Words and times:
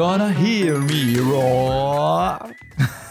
Gonna 0.00 0.30
hear 0.30 0.78
me 0.78 1.20
roar. 1.20 2.48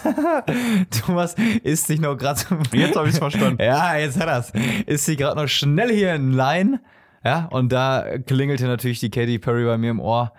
Thomas 0.90 1.36
ist 1.62 1.86
sich 1.86 2.02
noch 2.02 2.18
gerade. 2.18 2.42
Jetzt 2.72 2.96
habe 2.96 3.08
ich 3.08 3.14
es 3.14 3.20
verstanden. 3.20 3.60
Ja, 3.64 3.96
jetzt 3.96 4.20
hat 4.20 4.28
er's. 4.28 4.52
Ist 4.88 5.06
sie 5.06 5.16
gerade 5.16 5.40
noch 5.40 5.48
schnell 5.48 5.94
hier 5.94 6.16
in 6.16 6.34
Line. 6.34 6.80
Ja, 7.24 7.46
und 7.52 7.72
da 7.72 8.18
klingelte 8.26 8.66
natürlich 8.66 9.00
die 9.02 9.12
Katy 9.12 9.38
Perry 9.38 9.66
bei 9.66 9.78
mir 9.78 9.92
im 9.92 10.00
Ohr. 10.00 10.34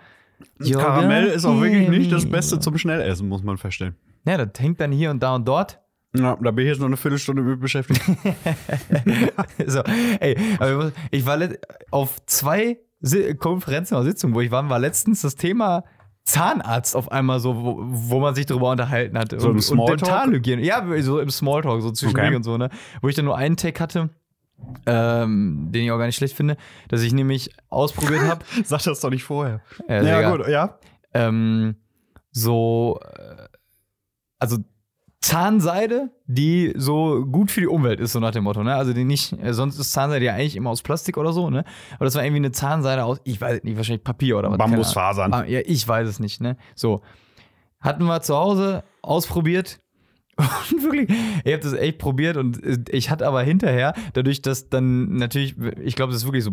Karamell 0.73 1.27
ist 1.27 1.45
auch 1.45 1.61
wirklich 1.61 1.87
nicht 1.87 2.11
das 2.11 2.29
Beste 2.29 2.59
zum 2.59 2.77
Schnellessen, 2.77 3.29
muss 3.29 3.43
man 3.43 3.57
feststellen. 3.57 3.95
Ja, 4.25 4.35
das 4.35 4.49
hängt 4.59 4.81
dann 4.81 4.91
hier 4.91 5.09
und 5.11 5.23
da 5.23 5.35
und 5.35 5.47
dort. 5.47 5.79
Ja, 6.17 6.35
da 6.35 6.51
bin 6.51 6.65
ich 6.65 6.71
jetzt 6.71 6.79
noch 6.79 6.87
eine 6.87 6.97
Viertelstunde 6.97 7.43
mit 7.43 7.61
beschäftigt. 7.61 8.01
so, 9.67 9.83
ey, 10.19 10.37
aber 10.59 10.91
ich 11.11 11.25
war 11.25 11.39
auf 11.91 12.25
zwei 12.25 12.77
Konferenzen 13.39 13.95
oder 13.95 14.03
Sitzungen, 14.03 14.35
wo 14.35 14.41
ich 14.41 14.51
war, 14.51 14.69
war 14.69 14.79
letztens 14.79 15.21
das 15.21 15.37
Thema 15.37 15.85
Zahnarzt 16.31 16.95
auf 16.95 17.11
einmal 17.11 17.39
so, 17.39 17.55
wo, 17.63 17.77
wo 17.81 18.19
man 18.19 18.35
sich 18.35 18.45
drüber 18.45 18.71
unterhalten 18.71 19.17
hat. 19.17 19.31
So 19.31 19.37
im 19.37 19.43
und, 19.43 19.55
und 19.57 19.61
Smalltalk? 19.61 19.97
Dentalhygiene. 19.99 20.61
Ja, 20.63 20.85
so 21.01 21.19
im 21.19 21.29
Smalltalk, 21.29 21.81
so 21.81 21.91
zwischendurch 21.91 22.27
Okay. 22.27 22.35
und 22.35 22.43
so, 22.43 22.57
ne? 22.57 22.69
Wo 23.01 23.07
ich 23.09 23.15
dann 23.15 23.25
nur 23.25 23.37
einen 23.37 23.57
Tag 23.57 23.79
hatte, 23.79 24.09
ähm, 24.85 25.69
den 25.71 25.83
ich 25.85 25.91
auch 25.91 25.97
gar 25.97 26.05
nicht 26.05 26.15
schlecht 26.15 26.35
finde, 26.35 26.55
dass 26.87 27.01
ich 27.01 27.13
nämlich 27.13 27.49
ausprobiert 27.69 28.21
habe. 28.21 28.45
Sag 28.63 28.83
das 28.83 28.99
doch 28.99 29.09
nicht 29.09 29.23
vorher. 29.23 29.61
Ja, 29.87 30.01
Ja, 30.03 30.31
gut, 30.35 30.47
ja. 30.47 30.77
ähm, 31.13 31.75
so, 32.31 32.99
äh, 33.03 33.47
also 34.39 34.57
Zahnseide, 35.21 36.09
die 36.25 36.73
so 36.75 37.23
gut 37.25 37.51
für 37.51 37.61
die 37.61 37.67
Umwelt 37.67 37.99
ist, 37.99 38.13
so 38.13 38.19
nach 38.19 38.31
dem 38.31 38.43
Motto, 38.43 38.63
ne? 38.63 38.73
Also 38.75 38.91
die 38.91 39.03
nicht, 39.03 39.33
äh, 39.41 39.53
sonst 39.53 39.77
ist 39.77 39.91
Zahnseide 39.91 40.25
ja 40.25 40.33
eigentlich 40.33 40.55
immer 40.55 40.71
aus 40.71 40.81
Plastik 40.81 41.15
oder 41.17 41.31
so, 41.31 41.51
ne? 41.51 41.63
Aber 41.95 42.05
das 42.05 42.15
war 42.15 42.23
irgendwie 42.23 42.37
eine 42.41 42.51
Zahnseide 42.51 43.03
aus, 43.03 43.19
ich 43.23 43.39
weiß 43.39 43.63
nicht, 43.63 43.77
wahrscheinlich 43.77 44.03
Papier 44.03 44.37
oder 44.39 44.49
was. 44.49 44.57
Bambusfasern. 44.57 45.31
Ah, 45.33 45.45
Ja, 45.45 45.59
ich 45.63 45.87
weiß 45.87 46.07
es 46.07 46.19
nicht, 46.19 46.41
ne? 46.41 46.57
So. 46.75 47.01
Hatten 47.79 48.03
wir 48.05 48.21
zu 48.21 48.35
Hause 48.35 48.83
ausprobiert. 49.03 49.79
Und 50.37 50.83
wirklich, 50.83 51.09
ich 51.43 51.53
habe 51.53 51.61
das 51.61 51.73
echt 51.73 51.99
probiert 51.99 52.37
und 52.37 52.63
äh, 52.63 52.77
ich 52.89 53.11
hatte 53.11 53.27
aber 53.27 53.43
hinterher, 53.43 53.93
dadurch, 54.13 54.41
dass 54.41 54.69
dann 54.69 55.17
natürlich, 55.17 55.55
ich 55.83 55.95
glaube, 55.95 56.13
das 56.13 56.21
ist 56.23 56.27
wirklich 56.27 56.43
so 56.45 56.51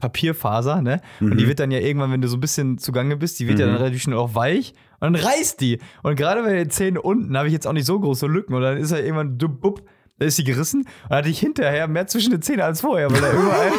Papierfaser, 0.00 0.82
ne? 0.82 1.00
Und 1.20 1.36
die 1.36 1.46
wird 1.46 1.60
dann 1.60 1.70
ja 1.70 1.78
irgendwann, 1.78 2.10
wenn 2.10 2.22
du 2.22 2.28
so 2.28 2.36
ein 2.38 2.40
bisschen 2.40 2.78
zugange 2.78 3.16
bist, 3.16 3.38
die 3.38 3.46
wird 3.46 3.58
ja 3.60 3.66
dann 3.66 3.76
relativ 3.76 4.02
schnell 4.02 4.16
auch 4.16 4.34
weich 4.34 4.72
und 5.00 5.12
dann 5.12 5.16
reißt 5.16 5.60
die. 5.60 5.78
Und 6.02 6.16
gerade 6.16 6.42
bei 6.42 6.52
den 6.52 6.70
Zähnen 6.70 6.98
unten 6.98 7.36
habe 7.36 7.48
ich 7.48 7.52
jetzt 7.52 7.66
auch 7.66 7.72
nicht 7.72 7.86
so 7.86 7.98
große 7.98 8.26
Lücken 8.26 8.54
und 8.54 8.62
dann 8.62 8.76
ist 8.76 8.92
er 8.92 9.02
irgendwann 9.02 9.38
dupp, 9.38 9.60
bupp, 9.60 9.82
da 10.18 10.26
ist 10.26 10.36
sie 10.36 10.44
gerissen 10.44 10.80
und 10.80 10.88
dann 11.08 11.18
hatte 11.18 11.30
ich 11.30 11.40
hinterher 11.40 11.88
mehr 11.88 12.06
zwischen 12.06 12.30
den 12.30 12.42
Zähnen 12.42 12.60
als 12.60 12.82
vorher, 12.82 13.10
weil 13.10 13.20
da 13.20 13.32
überall 13.32 13.72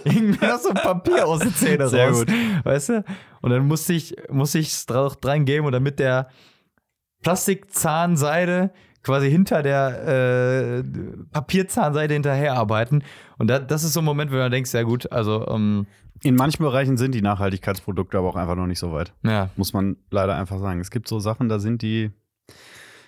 irgendwie 0.04 0.46
noch 0.46 0.58
so 0.58 0.72
Papier 0.72 1.26
aus 1.26 1.40
den 1.40 1.54
Zähnen 1.54 1.88
Sehr 1.88 2.08
raus. 2.08 2.20
gut. 2.20 2.32
Weißt 2.64 2.88
du? 2.88 3.04
Und 3.42 3.50
dann 3.50 3.66
musste 3.66 3.92
ich 3.92 4.16
musste 4.30 4.58
es 4.58 4.86
dran 4.86 5.44
geben 5.44 5.66
und 5.66 5.72
damit 5.72 5.98
der 5.98 6.28
Plastikzahnseide 7.22 8.70
quasi 9.02 9.30
hinter 9.30 9.62
der 9.62 10.78
äh, 10.78 10.82
Papierzahnseide 11.32 12.14
hinterher 12.14 12.54
arbeiten. 12.54 13.02
Und 13.38 13.48
da, 13.48 13.58
das 13.58 13.84
ist 13.84 13.92
so 13.92 14.00
ein 14.00 14.04
Moment, 14.04 14.30
wo 14.30 14.34
du 14.34 14.40
dann 14.40 14.52
denkst, 14.52 14.72
ja 14.74 14.82
gut, 14.82 15.10
also 15.12 15.46
ähm, 15.48 15.86
In 16.22 16.34
manchen 16.34 16.62
Bereichen 16.64 16.96
sind 16.96 17.14
die 17.14 17.22
Nachhaltigkeitsprodukte 17.22 18.18
aber 18.18 18.28
auch 18.28 18.36
einfach 18.36 18.56
noch 18.56 18.66
nicht 18.66 18.78
so 18.80 18.92
weit. 18.92 19.12
ja. 19.22 19.50
Muss 19.56 19.72
man 19.72 19.96
leider 20.10 20.36
einfach 20.36 20.58
sagen. 20.58 20.80
Es 20.80 20.90
gibt 20.90 21.08
so 21.08 21.20
Sachen, 21.20 21.48
da 21.48 21.58
sind 21.58 21.82
die, 21.82 22.10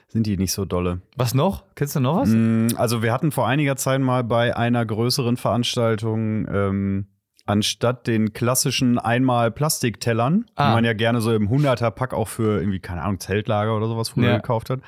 sind 0.08 0.26
die 0.26 0.36
nicht 0.36 0.52
so 0.52 0.64
dolle. 0.64 1.00
Was 1.16 1.34
noch? 1.34 1.64
Kennst 1.74 1.96
du 1.96 2.00
noch 2.00 2.20
was? 2.20 2.28
Mm, 2.30 2.68
Also 2.76 3.02
wir 3.02 3.12
hatten 3.12 3.32
vor 3.32 3.46
einiger 3.48 3.76
Zeit 3.76 4.00
mal 4.00 4.22
bei 4.24 4.56
einer 4.56 4.84
größeren 4.86 5.36
Veranstaltung 5.36 6.46
ähm, 6.48 7.06
anstatt 7.46 8.06
den 8.06 8.32
klassischen 8.32 8.98
einmal 8.98 9.50
Plastiktellern, 9.50 10.46
Ah. 10.54 10.68
die 10.68 10.74
man 10.76 10.84
ja 10.84 10.92
gerne 10.92 11.20
so 11.20 11.32
im 11.34 11.48
100er-Pack 11.48 12.14
auch 12.14 12.28
für 12.28 12.58
irgendwie, 12.60 12.78
keine 12.78 13.02
Ahnung, 13.02 13.18
Zeltlager 13.18 13.76
oder 13.76 13.88
sowas 13.88 14.10
früher 14.10 14.30
Ja. 14.30 14.36
gekauft 14.36 14.70
hat, 14.70 14.80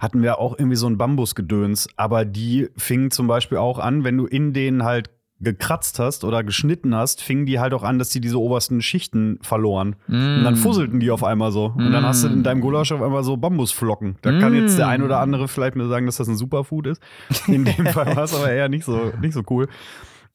hatten 0.00 0.22
wir 0.22 0.38
auch 0.38 0.58
irgendwie 0.58 0.76
so 0.76 0.86
ein 0.86 0.98
Bambusgedöns. 0.98 1.88
Aber 1.96 2.24
die 2.24 2.68
fingen 2.76 3.10
zum 3.10 3.26
Beispiel 3.26 3.58
auch 3.58 3.78
an, 3.78 4.04
wenn 4.04 4.16
du 4.16 4.26
in 4.26 4.52
denen 4.52 4.84
halt 4.84 5.10
gekratzt 5.40 5.98
hast 5.98 6.24
oder 6.24 6.42
geschnitten 6.44 6.94
hast, 6.94 7.20
fingen 7.20 7.44
die 7.44 7.58
halt 7.58 7.74
auch 7.74 7.82
an, 7.82 7.98
dass 7.98 8.08
die 8.08 8.20
diese 8.20 8.40
obersten 8.40 8.80
Schichten 8.80 9.38
verloren. 9.42 9.96
Und 10.08 10.40
Mm. 10.40 10.44
dann 10.44 10.56
fusselten 10.56 11.00
die 11.00 11.10
auf 11.10 11.22
einmal 11.24 11.50
so. 11.52 11.66
Und 11.76 11.90
dann 11.92 12.04
hast 12.04 12.24
du 12.24 12.28
in 12.28 12.42
deinem 12.44 12.60
Gulasch 12.60 12.92
auf 12.92 13.02
einmal 13.02 13.24
so 13.24 13.36
Bambusflocken. 13.36 14.16
Da 14.22 14.38
kann 14.38 14.54
jetzt 14.54 14.78
der 14.78 14.88
ein 14.88 15.02
oder 15.02 15.18
andere 15.20 15.48
vielleicht 15.48 15.76
mir 15.76 15.86
sagen, 15.88 16.06
dass 16.06 16.16
das 16.16 16.28
ein 16.28 16.36
Superfood 16.36 16.86
ist. 16.86 17.02
In 17.46 17.64
dem 17.64 17.86
Fall 17.86 18.06
war 18.16 18.24
es 18.24 18.34
aber 18.34 18.50
eher 18.50 18.68
nicht 18.68 18.84
so, 18.84 19.12
nicht 19.20 19.34
so 19.34 19.42
cool. 19.50 19.68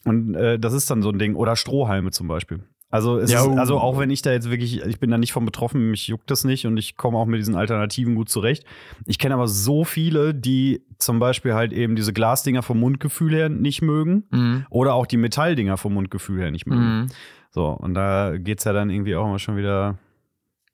Und 0.03 0.35
äh, 0.35 0.59
das 0.59 0.73
ist 0.73 0.91
dann 0.91 1.01
so 1.01 1.09
ein 1.09 1.17
Ding. 1.17 1.35
Oder 1.35 1.55
Strohhalme 1.55 2.11
zum 2.11 2.27
Beispiel. 2.27 2.59
Also, 2.91 3.17
ist, 3.17 3.35
oh. 3.35 3.55
also 3.55 3.77
auch 3.77 3.99
wenn 3.99 4.09
ich 4.09 4.23
da 4.23 4.31
jetzt 4.31 4.49
wirklich, 4.49 4.81
ich 4.83 4.99
bin 4.99 5.11
da 5.11 5.19
nicht 5.19 5.31
von 5.31 5.45
betroffen, 5.45 5.91
mich 5.91 6.07
juckt 6.07 6.31
das 6.31 6.43
nicht 6.43 6.65
und 6.65 6.77
ich 6.77 6.97
komme 6.97 7.19
auch 7.19 7.27
mit 7.27 7.39
diesen 7.39 7.55
Alternativen 7.55 8.15
gut 8.15 8.29
zurecht. 8.29 8.65
Ich 9.05 9.19
kenne 9.19 9.35
aber 9.35 9.47
so 9.47 9.83
viele, 9.83 10.33
die 10.33 10.81
zum 10.97 11.19
Beispiel 11.19 11.53
halt 11.53 11.71
eben 11.71 11.95
diese 11.95 12.13
Glasdinger 12.13 12.63
vom 12.63 12.79
Mundgefühl 12.79 13.33
her 13.35 13.49
nicht 13.49 13.83
mögen 13.83 14.23
Mhm. 14.31 14.65
oder 14.71 14.95
auch 14.95 15.05
die 15.05 15.17
Metalldinger 15.17 15.77
vom 15.77 15.93
Mundgefühl 15.93 16.41
her 16.41 16.51
nicht 16.51 16.65
mögen. 16.65 17.01
Mhm. 17.01 17.07
So, 17.51 17.67
und 17.67 17.93
da 17.93 18.37
geht's 18.37 18.63
ja 18.63 18.73
dann 18.73 18.89
irgendwie 18.89 19.15
auch 19.15 19.25
immer 19.25 19.39
schon 19.39 19.55
wieder. 19.55 19.99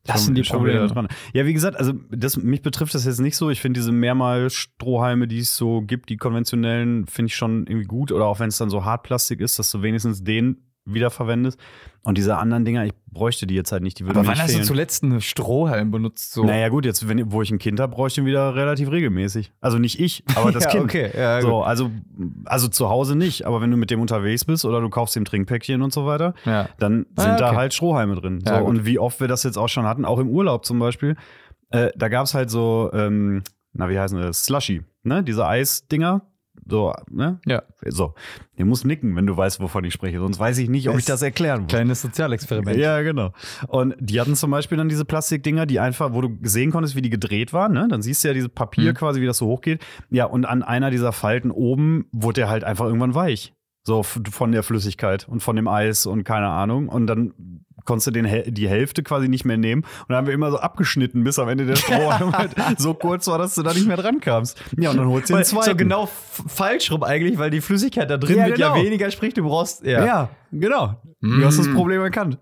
Das 0.06 0.24
sind 0.24 0.36
die 0.36 0.44
Probleme. 0.44 0.88
Dran. 0.88 1.08
Ja, 1.34 1.46
wie 1.48 1.54
gesagt, 1.54 1.78
also 1.78 1.94
das, 2.12 2.38
mich 2.38 2.62
betrifft 2.62 2.94
das 2.94 3.06
jetzt 3.06 3.20
nicht 3.20 3.36
so. 3.36 3.50
Ich 3.50 3.60
finde 3.60 3.80
diese 3.80 3.92
Mehrmal-Strohhalme, 3.92 5.28
die 5.28 5.40
es 5.40 5.58
so 5.58 5.82
gibt, 5.82 6.10
die 6.10 6.18
konventionellen, 6.18 7.08
finde 7.08 7.28
ich 7.28 7.36
schon 7.36 7.66
irgendwie 7.66 7.88
gut. 7.88 8.12
Oder 8.12 8.26
auch 8.26 8.40
wenn 8.40 8.50
es 8.50 8.58
dann 8.58 8.70
so 8.70 8.86
Hartplastik 8.86 9.42
ist, 9.42 9.58
dass 9.58 9.72
du 9.72 9.82
wenigstens 9.82 10.24
den 10.24 10.65
wiederverwendest. 10.86 11.60
Und 12.04 12.18
diese 12.18 12.38
anderen 12.38 12.66
Dinger, 12.66 12.86
ich 12.86 12.94
bräuchte 13.12 13.48
die 13.48 13.56
jetzt 13.56 13.72
halt 13.72 13.82
nicht. 13.82 13.98
Die 14.00 14.04
würden 14.06 14.18
Aber 14.18 14.22
mir 14.24 14.28
wann 14.36 14.40
hast 14.44 14.56
du 14.56 14.62
zuletzt 14.62 15.04
einen 15.04 15.22
Strohhalm 15.22 15.90
benutzt? 15.90 16.32
So? 16.34 16.44
Naja, 16.44 16.70
gut, 16.70 16.86
jetzt, 16.86 17.08
wenn, 17.08 17.32
wo 17.32 17.42
ich 17.42 17.50
ein 17.52 17.58
Kind 17.58 17.80
habe, 17.80 17.94
bräuchte 17.96 18.22
ich 18.22 18.24
ihn 18.26 18.28
wieder 18.28 18.56
relativ 18.56 18.92
regelmäßig. 18.92 19.52
Also 19.62 19.80
nicht 19.80 20.00
ich, 20.00 20.24
aber 20.36 20.52
das 20.52 20.64
ja, 20.66 20.70
Kind. 20.70 20.84
Okay, 20.84 21.10
ja, 21.18 21.42
So, 21.42 21.64
also, 21.64 21.90
also 22.46 22.68
zu 22.68 22.90
Hause 22.90 23.16
nicht, 23.16 23.46
aber 23.46 23.62
wenn 23.62 23.72
du 23.72 23.78
mit 23.78 23.90
dem 23.90 24.00
unterwegs 24.02 24.46
bist 24.46 24.66
oder 24.66 24.82
du 24.82 24.90
kaufst 24.90 25.16
ihm 25.16 25.26
Trinkpäckchen 25.26 25.82
und 25.82 25.92
so 25.94 26.06
weiter, 26.06 26.36
Ja. 26.46 26.70
dann 26.78 27.08
Ah, 27.16 27.22
sind 27.24 27.32
okay. 27.32 27.40
da 27.42 27.56
halt 27.56 27.74
Strohhalme 27.74 28.16
drin. 28.16 28.44
So, 28.46 28.54
und 28.56 28.86
wie 28.86 29.00
oft 29.00 29.20
wir 29.20 29.28
das 29.28 29.42
jetzt 29.44 29.58
auch 29.58 29.70
schon 29.70 29.86
hatten, 29.86 30.06
auch 30.06 30.20
im 30.20 30.30
Urlaub 30.30 30.66
zum 30.66 30.78
Beispiel, 30.78 31.16
äh, 31.72 31.90
da 31.96 32.10
gab 32.10 32.26
es 32.26 32.36
halt 32.36 32.52
so, 32.52 32.92
ähm, 32.94 33.42
na, 33.74 33.90
wie 33.90 33.98
heißen 34.00 34.20
das? 34.22 34.44
Slushy, 34.46 34.84
ne? 35.04 35.24
Diese 35.24 35.46
Eisdinger. 35.48 36.22
So, 36.68 36.94
ne? 37.12 37.40
Ja. 37.46 37.64
So. 37.86 38.16
Ihr 38.56 38.66
musst 38.66 38.86
nicken, 38.86 39.16
wenn 39.16 39.26
du 39.28 39.36
weißt, 39.38 39.60
wovon 39.60 39.84
ich 39.84 39.94
spreche. 39.94 40.20
Sonst 40.20 40.40
weiß 40.40 40.58
ich 40.58 40.70
nicht, 40.70 40.90
ob 40.90 40.98
ich 40.98 41.06
das 41.06 41.22
erklären 41.22 41.62
muss. 41.64 41.70
Kleines 41.70 42.02
Sozialexperiment. 42.02 42.78
Ja, 42.78 43.02
genau. 43.02 43.34
Und 43.68 43.96
die 44.00 44.20
hatten 44.20 44.36
zum 44.36 44.52
Beispiel 44.52 44.78
dann 44.78 44.90
diese 44.90 45.06
Plastikdinger, 45.06 45.66
die 45.66 45.80
einfach, 45.80 46.14
wo 46.14 46.22
du 46.22 46.38
sehen 46.42 46.72
konntest, 46.72 46.96
wie 46.96 47.02
die 47.02 47.10
gedreht 47.10 47.54
waren. 47.54 47.74
Ne? 47.74 47.88
Dann 47.90 48.02
siehst 48.02 48.24
du 48.24 48.30
ja 48.30 48.34
dieses 48.34 48.50
Papier 48.50 48.92
Mhm. 48.92 48.96
quasi, 48.96 49.22
wie 49.22 49.26
das 49.28 49.38
so 49.38 49.48
hochgeht. 49.48 49.84
Ja, 50.10 50.26
und 50.26 50.46
an 50.46 50.64
einer 50.64 50.90
dieser 50.92 51.12
Falten 51.12 51.52
oben 51.52 52.06
wurde 52.12 52.42
der 52.42 52.50
halt 52.50 52.64
einfach 52.64 52.86
irgendwann 52.86 53.14
weich. 53.16 53.54
So 53.84 54.02
von 54.02 54.52
der 54.52 54.64
Flüssigkeit 54.64 55.28
und 55.30 55.42
von 55.42 55.56
dem 55.56 55.68
Eis 55.68 56.08
und 56.08 56.24
keine 56.24 56.48
Ahnung. 56.48 56.90
Und 56.90 57.06
dann 57.06 57.55
konntest 57.86 58.08
du 58.08 58.12
den, 58.12 58.54
die 58.54 58.68
Hälfte 58.68 59.04
quasi 59.04 59.28
nicht 59.30 59.46
mehr 59.46 59.58
nehmen. 59.58 59.84
Und 59.84 60.10
dann 60.10 60.18
haben 60.18 60.28
wir 60.28 60.34
immer 60.34 60.52
so 60.52 60.58
abgeschnitten, 60.58 61.24
bis 61.24 61.40
am 61.40 61.48
Ende 61.50 61.66
der 61.66 61.76
Strohhalm 61.76 62.34
halt 62.38 62.80
so 62.80 62.94
kurz 62.94 63.28
war, 63.28 63.38
dass 63.38 63.56
du 63.56 63.64
da 63.64 63.74
nicht 63.74 63.88
mehr 63.88 63.98
dran 63.98 64.20
kamst. 64.20 64.62
Ja, 64.78 64.90
und 64.92 64.98
dann 64.98 65.08
holst 65.08 65.30
du 65.30 65.36
den 65.36 65.44
zweiten. 65.44 65.70
so 65.72 65.76
genau 65.76 66.10
falsch 66.48 66.92
rum 66.92 67.04
eigentlich, 67.04 67.38
weil 67.38 67.50
die 67.50 67.62
Flüssigkeit 67.62 68.10
da 68.10 68.18
drin 68.18 68.38
Ja, 68.38 68.48
wird 68.48 68.58
ja 68.58 68.74
genau. 68.74 68.86
weniger, 68.86 69.10
sprich 69.12 69.34
du 69.34 69.44
brauchst. 69.44 69.84
Ja. 69.86 70.06
Ja, 70.06 70.30
genau. 70.60 71.02
Du 71.22 71.44
hast 71.46 71.58
das 71.60 71.68
Mm. 71.68 71.74
Problem 71.76 72.02
erkannt. 72.02 72.38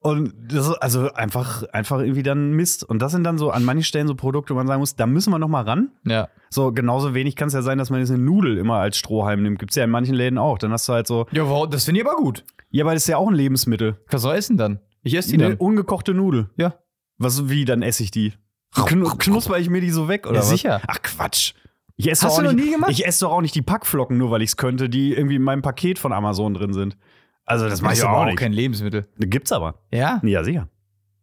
Und 0.00 0.32
das 0.48 0.68
ist 0.68 0.74
also 0.76 1.12
einfach, 1.12 1.62
einfach 1.72 2.00
irgendwie 2.00 2.22
dann 2.22 2.52
Mist. 2.52 2.84
Und 2.84 3.00
das 3.02 3.12
sind 3.12 3.24
dann 3.24 3.38
so 3.38 3.50
an 3.50 3.64
manchen 3.64 3.82
Stellen 3.84 4.06
so 4.06 4.14
Produkte, 4.14 4.54
wo 4.54 4.58
man 4.58 4.66
sagen 4.66 4.80
muss, 4.80 4.94
da 4.96 5.06
müssen 5.06 5.30
wir 5.32 5.38
noch 5.38 5.48
mal 5.48 5.62
ran. 5.62 5.90
ja. 6.04 6.28
So 6.50 6.70
genauso 6.70 7.14
wenig 7.14 7.34
kann 7.34 7.48
es 7.48 7.54
ja 7.54 7.62
sein, 7.62 7.78
dass 7.78 7.88
man 7.88 8.00
jetzt 8.00 8.10
eine 8.10 8.22
Nudel 8.22 8.58
immer 8.58 8.76
als 8.76 8.98
Strohhalm 8.98 9.42
nimmt. 9.42 9.58
Gibt's 9.58 9.74
ja 9.74 9.84
in 9.84 9.90
manchen 9.90 10.14
Läden 10.14 10.36
auch. 10.36 10.58
Dann 10.58 10.70
hast 10.70 10.86
du 10.86 10.92
halt 10.92 11.06
so, 11.06 11.26
Ja, 11.32 11.48
wow, 11.48 11.66
das 11.66 11.86
finde 11.86 12.02
ich 12.02 12.06
aber 12.06 12.14
gut. 12.16 12.44
ja, 12.68 12.84
aber 12.84 12.92
das 12.92 13.04
ist 13.04 13.08
ja 13.08 13.16
auch 13.16 13.26
ein 13.28 13.34
Lebensmittel. 13.34 13.96
Was 14.10 14.20
soll 14.20 14.34
ich 14.34 14.40
essen 14.40 14.58
dann? 14.58 14.78
Ich 15.02 15.14
esse 15.16 15.30
die 15.30 15.36
Eine 15.42 15.56
dann. 15.56 15.58
ungekochte 15.58 16.12
Nudel. 16.12 16.50
Ja. 16.56 16.74
Was, 17.16 17.48
wie, 17.48 17.64
dann 17.64 17.80
esse 17.80 18.02
ich 18.02 18.10
die? 18.10 18.34
Knu 18.74 19.08
knusper 19.16 19.58
ich 19.58 19.70
mir 19.70 19.80
die 19.80 19.88
so 19.90 20.08
weg 20.08 20.26
oder 20.26 20.36
Ja, 20.36 20.40
was? 20.42 20.50
sicher. 20.50 20.82
Ach 20.86 21.00
Quatsch. 21.02 21.54
Ich 21.96 22.10
esse 22.10 22.26
Hast 22.26 22.36
du 22.38 22.42
noch 22.42 22.52
nicht, 22.52 22.64
nie 22.66 22.72
gemacht? 22.72 22.90
Ich 22.90 23.06
esse 23.06 23.20
doch 23.24 23.32
auch 23.32 23.40
nicht 23.42 23.54
die 23.54 23.62
Packflocken, 23.62 24.16
nur 24.18 24.30
weil 24.30 24.42
ich 24.42 24.50
es 24.50 24.56
könnte, 24.58 24.88
die 24.90 25.12
irgendwie 25.14 25.36
in 25.36 25.42
meinem 25.42 25.62
Paket 25.62 25.98
von 25.98 26.12
Amazon 26.12 26.52
drin 26.54 26.72
sind. 26.74 26.96
Also 27.44 27.68
das 27.68 27.82
mache 27.82 27.90
Das 27.92 27.98
ich 27.98 28.04
ist 28.04 28.08
aber 28.08 28.18
auch 28.18 28.22
auch 28.22 28.26
nicht. 28.26 28.38
kein 28.38 28.52
Lebensmittel. 28.52 29.06
Gibt's 29.18 29.52
aber. 29.52 29.80
Ja? 29.92 30.20
Ja, 30.24 30.44
sicher. 30.44 30.68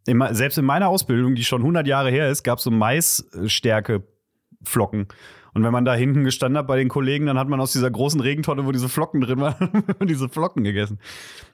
Immer, 0.06 0.34
selbst 0.34 0.58
in 0.58 0.66
meiner 0.66 0.88
Ausbildung, 0.90 1.36
die 1.36 1.44
schon 1.44 1.62
100 1.62 1.86
Jahre 1.88 2.10
her 2.10 2.30
ist, 2.30 2.44
gab 2.44 2.58
es 2.58 2.64
so 2.64 2.72
Maisstärke-Flocken. 2.72 5.08
Und 5.54 5.64
wenn 5.64 5.72
man 5.74 5.84
da 5.84 5.96
hinten 5.96 6.24
gestanden 6.24 6.58
hat 6.60 6.68
bei 6.68 6.78
den 6.78 6.90
Kollegen, 6.90 7.26
dann 7.26 7.38
hat 7.40 7.48
man 7.50 7.60
aus 7.60 7.72
dieser 7.72 7.90
großen 7.90 8.22
Regentonne, 8.22 8.66
wo 8.66 8.72
diese 8.72 8.88
Flocken 8.88 9.22
drin 9.22 9.40
waren, 9.40 9.84
diese 10.08 10.30
Flocken 10.30 10.64
gegessen. 10.64 11.00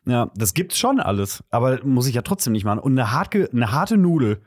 Ja, 0.06 0.32
das 0.36 0.54
gibt's 0.54 0.78
schon 0.78 1.00
alles. 1.00 1.44
Aber 1.50 1.80
muss 1.86 2.08
ich 2.08 2.16
ja 2.16 2.22
trotzdem 2.22 2.54
nicht 2.54 2.66
machen. 2.66 2.80
Und 2.80 2.92
eine, 2.94 3.12
harte, 3.12 3.50
eine 3.52 3.72
harte 3.72 3.98
Nudel. 3.98 4.42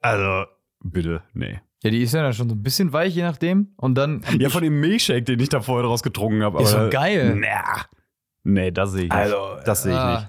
Also, 0.00 0.44
bitte, 0.82 1.22
nee. 1.34 1.60
Ja, 1.82 1.90
die 1.90 2.02
ist 2.02 2.12
ja 2.12 2.22
dann 2.22 2.34
schon 2.34 2.48
so 2.50 2.54
ein 2.56 2.62
bisschen 2.62 2.92
weich, 2.92 3.14
je 3.14 3.22
nachdem. 3.22 3.68
Und 3.76 3.94
dann. 3.94 4.22
Ja, 4.38 4.50
von 4.50 4.62
dem 4.62 4.80
Milchshake, 4.80 5.22
den 5.24 5.40
ich 5.40 5.48
da 5.48 5.60
vorher 5.60 5.86
draus 5.86 6.02
getrunken 6.02 6.42
habe. 6.42 6.62
Ist 6.62 6.74
doch 6.74 6.90
geil. 6.90 7.36
Na. 7.40 7.86
Nee, 8.44 8.70
das 8.70 8.92
sehe 8.92 9.04
ich 9.04 9.10
nicht. 9.10 9.12
Also, 9.12 9.56
das 9.64 9.82
sehe 9.82 9.92
ich 9.92 9.98
ah. 9.98 10.14
nicht. 10.14 10.28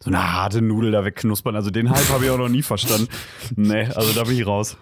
So 0.00 0.10
eine 0.10 0.32
harte 0.32 0.62
Nudel 0.62 0.92
da 0.92 1.04
wegknuspern. 1.04 1.56
Also 1.56 1.70
den 1.70 1.90
Hype 1.90 2.08
habe 2.10 2.24
ich 2.24 2.30
auch 2.30 2.38
noch 2.38 2.48
nie 2.48 2.62
verstanden. 2.62 3.08
Nee, 3.56 3.86
also 3.86 4.12
da 4.12 4.24
bin 4.24 4.36
ich 4.36 4.46
raus. 4.46 4.76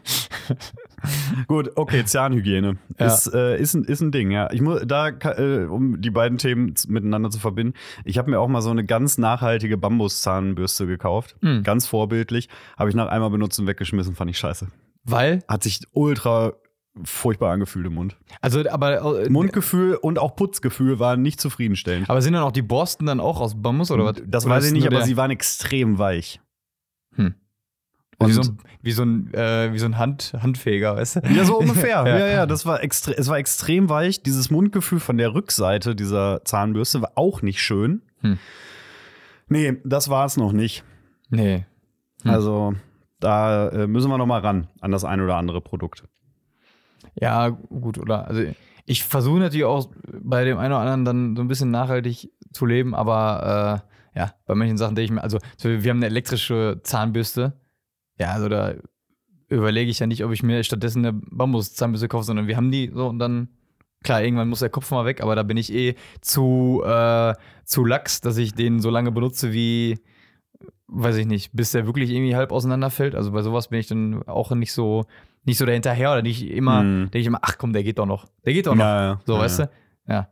Gut, 1.47 1.71
okay, 1.77 2.05
Zahnhygiene 2.05 2.77
Ja. 2.99 3.07
ist, 3.07 3.33
äh, 3.33 3.59
ist, 3.59 3.75
ein, 3.75 3.85
ist 3.85 4.01
ein 4.01 4.11
Ding, 4.11 4.31
ja. 4.31 4.51
Ich 4.53 4.61
muss 4.61 4.83
da, 4.85 5.09
äh, 5.09 5.65
um 5.65 6.01
die 6.01 6.11
beiden 6.11 6.37
Themen 6.37 6.75
miteinander 6.89 7.31
zu 7.31 7.39
verbinden, 7.39 7.75
ich 8.05 8.19
habe 8.19 8.31
mir 8.31 8.41
auch 8.41 8.49
mal 8.49 8.61
so 8.61 8.71
eine 8.71 8.85
ganz 8.85 9.17
nachhaltige 9.17 9.79
Bambuszahnbürste 9.79 10.87
gekauft. 10.87 11.37
Hm. 11.41 11.63
Ganz 11.63 11.87
vorbildlich. 11.87 12.49
Habe 12.77 12.91
ich 12.91 12.97
nach 12.97 13.09
einmal 13.09 13.31
benutzt 13.31 13.59
und 13.59 13.67
weggeschmissen, 13.67 14.15
fand 14.15 14.31
ich 14.31 14.39
scheiße. 14.39 14.69
Weil, 15.05 15.43
Hat 15.49 15.63
sich 15.63 15.81
ultra 15.93 16.55
furchtbar 17.05 17.53
angefühlt 17.53 17.87
im 17.87 17.95
Mund. 17.95 18.17
also, 18.41 18.63
aber, 18.69 19.23
äh, 19.25 19.29
Mundgefühl 19.31 19.95
und 19.97 20.19
auch 20.19 20.37
Putzgefühl 20.37 20.99
waren 20.99 21.23
nicht 21.23 21.41
zufriedenstellend. 21.41 22.09
aber 22.09 22.23
sind 22.23 22.33
dann 22.33 22.43
auch 22.43 22.53
die 22.53 22.63
Borsten 22.63 23.07
dann 23.07 23.21
auch 23.21 23.41
aus 23.41 23.61
Bambus 23.61 23.91
oder 23.91 24.05
was? 24.05 24.23
Das 24.27 24.47
Oder 24.47 24.55
weiß 24.57 24.67
ich 24.67 24.73
nicht, 24.73 24.87
aber 24.87 24.97
der- 24.97 25.05
sie 25.05 25.17
waren 25.17 25.31
extrem 25.31 25.99
weich. 25.99 26.41
Hm. 27.15 27.35
Und 28.19 28.29
wie 28.29 28.33
so 28.33 28.41
ein, 28.41 28.59
wie 28.81 28.93
so 28.93 29.03
ein, 29.05 29.35
äh, 29.35 29.73
wie 29.75 29.79
so 29.79 29.85
ein 29.85 29.99
Hand, 29.99 30.33
Handfeger, 30.41 30.97
weißt 30.97 31.17
du? 31.17 31.21
Ja, 31.35 31.45
so 31.45 31.59
ungefähr. 31.59 32.07
Ja. 32.07 32.07
ja. 32.19 32.27
ja, 32.29 32.47
das 32.47 32.65
war 32.65 32.83
extre 32.83 33.13
es 33.17 33.29
war 33.29 33.37
extrem 33.37 33.91
weich. 33.91 34.23
Dieses 34.23 34.51
Mundgefühl 34.51 35.01
von 35.01 35.19
der 35.19 35.35
Rückseite 35.35 35.95
dieser 35.95 36.43
Zahnbürste 36.45 37.03
war 37.03 37.13
auch 37.17 37.43
nicht 37.43 37.61
schön. 37.61 38.03
Hm. 38.23 38.39
Nee, 39.49 39.77
das 39.85 40.09
war 40.09 40.25
es 40.25 40.37
noch 40.39 40.53
nicht. 40.53 40.83
Nee. 41.29 41.67
Hm. 42.23 42.31
Also, 42.31 42.75
da 43.21 43.69
äh, 43.69 43.87
müssen 43.87 44.11
wir 44.11 44.17
noch 44.19 44.27
mal 44.27 44.41
ran 44.41 44.69
an 44.81 44.91
das 44.93 45.05
ein 45.05 45.21
oder 45.21 45.37
andere 45.37 45.61
Produkt. 45.61 46.05
Ja, 47.19 47.49
gut, 47.49 47.99
oder? 47.99 48.27
Also 48.29 48.43
ich 48.85 49.05
versuche 49.05 49.41
natürlich 49.41 49.65
auch 49.65 49.91
bei 50.23 50.45
dem 50.45 50.59
einen 50.59 50.73
oder 50.73 50.81
anderen 50.81 51.05
dann 51.05 51.37
so 51.37 51.43
ein 51.43 51.49
bisschen 51.49 51.71
nachhaltig 51.71 52.31
zu 52.53 52.67
leben, 52.67 52.95
aber 52.95 53.83
äh, 54.15 54.19
ja, 54.19 54.35
bei 54.47 54.55
manchen 54.55 54.79
Sachen 54.79 54.95
denke 54.95 55.07
ich 55.07 55.11
mir, 55.11 55.23
also 55.23 55.39
so, 55.57 55.69
wir 55.69 55.91
haben 55.91 55.99
eine 55.99 56.07
elektrische 56.07 56.81
Zahnbürste. 56.83 57.61
Ja, 58.19 58.33
also 58.33 58.49
da 58.49 58.75
überlege 59.49 59.91
ich 59.91 59.99
ja 59.99 60.07
nicht, 60.07 60.25
ob 60.25 60.33
ich 60.33 60.43
mir 60.43 60.63
stattdessen 60.63 61.05
eine 61.05 61.13
Bambus-Zahnbürste 61.13 62.09
kaufe, 62.09 62.25
sondern 62.25 62.47
wir 62.47 62.57
haben 62.57 62.71
die 62.71 62.91
so 62.95 63.09
und 63.09 63.19
dann, 63.19 63.49
klar, 64.03 64.23
irgendwann 64.23 64.49
muss 64.49 64.61
der 64.61 64.71
Kopf 64.71 64.91
mal 64.91 65.05
weg, 65.05 65.23
aber 65.23 65.37
da 65.37 65.43
bin 65.43 65.57
ich 65.57 65.73
eh 65.73 65.97
zu, 66.21 66.83
äh, 66.85 67.35
zu 67.65 67.85
lax, 67.85 68.21
dass 68.21 68.37
ich 68.39 68.55
den 68.55 68.81
so 68.81 68.91
lange 68.91 69.13
benutze 69.13 69.53
wie, 69.53 69.99
weiß 70.87 71.17
ich 71.17 71.27
nicht, 71.27 71.53
bis 71.53 71.73
der 71.73 71.87
wirklich 71.87 72.11
irgendwie 72.11 72.37
halb 72.37 72.53
auseinanderfällt. 72.53 73.15
Also 73.15 73.33
bei 73.33 73.43
sowas 73.43 73.69
bin 73.69 73.81
ich 73.81 73.87
dann 73.87 74.23
auch 74.27 74.51
nicht 74.53 74.73
so, 74.73 75.05
nicht 75.47 75.57
so 75.59 75.65
dahinterher 75.67 76.13
oder 76.13 76.23
nicht 76.23 76.43
immer, 76.51 76.83
Mhm. 76.83 77.03
denke 77.05 77.19
ich 77.19 77.27
immer, 77.27 77.39
ach 77.43 77.57
komm, 77.59 77.73
der 77.73 77.83
geht 77.85 77.99
doch 77.99 78.07
noch. 78.07 78.27
Der 78.45 78.53
geht 78.53 78.67
doch 78.67 78.75
noch. 78.75 78.85
ja. 78.85 79.21
So, 79.27 79.35
ja, 79.35 79.41
weißt 79.41 79.59
ja. 79.61 79.67
du? 79.67 80.13
Ja. 80.13 80.29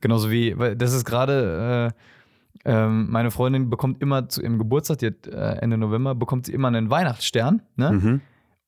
Genauso 0.00 0.30
wie, 0.30 0.56
weil 0.58 0.76
das 0.76 0.92
ist 0.92 1.04
gerade, 1.04 1.92
äh, 2.64 2.70
ähm, 2.70 3.10
meine 3.10 3.30
Freundin 3.30 3.70
bekommt 3.70 4.00
immer 4.02 4.28
zu 4.28 4.42
ihrem 4.42 4.58
Geburtstag, 4.58 5.02
hat, 5.02 5.26
äh, 5.26 5.58
Ende 5.62 5.76
November, 5.78 6.14
bekommt 6.14 6.46
sie 6.46 6.52
immer 6.52 6.68
einen 6.68 6.90
Weihnachtsstern, 6.90 7.62
ne? 7.76 7.90
Mhm. 7.92 8.20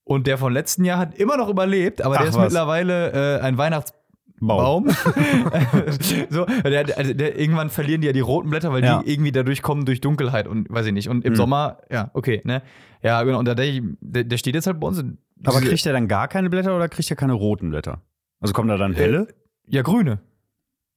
Und 0.05 0.27
der 0.27 0.37
von 0.37 0.53
letzten 0.53 0.85
Jahr 0.85 0.99
hat 0.99 1.15
immer 1.15 1.37
noch 1.37 1.49
überlebt, 1.49 2.03
aber 2.03 2.17
Ach, 2.17 2.21
der 2.21 2.29
ist 2.29 2.35
was. 2.37 2.45
mittlerweile 2.45 3.39
äh, 3.39 3.41
ein 3.41 3.57
Weihnachtsbaum. 3.59 4.03
Baum. 4.41 4.89
so, 6.31 6.45
der, 6.47 6.99
also 6.99 7.15
der, 7.15 7.39
irgendwann 7.39 7.71
verlieren 7.71 8.01
die 8.01 8.09
ja 8.09 8.13
die 8.13 8.21
roten 8.21 8.51
Blätter, 8.51 8.73
weil 8.73 8.83
Ja. 8.85 9.01
die 9.03 9.13
irgendwie 9.13 9.31
dadurch 9.33 9.63
kommen 9.63 9.85
durch 9.85 10.01
Dunkelheit 10.01 10.49
und 10.49 10.69
weiß 10.71 10.87
ich 10.87 10.93
nicht. 10.93 11.09
Und 11.09 11.25
im 11.25 11.33
Mhm. 11.33 11.37
Sommer, 11.37 11.79
ja, 11.91 12.11
okay, 12.15 12.41
ne? 12.45 12.63
Ja, 13.03 13.23
genau. 13.23 13.39
Und 13.39 13.47
da 13.47 13.55
denke 13.55 13.79
ich, 13.79 13.97
der, 14.01 14.25
der 14.25 14.37
steht 14.39 14.55
jetzt 14.55 14.67
halt 14.67 14.81
bei 14.81 14.89
uns. 14.89 15.05
Aber 15.45 15.61
kriegt 15.61 15.85
er 15.87 15.93
dann 15.93 16.09
gar 16.09 16.29
keine 16.29 16.51
Blätter 16.51 16.77
oder 16.77 16.89
kriegt 16.89 17.11
er 17.11 17.17
keine 17.17 17.33
roten 17.33 17.71
Blätter? 17.71 18.01
Also 18.41 18.53
kommen 18.53 18.69
da 18.69 18.77
dann 18.77 18.95
helle? 18.95 19.29
ja, 19.67 19.83
grüne. 19.83 20.21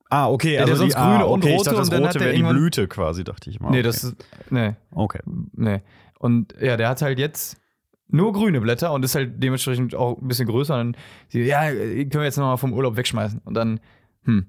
ah, 0.10 0.30
okay. 0.30 0.58
Also 0.58 0.76
sonst 0.76 0.94
die, 0.94 1.00
grüne 1.00 1.20
ah, 1.20 1.24
und 1.24 1.44
okay, 1.44 1.54
ich 1.54 1.60
rote 1.60 1.70
dachte, 1.70 1.80
das 1.80 1.90
und 1.90 1.94
dann 1.94 2.04
rote 2.06 2.20
wäre 2.20 2.34
die 2.34 2.44
Blüte 2.44 2.88
quasi, 2.88 3.24
dachte 3.24 3.50
ich 3.50 3.60
mal. 3.60 3.70
Nee, 3.70 3.80
okay. 3.80 3.84
das 3.84 4.04
ist, 4.04 4.16
nee. 4.50 4.76
Okay. 4.92 5.20
Nee. 5.54 5.82
Und 6.20 6.56
ja, 6.60 6.78
der 6.78 6.90
hat 6.90 7.02
halt 7.02 7.20
jetzt 7.20 7.58
nur 8.08 8.34
grüne 8.34 8.62
Blätter 8.62 8.92
und 8.92 9.04
ist 9.04 9.16
halt 9.16 9.42
dementsprechend 9.42 9.96
auch 9.96 10.20
ein 10.20 10.28
bisschen 10.28 10.48
größer. 10.48 10.80
Und 10.80 10.98
dann, 11.32 11.42
ja, 11.42 11.70
können 11.70 12.12
wir 12.12 12.24
jetzt 12.24 12.38
nochmal 12.38 12.58
vom 12.58 12.74
Urlaub 12.74 12.98
wegschmeißen. 12.98 13.42
Und 13.44 13.54
dann, 13.54 13.80
hm. 14.24 14.48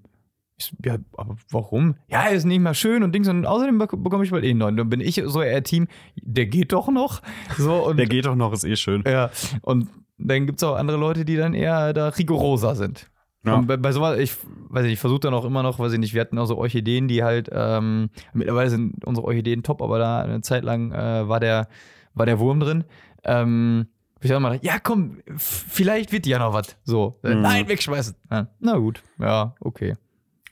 Ich, 0.59 0.73
ja, 0.85 0.97
aber 1.17 1.37
warum? 1.51 1.97
Ja, 2.09 2.25
ist 2.29 2.45
nicht 2.45 2.61
mehr 2.61 2.73
schön 2.75 3.03
und 3.03 3.15
Dings 3.15 3.29
und 3.29 3.45
außerdem 3.45 3.81
bek- 3.81 4.03
bekomme 4.03 4.25
ich 4.25 4.31
bald 4.31 4.45
eh 4.45 4.51
einen 4.51 4.59
neuen. 4.61 4.77
Dann 4.77 4.89
bin 4.89 5.01
ich 5.01 5.21
so 5.27 5.43
eher 5.43 5.63
Team, 5.63 5.87
der 6.17 6.47
geht 6.47 6.73
doch 6.73 6.89
noch. 6.89 7.21
So, 7.59 7.87
und, 7.87 7.99
Der 7.99 8.07
geht 8.07 8.25
doch 8.27 8.37
noch, 8.37 8.53
ist 8.53 8.65
eh 8.65 8.77
schön. 8.77 9.05
ja, 9.07 9.31
und 9.63 9.89
dann 10.19 10.47
gibt 10.47 10.61
es 10.61 10.65
auch 10.65 10.77
andere 10.77 10.97
Leute, 10.97 11.25
die 11.27 11.37
dann 11.37 11.53
eher 11.53 11.93
da 11.93 12.09
rigoroser 12.09 12.75
sind. 12.75 13.11
Ja. 13.45 13.55
Und 13.57 13.67
bei, 13.67 13.77
bei 13.77 13.93
sowas, 13.93 14.19
ich 14.19 14.35
weiß 14.71 14.85
nicht, 14.85 14.95
ich 14.95 14.99
versuche 14.99 15.21
dann 15.21 15.35
auch 15.35 15.45
immer 15.45 15.63
noch, 15.63 15.79
weiß 15.79 15.93
ich 15.93 15.99
nicht, 15.99 16.15
wir 16.15 16.23
hatten 16.23 16.39
auch 16.39 16.47
so 16.47 16.57
Orchideen, 16.57 17.07
die 17.07 17.23
halt, 17.23 17.51
ähm, 17.53 18.09
mittlerweile 18.33 18.71
sind 18.71 19.05
unsere 19.05 19.27
Orchideen 19.27 19.63
top, 19.63 19.83
aber 19.83 19.99
da 19.99 20.21
eine 20.23 20.41
Zeit 20.41 20.65
lang 20.65 20.91
äh, 20.91 21.29
war, 21.29 21.39
der, 21.39 21.69
war 22.15 22.25
der 22.27 22.39
Wurm 22.39 22.61
drin. 22.61 22.85
Ähm, 23.25 23.89
ich 24.23 24.35
auch 24.35 24.41
mal 24.41 24.49
gedacht, 24.59 24.65
ja 24.65 24.79
komm, 24.83 25.19
vielleicht 25.37 26.11
wird 26.13 26.27
ja 26.27 26.39
noch 26.39 26.55
was. 26.55 26.77
So, 26.83 27.19
Mhm. 27.23 27.43
nein, 27.43 27.69
wegschmeißen. 27.69 28.17
Ja, 28.31 28.49
na 28.59 28.77
gut, 28.79 29.03
ja, 29.21 29.55
okay. 29.61 29.95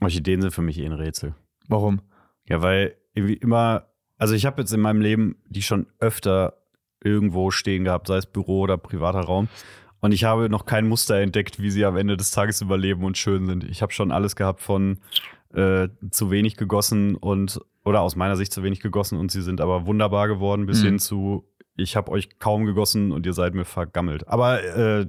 Orchideen 0.04 0.40
sind 0.42 0.52
für 0.52 0.62
mich 0.62 0.78
eh 0.78 0.86
ein 0.86 0.92
Rätsel. 0.92 1.34
Warum? 1.68 2.00
Ja, 2.48 2.62
weil 2.62 2.96
irgendwie 3.14 3.34
immer, 3.34 3.86
also 4.18 4.34
ich 4.34 4.46
habe 4.46 4.60
jetzt 4.62 4.72
in 4.72 4.80
meinem 4.80 5.00
Leben 5.00 5.36
die 5.48 5.62
schon 5.62 5.86
öfter 5.98 6.54
irgendwo 7.02 7.50
stehen 7.50 7.84
gehabt, 7.84 8.06
sei 8.06 8.16
es 8.16 8.26
Büro 8.26 8.60
oder 8.60 8.78
privater 8.78 9.20
Raum. 9.20 9.48
Und 10.00 10.12
ich 10.12 10.24
habe 10.24 10.48
noch 10.50 10.66
kein 10.66 10.86
Muster 10.86 11.16
entdeckt, 11.20 11.60
wie 11.60 11.70
sie 11.70 11.84
am 11.84 11.96
Ende 11.96 12.16
des 12.16 12.30
Tages 12.30 12.60
überleben 12.60 13.04
und 13.04 13.16
schön 13.16 13.46
sind. 13.46 13.64
Ich 13.64 13.80
habe 13.82 13.92
schon 13.92 14.10
alles 14.12 14.36
gehabt 14.36 14.60
von 14.60 14.98
äh, 15.54 15.88
zu 16.10 16.30
wenig 16.30 16.56
gegossen 16.56 17.14
und, 17.14 17.60
oder 17.84 18.00
aus 18.02 18.16
meiner 18.16 18.36
Sicht 18.36 18.52
zu 18.52 18.62
wenig 18.62 18.80
gegossen 18.80 19.18
und 19.18 19.30
sie 19.30 19.40
sind 19.42 19.60
aber 19.60 19.86
wunderbar 19.86 20.28
geworden, 20.28 20.66
bis 20.66 20.80
Mhm. 20.82 20.86
hin 20.86 20.98
zu, 20.98 21.44
ich 21.76 21.96
habe 21.96 22.10
euch 22.12 22.38
kaum 22.38 22.64
gegossen 22.66 23.10
und 23.12 23.26
ihr 23.26 23.32
seid 23.32 23.54
mir 23.54 23.64
vergammelt. 23.64 24.28
Aber 24.28 24.62
äh, 24.62 25.06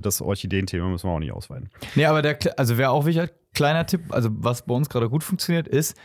das 0.00 0.22
Orchideen-Thema 0.22 0.88
müssen 0.88 1.08
wir 1.08 1.12
auch 1.14 1.18
nicht 1.18 1.32
ausweiten. 1.32 1.68
Nee, 1.94 2.06
aber 2.06 2.22
der, 2.22 2.38
also 2.56 2.78
wer 2.78 2.90
auch 2.92 3.04
wichtig, 3.06 3.32
kleiner 3.54 3.84
Tipp, 3.86 4.00
also 4.10 4.30
was 4.32 4.64
bei 4.64 4.74
uns 4.74 4.88
gerade 4.88 5.08
gut 5.10 5.22
funktioniert, 5.24 5.68
ist 5.68 5.96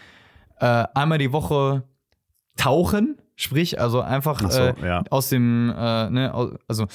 äh, 0.59 0.85
einmal 0.93 1.17
die 1.17 1.31
Woche 1.31 1.83
tauchen, 2.57 3.17
sprich, 3.37 3.79
also 3.79 4.01
einfach 4.01 4.41
Ach 4.45 4.51
so, 4.51 4.61
äh, 4.61 4.73
ja. 4.83 5.03
aus 5.09 5.29
dem, 5.29 5.69
äh, 5.75 6.09
ne, 6.09 6.33
au- 6.33 6.57
also 6.67 6.85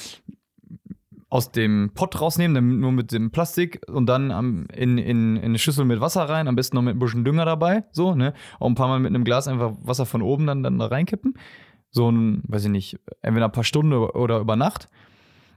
aus 1.29 1.51
dem 1.51 1.91
Pott 1.95 2.21
rausnehmen, 2.21 2.53
dann 2.55 2.79
nur 2.79 2.91
mit 2.91 3.11
dem 3.11 3.31
Plastik 3.31 3.81
und 3.91 4.05
dann 4.05 4.31
am, 4.31 4.67
in, 4.73 4.97
in, 4.97 5.35
in 5.37 5.43
eine 5.43 5.57
Schüssel 5.57 5.83
mit 5.83 5.99
Wasser 5.99 6.29
rein, 6.29 6.47
am 6.47 6.55
besten 6.55 6.75
noch 6.77 6.83
mit 6.83 6.95
ein 6.95 6.99
bisschen 6.99 7.25
Dünger 7.25 7.45
dabei, 7.45 7.83
so, 7.91 8.15
ne? 8.15 8.33
Auch 8.59 8.67
ein 8.67 8.75
paar 8.75 8.87
Mal 8.87 8.99
mit 8.99 9.09
einem 9.09 9.23
Glas 9.25 9.47
einfach 9.47 9.73
Wasser 9.81 10.05
von 10.05 10.21
oben 10.21 10.45
dann, 10.45 10.61
dann 10.63 10.77
da 10.79 10.85
reinkippen. 10.85 11.33
So 11.95 12.11
ein, 12.11 12.43
weiß 12.47 12.65
ich 12.65 12.71
nicht, 12.71 12.99
entweder 13.21 13.45
ein 13.45 13.51
paar 13.53 13.63
Stunden 13.63 13.93
oder 13.93 14.39
über 14.39 14.57
Nacht. 14.57 14.89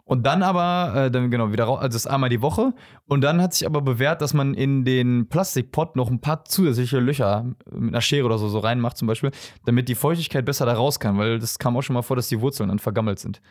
Und 0.04 0.24
dann 0.24 0.42
aber, 0.42 0.94
äh, 0.94 1.10
dann 1.10 1.30
genau, 1.30 1.52
wieder 1.52 1.64
raus, 1.64 1.80
also 1.80 1.88
das 1.88 1.96
ist 1.96 2.06
einmal 2.06 2.30
die 2.30 2.40
Woche. 2.40 2.72
Und 3.06 3.22
dann 3.22 3.42
hat 3.42 3.54
sich 3.54 3.66
aber 3.66 3.82
bewährt, 3.82 4.22
dass 4.22 4.34
man 4.34 4.54
in 4.54 4.84
den 4.84 5.28
Plastikpott 5.28 5.96
noch 5.96 6.10
ein 6.10 6.20
paar 6.20 6.44
zusätzliche 6.44 7.00
Löcher 7.00 7.44
mit 7.70 7.92
einer 7.92 8.00
Schere 8.00 8.24
oder 8.24 8.38
so, 8.38 8.48
so 8.48 8.60
reinmacht, 8.60 8.96
zum 8.96 9.08
Beispiel, 9.08 9.32
damit 9.66 9.88
die 9.88 9.96
Feuchtigkeit 9.96 10.44
besser 10.44 10.64
da 10.64 10.74
raus 10.74 11.00
kann, 11.00 11.18
weil 11.18 11.40
das 11.40 11.58
kam 11.58 11.76
auch 11.76 11.82
schon 11.82 11.94
mal 11.94 12.02
vor, 12.02 12.16
dass 12.16 12.28
die 12.28 12.40
Wurzeln 12.40 12.68
dann 12.68 12.78
vergammelt 12.78 13.18
sind. 13.18 13.42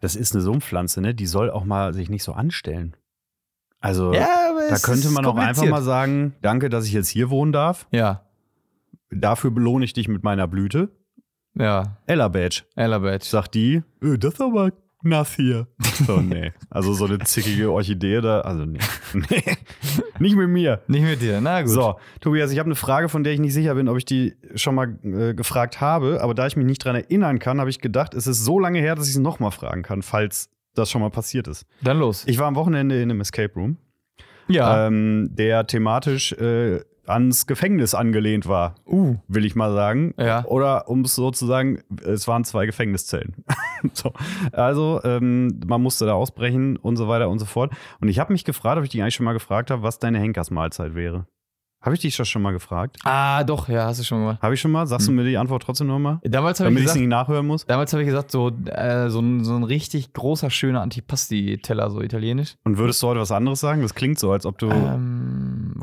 Das 0.00 0.14
ist 0.14 0.34
eine 0.34 0.42
Sumpfpflanze, 0.42 1.00
ne? 1.00 1.14
Die 1.14 1.26
soll 1.26 1.50
auch 1.50 1.64
mal 1.64 1.94
sich 1.94 2.10
nicht 2.10 2.22
so 2.22 2.32
anstellen. 2.32 2.94
Also, 3.80 4.12
aber 4.12 4.68
da 4.68 4.78
könnte 4.78 5.08
man 5.10 5.24
auch 5.24 5.36
einfach 5.36 5.66
mal 5.66 5.82
sagen, 5.82 6.34
danke, 6.42 6.68
dass 6.68 6.86
ich 6.86 6.92
jetzt 6.92 7.08
hier 7.08 7.30
wohnen 7.30 7.52
darf. 7.52 7.88
Ja, 7.90 8.24
Dafür 9.10 9.50
belohne 9.50 9.84
ich 9.84 9.92
dich 9.92 10.08
mit 10.08 10.22
meiner 10.22 10.48
Blüte. 10.48 10.90
Ja, 11.58 11.96
Ella 12.06 12.28
Badge. 12.28 12.62
Ella 12.76 12.98
Badge. 12.98 13.24
Sagt 13.24 13.54
die, 13.54 13.82
"Äh, 14.02 14.18
das 14.18 14.34
ist 14.34 14.40
aber 14.40 14.70
nass 15.02 15.36
hier. 15.36 15.66
So, 16.06 16.16
nee. 16.20 16.52
Also 16.70 16.94
so 16.94 17.04
eine 17.04 17.18
zickige 17.20 17.70
Orchidee 17.70 18.20
da, 18.20 18.40
also 18.40 18.64
nee. 18.64 18.78
nee. 19.30 19.44
Nicht 20.18 20.34
mit 20.36 20.48
mir. 20.48 20.80
Nicht 20.88 21.02
mit 21.04 21.20
dir, 21.20 21.40
na 21.40 21.60
gut. 21.62 21.70
So, 21.70 21.96
Tobias, 22.20 22.50
ich 22.50 22.58
habe 22.58 22.68
eine 22.68 22.74
Frage, 22.74 23.08
von 23.08 23.22
der 23.22 23.34
ich 23.34 23.40
nicht 23.40 23.52
sicher 23.52 23.74
bin, 23.74 23.88
ob 23.88 23.98
ich 23.98 24.04
die 24.06 24.34
schon 24.54 24.74
mal 24.74 24.98
äh, 25.02 25.34
gefragt 25.34 25.80
habe. 25.80 26.20
Aber 26.22 26.34
da 26.34 26.46
ich 26.46 26.56
mich 26.56 26.66
nicht 26.66 26.82
dran 26.84 26.96
erinnern 26.96 27.38
kann, 27.38 27.60
habe 27.60 27.70
ich 27.70 27.80
gedacht, 27.80 28.14
es 28.14 28.26
ist 28.26 28.44
so 28.44 28.58
lange 28.58 28.78
her, 28.80 28.94
dass 28.94 29.06
ich 29.08 29.14
es 29.14 29.20
nochmal 29.20 29.50
fragen 29.50 29.82
kann, 29.82 30.02
falls 30.02 30.48
das 30.74 30.90
schon 30.90 31.02
mal 31.02 31.10
passiert 31.10 31.46
ist. 31.48 31.66
Dann 31.82 31.98
los. 31.98 32.24
Ich 32.26 32.38
war 32.38 32.46
am 32.46 32.56
Wochenende 32.56 32.96
in 32.96 33.10
einem 33.10 33.20
Escape 33.20 33.52
Room. 33.54 33.76
ja. 34.48 34.86
ähm, 34.86 35.28
der 35.32 35.66
thematisch 35.66 36.32
äh, 36.32 36.80
ans 37.06 37.46
Gefängnis 37.46 37.94
angelehnt 37.94 38.48
war, 38.48 38.74
uh. 38.86 39.16
will 39.28 39.44
ich 39.44 39.54
mal 39.54 39.72
sagen. 39.72 40.14
Ja. 40.18 40.44
Oder 40.44 40.88
um 40.88 41.02
es 41.02 41.14
so 41.14 41.30
zu 41.30 41.46
sagen, 41.46 41.82
es 42.04 42.26
waren 42.28 42.44
zwei 42.44 42.66
Gefängniszellen. 42.66 43.44
so. 43.92 44.12
Also 44.52 45.00
ähm, 45.04 45.60
man 45.66 45.82
musste 45.82 46.06
da 46.06 46.14
ausbrechen 46.14 46.76
und 46.76 46.96
so 46.96 47.08
weiter 47.08 47.28
und 47.28 47.38
so 47.38 47.46
fort. 47.46 47.72
Und 48.00 48.08
ich 48.08 48.18
habe 48.18 48.32
mich 48.32 48.44
gefragt, 48.44 48.78
ob 48.78 48.84
ich 48.84 48.90
dich 48.90 49.02
eigentlich 49.02 49.14
schon 49.14 49.24
mal 49.24 49.32
gefragt 49.32 49.70
habe, 49.70 49.82
was 49.82 49.98
deine 49.98 50.18
Henkersmahlzeit 50.18 50.94
wäre. 50.94 51.26
Habe 51.84 51.96
ich 51.96 52.00
dich 52.00 52.16
das 52.16 52.26
schon 52.26 52.40
mal 52.40 52.52
gefragt? 52.52 52.96
Ah, 53.04 53.44
doch, 53.44 53.68
ja, 53.68 53.84
hast 53.84 54.00
du 54.00 54.04
schon 54.04 54.20
gemacht. 54.20 54.40
Habe 54.40 54.54
ich 54.54 54.60
schon 54.60 54.70
mal? 54.70 54.86
Sagst 54.86 55.06
du 55.06 55.12
mir 55.12 55.22
die 55.22 55.36
Antwort 55.36 55.62
trotzdem 55.62 55.86
nochmal? 55.88 56.18
Damals 56.22 56.58
habe 56.60 56.70
ich 56.70 56.76
gesagt, 56.76 56.98
nicht 56.98 57.08
nachhören 57.10 57.46
muss? 57.46 57.66
damals 57.66 57.92
habe 57.92 58.02
ich 58.02 58.08
gesagt, 58.08 58.30
so, 58.30 58.50
äh, 58.64 59.10
so, 59.10 59.20
ein, 59.20 59.44
so 59.44 59.54
ein 59.54 59.64
richtig 59.64 60.14
großer, 60.14 60.48
schöner 60.48 60.80
Antipasti-Teller, 60.80 61.90
so 61.90 62.00
italienisch. 62.00 62.54
Und 62.64 62.78
würdest 62.78 63.02
du 63.02 63.08
heute 63.08 63.20
was 63.20 63.30
anderes 63.30 63.60
sagen? 63.60 63.82
Das 63.82 63.94
klingt 63.94 64.18
so, 64.18 64.32
als 64.32 64.46
ob 64.46 64.56
du. 64.56 64.70
Ähm, 64.70 65.13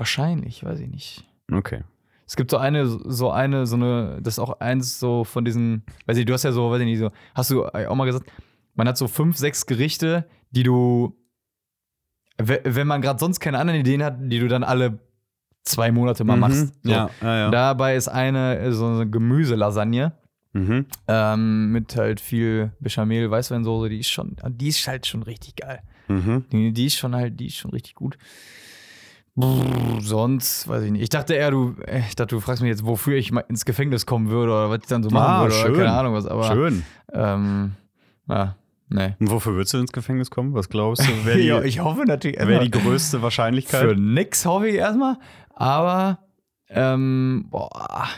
wahrscheinlich, 0.02 0.64
weiß 0.64 0.80
ich 0.80 0.90
nicht. 0.90 1.24
Okay. 1.52 1.84
Es 2.26 2.36
gibt 2.36 2.50
so 2.50 2.58
eine, 2.58 2.88
so 2.88 3.30
eine, 3.30 3.68
so 3.68 3.76
eine, 3.76 4.20
das 4.22 4.36
ist 4.36 4.40
auch 4.40 4.60
eins 4.60 5.00
so 5.00 5.24
von 5.24 5.46
diesen, 5.46 5.84
weiß 6.08 6.18
ich, 6.18 6.26
du 6.26 6.34
hast 6.34 6.44
ja 6.44 6.52
so, 6.52 6.72
weiß 6.72 6.80
ich 6.80 6.86
nicht, 6.86 7.00
so, 7.00 7.12
hast 7.36 7.52
du 7.52 7.66
auch 7.66 7.96
mal 7.96 8.06
gesagt, 8.06 8.32
man 8.74 8.88
hat 8.88 8.98
so 8.98 9.08
fünf, 9.08 9.38
sechs 9.38 9.66
Gerichte, 9.66 10.26
die 10.52 10.64
du, 10.64 11.16
we- 12.38 12.62
wenn 12.64 12.88
man 12.88 13.02
gerade 13.02 13.20
sonst 13.20 13.40
keine 13.40 13.60
anderen 13.60 13.80
Ideen 13.82 14.02
hat, 14.04 14.16
die 14.20 14.40
du 14.40 14.48
dann 14.48 14.64
alle 14.64 15.00
zwei 15.64 15.92
Monate 15.92 16.24
mal 16.24 16.38
machst. 16.38 16.74
So. 16.84 16.90
Mhm. 16.90 16.92
Ja, 16.92 17.10
ja, 17.22 17.38
ja. 17.38 17.50
Dabei 17.52 17.96
ist 17.96 18.08
eine 18.08 18.74
so 18.74 18.88
eine 18.88 19.10
Gemüselasagne 19.10 20.14
Mhm. 20.54 20.86
ähm, 21.08 21.72
mit 21.72 21.96
halt 21.96 22.20
viel 22.20 22.74
Bechamel, 22.82 23.32
Weißweinsoße, 23.32 23.88
die 23.88 24.00
ist 24.00 24.10
schon, 24.10 24.36
die 24.50 24.68
ist 24.68 24.86
halt 24.86 25.06
schon 25.08 25.24
richtig 25.24 25.56
geil. 25.58 25.80
Mhm. 26.10 26.44
Die, 26.52 26.74
die 26.74 26.88
ist 26.88 26.96
schon 26.98 27.16
halt, 27.16 27.40
die 27.40 27.46
ist 27.48 27.56
schon 27.56 27.72
richtig 27.72 27.96
gut. 27.96 28.18
Brrr, 29.36 30.02
sonst, 30.02 30.68
weiß 30.68 30.84
ich 30.84 30.92
nicht. 30.92 31.02
Ich 31.04 31.10
dachte 31.10 31.34
eher, 31.34 31.52
du, 31.52 31.76
äh, 31.86 32.00
ich 32.00 32.16
dachte, 32.16 32.36
du 32.36 32.42
fragst 32.42 32.62
mich 32.62 32.70
jetzt, 32.70 32.86
wofür 32.86 33.16
ich 33.16 33.32
mal 33.32 33.46
ins 33.48 33.64
Gefängnis 33.66 34.06
kommen 34.06 34.30
würde 34.30 34.52
oder 34.52 34.70
was 34.70 34.80
ich 34.82 34.88
dann 34.88 35.04
so 35.04 35.10
machen 35.10 35.26
Ah, 35.34 35.42
würde 35.44 35.56
schön. 35.56 35.72
oder 35.72 35.80
keine 35.86 35.92
Ahnung 35.98 36.14
was, 36.16 36.26
aber 36.26 36.52
Schön. 36.52 36.84
ähm, 37.14 37.72
ja, 38.28 38.56
nee. 38.90 39.16
Und 39.20 39.32
wofür 39.32 39.54
würdest 39.54 39.74
du 39.74 39.78
ins 39.78 39.92
Gefängnis 39.94 40.30
kommen? 40.32 40.54
Was 40.54 40.68
glaubst 40.70 41.08
du? 41.08 41.26
Wäre 41.26 41.38
die, 41.38 41.46
ja, 41.46 41.62
ich 41.62 41.80
hoffe 41.80 42.04
natürlich 42.06 42.38
wär 42.40 42.60
die 42.60 42.72
größte 42.72 43.22
Wahrscheinlichkeit? 43.22 43.82
für 43.90 43.96
nix 43.96 44.46
hoffe 44.46 44.68
ich 44.68 44.76
erstmal, 44.76 45.18
aber 45.56 46.20
ähm, 46.70 47.46
boah, 47.50 48.10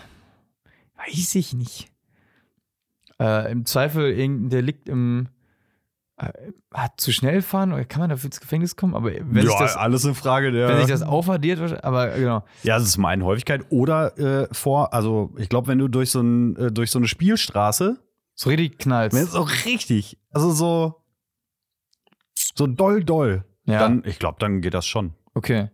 weiß 0.98 1.36
ich 1.36 1.54
nicht. 1.54 1.90
Äh, 3.20 3.52
Im 3.52 3.66
Zweifel 3.66 4.12
irgendein 4.12 4.50
Delikt 4.50 4.90
im 4.90 5.28
hat 6.72 7.02
zu 7.02 7.12
schnell 7.12 7.42
fahren 7.42 7.74
oder 7.74 7.86
kann 7.86 8.00
man 8.00 8.10
dafür 8.10 8.28
ins 8.28 8.40
Gefängnis 8.40 8.76
kommen? 8.76 8.94
Aber 8.96 9.12
wenn 9.12 9.46
ja, 9.46 9.60
das 9.60 9.76
alles 9.76 10.06
eine 10.06 10.14
Frage 10.14 10.52
der. 10.52 10.68
Wenn 10.68 10.78
sich 10.78 10.88
das 10.88 11.02
aufaddiert, 11.02 11.84
aber 11.84 12.10
genau. 12.10 12.44
Ja, 12.64 12.78
das 12.78 12.88
ist 12.88 12.98
mal 12.98 13.10
eine 13.10 13.26
Häufigkeit. 13.26 13.66
Oder 13.70 14.18
äh, 14.18 14.48
vor, 14.54 14.94
also 14.94 15.32
ich 15.38 15.50
glaube, 15.50 15.68
wenn 15.68 15.80
du 15.80 15.88
durch 15.88 16.12
so, 16.12 16.22
ein, 16.22 16.56
äh, 16.58 16.72
durch 16.72 16.92
so 16.92 17.00
eine 17.00 17.08
Spielstraße, 17.08 18.00
So 18.36 18.50
richtig 18.50 18.78
knallt. 18.78 19.14
wenn 19.14 19.24
es 19.24 19.32
so 19.32 19.42
richtig, 19.42 20.18
also 20.32 20.52
so, 20.52 21.02
so 22.56 22.68
doll, 22.68 23.04
doll, 23.04 23.44
Ja. 23.66 23.80
dann, 23.80 24.04
ich 24.06 24.20
glaube, 24.20 24.38
dann 24.40 24.62
geht 24.62 24.74
das 24.76 24.86
schon. 24.86 25.14
Okay. 25.34 25.70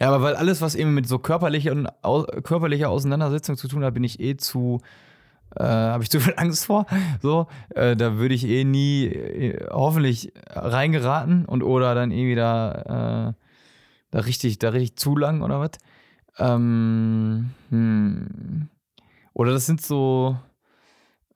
Ja, 0.00 0.08
aber 0.08 0.22
weil 0.22 0.34
alles, 0.36 0.60
was 0.60 0.74
eben 0.74 0.92
mit 0.92 1.06
so 1.08 1.18
körperlicher, 1.18 1.72
und 1.72 1.88
au 2.02 2.24
körperlicher 2.42 2.90
Auseinandersetzung 2.90 3.56
zu 3.56 3.68
tun 3.68 3.84
hat, 3.84 3.94
bin 3.94 4.04
ich 4.04 4.20
eh 4.20 4.36
zu, 4.36 4.80
äh, 5.56 5.64
habe 5.64 6.02
ich 6.02 6.10
zu 6.10 6.20
viel 6.20 6.34
Angst 6.36 6.66
vor. 6.66 6.86
So, 7.22 7.46
äh, 7.70 7.96
da 7.96 8.16
würde 8.16 8.34
ich 8.34 8.46
eh 8.46 8.64
nie, 8.64 9.06
äh, 9.06 9.66
hoffentlich 9.70 10.32
reingeraten 10.50 11.44
und 11.44 11.62
oder 11.62 11.94
dann 11.94 12.10
irgendwie 12.10 12.34
da, 12.34 13.30
äh, 13.30 13.42
da 14.10 14.18
richtig, 14.20 14.58
da 14.58 14.70
richtig 14.70 14.96
zu 14.96 15.16
lang 15.16 15.42
oder 15.42 15.60
was. 15.60 15.70
Ähm, 16.38 17.50
hm. 17.70 18.68
Oder 19.32 19.52
das 19.52 19.66
sind 19.66 19.80
so, 19.80 20.36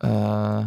äh, 0.00 0.64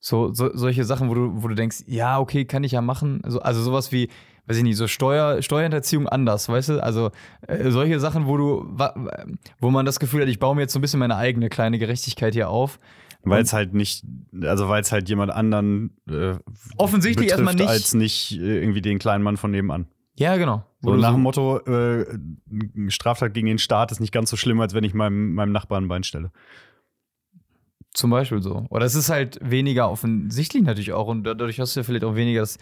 so, 0.00 0.32
so 0.32 0.50
solche 0.54 0.84
Sachen, 0.84 1.08
wo 1.08 1.14
du, 1.14 1.42
wo 1.42 1.48
du 1.48 1.54
denkst, 1.54 1.84
ja, 1.86 2.18
okay, 2.18 2.44
kann 2.44 2.64
ich 2.64 2.72
ja 2.72 2.80
machen. 2.80 3.20
Also, 3.24 3.40
also 3.40 3.62
sowas 3.62 3.92
wie, 3.92 4.08
weiß 4.46 4.58
ich 4.58 4.62
nicht, 4.62 4.76
so 4.76 4.86
Steuer, 4.86 5.42
Steuerhinterziehung 5.42 6.08
anders, 6.08 6.48
weißt 6.48 6.70
du? 6.70 6.82
Also 6.82 7.10
äh, 7.46 7.70
solche 7.70 8.00
Sachen, 8.00 8.26
wo 8.26 8.36
du, 8.36 8.76
wo 9.60 9.70
man 9.70 9.86
das 9.86 10.00
Gefühl 10.00 10.22
hat, 10.22 10.28
ich 10.28 10.38
baue 10.38 10.54
mir 10.54 10.62
jetzt 10.62 10.72
so 10.72 10.78
ein 10.78 10.82
bisschen 10.82 11.00
meine 11.00 11.16
eigene 11.16 11.48
kleine 11.48 11.78
Gerechtigkeit 11.78 12.34
hier 12.34 12.48
auf. 12.48 12.78
Weil 13.22 13.42
es 13.42 13.52
halt 13.52 13.74
nicht, 13.74 14.04
also 14.42 14.68
weil 14.68 14.82
es 14.82 14.92
halt 14.92 15.08
jemand 15.08 15.32
anderen 15.32 15.96
äh, 16.08 16.34
Offensichtlich 16.76 17.30
erstmal 17.30 17.54
nicht. 17.54 17.68
als 17.68 17.92
nicht 17.92 18.38
äh, 18.38 18.60
irgendwie 18.60 18.82
den 18.82 19.00
kleinen 19.00 19.24
Mann 19.24 19.36
von 19.36 19.50
nebenan. 19.50 19.88
Ja, 20.14 20.36
genau. 20.36 20.64
So 20.80 20.94
nach 20.94 21.12
dem 21.12 21.22
Motto, 21.22 21.58
äh, 21.58 22.06
Straftat 22.88 23.34
gegen 23.34 23.48
den 23.48 23.58
Staat 23.58 23.90
ist 23.90 24.00
nicht 24.00 24.12
ganz 24.12 24.30
so 24.30 24.36
schlimm, 24.36 24.60
als 24.60 24.74
wenn 24.74 24.84
ich 24.84 24.94
meinem, 24.94 25.34
meinem 25.34 25.50
Nachbarn 25.50 25.84
ein 25.84 25.88
Bein 25.88 26.04
stelle. 26.04 26.30
Zum 27.92 28.10
Beispiel 28.10 28.42
so. 28.42 28.66
Oder 28.70 28.84
es 28.84 28.94
ist 28.94 29.10
halt 29.10 29.38
weniger 29.42 29.90
offensichtlich 29.90 30.62
natürlich 30.62 30.92
auch 30.92 31.08
und 31.08 31.24
dadurch 31.24 31.58
hast 31.58 31.74
du 31.74 31.80
ja 31.80 31.84
vielleicht 31.84 32.04
auch 32.04 32.14
weniger 32.14 32.40
das 32.40 32.58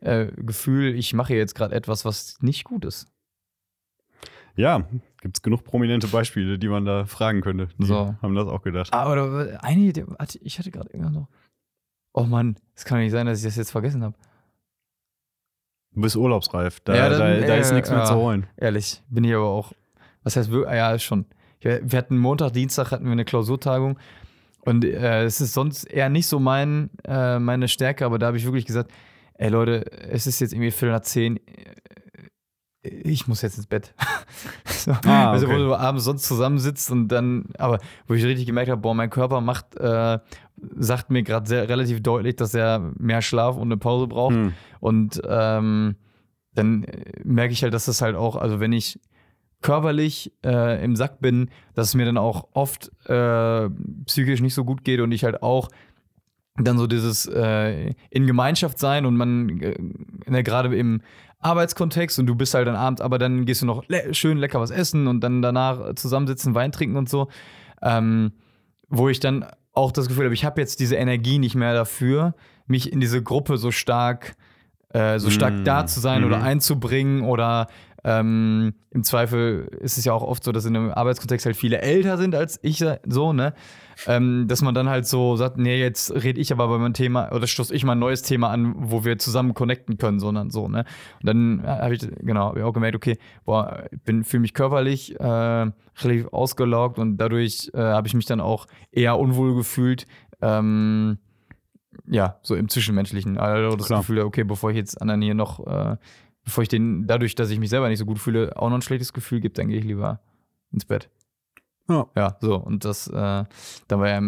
äh, 0.00 0.26
Gefühl, 0.36 0.94
ich 0.94 1.12
mache 1.14 1.34
jetzt 1.34 1.54
gerade 1.54 1.74
etwas, 1.74 2.04
was 2.04 2.36
nicht 2.40 2.64
gut 2.64 2.84
ist. 2.84 3.08
Ja, 4.56 4.84
gibt 5.20 5.38
es 5.38 5.42
genug 5.42 5.64
prominente 5.64 6.08
Beispiele, 6.08 6.58
die 6.58 6.68
man 6.68 6.84
da 6.84 7.06
fragen 7.06 7.40
könnte. 7.40 7.68
Die 7.78 7.86
So. 7.86 8.14
haben 8.20 8.34
das 8.34 8.48
auch 8.48 8.62
gedacht. 8.62 8.94
Oder 8.94 9.62
eine 9.62 9.92
ich 10.42 10.58
hatte 10.58 10.70
gerade 10.70 10.90
irgendwann 10.90 11.14
noch. 11.14 11.28
Oh 12.12 12.24
Mann, 12.24 12.56
es 12.74 12.84
kann 12.84 12.98
nicht 12.98 13.12
sein, 13.12 13.26
dass 13.26 13.38
ich 13.38 13.44
das 13.44 13.56
jetzt 13.56 13.70
vergessen 13.70 14.02
habe. 14.02 14.16
Du 15.92 16.00
bist 16.00 16.16
urlaubsreif. 16.16 16.80
Da, 16.80 16.94
Ja, 16.94 17.08
dann, 17.08 17.40
da, 17.40 17.46
da 17.46 17.54
ist 17.56 17.70
äh, 17.70 17.74
nichts 17.74 17.90
mehr 17.90 18.00
ja. 18.00 18.04
zu 18.04 18.14
holen. 18.16 18.46
Ehrlich, 18.56 19.02
bin 19.08 19.24
ich 19.24 19.34
aber 19.34 19.46
auch. 19.48 19.72
Was 20.22 20.36
heißt 20.36 20.50
wirklich? 20.50 20.74
Ja, 20.74 20.92
ist 20.92 21.02
schon. 21.02 21.26
Wir 21.60 21.80
wir 21.82 21.98
hatten 21.98 22.18
Montag, 22.18 22.52
Dienstag 22.52 22.90
hatten 22.90 23.04
wir 23.04 23.12
eine 23.12 23.24
Klausurtagung 23.24 23.98
und 24.62 24.84
äh, 24.84 25.24
es 25.24 25.40
ist 25.40 25.52
sonst 25.52 25.84
eher 25.84 26.08
nicht 26.08 26.26
so 26.26 26.38
mein, 26.40 26.90
äh, 27.04 27.38
meine 27.38 27.68
Stärke, 27.68 28.04
aber 28.04 28.18
da 28.18 28.28
habe 28.28 28.36
ich 28.36 28.44
wirklich 28.44 28.66
gesagt, 28.66 28.90
ey 29.40 29.48
Leute, 29.48 29.90
es 30.10 30.26
ist 30.26 30.40
jetzt 30.40 30.52
irgendwie 30.52 30.70
Viertel 30.70 30.92
nach 30.92 31.00
zehn, 31.00 31.40
ich 32.82 33.26
muss 33.26 33.42
jetzt 33.42 33.56
ins 33.56 33.66
Bett. 33.66 33.94
so, 34.66 34.92
Ah, 35.04 35.32
also, 35.32 35.48
wo 35.48 35.52
okay. 35.52 35.62
du 35.62 35.74
abends 35.74 36.04
sonst 36.04 36.26
zusammensitzt 36.26 36.90
und 36.90 37.08
dann, 37.08 37.46
aber 37.58 37.78
wo 38.06 38.14
ich 38.14 38.24
richtig 38.24 38.46
gemerkt 38.46 38.70
habe, 38.70 38.80
boah, 38.80 38.94
mein 38.94 39.10
Körper 39.10 39.40
macht, 39.40 39.76
äh, 39.76 40.18
sagt 40.76 41.10
mir 41.10 41.22
gerade 41.22 41.48
sehr 41.48 41.68
relativ 41.68 42.02
deutlich, 42.02 42.36
dass 42.36 42.54
er 42.54 42.92
mehr 42.98 43.22
Schlaf 43.22 43.56
und 43.56 43.68
eine 43.68 43.78
Pause 43.78 44.06
braucht. 44.08 44.34
Hm. 44.34 44.52
Und 44.78 45.20
ähm, 45.26 45.96
dann 46.54 46.84
äh, 46.84 47.20
merke 47.24 47.52
ich 47.52 47.62
halt, 47.62 47.72
dass 47.72 47.86
das 47.86 48.02
halt 48.02 48.16
auch, 48.16 48.36
also 48.36 48.60
wenn 48.60 48.72
ich 48.72 49.00
körperlich 49.62 50.32
äh, 50.44 50.82
im 50.82 50.96
Sack 50.96 51.20
bin, 51.20 51.50
dass 51.74 51.88
es 51.88 51.94
mir 51.94 52.06
dann 52.06 52.18
auch 52.18 52.48
oft 52.52 52.90
äh, 53.08 53.68
psychisch 54.06 54.40
nicht 54.40 54.54
so 54.54 54.64
gut 54.64 54.84
geht 54.84 55.00
und 55.00 55.12
ich 55.12 55.24
halt 55.24 55.42
auch 55.42 55.68
dann 56.64 56.78
so 56.78 56.86
dieses 56.86 57.26
äh, 57.26 57.92
in 58.10 58.26
Gemeinschaft 58.26 58.78
sein 58.78 59.06
und 59.06 59.16
man 59.16 59.60
äh, 59.60 59.76
ne, 60.26 60.42
gerade 60.42 60.74
im 60.76 61.02
Arbeitskontext 61.40 62.18
und 62.18 62.26
du 62.26 62.34
bist 62.34 62.54
halt 62.54 62.66
dann 62.66 62.76
abends, 62.76 63.00
aber 63.00 63.18
dann 63.18 63.46
gehst 63.46 63.62
du 63.62 63.66
noch 63.66 63.84
le 63.88 64.12
schön 64.14 64.38
lecker 64.38 64.60
was 64.60 64.70
essen 64.70 65.06
und 65.06 65.20
dann 65.20 65.42
danach 65.42 65.94
zusammensitzen, 65.94 66.54
Wein 66.54 66.72
trinken 66.72 66.96
und 66.96 67.08
so, 67.08 67.28
ähm, 67.82 68.32
wo 68.88 69.08
ich 69.08 69.20
dann 69.20 69.46
auch 69.72 69.92
das 69.92 70.08
Gefühl 70.08 70.24
habe, 70.24 70.34
ich 70.34 70.44
habe 70.44 70.60
jetzt 70.60 70.80
diese 70.80 70.96
Energie 70.96 71.38
nicht 71.38 71.54
mehr 71.54 71.72
dafür, 71.72 72.34
mich 72.66 72.92
in 72.92 73.00
diese 73.00 73.22
Gruppe 73.22 73.56
so 73.56 73.70
stark 73.70 74.36
äh, 74.92 75.18
so 75.18 75.30
stark 75.30 75.54
Mm, 75.54 75.64
da 75.64 75.86
zu 75.86 76.00
sein 76.00 76.20
mhm. 76.22 76.26
oder 76.26 76.42
einzubringen 76.42 77.22
oder 77.22 77.68
ähm, 78.02 78.74
im 78.90 79.04
Zweifel 79.04 79.68
ist 79.80 79.98
es 79.98 80.04
ja 80.04 80.12
auch 80.12 80.22
oft 80.22 80.42
so, 80.42 80.52
dass 80.52 80.64
in 80.64 80.76
einem 80.76 80.90
Arbeitskontext 80.90 81.46
halt 81.46 81.56
viele 81.56 81.80
älter 81.80 82.18
sind 82.18 82.34
als 82.34 82.58
ich 82.62 82.84
so, 83.06 83.32
ne? 83.32 83.54
Ähm, 84.06 84.46
dass 84.48 84.62
man 84.62 84.74
dann 84.74 84.88
halt 84.88 85.06
so 85.06 85.36
sagt, 85.36 85.58
nee, 85.58 85.78
jetzt 85.78 86.12
rede 86.12 86.40
ich 86.40 86.52
aber 86.52 86.68
bei 86.68 86.78
meinem 86.78 86.94
Thema 86.94 87.32
oder 87.32 87.46
stoße 87.46 87.74
ich 87.74 87.84
mal 87.84 87.92
ein 87.92 87.98
neues 87.98 88.22
Thema 88.22 88.50
an, 88.50 88.74
wo 88.76 89.04
wir 89.04 89.18
zusammen 89.18 89.54
connecten 89.54 89.98
können, 89.98 90.18
sondern 90.18 90.50
so, 90.50 90.68
ne? 90.68 90.84
Und 91.20 91.26
dann 91.26 91.62
habe 91.66 91.94
ich, 91.94 92.00
genau, 92.20 92.48
hab 92.48 92.56
ich 92.56 92.62
auch 92.62 92.72
gemerkt, 92.72 92.96
okay, 92.96 93.18
boah, 93.44 93.84
ich 93.90 94.00
bin 94.02 94.24
fühle 94.24 94.40
mich 94.40 94.54
körperlich 94.54 95.18
äh, 95.18 95.24
relativ 95.24 96.28
ausgelaugt 96.32 96.98
und 96.98 97.18
dadurch 97.18 97.70
äh, 97.74 97.78
habe 97.78 98.08
ich 98.08 98.14
mich 98.14 98.26
dann 98.26 98.40
auch 98.40 98.66
eher 98.90 99.18
unwohl 99.18 99.54
gefühlt. 99.54 100.06
Ähm, 100.40 101.18
ja, 102.06 102.38
so 102.42 102.54
im 102.54 102.68
Zwischenmenschlichen. 102.68 103.38
Also 103.38 103.76
das 103.76 103.86
Klar. 103.86 104.00
Gefühl, 104.00 104.20
okay, 104.20 104.44
bevor 104.44 104.70
ich 104.70 104.76
jetzt 104.76 105.00
anderen 105.00 105.22
hier 105.22 105.34
noch, 105.34 105.66
äh, 105.66 105.96
bevor 106.44 106.62
ich 106.62 106.68
den, 106.68 107.06
dadurch, 107.06 107.34
dass 107.34 107.50
ich 107.50 107.58
mich 107.58 107.70
selber 107.70 107.88
nicht 107.88 107.98
so 107.98 108.06
gut 108.06 108.18
fühle, 108.18 108.56
auch 108.56 108.68
noch 108.68 108.76
ein 108.76 108.82
schlechtes 108.82 109.12
Gefühl 109.12 109.40
gibt, 109.40 109.58
dann 109.58 109.68
gehe 109.68 109.78
ich 109.78 109.84
lieber 109.84 110.20
ins 110.72 110.84
Bett. 110.84 111.10
Ja. 111.90 112.06
Ja, 112.16 112.36
so. 112.40 112.56
Und 112.56 112.84
das, 112.84 113.06
äh, 113.08 113.12
dann 113.14 114.00
war 114.00 114.08
ja 114.08 114.22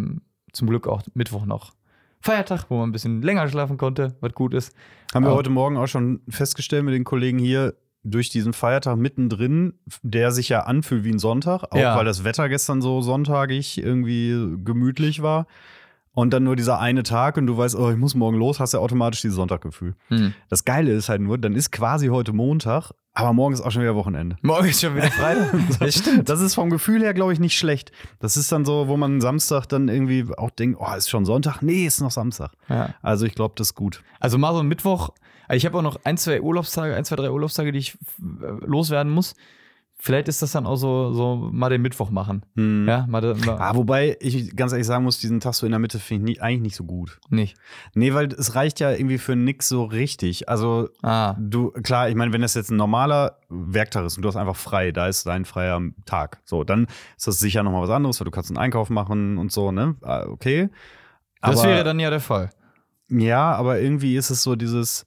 zum 0.53 0.69
Glück 0.69 0.87
auch 0.87 1.03
Mittwoch 1.15 1.47
noch 1.47 1.73
Feiertag, 2.21 2.67
wo 2.69 2.77
man 2.79 2.91
ein 2.91 2.93
bisschen 2.93 3.23
länger 3.23 3.49
schlafen 3.49 3.79
konnte, 3.79 4.15
was 4.21 4.33
gut 4.35 4.53
ist. 4.55 4.75
Haben 5.15 5.25
wir 5.25 5.29
Aber- 5.29 5.39
heute 5.39 5.51
Morgen 5.51 5.77
auch 5.77 5.87
schon 5.89 6.21
festgestellt 6.29 6.85
mit 6.85 6.95
den 6.95 7.05
Kollegen 7.05 7.39
hier, 7.39 7.75
durch 8.05 8.31
diesen 8.31 8.53
Feiertag 8.53 8.97
mittendrin, 8.97 9.75
der 10.03 10.33
sich 10.33 10.49
ja 10.49 10.65
anfühlt 10.65 11.05
wie 11.05 11.13
ein 11.13 11.21
Sonntag, 11.21 11.63
auch 11.71 11.77
Ja. 11.77 11.97
weil 11.97 12.05
das 12.05 12.25
Wetter 12.25 12.49
gestern 12.49 12.83
so 12.83 13.01
sonntagig 13.01 13.79
irgendwie 13.79 14.57
gemütlich 14.65 15.23
war. 15.23 15.47
Und 16.15 16.31
dann 16.33 16.45
nur 16.45 16.57
dieser 16.57 16.79
eine 16.79 17.05
Tag 17.05 17.39
und 17.39 17.47
du 17.47 17.57
weißt, 17.57 17.75
oh, 17.75 17.91
ich 17.91 17.97
muss 17.97 18.15
morgen 18.15 18.37
los, 18.37 18.61
hast 18.61 18.75
ja 18.75 18.81
automatisch 18.81 19.23
dieses 19.23 19.37
Sonntaggefühl. 19.37 19.95
Hm. 20.09 20.35
Das 20.51 20.65
Geile 20.65 20.93
ist 20.93 21.09
halt 21.09 21.23
nur, 21.23 21.39
dann 21.39 21.55
ist 21.55 21.73
quasi 21.73 22.09
heute 22.09 22.35
Montag, 22.35 22.91
aber 23.15 23.33
morgen 23.33 23.55
ist 23.55 23.63
auch 23.63 23.71
schon 23.71 23.83
wieder 23.83 23.95
Wochenende. 23.95 24.37
Morgen 24.43 24.69
ist 24.69 24.83
schon 24.83 24.95
wieder 24.95 25.11
Freitag. 25.11 25.55
das 25.79 25.99
stimmt. 25.99 26.29
Das 26.29 26.41
ist 26.41 26.55
vom 26.55 26.69
Gefühl 26.69 27.03
her, 27.03 27.15
glaube 27.15 27.33
ich, 27.33 27.41
nicht 27.41 27.57
schlecht. 27.57 27.93
Das 28.21 28.37
ist 28.37 28.53
dann 28.53 28.67
so, 28.67 28.89
wo 28.89 28.97
man 28.99 29.23
Samstag 29.23 29.67
dann 29.67 29.89
irgendwie 29.89 30.27
auch 30.37 30.51
denkt, 30.51 30.79
oh, 30.81 30.95
ist 30.95 31.09
schon 31.09 31.25
Sonntag? 31.25 31.63
Nee, 31.63 31.87
ist 31.87 32.01
noch 32.03 32.11
Samstag. 32.11 32.53
Ja. 32.69 32.95
Also 33.01 33.25
ich 33.25 33.35
glaube, 33.35 33.55
das 33.57 33.69
ist 33.69 33.75
gut. 33.75 34.03
Also 34.21 34.37
mal 34.37 34.53
so 34.53 34.61
ein 34.61 34.69
Mittwoch. 34.69 35.11
Also 35.49 35.57
ich 35.57 35.67
habe 35.67 35.79
auch 35.79 35.83
noch 35.83 35.99
ein, 36.05 36.19
zwei 36.19 36.41
Urlaubstage, 36.41 36.95
ein, 36.95 37.05
zwei, 37.05 37.17
drei 37.17 37.31
Urlaubstage, 37.31 37.73
die 37.73 37.79
ich 37.79 37.95
äh, 38.21 38.67
loswerden 38.67 39.13
muss. 39.13 39.35
Vielleicht 40.05 40.27
ist 40.27 40.43
das 40.43 40.51
dann 40.51 40.67
auch 40.67 40.75
so, 40.75 41.13
so 41.13 41.49
mal 41.53 41.69
den 41.69 41.81
Mittwoch 41.81 42.11
machen. 42.11 42.45
Hm. 42.57 42.89
Ja, 42.89 43.07
mal, 43.09 43.21
mal 43.37 43.57
Ah, 43.61 43.77
wobei 43.77 44.17
ich 44.21 44.57
ganz 44.57 44.73
ehrlich 44.73 44.87
sagen 44.89 45.05
muss, 45.05 45.21
diesen 45.21 45.39
Tag 45.39 45.55
so 45.55 45.65
in 45.65 45.71
der 45.71 45.79
Mitte 45.79 46.01
finde 46.01 46.33
ich 46.33 46.39
nie, 46.39 46.43
eigentlich 46.43 46.63
nicht 46.63 46.77
so 46.77 46.83
gut. 46.85 47.21
nicht. 47.31 47.57
Nee, 47.95 48.13
weil 48.13 48.27
es 48.33 48.57
reicht 48.57 48.81
ja 48.81 48.91
irgendwie 48.91 49.19
für 49.19 49.37
nix 49.37 49.69
so 49.69 49.85
richtig. 49.85 50.49
Also 50.49 50.89
Ah, 51.03 51.37
du, 51.39 51.71
klar, 51.71 52.09
ich 52.09 52.17
meine, 52.17 52.33
wenn 52.33 52.43
das 52.43 52.55
jetzt 52.55 52.71
ein 52.73 52.77
normaler 52.77 53.39
Werktag 53.49 54.05
ist 54.05 54.17
und 54.17 54.23
du 54.23 54.29
hast 54.29 54.35
einfach 54.37 54.57
frei, 54.57 54.91
da 54.91 55.07
ist 55.07 55.25
dein 55.27 55.45
freier 55.45 55.81
Tag. 56.05 56.41
So, 56.45 56.65
dann 56.65 56.89
ist 57.17 57.29
das 57.29 57.39
sicher 57.39 57.63
nochmal 57.63 57.83
was 57.83 57.91
anderes, 57.91 58.19
weil 58.21 58.25
du 58.25 58.33
kannst 58.33 58.51
einen 58.51 58.59
Einkauf 58.59 58.91
machen 58.91 59.39
und 59.39 59.53
so, 59.53 59.71
ne? 59.71 59.95
Ah, 60.03 60.25
Okay. 60.27 60.69
das 61.41 61.61
Aber- 61.61 61.69
wäre 61.71 61.85
dann 61.85 62.01
ja 62.01 62.11
der 62.11 62.21
Fall. 62.21 62.51
Ja, 63.09 63.53
aber 63.53 63.79
irgendwie 63.81 64.17
ist 64.17 64.31
es 64.31 64.43
so 64.43 64.57
dieses, 64.57 65.07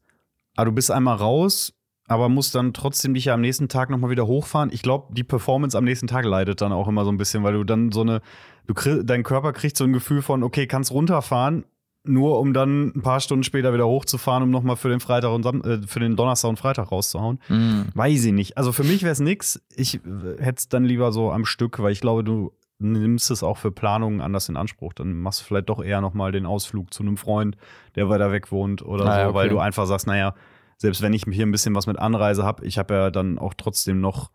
ah, 0.56 0.64
du 0.64 0.72
bist 0.72 0.90
einmal 0.90 1.18
raus, 1.18 1.74
aber 2.08 2.30
musst 2.30 2.54
dann 2.56 2.74
trotzdem 2.74 3.14
dich 3.14 3.26
ja 3.26 3.34
am 3.34 3.42
nächsten 3.42 3.68
Tag 3.68 3.90
nochmal 3.90 4.12
wieder 4.12 4.28
hochfahren. 4.28 4.70
Ich 4.72 4.82
glaube, 4.82 5.14
die 5.14 5.24
Performance 5.24 5.78
am 5.78 5.86
nächsten 5.86 6.08
Tag 6.08 6.26
leidet 6.26 6.62
dann 6.62 6.72
auch 6.72 6.88
immer 6.88 7.04
so 7.04 7.12
ein 7.12 7.18
bisschen, 7.18 7.44
weil 7.44 7.54
du 7.54 7.64
dann 7.64 7.92
so 7.92 8.02
eine, 8.02 8.22
du 8.68 9.04
dein 9.04 9.24
Körper 9.24 9.54
kriegt 9.54 9.76
so 9.78 9.84
ein 9.84 9.94
Gefühl 9.94 10.22
von, 10.22 10.44
okay, 10.44 10.68
kannst 10.68 10.92
runterfahren, 10.92 11.66
nur 12.04 12.40
um 12.40 12.54
dann 12.54 12.92
ein 12.96 13.02
paar 13.02 13.20
Stunden 13.20 13.44
später 13.44 13.74
wieder 13.74 13.88
hochzufahren, 13.88 14.44
um 14.44 14.52
nochmal 14.52 14.76
für 14.76 14.90
den 14.90 15.00
Freitag 15.00 15.32
und 15.32 15.46
äh, 15.66 15.82
für 15.88 16.00
den 16.00 16.16
Donnerstag 16.16 16.50
und 16.50 16.60
Freitag 16.60 16.92
rauszuhauen. 16.92 17.40
Mhm. 17.50 17.86
Weiß 17.96 18.26
ich 18.26 18.34
nicht. 18.34 18.58
Also 18.58 18.72
für 18.72 18.84
mich 18.84 19.02
wäre 19.02 19.14
es 19.14 19.20
nix. 19.20 19.60
Ich 19.76 19.96
äh, 19.96 20.00
hätte 20.38 20.60
es 20.60 20.70
dann 20.70 20.86
lieber 20.86 21.12
so 21.12 21.32
am 21.32 21.46
Stück, 21.46 21.80
weil 21.80 21.92
ich 21.92 22.02
glaube, 22.02 22.24
du 22.24 22.52
nimmst 22.78 23.32
es 23.32 23.42
auch 23.42 23.58
für 23.58 23.72
Planungen 23.72 24.22
anders 24.22 24.50
in 24.50 24.58
Anspruch. 24.58 24.94
Dann 24.94 25.14
machst 25.14 25.42
du 25.42 25.46
vielleicht 25.46 25.70
doch 25.70 25.84
eher 25.84 26.02
nochmal 26.02 26.32
den 26.32 26.46
Ausflug 26.46 26.94
zu 26.94 27.04
einem 27.04 27.18
Freund, 27.18 27.58
der 27.96 28.10
weiter 28.10 28.32
weg 28.32 28.52
wohnt 28.52 28.84
oder 28.84 29.06
Ah, 29.06 29.20
ja, 29.20 29.28
so, 29.30 29.34
weil 29.34 29.48
okay. 29.48 29.56
du 29.56 29.60
einfach 29.60 29.88
sagst, 29.88 30.06
naja, 30.08 30.36
selbst 30.78 31.02
wenn 31.02 31.14
ich 31.14 31.24
hier 31.30 31.46
ein 31.46 31.52
bisschen 31.52 31.76
was 31.76 31.88
mit 31.88 32.00
Anreise 32.00 32.44
habe, 32.44 32.66
ich 32.66 32.78
habe 32.78 32.94
ja 32.94 33.12
dann 33.12 33.40
auch 33.40 33.54
trotzdem 33.54 34.02
noch 34.02 34.32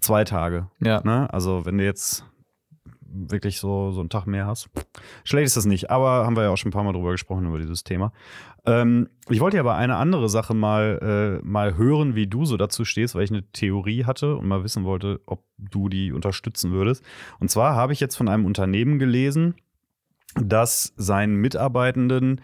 zwei 0.00 0.24
Tage. 0.24 0.68
Ja. 0.80 1.00
Ne? 1.04 1.32
Also 1.32 1.64
wenn 1.64 1.78
du 1.78 1.84
jetzt 1.84 2.24
wirklich 3.12 3.58
so, 3.58 3.90
so 3.90 4.00
einen 4.00 4.08
Tag 4.08 4.26
mehr 4.26 4.46
hast. 4.46 4.70
Schlecht 5.24 5.46
ist 5.46 5.56
das 5.56 5.66
nicht, 5.66 5.90
aber 5.90 6.24
haben 6.24 6.36
wir 6.36 6.44
ja 6.44 6.50
auch 6.50 6.56
schon 6.56 6.68
ein 6.68 6.72
paar 6.72 6.84
Mal 6.84 6.92
drüber 6.92 7.12
gesprochen, 7.12 7.46
über 7.46 7.58
dieses 7.58 7.82
Thema. 7.84 8.12
Ähm, 8.66 9.08
ich 9.28 9.40
wollte 9.40 9.56
ja 9.56 9.62
aber 9.62 9.74
eine 9.74 9.96
andere 9.96 10.28
Sache 10.28 10.54
mal, 10.54 11.40
äh, 11.42 11.46
mal 11.46 11.76
hören, 11.76 12.14
wie 12.14 12.26
du 12.26 12.44
so 12.44 12.56
dazu 12.56 12.84
stehst, 12.84 13.14
weil 13.14 13.24
ich 13.24 13.30
eine 13.30 13.50
Theorie 13.52 14.04
hatte 14.04 14.36
und 14.36 14.46
mal 14.46 14.62
wissen 14.62 14.84
wollte, 14.84 15.20
ob 15.26 15.44
du 15.58 15.88
die 15.88 16.12
unterstützen 16.12 16.70
würdest. 16.72 17.04
Und 17.40 17.50
zwar 17.50 17.74
habe 17.74 17.92
ich 17.92 18.00
jetzt 18.00 18.16
von 18.16 18.28
einem 18.28 18.44
Unternehmen 18.44 18.98
gelesen, 18.98 19.54
das 20.34 20.92
seinen 20.96 21.36
Mitarbeitenden 21.36 22.40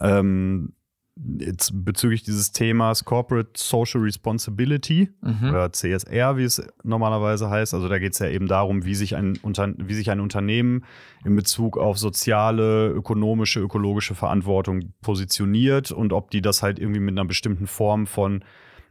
ähm, 0.00 0.74
jetzt 1.16 1.84
bezüglich 1.84 2.24
dieses 2.24 2.50
Themas 2.50 3.04
Corporate 3.04 3.50
Social 3.56 4.00
Responsibility 4.00 5.10
Mhm. 5.22 5.50
oder 5.50 5.72
CSR, 5.72 6.36
wie 6.36 6.42
es 6.44 6.66
normalerweise 6.82 7.48
heißt. 7.50 7.72
Also 7.72 7.88
da 7.88 7.98
geht 7.98 8.14
es 8.14 8.18
ja 8.18 8.28
eben 8.28 8.48
darum, 8.48 8.84
wie 8.84 8.94
sich, 8.94 9.14
ein 9.14 9.38
Unter 9.42 9.72
wie 9.78 9.94
sich 9.94 10.10
ein 10.10 10.20
Unternehmen 10.20 10.84
in 11.24 11.36
Bezug 11.36 11.78
auf 11.78 11.98
soziale, 11.98 12.88
ökonomische, 12.88 13.60
ökologische 13.60 14.14
Verantwortung 14.14 14.92
positioniert 15.02 15.92
und 15.92 16.12
ob 16.12 16.30
die 16.30 16.42
das 16.42 16.62
halt 16.62 16.78
irgendwie 16.78 17.00
mit 17.00 17.12
einer 17.12 17.26
bestimmten 17.26 17.66
Form 17.68 18.06
von 18.06 18.42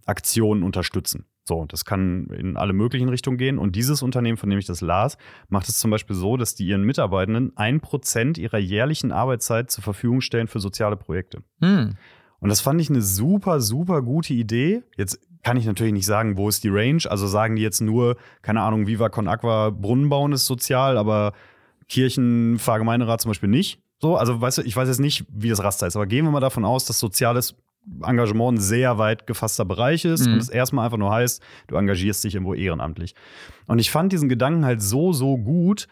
Aktionen 0.06 0.64
unterstützen. 0.64 1.26
So, 1.46 1.66
das 1.66 1.84
kann 1.84 2.28
in 2.28 2.56
alle 2.56 2.74
möglichen 2.74 3.10
Richtungen 3.10 3.38
gehen. 3.38 3.58
Und 3.58 3.76
dieses 3.76 4.02
Unternehmen, 4.02 4.38
von 4.38 4.50
dem 4.50 4.60
ich 4.60 4.66
das 4.66 4.82
las, 4.82 5.18
macht 5.50 5.68
es 5.68 5.78
zum 5.78 5.92
Beispiel 5.92 6.16
so, 6.16 6.38
dass 6.38 6.56
die 6.56 6.66
ihren 6.66 6.84
Mitarbeitenden 6.84 7.52
ein 7.58 7.82
Prozent 7.82 8.38
ihrer 8.38 8.60
jährlichen 8.60 9.12
Arbeitszeit 9.12 9.70
zur 9.70 9.84
Verfügung 9.84 10.22
stellen 10.22 10.48
für 10.48 10.60
soziale 10.60 10.96
Projekte. 10.96 11.44
Hm. 11.62 11.96
Und 12.40 12.50
das 12.50 12.62
fand 12.62 12.80
ich 12.80 12.90
eine 12.90 13.02
super, 13.02 13.60
super 13.60 14.02
gute 14.02 14.34
Idee. 14.34 14.84
Jetzt 14.98 15.20
kann 15.44 15.58
ich 15.58 15.66
natürlich 15.66 15.94
nicht 15.94 16.06
sagen, 16.06 16.38
wo 16.38 16.48
ist 16.48 16.64
die 16.64 16.70
Range. 16.70 17.02
Also 17.10 17.28
sagen 17.28 17.58
die 17.58 17.62
jetzt 17.62 17.82
nur, 17.82 18.16
keine 18.42 18.62
Ahnung, 18.62 18.88
Viva 18.88 19.10
Con 19.10 19.28
Aqua, 19.28 19.70
Brunnen 19.70 20.10
bauen 20.10 20.32
ist 20.32 20.46
sozial, 20.46 20.98
aber 20.98 21.34
Kirchen, 21.90 22.58
Pfarrgemeinderat 22.60 23.22
zum 23.22 23.32
Beispiel 23.32 23.50
nicht. 23.50 23.82
So, 24.02 24.18
also 24.18 24.40
weißt 24.40 24.60
du, 24.60 24.62
ich 24.64 24.76
weiß 24.76 24.88
jetzt 24.88 25.00
nicht, 25.00 25.26
wie 25.30 25.50
das 25.50 25.64
Raster 25.64 25.88
ist, 25.88 25.96
aber 25.96 26.08
gehen 26.08 26.26
wir 26.26 26.32
mal 26.32 26.40
davon 26.40 26.66
aus, 26.66 26.86
dass 26.86 27.00
soziales 27.00 27.56
Engagement 28.04 28.58
ein 28.58 28.62
sehr 28.62 28.98
weit 28.98 29.28
gefasster 29.28 29.66
Bereich 29.66 30.06
ist 30.06 30.26
Mhm. 30.28 30.34
und 30.34 30.40
es 30.40 30.50
erstmal 30.50 30.86
einfach 30.86 30.98
nur 30.98 31.12
heißt, 31.12 31.42
du 31.68 31.76
engagierst 31.76 32.24
dich 32.24 32.36
irgendwo 32.36 32.54
ehrenamtlich. 32.54 33.16
Und 33.68 33.80
ich 33.80 33.92
fand 33.92 34.12
diesen 34.14 34.30
Gedanken 34.30 34.66
halt 34.66 34.82
so, 34.82 35.14
so 35.14 35.38
gut, 35.38 35.88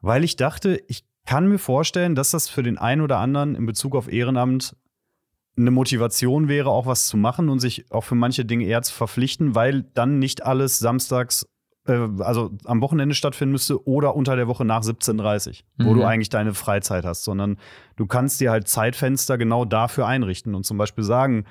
weil 0.00 0.24
ich 0.24 0.36
dachte, 0.36 0.82
ich 0.88 1.04
kann 1.26 1.48
mir 1.48 1.58
vorstellen, 1.58 2.14
dass 2.14 2.30
das 2.30 2.48
für 2.48 2.62
den 2.62 2.78
einen 2.78 3.00
oder 3.02 3.18
anderen 3.18 3.54
in 3.54 3.66
Bezug 3.66 3.94
auf 3.94 4.10
Ehrenamt 4.10 4.74
eine 5.56 5.70
Motivation 5.70 6.48
wäre, 6.48 6.70
auch 6.70 6.86
was 6.86 7.06
zu 7.08 7.16
machen 7.16 7.48
und 7.48 7.58
sich 7.60 7.90
auch 7.90 8.04
für 8.04 8.14
manche 8.14 8.44
Dinge 8.44 8.64
eher 8.64 8.82
zu 8.82 8.94
verpflichten, 8.94 9.54
weil 9.54 9.82
dann 9.94 10.18
nicht 10.18 10.44
alles 10.44 10.78
samstags, 10.78 11.46
äh, 11.90 12.22
also 12.22 12.50
am 12.64 12.80
Wochenende 12.80 13.14
stattfinden 13.14 13.52
müsste 13.52 13.86
oder 13.86 14.14
unter 14.16 14.36
der 14.36 14.48
Woche 14.48 14.64
nach 14.64 14.82
17.30 14.82 15.62
wo 15.78 15.90
Mhm. 15.90 15.94
du 15.96 16.04
eigentlich 16.04 16.28
deine 16.30 16.54
Freizeit 16.54 17.04
hast, 17.04 17.24
sondern 17.24 17.56
du 17.96 18.06
kannst 18.06 18.40
dir 18.40 18.50
halt 18.50 18.68
Zeitfenster 18.68 19.38
genau 19.38 19.64
dafür 19.64 20.06
einrichten 20.06 20.54
und 20.54 20.64
zum 20.64 20.78
Beispiel 20.78 21.04
sagen, 21.04 21.44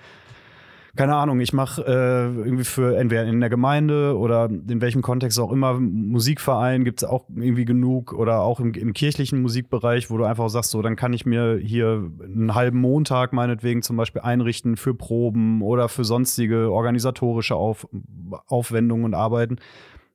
keine 0.95 1.15
Ahnung, 1.15 1.39
ich 1.39 1.53
mache 1.53 1.83
äh, 1.83 2.25
irgendwie 2.43 2.63
für 2.63 2.97
entweder 2.97 3.23
in 3.23 3.39
der 3.39 3.49
Gemeinde 3.49 4.17
oder 4.17 4.49
in 4.49 4.81
welchem 4.81 5.03
Kontext 5.03 5.39
auch 5.39 5.51
immer, 5.51 5.79
Musikverein 5.79 6.83
gibt 6.83 7.03
es 7.03 7.07
auch 7.07 7.25
irgendwie 7.29 7.63
genug 7.63 8.11
oder 8.11 8.41
auch 8.41 8.59
im, 8.59 8.73
im 8.73 8.93
kirchlichen 8.93 9.41
Musikbereich, 9.41 10.09
wo 10.09 10.17
du 10.17 10.25
einfach 10.25 10.49
sagst, 10.49 10.71
so, 10.71 10.81
dann 10.81 10.95
kann 10.95 11.13
ich 11.13 11.27
mir 11.27 11.57
hier 11.61 12.09
einen 12.23 12.55
halben 12.55 12.81
Montag 12.81 13.33
meinetwegen 13.33 13.83
zum 13.83 13.97
Beispiel 13.97 14.23
einrichten 14.23 14.77
für 14.77 14.95
Proben 14.95 15.61
oder 15.61 15.89
für 15.89 16.03
sonstige 16.03 16.71
organisatorische 16.71 17.55
Auf, 17.55 17.87
Aufwendungen 18.47 19.05
und 19.05 19.13
Arbeiten. 19.13 19.57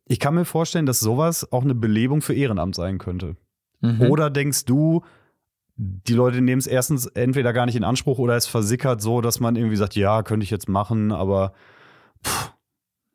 Ich 0.07 0.21
kann 0.21 0.35
mir 0.35 0.45
vorstellen, 0.45 0.87
dass 0.87 1.01
sowas 1.01 1.51
auch 1.53 1.62
eine 1.62 1.75
Belebung 1.75 2.21
für 2.21 2.35
Ehrenamt 2.35 2.75
sein 2.75 2.99
könnte. 2.99 3.37
Mhm. 3.81 4.03
Oder 4.03 4.31
denkst 4.31 4.64
du, 4.67 5.03
die 5.77 6.12
Leute 6.12 6.40
nehmen 6.40 6.61
es 6.61 6.67
erstens 6.67 7.07
entweder 7.07 7.53
gar 7.53 7.67
nicht 7.67 7.77
in 7.77 7.85
Anspruch 7.85 8.19
oder 8.19 8.37
es 8.37 8.47
versickert 8.47 9.03
so, 9.03 9.21
dass 9.21 9.40
man 9.40 9.57
irgendwie 9.57 9.77
sagt, 9.77 9.97
ja, 9.97 10.23
könnte 10.23 10.45
ich 10.45 10.51
jetzt 10.51 10.69
machen, 10.69 11.11
aber 11.11 11.53
pff, 12.25 12.53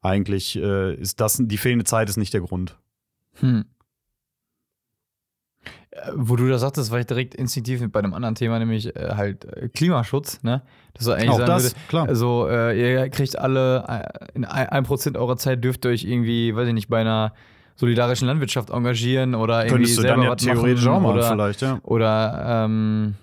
eigentlich 0.01 0.57
äh, 0.57 0.95
ist 0.95 1.19
das, 1.21 1.39
die 1.39 1.57
fehlende 1.57 1.85
Zeit 1.85 2.09
ist 2.09 2.17
nicht 2.17 2.33
der 2.33 2.41
Grund. 2.41 2.77
Hm. 3.35 3.65
Wo 6.15 6.35
du 6.35 6.47
das 6.47 6.61
sagtest, 6.61 6.91
war 6.91 6.99
ich 6.99 7.05
direkt 7.05 7.35
instinktiv 7.35 7.81
bei 7.91 7.99
einem 7.99 8.13
anderen 8.13 8.35
Thema, 8.35 8.59
nämlich 8.59 8.95
äh, 8.95 9.15
halt 9.15 9.45
äh, 9.45 9.69
Klimaschutz, 9.69 10.43
ne? 10.43 10.61
Das 10.93 11.07
war 11.07 11.15
eigentlich 11.15 11.29
Auch 11.29 11.37
sagen 11.37 11.47
das, 11.47 11.63
würde, 11.63 11.75
klar. 11.87 12.07
Also, 12.07 12.47
äh, 12.49 12.79
ihr 12.79 13.09
kriegt 13.09 13.37
alle, 13.37 13.85
äh, 13.87 14.27
in 14.33 14.45
ein 14.45 14.83
Prozent 14.83 15.17
eurer 15.17 15.37
Zeit 15.37 15.63
dürft 15.63 15.85
ihr 15.85 15.91
euch 15.91 16.03
irgendwie, 16.03 16.55
weiß 16.55 16.67
ich 16.67 16.73
nicht, 16.73 16.89
bei 16.89 17.01
einer 17.01 17.33
solidarischen 17.75 18.27
Landwirtschaft 18.27 18.69
engagieren 18.69 19.35
oder 19.35 19.65
irgendwie 19.65 19.73
Könntest 19.73 19.97
du 19.97 20.01
selber 20.01 20.17
dann 20.17 20.25
ja 20.25 20.35
theoretisch 20.35 20.85
machen 20.85 20.95
auch 20.95 21.01
machen, 21.01 21.17
oder, 21.17 21.29
vielleicht, 21.29 21.61
ja. 21.61 21.79
oder 21.83 22.65
ähm, 22.65 23.15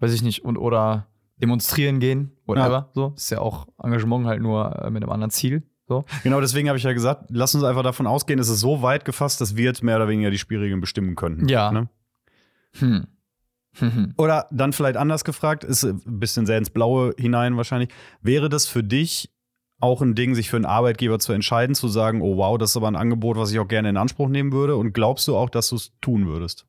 weiß 0.00 0.12
ich 0.12 0.22
nicht, 0.22 0.44
und 0.44 0.56
oder 0.56 1.06
demonstrieren 1.40 2.00
gehen, 2.00 2.32
whatever. 2.46 2.90
So, 2.94 3.10
das 3.10 3.24
ist 3.24 3.30
ja 3.30 3.40
auch 3.40 3.66
Engagement 3.82 4.26
halt 4.26 4.42
nur 4.42 4.74
äh, 4.82 4.90
mit 4.90 5.02
einem 5.02 5.12
anderen 5.12 5.30
Ziel. 5.30 5.62
So. 5.88 6.04
Genau, 6.22 6.40
deswegen 6.40 6.68
habe 6.68 6.78
ich 6.78 6.84
ja 6.84 6.92
gesagt, 6.92 7.26
lass 7.28 7.54
uns 7.54 7.64
einfach 7.64 7.82
davon 7.82 8.06
ausgehen, 8.06 8.38
es 8.38 8.48
ist 8.48 8.60
so 8.60 8.82
weit 8.82 9.04
gefasst, 9.04 9.40
dass 9.40 9.56
wir 9.56 9.64
jetzt 9.64 9.82
mehr 9.82 9.96
oder 9.96 10.08
weniger 10.08 10.30
die 10.30 10.38
Spielregeln 10.38 10.80
bestimmen 10.80 11.16
könnten. 11.16 11.48
Ja. 11.48 11.70
Ne? 11.70 11.88
Hm. 12.78 13.06
Oder 14.18 14.46
dann 14.50 14.72
vielleicht 14.72 14.96
anders 14.96 15.24
gefragt, 15.24 15.64
ist 15.64 15.84
ein 15.84 16.00
bisschen 16.04 16.46
sehr 16.46 16.58
ins 16.58 16.70
Blaue 16.70 17.14
hinein 17.18 17.56
wahrscheinlich. 17.56 17.90
Wäre 18.20 18.48
das 18.48 18.66
für 18.66 18.82
dich 18.82 19.30
auch 19.80 20.00
ein 20.00 20.14
Ding, 20.14 20.34
sich 20.34 20.48
für 20.48 20.56
einen 20.56 20.64
Arbeitgeber 20.64 21.18
zu 21.18 21.32
entscheiden, 21.32 21.74
zu 21.74 21.88
sagen, 21.88 22.22
oh 22.22 22.36
wow, 22.36 22.56
das 22.56 22.70
ist 22.70 22.76
aber 22.76 22.88
ein 22.88 22.96
Angebot, 22.96 23.36
was 23.36 23.50
ich 23.50 23.58
auch 23.58 23.66
gerne 23.66 23.88
in 23.88 23.96
Anspruch 23.96 24.28
nehmen 24.28 24.52
würde? 24.52 24.76
Und 24.76 24.92
glaubst 24.92 25.26
du 25.26 25.36
auch, 25.36 25.50
dass 25.50 25.70
du 25.70 25.76
es 25.76 25.92
tun 26.00 26.26
würdest? 26.26 26.66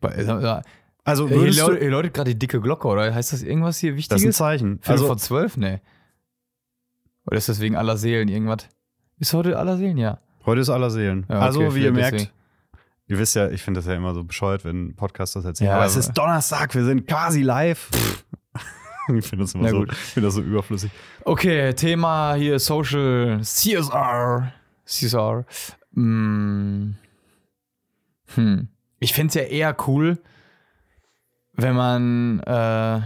Weil, 0.00 0.18
äh, 0.18 0.62
Also 1.04 1.28
Hier 1.28 1.36
würdest 1.36 1.64
hier 1.64 1.90
läutet 1.90 2.12
gerade 2.12 2.30
die 2.32 2.38
dicke 2.38 2.60
Glocke, 2.60 2.88
oder 2.88 3.14
heißt 3.14 3.32
das 3.32 3.42
irgendwas 3.42 3.78
hier 3.78 3.92
das 3.92 4.00
ist 4.00 4.10
ein 4.10 4.16
Wichtiges? 4.18 4.36
Zeichen. 4.36 4.68
Viertel 4.80 4.92
Also 4.92 5.06
vor 5.06 5.16
zwölf? 5.16 5.56
Nee. 5.56 5.80
Oder 7.26 7.38
ist 7.38 7.48
das 7.48 7.60
wegen 7.60 7.76
aller 7.76 7.96
Seelen 7.96 8.28
irgendwas? 8.28 8.68
Ist 9.18 9.32
heute 9.32 9.58
aller 9.58 9.78
Seelen, 9.78 9.96
ja. 9.96 10.18
heute 10.44 10.60
ist 10.60 10.68
aller 10.68 10.90
Seelen. 10.90 11.24
Ja, 11.30 11.36
okay, 11.36 11.44
also 11.44 11.74
wie 11.74 11.84
ihr 11.84 11.92
merkt, 11.92 12.14
deswegen. 12.14 12.32
Ihr 13.06 13.18
wisst 13.18 13.34
ja, 13.34 13.50
ich 13.50 13.62
finde 13.62 13.78
das 13.78 13.86
ja 13.86 13.94
immer 13.94 14.14
so 14.14 14.24
bescheuert, 14.24 14.64
wenn 14.64 14.94
Podcasts 14.94 15.34
das 15.34 15.44
erzählen. 15.44 15.70
Ja, 15.70 15.76
aber 15.76 15.86
es 15.86 15.96
ist 15.96 16.12
Donnerstag, 16.12 16.74
wir 16.74 16.84
sind 16.84 17.06
quasi 17.06 17.42
live. 17.42 17.90
ich 19.14 19.26
finde 19.26 19.44
das 19.44 19.54
immer 19.54 19.68
so, 19.68 19.84
finde 19.86 20.26
das 20.28 20.34
so 20.34 20.40
überflüssig. 20.40 20.90
Okay, 21.24 21.72
Thema 21.74 22.34
hier 22.34 22.58
Social 22.58 23.40
CSR. 23.42 24.52
CSR. 24.84 25.44
Hm. 25.94 26.96
Hm. 28.34 28.68
Ich 28.98 29.12
fände 29.12 29.28
es 29.28 29.34
ja 29.34 29.42
eher 29.42 29.76
cool, 29.86 30.18
wenn 31.52 31.76
man, 31.76 32.40
äh, 32.40 33.00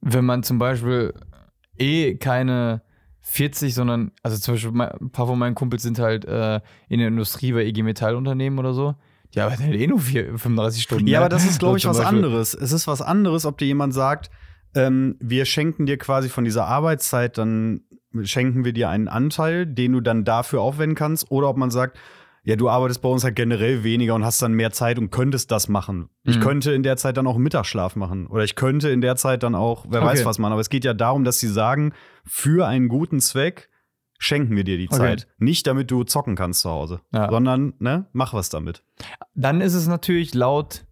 wenn 0.00 0.24
man 0.24 0.42
zum 0.42 0.58
Beispiel 0.58 1.14
eh 1.78 2.16
keine 2.16 2.82
40, 3.22 3.74
sondern, 3.74 4.10
also 4.22 4.36
zum 4.38 4.54
Beispiel 4.54 4.72
mein- 4.72 4.90
ein 5.00 5.10
paar 5.10 5.26
von 5.26 5.38
meinen 5.38 5.54
Kumpels 5.54 5.82
sind 5.82 5.98
halt 5.98 6.24
äh, 6.24 6.60
in 6.88 6.98
der 6.98 7.08
Industrie 7.08 7.52
bei 7.52 7.64
IG 7.64 7.82
Metallunternehmen 7.82 8.58
oder 8.58 8.74
so. 8.74 8.94
Die 9.34 9.40
arbeiten 9.40 9.62
halt 9.64 9.74
eh 9.74 9.86
nur 9.86 10.00
vier, 10.00 10.26
35 10.38 10.82
Stunden. 10.82 11.06
Ja, 11.06 11.20
ne? 11.20 11.24
aber 11.26 11.28
das 11.34 11.44
ist, 11.46 11.58
glaube 11.58 11.78
ich, 11.78 11.86
was 11.86 11.98
Beispiel. 11.98 12.16
anderes. 12.18 12.52
Es 12.54 12.72
ist 12.72 12.86
was 12.86 13.00
anderes, 13.00 13.46
ob 13.46 13.56
dir 13.58 13.64
jemand 13.66 13.94
sagt, 13.94 14.30
ähm, 14.74 15.16
wir 15.20 15.44
schenken 15.46 15.86
dir 15.86 15.96
quasi 15.98 16.28
von 16.28 16.44
dieser 16.44 16.66
Arbeitszeit 16.66 17.38
dann 17.38 17.82
schenken 18.24 18.64
wir 18.66 18.74
dir 18.74 18.90
einen 18.90 19.08
Anteil, 19.08 19.64
den 19.66 19.92
du 19.92 20.00
dann 20.02 20.24
dafür 20.24 20.60
aufwenden 20.60 20.94
kannst, 20.96 21.30
oder 21.30 21.48
ob 21.48 21.56
man 21.56 21.70
sagt, 21.70 21.98
ja, 22.44 22.56
du 22.56 22.68
arbeitest 22.68 23.02
bei 23.02 23.08
uns 23.08 23.22
halt 23.24 23.36
generell 23.36 23.84
weniger 23.84 24.14
und 24.14 24.24
hast 24.24 24.42
dann 24.42 24.52
mehr 24.52 24.72
Zeit 24.72 24.98
und 24.98 25.10
könntest 25.10 25.50
das 25.50 25.68
machen. 25.68 26.08
Ich 26.24 26.36
Mhm. 26.36 26.40
könnte 26.40 26.72
in 26.72 26.82
der 26.82 26.96
Zeit 26.96 27.16
dann 27.16 27.26
auch 27.26 27.34
einen 27.34 27.44
Mittagsschlaf 27.44 27.94
machen. 27.96 28.26
Oder 28.26 28.42
ich 28.44 28.54
könnte 28.56 28.90
in 28.90 29.00
der 29.00 29.16
Zeit 29.16 29.42
dann 29.42 29.54
auch, 29.54 29.86
wer 29.88 30.00
Okay. 30.02 30.10
weiß 30.10 30.24
was 30.26 30.38
machen. 30.38 30.52
Aber 30.52 30.60
es 30.60 30.68
geht 30.70 30.84
ja 30.84 30.92
darum, 30.94 31.22
dass 31.24 31.38
sie 31.38 31.48
sagen, 31.48 31.92
für 32.24 32.66
einen 32.66 32.88
guten 32.88 33.20
Zweck 33.20 33.68
schenken 34.18 34.54
wir 34.56 34.64
dir 34.64 34.76
die 34.78 34.88
Okay. 34.88 34.96
Zeit. 34.96 35.28
Nicht 35.38 35.66
damit 35.66 35.90
du 35.90 36.04
zocken 36.04 36.34
kannst 36.36 36.60
zu 36.60 36.70
Hause, 36.70 37.00
Ja. 37.12 37.28
sondern, 37.30 37.74
ne, 37.78 38.06
mach 38.12 38.34
was 38.34 38.48
damit. 38.48 38.82
Dann 39.34 39.60
ist 39.60 39.74
es 39.74 39.86
natürlich 39.88 40.34
laut 40.34 40.84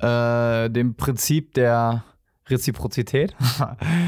äh, 0.00 0.70
dem 0.70 0.96
Prinzip 0.96 1.54
der 1.54 2.04
Reziprozität. 2.48 3.34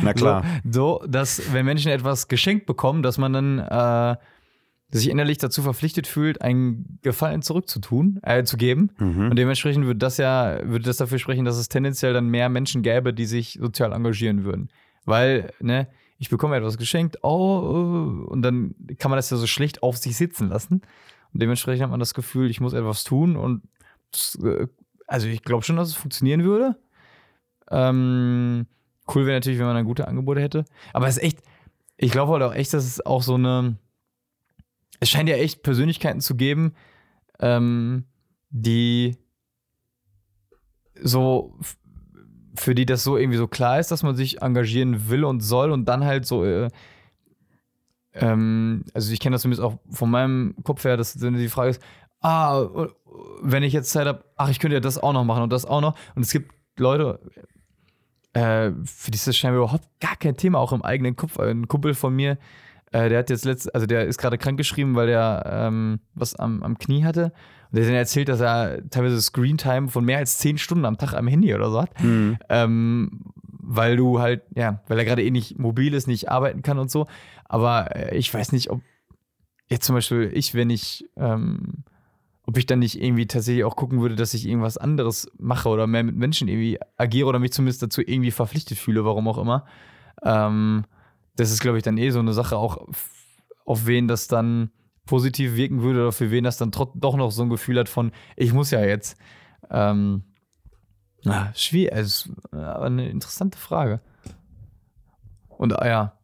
Na 0.02 0.12
klar. 0.12 0.44
So, 0.64 1.00
so, 1.00 1.06
dass 1.06 1.52
wenn 1.52 1.64
Menschen 1.64 1.90
etwas 1.90 2.28
geschenkt 2.28 2.66
bekommen, 2.66 3.02
dass 3.02 3.18
man 3.18 3.32
dann 3.32 3.58
äh, 3.60 4.16
sich 4.90 5.10
innerlich 5.10 5.38
dazu 5.38 5.62
verpflichtet 5.62 6.06
fühlt, 6.06 6.42
einen 6.42 6.98
Gefallen 7.02 7.42
zurückzutun, 7.42 8.20
äh, 8.22 8.44
zu 8.44 8.56
geben. 8.56 8.90
Mhm. 8.98 9.30
Und 9.30 9.36
dementsprechend 9.36 9.86
würde 9.86 9.98
das 9.98 10.16
ja, 10.16 10.60
würde 10.62 10.84
das 10.84 10.98
dafür 10.98 11.18
sprechen, 11.18 11.44
dass 11.44 11.56
es 11.56 11.68
tendenziell 11.68 12.12
dann 12.12 12.28
mehr 12.28 12.48
Menschen 12.48 12.82
gäbe, 12.82 13.12
die 13.12 13.26
sich 13.26 13.58
sozial 13.60 13.92
engagieren 13.92 14.44
würden. 14.44 14.68
Weil, 15.04 15.52
ne, 15.60 15.88
ich 16.18 16.30
bekomme 16.30 16.56
etwas 16.56 16.78
geschenkt, 16.78 17.18
oh, 17.22 18.24
äh, 18.26 18.30
und 18.30 18.42
dann 18.42 18.74
kann 18.98 19.10
man 19.10 19.18
das 19.18 19.30
ja 19.30 19.36
so 19.36 19.46
schlecht 19.46 19.82
auf 19.82 19.96
sich 19.96 20.16
sitzen 20.16 20.48
lassen. 20.48 20.82
Und 21.32 21.42
dementsprechend 21.42 21.82
hat 21.82 21.90
man 21.90 22.00
das 22.00 22.14
Gefühl, 22.14 22.50
ich 22.50 22.60
muss 22.60 22.72
etwas 22.72 23.04
tun 23.04 23.36
und 23.36 23.62
das, 24.12 24.38
äh, 24.42 24.66
also 25.06 25.26
ich 25.26 25.42
glaube 25.42 25.64
schon, 25.64 25.76
dass 25.76 25.88
es 25.88 25.94
funktionieren 25.94 26.44
würde. 26.44 26.76
Ähm, 27.70 28.66
cool 29.14 29.26
wäre 29.26 29.36
natürlich, 29.36 29.58
wenn 29.58 29.66
man 29.66 29.76
dann 29.76 29.84
gute 29.84 30.08
Angebote 30.08 30.40
hätte. 30.40 30.64
Aber 30.92 31.08
es 31.08 31.16
ist 31.16 31.22
echt, 31.22 31.42
ich 31.96 32.12
glaube 32.12 32.32
halt 32.32 32.42
auch 32.42 32.54
echt, 32.54 32.72
dass 32.72 32.84
es 32.84 33.04
auch 33.04 33.22
so 33.22 33.34
eine, 33.34 33.76
es 35.00 35.10
scheint 35.10 35.28
ja 35.28 35.36
echt 35.36 35.62
Persönlichkeiten 35.62 36.20
zu 36.20 36.36
geben, 36.36 36.74
ähm, 37.40 38.04
die 38.50 39.16
so, 41.02 41.58
für 42.54 42.74
die 42.74 42.86
das 42.86 43.04
so 43.04 43.16
irgendwie 43.16 43.38
so 43.38 43.48
klar 43.48 43.78
ist, 43.78 43.90
dass 43.90 44.02
man 44.02 44.16
sich 44.16 44.42
engagieren 44.42 45.08
will 45.08 45.24
und 45.24 45.40
soll 45.40 45.70
und 45.70 45.86
dann 45.86 46.04
halt 46.04 46.26
so, 46.26 46.44
äh, 46.44 46.70
ähm, 48.14 48.84
also 48.94 49.12
ich 49.12 49.20
kenne 49.20 49.34
das 49.34 49.42
zumindest 49.42 49.62
auch 49.62 49.78
von 49.90 50.10
meinem 50.10 50.54
Kopf 50.62 50.84
her, 50.84 50.96
dass 50.96 51.12
die 51.14 51.48
Frage 51.48 51.70
ist, 51.70 51.82
ah, 52.20 52.62
äh, 52.62 52.88
wenn 53.42 53.62
ich 53.62 53.72
jetzt 53.72 53.90
Zeit 53.90 54.06
habe, 54.06 54.24
ach, 54.36 54.48
ich 54.48 54.58
könnte 54.58 54.74
ja 54.74 54.80
das 54.80 54.98
auch 54.98 55.12
noch 55.12 55.24
machen 55.24 55.42
und 55.42 55.52
das 55.52 55.66
auch 55.66 55.80
noch. 55.80 55.96
Und 56.14 56.22
es 56.22 56.30
gibt 56.30 56.52
Leute, 56.78 57.20
äh, 58.32 58.72
für 58.84 59.10
die 59.10 59.16
ist 59.16 59.26
das 59.26 59.36
scheinbar 59.36 59.62
überhaupt 59.62 59.88
gar 60.00 60.16
kein 60.16 60.36
Thema, 60.36 60.58
auch 60.58 60.72
im 60.72 60.82
eigenen 60.82 61.16
Kopf. 61.16 61.38
Ein 61.38 61.68
Kumpel 61.68 61.94
von 61.94 62.14
mir, 62.14 62.38
äh, 62.96 63.08
der 63.10 63.18
hat 63.18 63.30
jetzt 63.30 63.44
letzt, 63.44 63.74
also 63.74 63.86
der 63.86 64.06
ist 64.06 64.16
gerade 64.16 64.38
krank 64.38 64.56
geschrieben, 64.56 64.94
weil 64.94 65.08
der 65.08 65.44
ähm, 65.46 66.00
was 66.14 66.34
am, 66.34 66.62
am 66.62 66.78
Knie 66.78 67.04
hatte. 67.04 67.24
Und 67.24 67.76
der 67.76 67.82
hat 67.82 67.90
dann 67.90 67.96
erzählt, 67.96 68.28
dass 68.28 68.40
er 68.40 68.88
teilweise 68.88 69.20
Screentime 69.20 69.88
von 69.88 70.04
mehr 70.04 70.18
als 70.18 70.38
zehn 70.38 70.56
Stunden 70.56 70.86
am 70.86 70.96
Tag 70.96 71.12
am 71.12 71.28
Handy 71.28 71.54
oder 71.54 71.70
so 71.70 71.82
hat. 71.82 72.02
Mhm. 72.02 72.38
Ähm, 72.48 73.20
weil 73.68 73.96
du 73.96 74.20
halt, 74.20 74.42
ja, 74.54 74.80
weil 74.88 74.98
er 74.98 75.04
gerade 75.04 75.24
eh 75.24 75.30
nicht 75.30 75.58
mobil 75.58 75.92
ist, 75.92 76.06
nicht 76.06 76.30
arbeiten 76.30 76.62
kann 76.62 76.78
und 76.78 76.90
so. 76.90 77.06
Aber 77.44 77.94
äh, 77.94 78.16
ich 78.16 78.32
weiß 78.32 78.52
nicht, 78.52 78.70
ob 78.70 78.80
jetzt 79.68 79.84
zum 79.84 79.96
Beispiel 79.96 80.30
ich, 80.32 80.54
wenn 80.54 80.70
ich, 80.70 81.04
ähm, 81.16 81.84
ob 82.46 82.56
ich 82.56 82.64
dann 82.64 82.78
nicht 82.78 83.02
irgendwie 83.02 83.26
tatsächlich 83.26 83.64
auch 83.64 83.76
gucken 83.76 84.00
würde, 84.00 84.14
dass 84.14 84.32
ich 84.32 84.46
irgendwas 84.46 84.78
anderes 84.78 85.30
mache 85.38 85.68
oder 85.68 85.86
mehr 85.86 86.04
mit 86.04 86.16
Menschen 86.16 86.48
irgendwie 86.48 86.78
agiere 86.96 87.28
oder 87.28 87.40
mich 87.40 87.52
zumindest 87.52 87.82
dazu 87.82 88.00
irgendwie 88.00 88.30
verpflichtet 88.30 88.78
fühle, 88.78 89.04
warum 89.04 89.28
auch 89.28 89.38
immer. 89.38 89.66
Ähm, 90.24 90.84
das 91.36 91.50
ist, 91.50 91.60
glaube 91.60 91.78
ich, 91.78 91.84
dann 91.84 91.98
eh 91.98 92.10
so 92.10 92.18
eine 92.18 92.32
Sache, 92.32 92.56
auch 92.56 92.88
auf 93.64 93.86
wen 93.86 94.08
das 94.08 94.28
dann 94.28 94.70
positiv 95.06 95.56
wirken 95.56 95.82
würde 95.82 96.00
oder 96.02 96.12
für 96.12 96.30
wen 96.30 96.44
das 96.44 96.56
dann 96.56 96.70
doch 96.70 97.16
noch 97.16 97.30
so 97.30 97.42
ein 97.42 97.50
Gefühl 97.50 97.78
hat 97.78 97.88
von, 97.88 98.12
ich 98.36 98.52
muss 98.52 98.70
ja 98.70 98.84
jetzt. 98.84 99.16
Ähm, 99.70 100.24
ja, 101.22 101.52
schwierig, 101.54 101.92
also, 101.92 102.30
aber 102.52 102.86
eine 102.86 103.08
interessante 103.08 103.58
Frage. 103.58 104.00
Und 105.48 105.78
ah, 105.78 105.86
ja, 105.86 106.18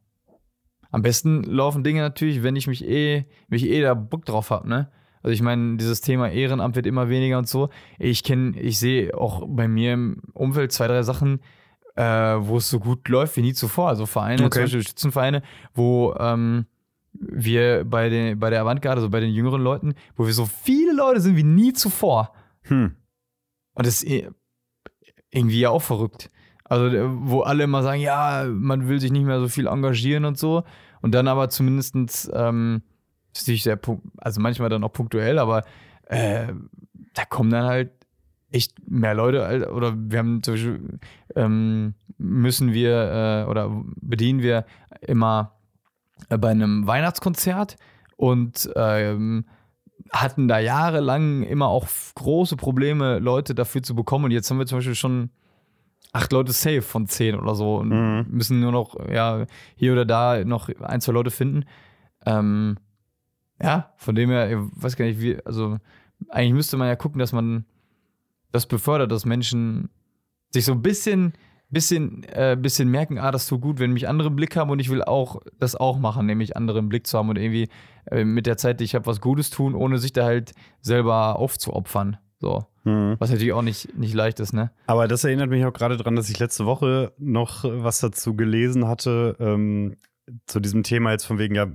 am 0.91 1.03
besten 1.03 1.43
laufen 1.43 1.85
Dinge 1.85 2.03
natürlich, 2.03 2.43
wenn 2.43 2.57
ich 2.57 2.67
mich 2.67 2.85
eh, 2.85 3.25
wenn 3.49 3.57
ich 3.57 3.67
eh 3.67 3.81
da 3.81 3.95
Bock 3.95 4.25
drauf 4.25 4.51
habe, 4.51 4.69
ne? 4.69 4.91
Also 5.23 5.33
ich 5.33 5.43
meine, 5.43 5.77
dieses 5.77 6.01
Thema 6.01 6.31
Ehrenamt 6.31 6.75
wird 6.75 6.87
immer 6.87 7.09
weniger 7.09 7.39
und 7.39 7.49
so. 7.49 7.71
Ich 7.99 8.25
kenne, 8.25 8.59
ich 8.61 8.79
sehe 8.79 9.17
auch 9.17 9.47
bei 9.49 9.69
mir 9.69 9.93
im 9.93 10.23
Umfeld 10.35 10.73
zwei, 10.73 10.89
drei 10.89 11.03
Sachen, 11.05 11.41
äh, 11.97 12.03
wo 12.03 12.57
es 12.59 12.71
so 12.71 12.79
gut 12.81 13.09
läuft 13.09 13.37
wie 13.37 13.43
nie 13.43 13.53
zuvor. 13.55 13.89
Also 13.89 14.07
Vereine, 14.07 14.45
Okay. 14.45 14.51
zum 14.59 14.63
Beispiel 14.65 14.83
Schützenvereine, 14.83 15.43
wo 15.75 16.15
ähm, 16.19 16.67
wir 17.13 17.85
bei, 17.85 18.09
den, 18.09 18.39
bei 18.39 18.51
der 18.51 18.63
Avantgarde, 18.63 18.97
also 19.01 19.11
bei 19.11 19.21
den 19.21 19.31
jüngeren 19.33 19.63
Leuten, 19.63 19.95
wo 20.17 20.27
wir 20.27 20.33
so 20.33 20.47
viele 20.47 20.93
Leute 20.95 21.21
sind 21.21 21.37
wie 21.37 21.43
nie 21.45 21.73
zuvor. 21.73 22.33
Hm. 22.63 22.97
Und 23.75 23.87
das 23.87 24.03
ist 24.03 24.05
eh- 24.11 24.29
irgendwie 25.31 25.61
ja 25.61 25.71
auch 25.71 25.83
verrückt. 25.83 26.31
Also, 26.65 26.87
äh, 26.87 27.05
wo 27.07 27.41
alle 27.41 27.65
immer 27.65 27.83
sagen, 27.83 28.01
ja, 28.01 28.47
man 28.49 28.89
will 28.89 29.01
sich 29.01 29.11
nicht 29.13 29.25
mehr 29.27 29.41
so 29.41 29.49
viel 29.49 29.67
engagieren 29.67 30.25
und 30.25 30.39
so. 30.39 30.65
Und 31.03 31.15
dann 31.15 31.29
aber 31.29 31.49
zumindest, 31.51 31.95
ähm, 32.33 32.83
nicht 33.47 33.63
sehr, 33.65 33.79
also 34.19 34.41
manchmal 34.41 34.69
dann 34.69 34.85
auch 34.85 34.93
punktuell, 34.93 35.39
aber 35.39 35.65
äh, 36.07 36.47
da 37.15 37.25
kommen 37.25 37.51
dann 37.51 37.65
halt 37.65 37.91
echt 38.53 38.75
mehr 38.89 39.15
Leute, 39.15 39.71
oder 39.73 39.95
wir 39.97 40.19
haben 40.19 40.43
zum 40.43 40.55
Beispiel, 40.55 40.99
ähm, 41.37 41.95
müssen 42.19 42.73
wir 42.73 43.45
äh, 43.47 43.51
oder 43.51 43.71
bedienen 44.01 44.43
wir 44.43 44.65
immer 45.01 45.53
äh, 46.29 46.39
bei 46.39 46.51
einem 46.51 46.87
Weihnachtskonzert 46.87 47.77
und 48.17 48.71
ähm, 48.77 49.47
hatten 50.11 50.47
da 50.49 50.59
jahrelang 50.59 51.43
immer 51.43 51.69
auch 51.69 51.89
große 52.15 52.57
Probleme, 52.57 53.19
Leute 53.19 53.55
dafür 53.55 53.83
zu 53.83 53.95
bekommen. 53.95 54.27
Und 54.27 54.31
jetzt 54.31 54.51
haben 54.51 54.59
wir 54.59 54.67
zum 54.67 54.79
Beispiel 54.79 54.95
schon 54.95 55.31
acht 56.13 56.31
Leute 56.33 56.53
safe 56.53 56.83
von 56.83 57.07
zehn 57.07 57.35
oder 57.35 57.55
so 57.55 57.77
und 57.79 57.89
Mhm. 57.89 58.27
müssen 58.29 58.61
nur 58.61 58.73
noch, 58.73 58.95
ja, 59.11 59.47
hier 59.75 59.93
oder 59.93 60.05
da 60.05 60.45
noch 60.45 60.69
ein, 60.81 61.01
zwei 61.01 61.13
Leute 61.13 61.31
finden. 61.31 61.65
Ähm, 62.27 62.77
ja, 63.63 63.93
von 63.97 64.15
dem 64.15 64.29
her, 64.29 64.51
ich 64.51 64.59
weiß 64.83 64.97
gar 64.97 65.07
nicht, 65.07 65.21
wie, 65.21 65.39
also 65.47 65.79
eigentlich 66.29 66.53
müsste 66.53 66.77
man 66.77 66.89
ja 66.89 66.97
gucken, 66.97 67.19
dass 67.19 67.33
man 67.33 67.65
das 68.53 68.67
befördert, 68.67 69.11
dass 69.11 69.25
Menschen 69.25 69.91
sich 70.51 70.65
so 70.65 70.73
ein 70.73 70.83
bisschen, 70.83 71.33
bisschen, 71.71 72.25
äh, 72.25 72.57
bisschen 72.59 72.89
merken, 72.89 73.19
ah, 73.19 73.31
das 73.31 73.47
tut 73.47 73.63
gut, 73.63 73.79
wenn 73.79 73.93
mich 73.93 74.09
andere 74.09 74.29
im 74.29 74.37
Blick 74.37 74.57
haben 74.57 74.71
und 74.71 74.79
ich 74.79 74.91
will 74.91 75.03
auch 75.03 75.41
das 75.59 75.75
auch 75.75 75.99
machen, 75.99 76.27
nämlich 76.27 76.57
andere 76.57 76.79
im 76.79 76.89
Blick 76.89 77.07
zu 77.07 77.19
haben 77.19 77.31
und 77.31 77.39
irgendwie 77.39 77.69
äh, 78.11 78.25
mit 78.25 78.47
der 78.47 78.59
Zeit, 78.59 78.81
die 78.81 78.85
ich 78.85 78.95
habe, 78.95 79.07
was 79.07 79.21
Gutes 79.21 79.51
tun, 79.51 79.75
ohne 79.75 79.99
sich 79.99 80.13
da 80.13 80.25
halt 80.25 80.53
selber 80.81 81.37
aufzuopfern. 81.37 82.19
So. 82.39 82.67
Mhm. 82.85 83.17
Was 83.19 83.31
natürlich 83.31 83.53
auch 83.53 83.63
nicht, 83.63 83.97
nicht 83.97 84.15
leicht 84.15 84.41
ist, 84.41 84.53
ne? 84.53 84.73
Aber 84.87 85.09
das 85.09 85.25
erinnert 85.25 85.49
mich 85.49 85.65
auch 85.65 85.73
gerade 85.73 85.97
dran, 85.97 86.17
dass 86.17 86.29
ich 86.29 86.39
letzte 86.39 86.67
Woche 86.67 87.13
noch 87.19 87.65
was 87.65 88.01
dazu 88.01 88.35
gelesen 88.35 88.89
hatte, 88.89 89.37
ähm, 89.39 89.97
zu 90.47 90.61
diesem 90.61 90.83
Thema 90.83 91.13
jetzt 91.13 91.25
von 91.25 91.39
wegen, 91.39 91.55
ja, 91.55 91.67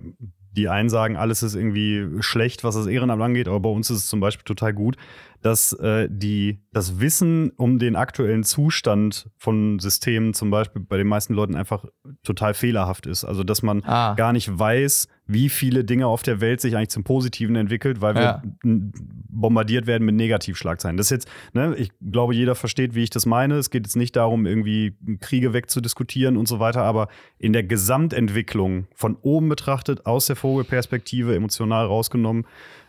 die 0.58 0.68
einen 0.70 0.90
sagen, 0.90 1.16
alles 1.16 1.44
ist 1.44 1.56
irgendwie 1.56 2.22
schlecht, 2.22 2.64
was 2.64 2.76
das 2.76 2.88
Ehrenamt 2.88 3.22
angeht, 3.22 3.48
aber 3.48 3.60
bei 3.60 3.70
uns 3.70 3.90
ist 3.90 3.98
es 3.98 4.08
zum 4.08 4.20
Beispiel 4.20 4.44
total 4.44 4.74
gut, 4.74 4.98
dass 5.42 5.72
äh, 5.74 6.08
die, 6.12 6.60
das 6.74 7.00
Wissen 7.00 7.52
um 7.52 7.78
den 7.80 7.96
aktuellen 7.96 8.44
Zustand 8.44 9.30
von 9.38 9.80
Systemen 9.80 10.34
zum 10.34 10.50
Beispiel 10.50 10.82
bei 10.82 10.98
den 10.98 11.08
meisten 11.08 11.34
Leuten 11.34 11.56
einfach 11.56 11.86
total 12.24 12.54
fehlerhaft 12.54 13.06
ist. 13.06 13.24
Also, 13.24 13.44
dass 13.44 13.62
man 13.62 13.84
Ah. 13.86 14.16
gar 14.16 14.34
nicht 14.34 14.58
weiß, 14.58 15.08
wie 15.28 15.50
viele 15.50 15.84
Dinge 15.84 16.08
auf 16.08 16.24
der 16.24 16.40
Welt 16.42 16.62
sich 16.62 16.76
eigentlich 16.76 16.90
zum 16.90 17.04
Positiven 17.04 17.56
entwickelt, 17.56 18.00
weil 18.02 18.16
wir 18.16 18.22
Ja. 18.22 18.42
bombardiert 18.64 19.86
werden 19.88 20.06
mit 20.06 20.16
Negativschlagzeilen. 20.16 20.98
Das 20.98 21.08
ist 21.08 21.12
jetzt, 21.12 21.30
ne, 21.54 21.76
ich 21.78 21.92
glaube, 22.12 22.34
jeder 22.34 22.56
versteht, 22.56 22.96
wie 22.96 23.04
ich 23.04 23.10
das 23.10 23.26
meine. 23.26 23.56
Es 23.56 23.70
geht 23.70 23.86
jetzt 23.86 23.96
nicht 23.96 24.16
darum, 24.16 24.46
irgendwie 24.46 24.96
Kriege 25.20 25.54
wegzudiskutieren 25.54 26.38
und 26.38 26.48
so 26.48 26.60
weiter, 26.60 26.82
aber 26.84 27.10
in 27.38 27.54
der 27.54 27.64
Gesamtentwicklung 27.64 28.88
von 28.96 29.18
oben 29.22 29.50
betrachtet, 29.50 30.06
aus 30.06 30.28
der 30.28 30.36
Vogelperspektive, 30.36 31.36
emotional 31.36 31.86
rausgenommen 31.86 32.46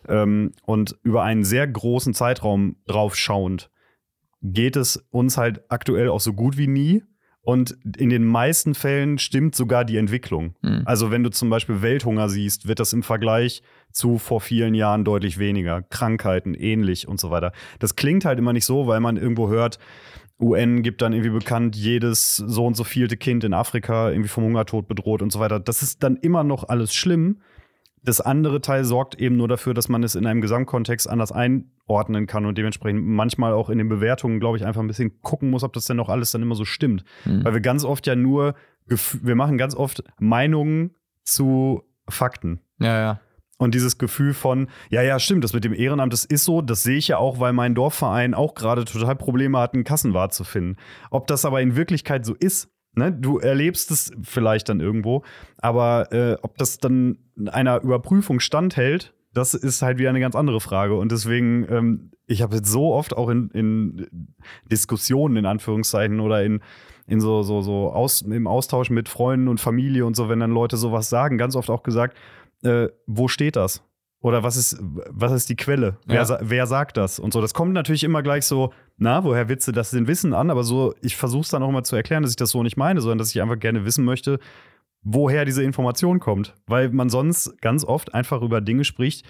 ähm, 0.08 0.52
und 0.64 0.96
über 1.02 1.22
einen 1.24 1.44
sehr 1.44 1.66
großen 1.66 2.14
Zeitraum 2.14 2.76
drauf 2.86 3.16
schauend, 3.16 3.70
geht 4.42 4.76
es 4.76 5.04
uns 5.10 5.36
halt 5.36 5.62
aktuell 5.68 6.08
auch 6.08 6.20
so 6.20 6.32
gut 6.32 6.56
wie 6.56 6.68
nie. 6.68 7.02
Und 7.48 7.78
in 7.96 8.10
den 8.10 8.26
meisten 8.26 8.74
Fällen 8.74 9.16
stimmt 9.16 9.54
sogar 9.54 9.86
die 9.86 9.96
Entwicklung. 9.96 10.54
Hm. 10.60 10.82
Also 10.84 11.10
wenn 11.10 11.22
du 11.22 11.30
zum 11.30 11.48
Beispiel 11.48 11.80
Welthunger 11.80 12.28
siehst, 12.28 12.68
wird 12.68 12.78
das 12.78 12.92
im 12.92 13.02
Vergleich 13.02 13.62
zu 13.90 14.18
vor 14.18 14.42
vielen 14.42 14.74
Jahren 14.74 15.02
deutlich 15.02 15.38
weniger. 15.38 15.80
Krankheiten 15.80 16.52
ähnlich 16.52 17.08
und 17.08 17.18
so 17.18 17.30
weiter. 17.30 17.52
Das 17.78 17.96
klingt 17.96 18.26
halt 18.26 18.38
immer 18.38 18.52
nicht 18.52 18.66
so, 18.66 18.86
weil 18.86 19.00
man 19.00 19.16
irgendwo 19.16 19.48
hört, 19.48 19.78
UN 20.38 20.82
gibt 20.82 21.00
dann 21.00 21.14
irgendwie 21.14 21.30
bekannt, 21.30 21.74
jedes 21.74 22.36
so 22.36 22.66
und 22.66 22.76
so 22.76 22.84
vielte 22.84 23.16
Kind 23.16 23.44
in 23.44 23.54
Afrika 23.54 24.10
irgendwie 24.10 24.28
vom 24.28 24.44
Hungertod 24.44 24.86
bedroht 24.86 25.22
und 25.22 25.32
so 25.32 25.40
weiter. 25.40 25.58
Das 25.58 25.80
ist 25.80 26.02
dann 26.02 26.16
immer 26.16 26.44
noch 26.44 26.68
alles 26.68 26.94
schlimm. 26.94 27.38
Das 28.08 28.22
andere 28.22 28.62
Teil 28.62 28.86
sorgt 28.86 29.16
eben 29.16 29.36
nur 29.36 29.48
dafür, 29.48 29.74
dass 29.74 29.90
man 29.90 30.02
es 30.02 30.14
in 30.14 30.24
einem 30.24 30.40
Gesamtkontext 30.40 31.10
anders 31.10 31.30
einordnen 31.30 32.26
kann 32.26 32.46
und 32.46 32.56
dementsprechend 32.56 33.06
manchmal 33.06 33.52
auch 33.52 33.68
in 33.68 33.76
den 33.76 33.90
Bewertungen, 33.90 34.40
glaube 34.40 34.56
ich, 34.56 34.64
einfach 34.64 34.80
ein 34.80 34.86
bisschen 34.86 35.20
gucken 35.20 35.50
muss, 35.50 35.62
ob 35.62 35.74
das 35.74 35.84
denn 35.84 35.98
noch 35.98 36.08
alles 36.08 36.30
dann 36.30 36.40
immer 36.40 36.54
so 36.54 36.64
stimmt. 36.64 37.04
Mhm. 37.26 37.44
Weil 37.44 37.52
wir 37.52 37.60
ganz 37.60 37.84
oft 37.84 38.06
ja 38.06 38.16
nur, 38.16 38.54
wir 38.86 39.34
machen 39.34 39.58
ganz 39.58 39.74
oft 39.74 40.02
Meinungen 40.18 40.94
zu 41.22 41.82
Fakten. 42.08 42.60
Ja, 42.78 42.98
ja. 42.98 43.20
Und 43.58 43.74
dieses 43.74 43.98
Gefühl 43.98 44.32
von, 44.32 44.68
ja, 44.88 45.02
ja, 45.02 45.18
stimmt, 45.18 45.44
das 45.44 45.52
mit 45.52 45.64
dem 45.64 45.74
Ehrenamt, 45.74 46.14
das 46.14 46.24
ist 46.24 46.44
so, 46.44 46.62
das 46.62 46.84
sehe 46.84 46.96
ich 46.96 47.08
ja 47.08 47.18
auch, 47.18 47.40
weil 47.40 47.52
mein 47.52 47.74
Dorfverein 47.74 48.32
auch 48.32 48.54
gerade 48.54 48.86
total 48.86 49.16
Probleme 49.16 49.58
hat, 49.58 49.74
einen 49.74 49.84
Kassenwart 49.84 50.32
zu 50.32 50.44
finden. 50.44 50.76
Ob 51.10 51.26
das 51.26 51.44
aber 51.44 51.60
in 51.60 51.76
Wirklichkeit 51.76 52.24
so 52.24 52.34
ist, 52.34 52.70
ne, 52.98 53.12
du 53.12 53.38
erlebst 53.38 53.90
es 53.90 54.12
vielleicht 54.22 54.68
dann 54.68 54.80
irgendwo, 54.80 55.22
aber 55.58 56.12
äh, 56.12 56.36
ob 56.42 56.58
das 56.58 56.78
dann 56.78 57.18
einer 57.46 57.82
Überprüfung 57.82 58.40
standhält, 58.40 59.14
das 59.32 59.54
ist 59.54 59.82
halt 59.82 59.98
wieder 59.98 60.10
eine 60.10 60.20
ganz 60.20 60.34
andere 60.34 60.60
Frage. 60.60 60.94
Und 60.96 61.12
deswegen, 61.12 61.66
ähm, 61.70 62.10
ich 62.26 62.42
habe 62.42 62.56
jetzt 62.56 62.70
so 62.70 62.92
oft 62.92 63.16
auch 63.16 63.28
in, 63.28 63.50
in 63.50 64.06
Diskussionen, 64.70 65.36
in 65.36 65.46
Anführungszeichen, 65.46 66.20
oder 66.20 66.42
in, 66.42 66.60
in 67.06 67.20
so, 67.20 67.42
so, 67.42 67.60
so 67.60 67.90
aus, 67.92 68.22
im 68.22 68.46
Austausch 68.46 68.90
mit 68.90 69.08
Freunden 69.08 69.48
und 69.48 69.60
Familie 69.60 70.04
und 70.06 70.16
so, 70.16 70.28
wenn 70.28 70.40
dann 70.40 70.50
Leute 70.50 70.76
sowas 70.76 71.08
sagen, 71.08 71.38
ganz 71.38 71.56
oft 71.56 71.70
auch 71.70 71.82
gesagt, 71.82 72.16
äh, 72.62 72.88
wo 73.06 73.28
steht 73.28 73.56
das? 73.56 73.82
Oder 74.20 74.42
was 74.42 74.56
ist, 74.56 74.78
was 74.80 75.30
ist 75.30 75.48
die 75.48 75.54
Quelle? 75.56 75.96
Wer, 76.06 76.16
Ja. 76.16 76.24
sa- 76.24 76.40
wer 76.42 76.66
sagt 76.66 76.96
das? 76.96 77.20
Und 77.20 77.32
so. 77.32 77.40
Das 77.40 77.54
kommt 77.54 77.72
natürlich 77.72 78.02
immer 78.02 78.22
gleich 78.22 78.44
so, 78.46 78.72
na, 78.96 79.22
woher 79.22 79.48
willst 79.48 79.68
du 79.68 79.72
das 79.72 79.90
denn 79.90 80.08
wissen 80.08 80.34
an? 80.34 80.50
Aber 80.50 80.64
so, 80.64 80.92
ich 81.02 81.16
versuche 81.16 81.42
es 81.42 81.50
dann 81.50 81.62
auch 81.62 81.68
immer 81.68 81.84
zu 81.84 81.94
erklären, 81.94 82.22
dass 82.24 82.32
ich 82.32 82.36
das 82.36 82.50
so 82.50 82.62
nicht 82.64 82.76
meine, 82.76 83.00
sondern 83.00 83.18
dass 83.18 83.30
ich 83.34 83.40
einfach 83.40 83.58
gerne 83.60 83.84
wissen 83.84 84.04
möchte, 84.04 84.40
woher 85.02 85.44
diese 85.44 85.62
Information 85.62 86.18
kommt. 86.18 86.56
Weil 86.66 86.90
man 86.90 87.10
sonst 87.10 87.60
ganz 87.62 87.84
oft 87.84 88.12
einfach 88.12 88.42
über 88.42 88.60
Dinge 88.60 88.82
spricht, 88.84 89.24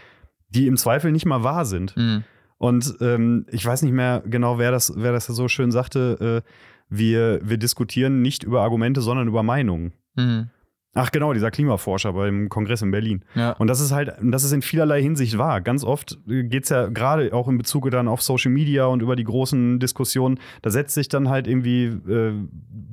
die 0.48 0.66
im 0.66 0.78
Zweifel 0.78 1.12
nicht 1.12 1.26
mal 1.26 1.42
wahr 1.44 1.66
sind. 1.66 1.94
Mhm. 1.94 2.24
Und 2.56 2.96
ähm, 3.02 3.44
ich 3.50 3.64
weiß 3.66 3.82
nicht 3.82 3.92
mehr 3.92 4.22
genau, 4.26 4.58
wer 4.58 4.70
das, 4.70 4.92
wer 4.96 5.12
das 5.12 5.26
so 5.26 5.48
schön 5.48 5.70
sagte. 5.70 6.42
Äh, 6.46 6.50
wir, 6.88 7.40
wir 7.42 7.58
diskutieren 7.58 8.22
nicht 8.22 8.42
über 8.42 8.62
Argumente, 8.62 9.02
sondern 9.02 9.28
über 9.28 9.42
Meinungen. 9.42 9.92
Mhm. 10.16 10.48
Ach 10.94 11.10
genau, 11.12 11.32
dieser 11.32 11.50
Klimaforscher 11.50 12.12
beim 12.14 12.48
Kongress 12.48 12.82
in 12.82 12.90
Berlin. 12.90 13.24
Ja. 13.34 13.52
Und 13.52 13.68
das 13.68 13.80
ist 13.80 13.92
halt, 13.92 14.12
das 14.22 14.42
ist 14.42 14.52
in 14.52 14.62
vielerlei 14.62 15.00
Hinsicht 15.02 15.38
wahr. 15.38 15.60
Ganz 15.60 15.84
oft 15.84 16.18
geht 16.26 16.64
es 16.64 16.70
ja 16.70 16.86
gerade 16.86 17.32
auch 17.32 17.46
in 17.46 17.58
Bezug 17.58 17.90
dann 17.90 18.08
auf 18.08 18.22
Social 18.22 18.50
Media 18.50 18.86
und 18.86 19.02
über 19.02 19.14
die 19.14 19.24
großen 19.24 19.78
Diskussionen, 19.78 20.40
da 20.62 20.70
setzt 20.70 20.94
sich 20.94 21.08
dann 21.08 21.28
halt 21.28 21.46
irgendwie 21.46 21.84
äh, 21.84 22.32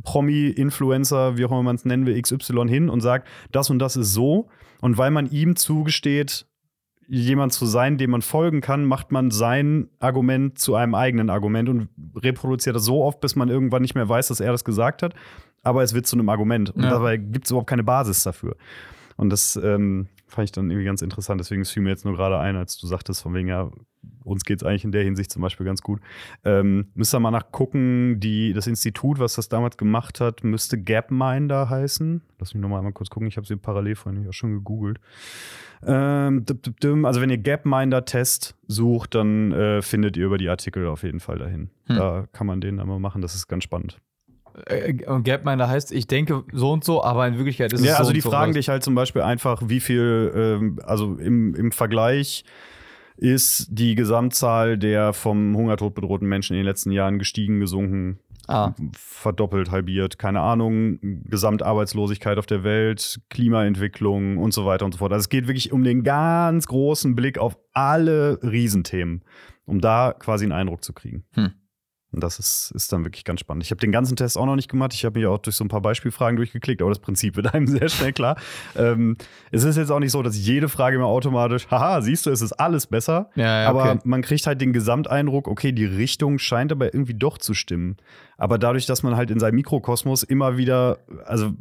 Promi, 0.03 0.49
Influencer, 0.49 1.37
wie 1.37 1.45
auch 1.45 1.51
immer 1.51 1.63
man 1.63 1.77
es 1.77 1.85
nennen 1.85 2.05
will, 2.05 2.21
XY 2.21 2.67
hin 2.67 2.89
und 2.89 3.01
sagt, 3.01 3.27
das 3.51 3.69
und 3.69 3.79
das 3.79 3.95
ist 3.95 4.13
so. 4.13 4.49
Und 4.81 4.97
weil 4.97 5.09
man 5.09 5.27
ihm 5.31 5.55
zugesteht, 5.55 6.45
jemand 7.07 7.53
zu 7.53 7.65
sein, 7.65 7.97
dem 7.97 8.11
man 8.11 8.21
folgen 8.21 8.61
kann, 8.61 8.85
macht 8.85 9.11
man 9.11 9.31
sein 9.31 9.89
Argument 9.99 10.57
zu 10.57 10.75
einem 10.75 10.95
eigenen 10.95 11.29
Argument 11.29 11.69
und 11.69 11.89
reproduziert 12.15 12.75
das 12.75 12.85
so 12.85 13.03
oft, 13.03 13.21
bis 13.21 13.35
man 13.35 13.49
irgendwann 13.49 13.81
nicht 13.81 13.95
mehr 13.95 14.09
weiß, 14.09 14.29
dass 14.29 14.39
er 14.39 14.51
das 14.51 14.65
gesagt 14.65 15.03
hat. 15.03 15.13
Aber 15.65 15.83
es 15.83 15.93
wird 15.93 16.07
zu 16.07 16.15
einem 16.15 16.29
Argument. 16.29 16.69
Und 16.69 16.83
Ja. 16.83 16.91
dabei 16.91 17.17
gibt 17.17 17.45
es 17.45 17.51
überhaupt 17.51 17.69
keine 17.69 17.83
Basis 17.83 18.23
dafür. 18.23 18.55
Und 19.17 19.29
das 19.29 19.55
ähm, 19.61 20.07
fand 20.27 20.45
ich 20.45 20.51
dann 20.51 20.69
irgendwie 20.69 20.85
ganz 20.85 21.01
interessant. 21.01 21.39
Deswegen 21.39 21.65
fiel 21.65 21.83
mir 21.83 21.89
jetzt 21.89 22.05
nur 22.05 22.15
gerade 22.15 22.37
ein, 22.39 22.55
als 22.55 22.77
du 22.77 22.87
sagtest, 22.87 23.21
von 23.21 23.33
wegen, 23.33 23.47
ja, 23.47 23.71
uns 24.23 24.43
geht 24.43 24.61
es 24.61 24.67
eigentlich 24.67 24.83
in 24.83 24.91
der 24.91 25.03
Hinsicht 25.03 25.31
zum 25.31 25.41
Beispiel 25.41 25.65
ganz 25.65 25.81
gut. 25.81 25.99
Ähm, 26.43 26.87
müsst 26.93 27.13
ihr 27.15 27.19
mal 27.19 27.31
nachgucken, 27.31 28.19
die, 28.19 28.53
das 28.53 28.67
Institut, 28.67 29.19
was 29.19 29.35
das 29.35 29.49
damals 29.49 29.77
gemacht 29.77 30.19
hat, 30.19 30.43
müsste 30.43 30.81
Gapminder 30.81 31.69
heißen. 31.69 32.21
Lass 32.39 32.53
mich 32.53 32.61
nochmal 32.61 32.79
einmal 32.79 32.93
kurz 32.93 33.09
gucken, 33.09 33.27
ich 33.27 33.37
habe 33.37 33.47
sie 33.47 33.55
parallel 33.55 33.95
vorhin 33.95 34.27
auch 34.27 34.33
schon 34.33 34.53
gegoogelt. 34.53 34.99
Ähm, 35.85 36.45
also 37.03 37.21
wenn 37.21 37.29
ihr 37.29 37.37
Gapminder-Test 37.37 38.55
sucht, 38.67 39.15
dann 39.15 39.51
äh, 39.51 39.81
findet 39.81 40.17
ihr 40.17 40.25
über 40.25 40.37
die 40.37 40.49
Artikel 40.49 40.87
auf 40.87 41.03
jeden 41.03 41.19
Fall 41.19 41.37
dahin. 41.37 41.69
Hm. 41.85 41.95
Da 41.95 42.25
kann 42.33 42.47
man 42.47 42.61
den 42.61 42.79
einmal 42.79 42.99
machen, 42.99 43.21
das 43.21 43.35
ist 43.35 43.47
ganz 43.47 43.63
spannend. 43.63 43.99
Äh, 44.67 45.05
Und 45.05 45.23
Gapminder 45.23 45.67
heißt, 45.67 45.91
ich 45.91 46.07
denke 46.07 46.43
so 46.53 46.71
und 46.71 46.83
so, 46.83 47.03
aber 47.03 47.27
in 47.27 47.37
Wirklichkeit 47.37 47.73
ist 47.73 47.81
es 47.81 47.85
Ja, 47.85 47.93
so 47.93 47.99
also 47.99 48.09
und 48.09 48.15
die 48.15 48.21
so 48.21 48.29
fragen 48.29 48.51
was. 48.51 48.57
dich 48.57 48.69
halt 48.69 48.83
zum 48.83 48.95
Beispiel 48.95 49.21
einfach, 49.21 49.61
wie 49.65 49.79
viel, 49.79 50.31
ähm, 50.35 50.79
also 50.85 51.15
im, 51.15 51.53
im 51.55 51.71
Vergleich 51.71 52.43
ist 53.17 53.67
die 53.69 53.95
Gesamtzahl 53.95 54.77
der 54.77 55.13
vom 55.13 55.55
Hungertod 55.55 55.95
bedrohten 55.95 56.27
Menschen 56.27 56.53
in 56.53 56.59
den 56.59 56.65
letzten 56.65 56.91
Jahren 56.91 57.19
gestiegen, 57.19 57.59
gesunken, 57.59 58.19
Ah, 58.47 58.75
verdoppelt, 58.95 59.71
halbiert, 59.71 60.19
keine 60.19 60.41
Ahnung, 60.41 60.99
Gesamtarbeitslosigkeit 61.01 62.37
auf 62.37 62.45
der 62.45 62.63
Welt, 62.63 63.19
Klimaentwicklung 63.31 64.37
und 64.37 64.53
so 64.53 64.67
weiter 64.67 64.85
und 64.85 64.91
so 64.91 64.99
fort. 64.99 65.11
Also 65.13 65.21
es 65.21 65.29
geht 65.29 65.47
wirklich 65.47 65.71
um 65.71 65.83
den 65.83 66.03
ganz 66.03 66.67
großen 66.67 67.15
Blick 67.15 67.39
auf 67.39 67.57
alle 67.73 68.37
Riesenthemen, 68.43 69.23
um 69.65 69.81
da 69.81 70.13
quasi 70.13 70.45
einen 70.45 70.51
Eindruck 70.51 70.83
zu 70.83 70.93
kriegen. 70.93 71.23
Hm. 71.33 71.53
Und 72.15 72.23
das 72.23 72.39
ist, 72.39 72.71
ist 72.73 72.93
dann 72.93 73.03
wirklich 73.03 73.25
ganz 73.25 73.41
spannend. 73.41 73.65
Ich 73.65 73.71
habe 73.71 73.81
den 73.81 73.91
ganzen 73.91 74.15
Test 74.15 74.37
auch 74.37 74.45
noch 74.45 74.55
nicht 74.55 74.71
gemacht. 74.71 74.93
Ich 74.93 75.03
habe 75.03 75.19
mich 75.19 75.27
auch 75.27 75.37
durch 75.37 75.57
so 75.57 75.65
ein 75.65 75.67
paar 75.67 75.81
Beispielfragen 75.81 76.37
durchgeklickt, 76.37 76.81
aber 76.81 76.89
das 76.89 76.99
Prinzip 76.99 77.35
wird 77.35 77.53
einem 77.53 77.67
sehr 77.67 77.89
schnell 77.89 78.13
klar. 78.13 78.37
ähm, 78.77 79.17
es 79.51 79.65
ist 79.65 79.75
jetzt 79.75 79.91
auch 79.91 79.99
nicht 79.99 80.13
so, 80.13 80.23
dass 80.23 80.37
jede 80.37 80.69
Frage 80.69 80.95
immer 80.95 81.07
automatisch, 81.07 81.67
haha, 81.69 82.01
siehst 82.01 82.25
du, 82.25 82.29
es 82.29 82.41
ist 82.41 82.53
alles 82.53 82.87
besser. 82.87 83.29
ja, 83.35 83.63
ja, 83.63 83.69
Aber 83.69 83.91
okay. 83.91 83.99
man 84.05 84.21
kriegt 84.21 84.47
halt 84.47 84.61
den 84.61 84.71
Gesamteindruck, 84.71 85.49
okay, 85.49 85.73
die 85.73 85.83
Richtung 85.83 86.39
scheint 86.39 86.71
aber 86.71 86.93
irgendwie 86.93 87.15
doch 87.15 87.37
zu 87.37 87.53
stimmen. 87.53 87.97
Aber 88.37 88.57
dadurch, 88.57 88.85
dass 88.85 89.03
man 89.03 89.17
halt 89.17 89.29
in 89.29 89.39
seinem 89.39 89.55
Mikrokosmos 89.55 90.23
immer 90.23 90.55
wieder, 90.55 90.99
also 91.25 91.51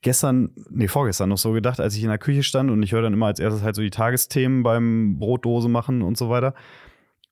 gestern, 0.00 0.50
nee, 0.70 0.88
vorgestern 0.88 1.28
noch 1.28 1.36
so 1.36 1.52
gedacht, 1.52 1.78
als 1.78 1.94
ich 1.94 2.02
in 2.02 2.08
der 2.08 2.16
Küche 2.16 2.42
stand 2.42 2.70
und 2.70 2.82
ich 2.82 2.92
höre 2.92 3.02
dann 3.02 3.12
immer 3.12 3.26
als 3.26 3.38
erstes 3.38 3.62
halt 3.62 3.74
so 3.74 3.82
die 3.82 3.90
Tagesthemen 3.90 4.62
beim 4.62 5.18
Brotdose 5.18 5.68
machen 5.68 6.00
und 6.00 6.16
so 6.16 6.30
weiter. 6.30 6.54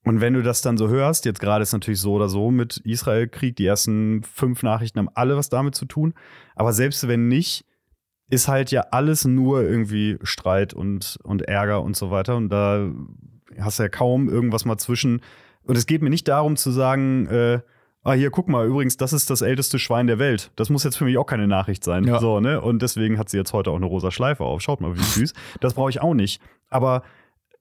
Und 0.05 0.21
wenn 0.21 0.35
du 0.35 0.43
das 0.43 0.63
dann 0.63 0.79
so 0.79 0.89
hörst, 0.89 1.25
jetzt 1.25 1.41
gerade 1.41 1.63
ist 1.63 1.73
natürlich 1.73 2.01
so 2.01 2.15
oder 2.15 2.29
so 2.29 2.51
mit 2.51 2.79
Israel-Krieg, 2.79 3.57
die 3.57 3.67
ersten 3.67 4.23
fünf 4.23 4.63
Nachrichten 4.63 4.99
haben 4.99 5.11
alle 5.15 5.37
was 5.37 5.49
damit 5.49 5.75
zu 5.75 5.85
tun. 5.85 6.15
Aber 6.55 6.73
selbst 6.73 7.09
wenn 7.09 7.29
nicht, 7.29 7.65
ist 8.31 8.49
halt 8.49 8.71
ja 8.71 8.83
alles 8.91 9.25
nur 9.25 9.63
irgendwie 9.63 10.19
Streit 10.23 10.75
und, 10.75 11.19
und 11.25 11.43
Ärger 11.43 11.83
und 11.83 11.97
so 11.97 12.11
weiter. 12.11 12.37
Und 12.37 12.51
da 12.51 12.91
hast 13.59 13.79
du 13.79 13.85
ja 13.85 13.89
kaum 13.89 14.29
irgendwas 14.29 14.65
mal 14.65 14.79
zwischen. 14.79 15.21
Und 15.63 15.77
es 15.77 15.87
geht 15.87 16.03
mir 16.03 16.11
nicht 16.11 16.29
darum 16.29 16.57
zu 16.57 16.71
sagen, 16.71 17.27
äh, 17.27 17.61
ah, 18.03 18.13
hier, 18.13 18.31
guck 18.31 18.49
mal, 18.49 18.67
übrigens, 18.67 18.97
das 18.97 19.13
ist 19.13 19.31
das 19.31 19.43
älteste 19.43 19.79
Schwein 19.79 20.07
der 20.07 20.19
Welt. 20.19 20.51
Das 20.57 20.71
muss 20.71 20.85
jetzt 20.85 20.97
für 20.97 21.05
mich 21.05 21.19
auch 21.19 21.27
keine 21.27 21.47
Nachricht 21.47 21.85
sein. 21.85 22.05
Ja. 22.05 22.21
So, 22.21 22.41
ne? 22.41 22.61
Und 22.61 22.83
deswegen 22.83 23.19
hat 23.19 23.29
sie 23.29 23.37
jetzt 23.37 23.53
heute 23.53 23.71
auch 23.71 23.77
eine 23.77 23.87
rosa 23.87 24.11
Schleife 24.11 24.45
auf. 24.45 24.61
Schaut 24.61 24.81
mal, 24.81 24.97
wie 24.97 25.03
süß. 25.03 25.33
Das 25.61 25.75
brauche 25.75 25.91
ich 25.91 26.01
auch 26.01 26.15
nicht. 26.15 26.41
Aber 26.71 27.03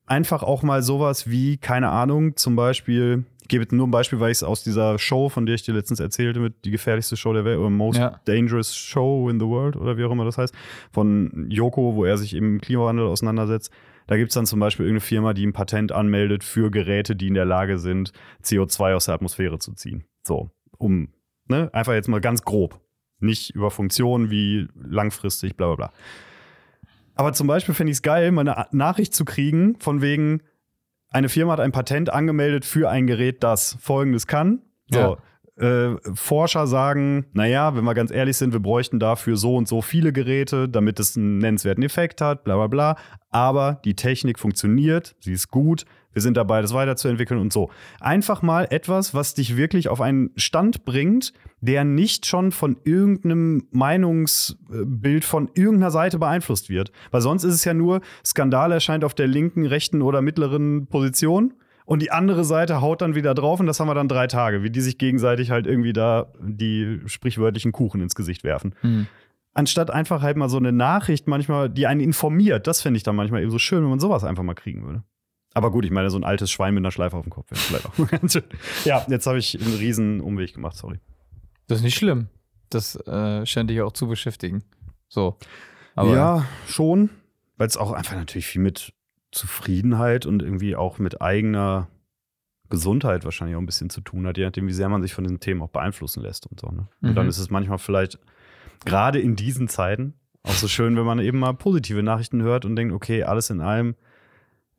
einfach 0.08 0.42
auch 0.42 0.64
mal 0.64 0.82
sowas 0.82 1.30
wie, 1.30 1.58
keine 1.58 1.90
Ahnung, 1.90 2.36
zum 2.36 2.56
Beispiel, 2.56 3.26
ich 3.42 3.50
gebe 3.50 3.64
jetzt 3.64 3.72
nur 3.72 3.88
ein 3.88 3.92
Beispiel, 3.92 4.20
weil 4.20 4.32
ich 4.32 4.38
es 4.38 4.44
aus 4.44 4.64
dieser 4.64 4.98
Show, 4.98 5.30
von 5.30 5.46
der 5.46 5.56
ich 5.56 5.64
dir 5.64 5.74
letztens 5.74 6.00
erzählte, 6.00 6.40
mit 6.40 6.66
die 6.66 6.72
gefährlichste 6.72 7.16
Show 7.16 7.34
der 7.34 7.46
Welt 7.46 7.60
oder 7.60 7.70
Most 7.70 8.00
Ja. 8.00 8.20
Dangerous 8.26 8.76
Show 8.76 9.30
in 9.30 9.40
the 9.40 9.46
World 9.46 9.76
oder 9.76 9.98
wie 9.98 10.04
auch 10.06 10.12
immer 10.12 10.26
das 10.26 10.38
heißt, 10.38 10.56
von 10.92 11.48
Joko, 11.50 11.96
wo 11.96 12.06
er 12.06 12.18
sich 12.18 12.34
im 12.34 12.60
Klimawandel 12.60 13.06
auseinandersetzt. 13.06 13.72
Da 14.08 14.16
gibt 14.16 14.30
es 14.30 14.36
dann 14.36 14.46
zum 14.46 14.62
Beispiel 14.62 14.86
irgendeine 14.86 15.02
Firma, 15.06 15.34
die 15.34 15.46
ein 15.46 15.54
Patent 15.54 15.92
anmeldet 15.92 16.44
für 16.44 16.72
Geräte, 16.72 17.16
die 17.16 17.28
in 17.28 17.34
der 17.34 17.46
Lage 17.46 17.78
sind, 17.78 18.14
CO2 18.42 18.96
aus 18.96 19.06
der 19.06 19.16
Atmosphäre 19.16 19.60
zu 19.60 19.74
ziehen. 19.74 20.06
So, 20.26 20.50
um, 20.78 21.10
ne, 21.50 21.70
einfach 21.74 21.94
jetzt 21.94 22.08
mal 22.08 22.22
ganz 22.22 22.44
grob. 22.44 22.80
Nicht 23.20 23.50
über 23.50 23.70
Funktionen 23.70 24.30
wie 24.30 24.68
langfristig, 24.76 25.58
bla 25.58 25.68
bla 25.68 25.76
bla. 25.76 25.94
Aber 27.18 27.34
zum 27.34 27.48
Beispiel 27.48 27.74
finde 27.74 27.92
ich 27.92 27.98
es 27.98 28.02
geil, 28.02 28.32
mal 28.32 28.48
eine 28.48 28.68
Nachricht 28.72 29.14
zu 29.14 29.26
kriegen, 29.26 29.80
von 29.80 30.02
wegen, 30.02 30.42
eine 31.10 31.30
Firma 31.30 31.54
hat 31.54 31.60
ein 31.60 31.72
Patent 31.72 32.12
angemeldet 32.12 32.66
für 32.66 32.90
ein 32.90 33.08
Gerät, 33.08 33.44
das 33.44 33.78
folgendes 33.82 34.28
kann. 34.28 34.62
So. 34.90 35.18
Äh, 35.58 35.96
Forscher 36.14 36.68
sagen, 36.68 37.26
naja, 37.34 37.76
wenn 37.76 37.84
wir 37.84 37.96
ganz 37.96 38.12
ehrlich 38.12 38.38
sind, 38.38 38.54
wir 38.54 38.60
bräuchten 38.60 39.00
dafür 39.00 39.38
so 39.38 39.56
und 39.56 39.68
so 39.68 39.82
viele 39.82 40.14
Geräte, 40.14 40.70
damit 40.70 41.00
es 41.00 41.18
einen 41.18 41.40
nennenswerten 41.40 41.84
Effekt 41.84 42.22
hat, 42.22 42.44
bla 42.44 42.56
bla 42.56 42.68
bla. 42.68 42.96
Aber 43.32 43.82
die 43.84 43.96
Technik 43.96 44.38
funktioniert, 44.38 45.16
sie 45.20 45.34
ist 45.34 45.50
gut, 45.50 45.86
wir 46.18 46.22
sind 46.22 46.36
dabei, 46.36 46.64
das 46.64 46.74
weiterzuentwickeln 46.74 47.40
und 47.40 47.54
so. 47.54 47.70
Einfach 48.00 48.42
mal 48.42 48.66
etwas, 48.72 49.14
was 49.14 49.36
dich 49.36 49.56
wirklich 49.56 49.88
auf 49.88 50.02
einen 50.02 50.32
Stand 50.36 50.84
bringt, 50.84 51.32
der 51.62 51.84
nicht 51.84 52.26
schon 52.26 52.52
von 52.52 52.76
irgendeinem 52.84 53.68
Meinungsbild 53.70 55.24
von 55.24 55.52
irgendeiner 55.54 55.92
Seite 55.92 56.18
beeinflusst 56.18 56.70
wird. 56.70 56.92
Weil 57.12 57.22
sonst 57.22 57.44
ist 57.44 57.54
es 57.54 57.66
ja 57.66 57.76
nur, 57.76 58.02
Skandal 58.26 58.72
erscheint 58.72 59.04
auf 59.04 59.14
der 59.14 59.28
linken, 59.28 59.68
rechten 59.68 60.02
oder 60.02 60.24
mittleren 60.24 60.88
Position. 60.88 61.54
Und 61.86 62.02
die 62.02 62.10
andere 62.10 62.46
Seite 62.46 62.82
haut 62.82 63.04
dann 63.04 63.14
wieder 63.14 63.36
drauf 63.36 63.60
und 63.60 63.68
das 63.68 63.80
haben 63.80 63.88
wir 63.88 63.94
dann 63.94 64.08
drei 64.08 64.26
Tage, 64.26 64.64
wie 64.64 64.72
die 64.72 64.82
sich 64.82 64.98
gegenseitig 64.98 65.52
halt 65.52 65.68
irgendwie 65.68 65.94
da 65.94 66.34
die 66.42 67.00
sprichwörtlichen 67.06 67.74
Kuchen 67.74 68.02
ins 68.02 68.16
Gesicht 68.16 68.44
werfen. 68.44 68.74
Hm. 68.82 69.06
Anstatt 69.54 69.92
einfach 69.92 70.24
halt 70.24 70.36
mal 70.36 70.50
so 70.50 70.58
eine 70.58 70.72
Nachricht 70.72 71.28
manchmal, 71.28 71.70
die 71.70 71.86
einen 71.86 72.02
informiert, 72.02 72.66
das 72.66 72.82
fände 72.82 72.98
ich 72.98 73.04
dann 73.04 73.16
manchmal 73.16 73.44
eben 73.44 73.52
so 73.52 73.60
schön, 73.60 73.84
wenn 73.84 73.90
man 73.92 74.00
sowas 74.00 74.24
einfach 74.24 74.42
mal 74.42 74.56
kriegen 74.56 74.84
würde. 74.84 75.04
Aber 75.58 75.72
gut, 75.72 75.86
ich 75.86 75.92
meine, 75.92 76.10
so 76.12 76.18
ein 76.18 76.24
altes 76.24 76.52
Schwein 76.52 76.74
mit 76.76 76.82
einer 76.82 76.92
Schleife 76.92 77.18
auf 77.18 77.24
dem 77.24 77.32
Kopf 77.32 77.50
wäre 77.50 77.60
vielleicht 77.60 77.86
auch 77.88 78.12
ganz 78.22 78.34
schön. 78.34 78.44
Ja, 78.86 79.06
jetzt 79.10 79.26
habe 79.26 79.40
ich 79.40 79.60
einen 79.60 79.76
riesen 79.76 80.22
Umweg 80.22 80.54
gemacht, 80.54 80.76
sorry. 80.78 81.00
Das 81.68 81.80
ist 81.80 81.84
nicht 81.84 81.96
schlimm. 81.96 82.28
Das 82.70 82.96
äh, 83.08 83.46
scheint 83.46 83.70
dich 83.70 83.82
auch 83.82 83.92
zu 83.92 84.08
beschäftigen. 84.08 84.64
So. 85.10 85.38
Aber 85.96 86.14
ja, 86.14 86.46
schon, 86.68 87.10
weil 87.58 87.68
es 87.68 87.76
auch 87.78 87.92
einfach 87.92 88.16
natürlich 88.16 88.46
viel 88.46 88.62
mit 88.62 88.94
Zufriedenheit 89.32 90.26
und 90.26 90.42
irgendwie 90.44 90.76
auch 90.76 91.00
mit 91.00 91.22
eigener 91.22 91.88
Gesundheit 92.70 93.24
wahrscheinlich 93.24 93.56
auch 93.56 93.62
ein 93.62 93.66
bisschen 93.66 93.90
zu 93.90 94.02
tun 94.02 94.28
hat, 94.28 94.38
je 94.38 94.44
nachdem, 94.46 94.68
wie 94.68 94.74
sehr 94.74 94.90
man 94.90 95.02
sich 95.02 95.14
von 95.14 95.24
diesen 95.24 95.40
Themen 95.40 95.62
auch 95.62 95.70
beeinflussen 95.70 96.22
lässt 96.22 96.46
und 96.48 96.60
so. 96.60 96.68
Ne? 96.68 96.88
Und 97.02 97.10
Mhm. 97.12 97.16
dann 97.16 97.28
ist 97.30 97.38
es 97.40 97.50
manchmal 97.50 97.78
vielleicht 97.80 98.20
gerade 98.86 99.20
in 99.20 99.36
diesen 99.36 99.68
Zeiten 99.70 100.14
Auch 100.44 100.52
so 100.54 100.68
schön, 100.70 100.96
wenn 100.96 101.04
man 101.06 101.20
eben 101.20 101.40
mal 101.40 101.54
positive 101.54 102.04
Nachrichten 102.04 102.42
hört 102.42 102.64
und 102.64 102.76
denkt, 102.78 102.94
okay, 102.94 103.24
alles 103.24 103.50
in 103.50 103.60
allem 103.60 103.96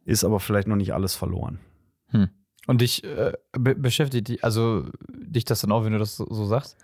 ist 0.09 0.25
aber 0.25 0.41
vielleicht 0.41 0.69
noch 0.69 0.77
nicht 0.77 0.95
alles 0.95 1.15
verloren. 1.15 1.61
Hm. 2.09 2.29
Und 2.67 2.81
dich 2.81 3.05
äh, 3.05 3.33
be 3.53 3.75
beschäftigt, 3.75 4.29
die, 4.29 4.43
also 4.43 4.87
dich 5.09 5.45
das 5.45 5.61
dann 5.61 5.73
auch, 5.73 5.85
wenn 5.85 5.93
du 5.93 5.99
das 5.99 6.17
so, 6.17 6.27
so 6.31 6.45
sagst? 6.47 6.77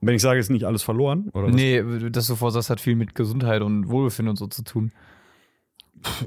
Wenn 0.00 0.14
ich 0.14 0.22
sage, 0.22 0.38
ist 0.38 0.50
nicht 0.50 0.64
alles 0.64 0.82
verloren? 0.82 1.30
Oder 1.32 1.48
was? 1.48 1.54
Nee, 1.54 1.82
das 2.10 2.28
du 2.28 2.36
vorsagst, 2.36 2.70
hat 2.70 2.80
viel 2.80 2.94
mit 2.94 3.14
Gesundheit 3.14 3.62
und 3.62 3.88
Wohlbefinden 3.88 4.30
und 4.30 4.36
so 4.36 4.46
zu 4.46 4.62
tun. 4.62 4.92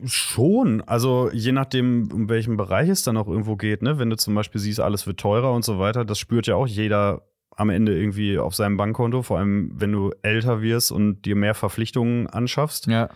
Schon. 0.06 0.82
Also 0.82 1.30
je 1.32 1.54
nachdem, 1.54 2.10
um 2.12 2.28
welchen 2.28 2.58
Bereich 2.58 2.90
es 2.90 3.04
dann 3.04 3.16
auch 3.16 3.28
irgendwo 3.28 3.56
geht, 3.56 3.82
ne? 3.82 3.98
Wenn 3.98 4.10
du 4.10 4.18
zum 4.18 4.36
Beispiel 4.36 4.60
siehst, 4.60 4.82
alles 4.82 5.08
wird 5.08 5.20
teurer 5.20 5.54
und 5.54 5.64
so 5.64 5.80
weiter, 5.80 6.04
das 6.04 6.20
spürt 6.20 6.48
ja 6.48 6.56
auch 6.56 6.68
jeder 6.68 7.22
am 7.56 7.70
Ende 7.70 7.98
irgendwie 7.98 8.38
auf 8.38 8.56
seinem 8.56 8.76
Bankkonto, 8.78 9.22
vor 9.22 9.38
allem 9.38 9.72
wenn 9.76 9.92
du 9.92 10.12
älter 10.24 10.62
wirst 10.62 10.92
und 10.92 11.22
dir 11.24 11.36
mehr 11.36 11.54
Verpflichtungen 11.54 12.28
anschaffst. 12.28 12.88
Ja. 12.88 13.10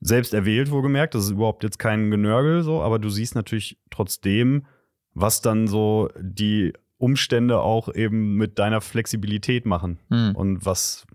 Selbst 0.00 0.32
erwählt, 0.32 0.70
wohlgemerkt, 0.70 1.14
das 1.14 1.24
ist 1.24 1.30
überhaupt 1.30 1.64
jetzt 1.64 1.78
kein 1.78 2.10
Genörgel 2.10 2.62
so, 2.62 2.82
aber 2.82 2.98
du 2.98 3.08
siehst 3.10 3.34
natürlich 3.34 3.78
trotzdem, 3.90 4.66
was 5.14 5.40
dann 5.42 5.66
so 5.66 6.08
die 6.20 6.72
Umstände 6.98 7.60
auch 7.60 7.92
eben 7.94 8.34
mit 8.36 8.58
deiner 8.58 8.80
Flexibilität 8.80 9.66
machen 9.66 9.98
Hm. 10.10 10.34
und 10.36 10.64
was, 10.66 11.06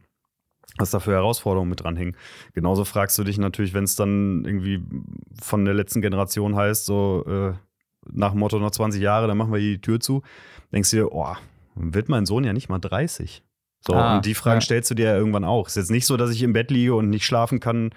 was 0.77 0.91
da 0.91 0.99
für 0.99 1.11
Herausforderungen 1.11 1.69
mit 1.69 1.81
dranhängen. 1.83 2.15
Genauso 2.53 2.83
fragst 2.85 3.17
du 3.17 3.23
dich 3.23 3.37
natürlich, 3.37 3.73
wenn 3.73 3.83
es 3.85 3.95
dann 3.95 4.43
irgendwie 4.45 4.81
von 5.41 5.63
der 5.65 5.73
letzten 5.73 6.01
Generation 6.01 6.55
heißt, 6.55 6.85
so 6.85 7.23
äh, 7.27 7.53
nach 8.11 8.31
dem 8.31 8.39
Motto 8.39 8.59
noch 8.59 8.71
20 8.71 9.01
Jahre, 9.01 9.27
dann 9.27 9.37
machen 9.37 9.53
wir 9.53 9.59
die 9.59 9.79
Tür 9.79 9.99
zu, 10.01 10.23
denkst 10.73 10.89
du 10.91 10.97
dir, 10.97 11.11
oh, 11.13 11.35
wird 11.75 12.09
mein 12.09 12.25
Sohn 12.25 12.43
ja 12.43 12.51
nicht 12.53 12.67
mal 12.69 12.79
30. 12.79 13.43
So, 13.85 13.93
Ah, 13.93 14.15
und 14.17 14.25
die 14.25 14.33
Fragen 14.33 14.57
ja. 14.57 14.61
stellst 14.61 14.91
du 14.91 14.95
dir 14.95 15.05
ja 15.05 15.17
irgendwann 15.17 15.43
auch. 15.45 15.67
Ist 15.67 15.75
jetzt 15.77 15.91
nicht 15.91 16.05
so, 16.05 16.15
dass 16.17 16.31
ich 16.31 16.43
im 16.43 16.53
Bett 16.53 16.71
liege 16.71 16.95
und 16.95 17.09
nicht 17.09 17.25
schlafen 17.25 17.59
kann 17.59 17.91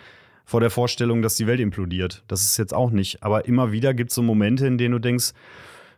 vor 0.46 0.60
der 0.60 0.70
Vorstellung, 0.70 1.22
dass 1.22 1.34
die 1.34 1.46
Welt 1.48 1.60
implodiert. 1.60 2.22
Das 2.28 2.42
ist 2.42 2.56
jetzt 2.56 2.72
auch 2.72 2.90
nicht. 2.90 3.22
Aber 3.22 3.46
immer 3.46 3.72
wieder 3.72 3.92
gibt 3.92 4.10
es 4.10 4.14
so 4.14 4.22
Momente, 4.22 4.66
in 4.66 4.78
denen 4.78 4.92
du 4.92 5.00
denkst, 5.00 5.32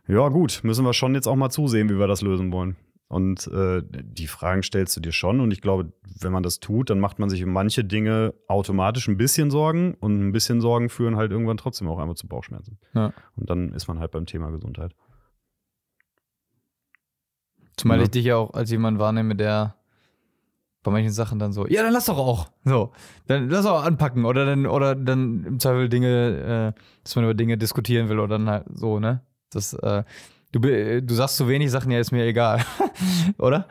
ja 0.07 0.27
gut, 0.29 0.61
müssen 0.63 0.83
wir 0.83 0.93
schon 0.93 1.13
jetzt 1.13 1.27
auch 1.27 1.35
mal 1.35 1.51
zusehen, 1.51 1.87
wie 1.89 1.99
wir 1.99 2.07
das 2.07 2.21
lösen 2.21 2.51
wollen. 2.51 2.75
Und 3.07 3.47
äh, 3.47 3.81
die 3.85 4.27
Fragen 4.27 4.63
stellst 4.63 4.95
du 4.97 5.01
dir 5.01 5.11
schon. 5.11 5.39
Und 5.39 5.51
ich 5.51 5.61
glaube, 5.61 5.93
wenn 6.19 6.31
man 6.31 6.41
das 6.43 6.59
tut, 6.59 6.89
dann 6.89 6.99
macht 6.99 7.19
man 7.19 7.29
sich 7.29 7.43
um 7.43 7.51
manche 7.51 7.83
Dinge 7.83 8.33
automatisch 8.47 9.07
ein 9.07 9.17
bisschen 9.17 9.51
Sorgen. 9.51 9.93
Und 9.99 10.19
ein 10.19 10.31
bisschen 10.31 10.61
Sorgen 10.61 10.89
führen 10.89 11.15
halt 11.15 11.31
irgendwann 11.31 11.57
trotzdem 11.57 11.87
auch 11.87 11.99
einmal 11.99 12.15
zu 12.15 12.27
Bauchschmerzen. 12.27 12.79
Ja. 12.95 13.13
Und 13.35 13.49
dann 13.49 13.71
ist 13.73 13.87
man 13.87 13.99
halt 13.99 14.11
beim 14.11 14.25
Thema 14.25 14.49
Gesundheit. 14.49 14.95
Zumal 17.77 17.97
Ja. 17.97 18.03
ich 18.03 18.09
dich 18.11 18.25
ja 18.25 18.35
auch 18.37 18.53
als 18.53 18.71
jemand 18.71 18.99
wahrnehme, 18.99 19.35
der 19.35 19.75
bei 20.83 20.91
manchen 20.91 21.11
Sachen 21.11 21.39
dann 21.39 21.51
so, 21.51 21.67
ja, 21.67 21.83
dann 21.83 21.93
lass 21.93 22.05
doch 22.05 22.17
auch. 22.17 22.49
So, 22.63 22.91
dann 23.27 23.49
lass 23.49 23.65
auch 23.65 23.83
anpacken 23.83 24.25
oder 24.25 24.45
dann, 24.45 24.65
oder 24.65 24.95
dann 24.95 25.43
im 25.45 25.59
Zweifel 25.59 25.89
Dinge, 25.89 26.73
äh, 26.75 26.79
dass 27.03 27.15
man 27.15 27.25
über 27.25 27.33
Dinge 27.33 27.57
diskutieren 27.57 28.09
will 28.09 28.19
oder 28.19 28.37
dann 28.37 28.49
halt 28.49 28.65
so, 28.73 28.99
ne? 28.99 29.21
Das, 29.51 29.73
äh, 29.73 30.03
du, 30.51 30.59
du 30.59 31.13
sagst 31.13 31.37
zu 31.37 31.47
wenig 31.47 31.71
Sachen, 31.71 31.91
ja, 31.91 31.99
ist 31.99 32.11
mir 32.11 32.25
egal. 32.25 32.63
oder? 33.37 33.67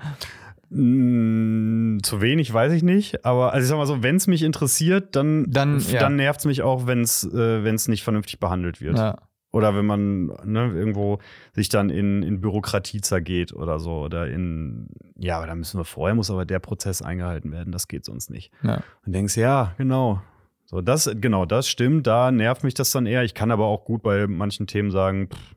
Mm, 0.71 1.99
zu 2.03 2.21
wenig 2.21 2.53
weiß 2.53 2.73
ich 2.75 2.83
nicht, 2.83 3.25
aber 3.25 3.55
also 3.55 3.64
ich 3.64 3.68
sag 3.68 3.79
mal 3.79 3.87
so, 3.87 4.03
wenn 4.03 4.16
es 4.16 4.27
mich 4.27 4.42
interessiert, 4.42 5.16
dann, 5.16 5.47
Dann, 5.49 5.81
ja. 5.81 6.01
dann 6.01 6.16
nervt 6.16 6.40
es 6.40 6.47
mich 6.47 6.61
auch, 6.62 6.87
wenn 6.87 7.01
es 7.01 7.25
äh, 7.25 7.64
wenn's 7.64 7.88
nicht 7.88 8.05
vernünftig 8.05 8.38
behandelt 8.38 8.83
wird. 8.83 8.99
Ja. 8.99 9.16
Oder 9.51 9.75
wenn 9.75 9.87
man 9.87 10.27
ne, 10.45 10.71
irgendwo 10.75 11.21
sich 11.55 11.69
dann 11.71 11.89
in, 11.89 12.23
in 12.23 12.41
Bürokratie 12.41 13.01
zergeht 13.01 13.53
oder 13.55 13.81
so. 13.81 14.01
Oder 14.01 14.29
in, 14.29 14.89
ja, 15.17 15.39
aber 15.39 15.47
da 15.47 15.55
müssen 15.55 15.81
wir 15.81 15.85
vorher, 15.85 16.15
muss 16.15 16.31
aber 16.31 16.45
der 16.45 16.59
Prozess 16.59 17.01
eingehalten 17.01 17.51
werden, 17.51 17.73
das 17.73 17.89
geht 17.89 18.05
sonst 18.05 18.31
nicht. 18.31 18.53
ja. 18.63 18.83
Und 19.07 19.15
denkst, 19.15 19.37
ja, 19.37 19.75
genau. 19.79 20.21
So, 20.67 20.83
das, 20.83 21.11
genau, 21.15 21.47
das 21.47 21.67
stimmt, 21.67 22.07
da 22.07 22.31
nervt 22.31 22.63
mich 22.63 22.75
das 22.75 22.91
dann 22.91 23.07
eher. 23.07 23.25
Ich 23.25 23.33
kann 23.33 23.51
aber 23.51 23.65
auch 23.65 23.87
gut 23.87 24.03
bei 24.03 24.27
manchen 24.27 24.67
Themen 24.67 24.91
sagen, 24.91 25.29
pff, 25.33 25.55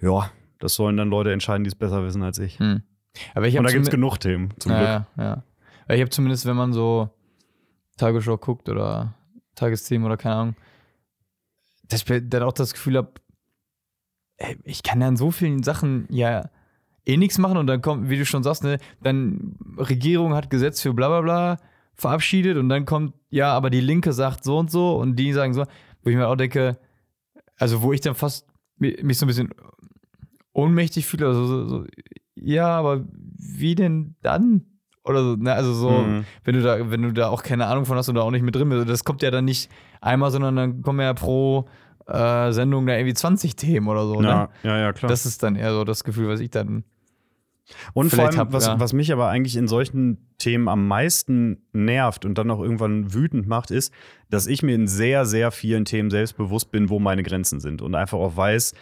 ja, 0.00 0.30
das 0.60 0.74
sollen 0.74 0.96
dann 0.96 1.10
Leute 1.10 1.32
entscheiden, 1.32 1.64
die 1.64 1.68
es 1.68 1.74
besser 1.74 2.04
wissen 2.04 2.22
als 2.22 2.38
ich. 2.38 2.60
Hm. 2.60 2.82
Aber 3.34 3.48
ich 3.48 3.58
Und 3.58 3.64
da 3.64 3.72
gibt 3.72 3.84
es 3.84 3.90
genug 3.90 4.18
Themen, 4.20 4.54
zum 4.60 4.70
Glück. 4.70 4.82
ja, 4.82 5.06
ja, 5.16 5.24
ja. 5.24 5.42
Aber 5.86 5.94
Ich 5.94 6.00
habe 6.00 6.10
zumindest, 6.10 6.46
wenn 6.46 6.54
man 6.54 6.72
so 6.72 7.10
Tagesschau 7.96 8.36
guckt 8.36 8.68
oder 8.68 9.14
Tagesthemen 9.56 10.06
oder 10.06 10.16
keine 10.16 10.34
Ahnung, 10.36 10.56
dass 11.88 12.02
ich 12.08 12.22
dann 12.28 12.42
auch 12.42 12.52
das 12.52 12.72
Gefühl 12.74 12.96
habe, 12.96 13.12
ich 14.64 14.82
kann 14.82 15.00
ja 15.00 15.08
an 15.08 15.16
so 15.16 15.30
vielen 15.30 15.62
Sachen 15.62 16.06
ja 16.10 16.50
eh 17.06 17.16
nichts 17.16 17.38
machen 17.38 17.56
und 17.56 17.66
dann 17.66 17.82
kommt, 17.82 18.08
wie 18.10 18.18
du 18.18 18.24
schon 18.26 18.42
sagst, 18.42 18.62
ne, 18.62 18.78
dann 19.02 19.56
Regierung 19.76 20.34
hat 20.34 20.50
Gesetz 20.50 20.80
für 20.80 20.92
bla 20.94 21.08
bla 21.08 21.20
bla 21.22 21.56
verabschiedet 21.94 22.56
und 22.56 22.68
dann 22.68 22.84
kommt, 22.84 23.14
ja, 23.30 23.52
aber 23.52 23.70
die 23.70 23.80
Linke 23.80 24.12
sagt 24.12 24.44
so 24.44 24.58
und 24.58 24.70
so 24.70 24.96
und 24.96 25.16
die 25.16 25.32
sagen 25.32 25.54
so, 25.54 25.64
wo 26.02 26.10
ich 26.10 26.16
mir 26.16 26.28
auch 26.28 26.36
denke, 26.36 26.78
also 27.56 27.82
wo 27.82 27.92
ich 27.92 28.00
dann 28.00 28.14
fast 28.14 28.46
mi- 28.78 29.02
mich 29.02 29.18
so 29.18 29.24
ein 29.26 29.28
bisschen 29.28 29.50
ohnmächtig 30.52 31.06
fühle, 31.06 31.26
also 31.26 31.46
so, 31.46 31.66
so, 31.66 31.86
ja, 32.36 32.68
aber 32.68 33.04
wie 33.36 33.74
denn 33.74 34.14
dann? 34.22 34.66
Oder 35.08 35.22
so, 35.22 35.36
ne, 35.36 35.52
also 35.52 35.72
so, 35.72 35.90
Mhm. 35.90 36.24
wenn 36.44 36.54
du 36.54 36.62
da, 36.62 36.90
wenn 36.90 37.02
du 37.02 37.12
da 37.12 37.28
auch 37.28 37.42
keine 37.42 37.66
Ahnung 37.66 37.84
von 37.86 37.96
hast 37.96 38.08
und 38.08 38.14
da 38.14 38.20
auch 38.22 38.30
nicht 38.30 38.42
mit 38.42 38.54
drin 38.54 38.68
bist, 38.68 38.88
das 38.88 39.04
kommt 39.04 39.22
ja 39.22 39.30
dann 39.30 39.44
nicht 39.46 39.70
einmal, 40.00 40.30
sondern 40.30 40.54
dann 40.56 40.82
kommen 40.82 41.00
ja 41.00 41.14
pro 41.14 41.66
äh, 42.06 42.52
Sendung 42.52 42.86
da 42.86 42.94
irgendwie 42.94 43.14
20 43.14 43.56
Themen 43.56 43.88
oder 43.88 44.06
so, 44.06 44.22
Ja, 44.22 44.44
ne? 44.44 44.48
ja, 44.62 44.78
ja, 44.78 44.92
klar. 44.92 45.08
Das 45.10 45.26
ist 45.26 45.42
dann 45.42 45.56
eher 45.56 45.72
so 45.72 45.84
das 45.84 46.04
Gefühl, 46.04 46.28
was 46.28 46.40
ich 46.40 46.50
dann. 46.50 46.84
Und 47.92 48.08
vor 48.08 48.16
vielleicht 48.16 48.38
allem, 48.38 48.48
hab- 48.48 48.52
was, 48.54 48.64
ja. 48.66 48.80
was 48.80 48.94
mich 48.94 49.12
aber 49.12 49.28
eigentlich 49.28 49.54
in 49.56 49.68
solchen 49.68 50.16
Themen 50.38 50.68
am 50.68 50.88
meisten 50.88 51.58
nervt 51.74 52.24
und 52.24 52.38
dann 52.38 52.50
auch 52.50 52.60
irgendwann 52.60 53.12
wütend 53.12 53.46
macht, 53.46 53.70
ist, 53.70 53.92
dass 54.30 54.46
ich 54.46 54.62
mir 54.62 54.74
in 54.74 54.86
sehr, 54.88 55.26
sehr 55.26 55.50
vielen 55.50 55.84
Themen 55.84 56.08
selbst 56.08 56.38
bewusst 56.38 56.70
bin, 56.70 56.88
wo 56.88 56.98
meine 56.98 57.22
Grenzen 57.22 57.60
sind 57.60 57.82
und 57.82 57.94
einfach 57.94 58.18
auch 58.18 58.36
weiß, 58.36 58.72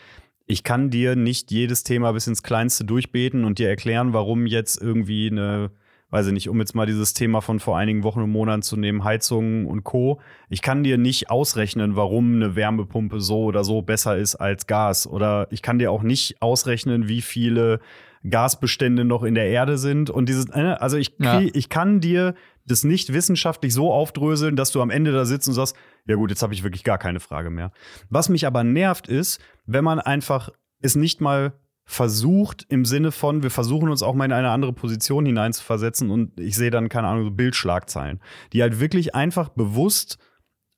ich 0.47 0.63
kann 0.63 0.91
dir 0.91 1.17
nicht 1.17 1.51
jedes 1.51 1.83
Thema 1.83 2.13
bis 2.13 2.29
ins 2.29 2.45
Kleinste 2.45 2.85
durchbeten 2.85 3.45
und 3.45 3.59
dir 3.59 3.69
erklären, 3.69 4.13
warum 4.13 4.47
jetzt 4.47 4.81
irgendwie 4.81 5.29
eine, 5.33 5.73
weiß 6.17 6.29
ich 6.29 6.33
nicht, 6.33 6.49
um 6.49 6.59
jetzt 6.61 6.75
mal 6.75 6.87
dieses 6.87 7.13
Thema 7.13 7.43
von 7.43 7.61
vor 7.61 7.77
einigen 7.77 8.03
Wochen 8.03 8.21
und 8.23 8.31
Monaten 8.31 8.63
zu 8.63 8.79
nehmen, 8.79 9.05
Heizungen 9.05 9.67
und 9.67 9.85
Co. 9.85 10.19
Ich 10.49 10.63
kann 10.63 10.83
dir 10.83 10.97
nicht 10.97 11.29
ausrechnen, 11.31 11.95
warum 11.95 12.37
eine 12.37 12.57
Wärmepumpe 12.57 13.21
so 13.21 13.45
oder 13.45 13.65
so 13.65 13.83
besser 13.83 14.17
ist 14.17 14.35
als 14.37 14.67
Gas. 14.67 15.07
Oder 15.07 15.47
ich 15.51 15.61
kann 15.61 15.79
dir 15.79 15.93
auch 15.93 16.03
nicht 16.03 16.41
ausrechnen, 16.41 17.07
wie 17.07 17.21
viele 17.21 17.81
Gasbestände 18.29 19.05
noch 19.05 19.23
in 19.25 19.35
der 19.35 19.49
Erde 19.49 19.77
sind. 19.77 20.09
Und 20.09 20.29
dieses, 20.31 20.49
äh, 20.51 20.77
also 20.81 20.97
ich, 20.97 21.13
Ja. 21.19 21.39
krieg, 21.39 21.55
ich 21.55 21.69
kann 21.69 22.01
dir 22.01 22.35
das 22.67 22.83
nicht 22.83 23.13
wissenschaftlich 23.13 23.75
so 23.75 23.93
aufdröseln, 23.93 24.57
dass 24.57 24.73
du 24.73 24.81
am 24.81 24.91
Ende 24.91 25.13
da 25.13 25.27
sitzt 25.27 25.47
und 25.49 25.55
sagst, 25.55 25.77
ja 26.07 26.17
gut, 26.17 26.31
jetzt 26.31 26.43
habe 26.43 26.55
ich 26.55 26.63
wirklich 26.65 26.83
gar 26.83 26.99
keine 26.99 27.21
Frage 27.21 27.51
mehr. 27.51 27.73
Was 28.09 28.31
mich 28.31 28.47
aber 28.47 28.65
nervt 28.65 29.07
ist, 29.07 29.41
wenn 29.67 29.85
man 29.85 30.01
einfach 30.01 30.49
es 30.81 30.97
nicht 30.97 31.21
mal 31.21 31.53
versucht 31.87 32.67
im 32.69 32.85
Sinne 32.85 33.13
von, 33.13 33.45
wir 33.45 33.51
versuchen 33.51 33.89
uns 33.89 34.03
auch 34.03 34.15
mal 34.15 34.25
in 34.25 34.33
eine 34.33 34.51
andere 34.51 34.73
Position 34.73 35.25
hineinzuversetzen 35.25 36.11
und 36.11 36.39
ich 36.39 36.57
sehe 36.57 36.71
dann, 36.71 36.89
keine 36.89 37.07
Ahnung, 37.07 37.25
so 37.25 37.31
Bildschlagzeilen, 37.31 38.21
die 38.53 38.61
halt 38.61 38.81
wirklich 38.81 39.15
einfach 39.15 39.51
bewusst 39.51 40.19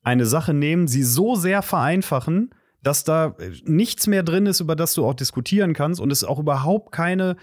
eine 0.03 0.27
Sache 0.27 0.53
nehmen, 0.53 0.87
sie 0.87 1.03
so 1.03 1.35
sehr 1.35 1.63
vereinfachen, 1.63 2.51
dass 2.83 3.03
da 3.03 3.35
äh, 3.39 3.51
nichts 3.65 4.05
mehr 4.05 4.21
drin 4.21 4.45
ist, 4.45 4.59
über 4.59 4.75
das 4.75 4.93
du 4.93 5.05
auch 5.05 5.15
diskutieren 5.15 5.73
kannst 5.73 5.99
und 5.99 6.11
es 6.11 6.23
auch 6.23 6.39
überhaupt 6.39 6.91
keine 6.91 7.35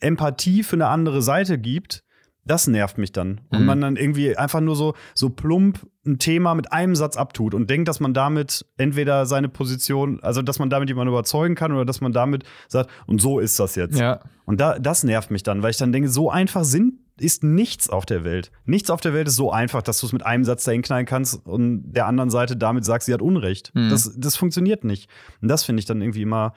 Empathie 0.00 0.62
für 0.62 0.76
eine 0.76 0.88
andere 0.88 1.22
Seite 1.22 1.58
gibt, 1.58 2.04
das 2.44 2.66
nervt 2.66 2.98
mich 2.98 3.12
dann. 3.12 3.40
Und 3.50 3.60
Mhm. 3.60 3.66
man 3.66 3.80
dann 3.80 3.96
irgendwie 3.96 4.36
einfach 4.36 4.60
nur 4.60 4.74
so, 4.76 4.94
so 5.14 5.30
plump 5.30 5.78
ein 6.04 6.18
Thema 6.18 6.54
mit 6.54 6.72
einem 6.72 6.96
Satz 6.96 7.16
abtut 7.16 7.54
und 7.54 7.70
denkt, 7.70 7.86
dass 7.86 8.00
man 8.00 8.12
damit 8.14 8.66
entweder 8.76 9.24
seine 9.26 9.48
Position, 9.48 10.18
also 10.22 10.42
dass 10.42 10.58
man 10.58 10.68
damit 10.68 10.88
jemanden 10.88 11.12
überzeugen 11.12 11.54
kann 11.54 11.70
oder 11.72 11.84
dass 11.84 12.00
man 12.00 12.12
damit 12.12 12.42
sagt, 12.68 12.90
und 13.06 13.20
so 13.20 13.38
ist 13.38 13.60
das 13.60 13.76
jetzt. 13.76 13.98
Ja. 14.00 14.20
Und 14.44 14.60
da, 14.60 14.78
das 14.80 15.04
nervt 15.04 15.30
mich 15.30 15.44
dann, 15.44 15.62
weil 15.62 15.70
ich 15.70 15.76
dann 15.76 15.92
denke, 15.92 16.08
so 16.08 16.30
einfach 16.30 16.64
sind, 16.64 16.94
ist 17.20 17.44
nichts 17.44 17.88
auf 17.88 18.04
der 18.06 18.24
Welt. 18.24 18.50
Nichts 18.64 18.90
auf 18.90 19.00
der 19.00 19.14
Welt 19.14 19.28
ist 19.28 19.36
so 19.36 19.52
einfach, 19.52 19.82
dass 19.82 20.00
du 20.00 20.06
es 20.06 20.12
mit 20.12 20.26
einem 20.26 20.42
Satz 20.44 20.64
dahin 20.64 20.82
knallen 20.82 21.06
kannst 21.06 21.46
und 21.46 21.92
der 21.92 22.06
anderen 22.06 22.30
Seite 22.30 22.56
damit 22.56 22.84
sagst, 22.84 23.06
sie 23.06 23.14
hat 23.14 23.22
Unrecht. 23.22 23.70
Mhm. 23.74 23.90
Das, 23.90 24.12
das 24.18 24.34
funktioniert 24.34 24.82
nicht. 24.82 25.08
Und 25.40 25.46
das 25.48 25.62
finde 25.62 25.78
ich 25.78 25.86
dann 25.86 26.02
irgendwie 26.02 26.22
immer, 26.22 26.54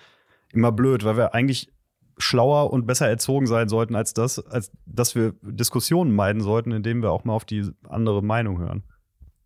immer 0.53 0.71
blöd, 0.71 1.03
weil 1.03 1.17
wir 1.17 1.35
eigentlich 1.35 1.71
schlauer 2.17 2.71
und 2.71 2.85
besser 2.85 3.07
erzogen 3.07 3.47
sein 3.47 3.67
sollten 3.69 3.95
als 3.95 4.13
das, 4.13 4.39
als 4.39 4.71
dass 4.85 5.15
wir 5.15 5.33
Diskussionen 5.41 6.15
meiden 6.15 6.41
sollten, 6.41 6.71
indem 6.71 7.01
wir 7.01 7.11
auch 7.11 7.25
mal 7.25 7.33
auf 7.33 7.45
die 7.45 7.69
andere 7.89 8.23
Meinung 8.23 8.59
hören. 8.59 8.83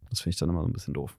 Das 0.09 0.21
finde 0.21 0.31
ich 0.31 0.39
dann 0.39 0.49
immer 0.49 0.61
so 0.61 0.67
ein 0.67 0.73
bisschen 0.73 0.93
doof. 0.93 1.17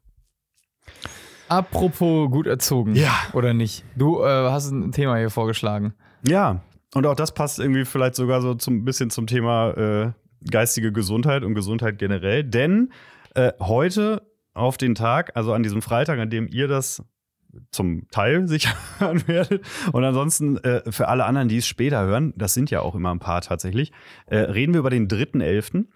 Apropos 1.49 2.31
gut 2.31 2.47
erzogen. 2.47 2.95
Ja. 2.95 3.13
Oder 3.33 3.55
nicht? 3.55 3.85
Du 3.97 4.23
äh, 4.23 4.51
hast 4.51 4.71
ein 4.71 4.93
Thema 4.93 5.17
hier 5.17 5.31
vorgeschlagen. 5.31 5.95
Ja, 6.27 6.63
und 6.95 7.07
auch 7.07 7.15
das 7.15 7.35
passt 7.35 7.59
irgendwie 7.59 7.85
vielleicht 7.85 8.15
sogar 8.15 8.41
so 8.41 8.55
zum 8.55 8.85
bisschen 8.85 9.11
zum 9.11 9.27
Thema 9.27 9.71
äh, 9.73 10.13
geistige 10.49 10.93
Gesundheit 10.93 11.43
und 11.43 11.55
Gesundheit 11.55 11.99
generell. 11.99 12.45
Denn 12.45 12.93
äh, 13.35 13.53
heute 13.61 14.23
auf 14.55 14.77
den 14.77 14.95
Tag, 14.95 15.33
also 15.37 15.53
an 15.53 15.63
diesem 15.63 15.83
Freitag, 15.83 16.19
an 16.19 16.31
dem 16.31 16.49
ihr 16.49 16.69
das 16.69 17.03
zum 17.71 18.09
Teil 18.11 18.47
sich 18.49 18.69
hören 18.99 19.27
werdet. 19.27 19.63
Und 19.93 20.05
ansonsten 20.05 20.57
äh, 20.59 20.91
für 20.91 21.09
alle 21.09 21.25
anderen, 21.25 21.49
die 21.49 21.59
es 21.59 21.67
später 21.67 22.03
hören, 22.03 22.33
das 22.37 22.55
sind 22.55 22.71
ja 22.71 22.81
auch 22.81 22.95
immer 22.95 23.11
ein 23.11 23.19
paar 23.19 23.41
tatsächlich, 23.41 23.93
äh, 24.27 24.39
reden 24.39 24.73
wir 24.75 24.81
über 24.81 24.91
den 24.91 25.09
3.11. 25.09 25.87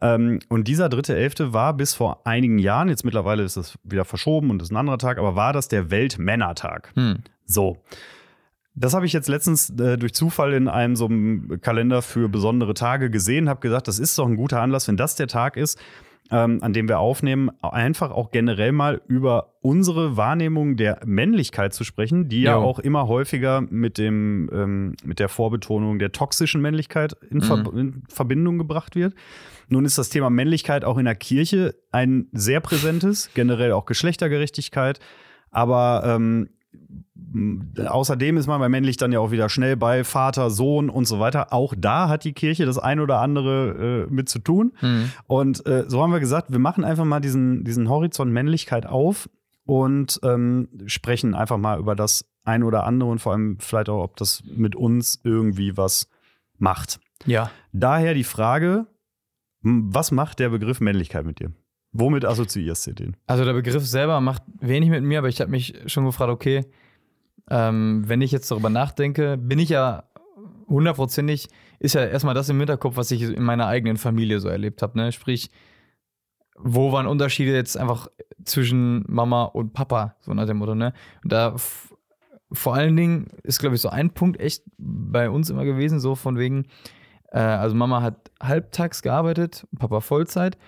Ähm, 0.00 0.38
und 0.48 0.68
dieser 0.68 0.86
3.11. 0.86 1.52
war 1.52 1.74
bis 1.74 1.94
vor 1.94 2.26
einigen 2.26 2.58
Jahren, 2.58 2.88
jetzt 2.88 3.04
mittlerweile 3.04 3.42
ist 3.42 3.56
das 3.56 3.78
wieder 3.84 4.04
verschoben 4.04 4.50
und 4.50 4.62
ist 4.62 4.70
ein 4.70 4.76
anderer 4.76 4.98
Tag, 4.98 5.18
aber 5.18 5.36
war 5.36 5.52
das 5.52 5.68
der 5.68 5.90
Weltmännertag. 5.90 6.92
Hm. 6.94 7.18
So. 7.44 7.78
Das 8.74 8.94
habe 8.94 9.04
ich 9.04 9.12
jetzt 9.12 9.28
letztens 9.28 9.70
äh, 9.70 9.98
durch 9.98 10.14
Zufall 10.14 10.52
in 10.52 10.68
einem 10.68 10.96
so 10.96 11.06
einem 11.06 11.60
Kalender 11.60 12.02
für 12.02 12.28
besondere 12.28 12.72
Tage 12.72 13.10
gesehen, 13.10 13.48
habe 13.48 13.60
gesagt, 13.60 13.88
das 13.88 13.98
ist 13.98 14.16
doch 14.16 14.26
ein 14.26 14.36
guter 14.36 14.62
Anlass, 14.62 14.88
wenn 14.88 14.96
das 14.96 15.16
der 15.16 15.26
Tag 15.26 15.56
ist, 15.56 15.78
ähm, 16.30 16.58
an 16.62 16.72
dem 16.72 16.88
wir 16.88 17.00
aufnehmen, 17.00 17.50
einfach 17.60 18.10
auch 18.12 18.30
generell 18.30 18.72
mal 18.72 19.00
über 19.08 19.54
unsere 19.62 20.16
Wahrnehmung 20.16 20.76
der 20.76 21.00
Männlichkeit 21.04 21.74
zu 21.74 21.84
sprechen, 21.84 22.28
die 22.28 22.42
ja 22.42 22.56
Jo. 22.56 22.62
auch 22.62 22.78
immer 22.78 23.08
häufiger 23.08 23.60
mit 23.62 23.98
dem 23.98 24.48
ähm, 24.52 24.94
mit 25.04 25.18
der 25.18 25.28
Vorbetonung 25.28 25.98
der 25.98 26.12
toxischen 26.12 26.60
Männlichkeit 26.60 27.16
in, 27.30 27.42
Ver 27.42 27.64
in 27.74 28.04
Verbindung 28.08 28.58
gebracht 28.58 28.94
wird. 28.94 29.14
Nun 29.68 29.84
ist 29.84 29.98
das 29.98 30.08
Thema 30.08 30.30
Männlichkeit 30.30 30.84
auch 30.84 30.98
in 30.98 31.04
der 31.04 31.14
Kirche 31.14 31.74
ein 31.92 32.26
sehr 32.32 32.60
präsentes, 32.60 33.30
generell 33.34 33.72
auch 33.72 33.84
Geschlechtergerechtigkeit, 33.84 35.00
aber 35.50 36.02
ähm, 36.06 36.50
Außerdem 37.86 38.36
ist 38.38 38.48
man 38.48 38.58
bei 38.58 38.68
männlich 38.68 38.96
dann 38.96 39.12
ja 39.12 39.20
auch 39.20 39.30
wieder 39.30 39.48
schnell 39.48 39.76
bei 39.76 40.02
Vater, 40.02 40.50
Sohn 40.50 40.90
und 40.90 41.04
so 41.04 41.20
weiter. 41.20 41.52
Auch 41.52 41.74
da 41.76 42.08
hat 42.08 42.24
die 42.24 42.32
Kirche 42.32 42.66
das 42.66 42.78
ein 42.78 42.98
oder 42.98 43.20
andere 43.20 44.06
äh, 44.08 44.12
mit 44.12 44.28
zu 44.28 44.40
tun. 44.40 44.72
Hm. 44.80 45.12
Und 45.28 45.64
äh, 45.66 45.84
so 45.86 46.02
haben 46.02 46.12
wir 46.12 46.18
gesagt, 46.18 46.50
wir 46.50 46.58
machen 46.58 46.84
einfach 46.84 47.04
mal 47.04 47.20
diesen, 47.20 47.62
diesen 47.62 47.88
Horizont 47.88 48.32
Männlichkeit 48.32 48.84
auf 48.84 49.28
und 49.64 50.18
ähm, 50.24 50.68
sprechen 50.86 51.36
einfach 51.36 51.58
mal 51.58 51.78
über 51.78 51.94
das 51.94 52.24
ein 52.44 52.64
oder 52.64 52.84
andere 52.84 53.10
und 53.10 53.20
vor 53.20 53.32
allem 53.32 53.58
vielleicht 53.60 53.88
auch, 53.88 54.02
ob 54.02 54.16
das 54.16 54.42
mit 54.44 54.74
uns 54.74 55.20
irgendwie 55.22 55.76
was 55.76 56.08
macht. 56.58 56.98
Ja. 57.26 57.50
Daher 57.72 58.14
die 58.14 58.24
Frage, 58.24 58.86
m, 59.62 59.94
was 59.94 60.10
macht 60.10 60.40
der 60.40 60.48
Begriff 60.48 60.80
Männlichkeit 60.80 61.24
mit 61.24 61.38
dir? 61.38 61.52
Womit 61.92 62.24
assoziierst 62.24 62.86
du 62.88 62.92
den? 62.92 63.16
Also 63.26 63.44
der 63.44 63.52
Begriff 63.52 63.86
selber 63.86 64.20
macht 64.20 64.42
wenig 64.60 64.90
mit 64.90 65.02
mir, 65.02 65.18
aber 65.18 65.28
ich 65.28 65.40
habe 65.40 65.50
mich 65.50 65.74
schon 65.86 66.04
gefragt, 66.04 66.30
okay, 66.30 66.64
ähm, 67.48 68.02
wenn 68.06 68.20
ich 68.20 68.32
jetzt 68.32 68.50
darüber 68.50 68.70
nachdenke, 68.70 69.36
bin 69.36 69.58
ich 69.58 69.68
ja 69.68 70.04
hundertprozentig, 70.68 71.48
ist 71.78 71.94
ja 71.94 72.04
erstmal 72.04 72.34
das 72.34 72.48
im 72.48 72.58
Hinterkopf, 72.58 72.96
was 72.96 73.10
ich 73.10 73.22
in 73.22 73.42
meiner 73.42 73.66
eigenen 73.66 73.96
Familie 73.96 74.40
so 74.40 74.48
erlebt 74.48 74.82
habe. 74.82 74.98
Ne? 74.98 75.12
Sprich, 75.12 75.50
wo 76.56 76.92
waren 76.92 77.06
Unterschiede 77.06 77.54
jetzt 77.54 77.76
einfach 77.76 78.08
zwischen 78.44 79.04
Mama 79.08 79.44
und 79.44 79.72
Papa, 79.72 80.16
so 80.20 80.32
nach 80.34 80.46
dem 80.46 80.58
Motto, 80.58 80.74
ne? 80.74 80.92
Und 81.22 81.32
da 81.32 81.54
vor 82.52 82.74
allen 82.74 82.96
Dingen 82.96 83.28
ist, 83.42 83.60
glaube 83.60 83.76
ich, 83.76 83.80
so 83.80 83.88
ein 83.88 84.10
Punkt 84.10 84.40
echt 84.40 84.64
bei 84.76 85.30
uns 85.30 85.50
immer 85.50 85.64
gewesen, 85.64 86.00
so 86.00 86.14
von 86.14 86.36
wegen, 86.36 86.66
äh, 87.30 87.38
also 87.38 87.76
Mama 87.76 88.02
hat 88.02 88.30
halbtags 88.42 89.02
gearbeitet, 89.02 89.66
Papa 89.78 90.00
Vollzeit. 90.00 90.58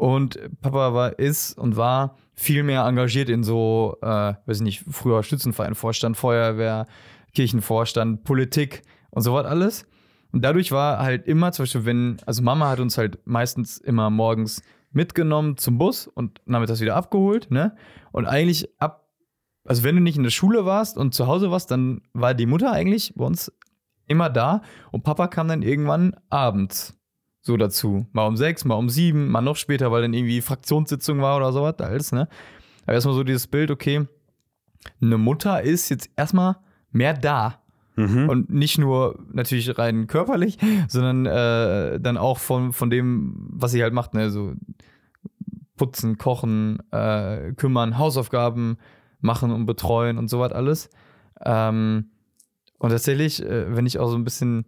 Und 0.00 0.40
Papa 0.62 0.94
war, 0.94 1.18
ist 1.18 1.58
und 1.58 1.76
war 1.76 2.16
viel 2.32 2.62
mehr 2.62 2.86
engagiert 2.86 3.28
in 3.28 3.44
so, 3.44 3.98
äh, 4.00 4.32
weiß 4.46 4.56
ich 4.56 4.62
nicht, 4.62 4.84
früher 4.88 5.22
Schützenverein-Vorstand, 5.22 6.16
Feuerwehr, 6.16 6.86
Kirchenvorstand, 7.34 8.24
Politik 8.24 8.80
und 9.10 9.20
so 9.20 9.34
was 9.34 9.44
alles. 9.44 9.86
Und 10.32 10.42
dadurch 10.42 10.72
war 10.72 11.00
halt 11.00 11.26
immer, 11.26 11.52
zum 11.52 11.64
Beispiel, 11.64 11.84
wenn, 11.84 12.16
also 12.24 12.40
Mama 12.40 12.70
hat 12.70 12.80
uns 12.80 12.96
halt 12.96 13.18
meistens 13.26 13.76
immer 13.76 14.08
morgens 14.08 14.62
mitgenommen 14.90 15.58
zum 15.58 15.76
Bus 15.76 16.06
und 16.06 16.40
nachmittags 16.46 16.80
wieder 16.80 16.96
abgeholt, 16.96 17.50
ne? 17.50 17.76
Und 18.10 18.24
eigentlich 18.24 18.70
ab, 18.80 19.06
also 19.66 19.84
wenn 19.84 19.96
du 19.96 20.00
nicht 20.00 20.16
in 20.16 20.22
der 20.22 20.30
Schule 20.30 20.64
warst 20.64 20.96
und 20.96 21.14
zu 21.14 21.26
Hause 21.26 21.50
warst, 21.50 21.70
dann 21.70 22.00
war 22.14 22.32
die 22.32 22.46
Mutter 22.46 22.72
eigentlich 22.72 23.12
bei 23.16 23.26
uns 23.26 23.52
immer 24.06 24.30
da 24.30 24.62
und 24.92 25.04
Papa 25.04 25.28
kam 25.28 25.48
dann 25.48 25.60
irgendwann 25.60 26.16
abends 26.30 26.99
so 27.40 27.56
dazu. 27.56 28.06
Mal 28.12 28.26
um 28.26 28.36
sechs, 28.36 28.64
mal 28.64 28.74
um 28.74 28.88
sieben, 28.88 29.28
mal 29.28 29.40
noch 29.40 29.56
später, 29.56 29.90
weil 29.90 30.02
dann 30.02 30.14
irgendwie 30.14 30.40
Fraktionssitzung 30.40 31.20
war 31.20 31.36
oder 31.36 31.52
sowas, 31.52 31.78
alles, 31.78 32.12
ne? 32.12 32.28
Aber 32.84 32.94
erstmal 32.94 33.14
so 33.14 33.24
dieses 33.24 33.46
Bild, 33.46 33.70
okay, 33.70 34.06
eine 35.00 35.18
Mutter 35.18 35.62
ist 35.62 35.88
jetzt 35.88 36.10
erstmal 36.16 36.56
mehr 36.92 37.14
da. 37.14 37.60
Und 38.28 38.50
nicht 38.50 38.78
nur 38.78 39.18
natürlich 39.32 39.78
rein 39.78 40.06
körperlich, 40.06 40.58
sondern 40.88 41.26
äh, 41.26 42.00
dann 42.00 42.16
auch 42.16 42.38
von, 42.38 42.72
von 42.72 42.90
dem, 42.90 43.34
was 43.50 43.72
sie 43.72 43.82
halt 43.82 43.92
macht, 43.92 44.14
ne? 44.14 44.30
So 44.30 44.54
putzen, 45.76 46.18
kochen, 46.18 46.78
äh, 46.90 47.52
kümmern, 47.52 47.96
Hausaufgaben 47.96 48.76
machen 49.20 49.50
und 49.50 49.66
betreuen 49.66 50.18
und 50.18 50.28
sowas 50.28 50.52
alles. 50.52 50.90
Ähm, 51.42 52.10
und 52.78 52.90
tatsächlich, 52.90 53.42
äh, 53.42 53.74
wenn 53.74 53.86
ich 53.86 53.98
auch 53.98 54.08
so 54.08 54.16
ein 54.16 54.24
bisschen 54.24 54.66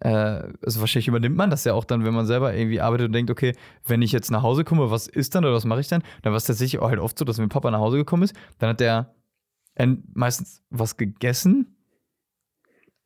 also 0.00 0.80
wahrscheinlich 0.80 1.08
übernimmt 1.08 1.36
man 1.36 1.50
das 1.50 1.64
ja 1.64 1.72
auch 1.74 1.84
dann, 1.84 2.04
wenn 2.04 2.14
man 2.14 2.26
selber 2.26 2.54
irgendwie 2.54 2.80
arbeitet 2.80 3.06
und 3.06 3.12
denkt, 3.12 3.30
okay, 3.30 3.54
wenn 3.86 4.02
ich 4.02 4.12
jetzt 4.12 4.30
nach 4.30 4.42
Hause 4.42 4.64
komme, 4.64 4.90
was 4.90 5.06
ist 5.08 5.34
dann 5.34 5.44
oder 5.44 5.54
was 5.54 5.64
mache 5.64 5.80
ich 5.80 5.88
dann? 5.88 6.02
Dann 6.22 6.32
war 6.32 6.36
es 6.38 6.44
tatsächlich 6.44 6.80
auch 6.80 6.88
halt 6.90 7.00
oft 7.00 7.18
so, 7.18 7.24
dass 7.24 7.38
wenn 7.38 7.48
Papa 7.48 7.70
nach 7.70 7.80
Hause 7.80 7.96
gekommen 7.96 8.22
ist, 8.24 8.34
dann 8.58 8.70
hat 8.70 8.80
der 8.80 9.14
en- 9.74 10.04
meistens 10.14 10.62
was 10.70 10.96
gegessen, 10.96 11.76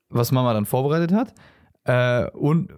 was 0.09 0.33
Mama 0.33 0.53
dann 0.53 0.67
vorbereitet 0.67 1.13
hat 1.13 1.35
äh, 1.85 2.29
und, 2.33 2.73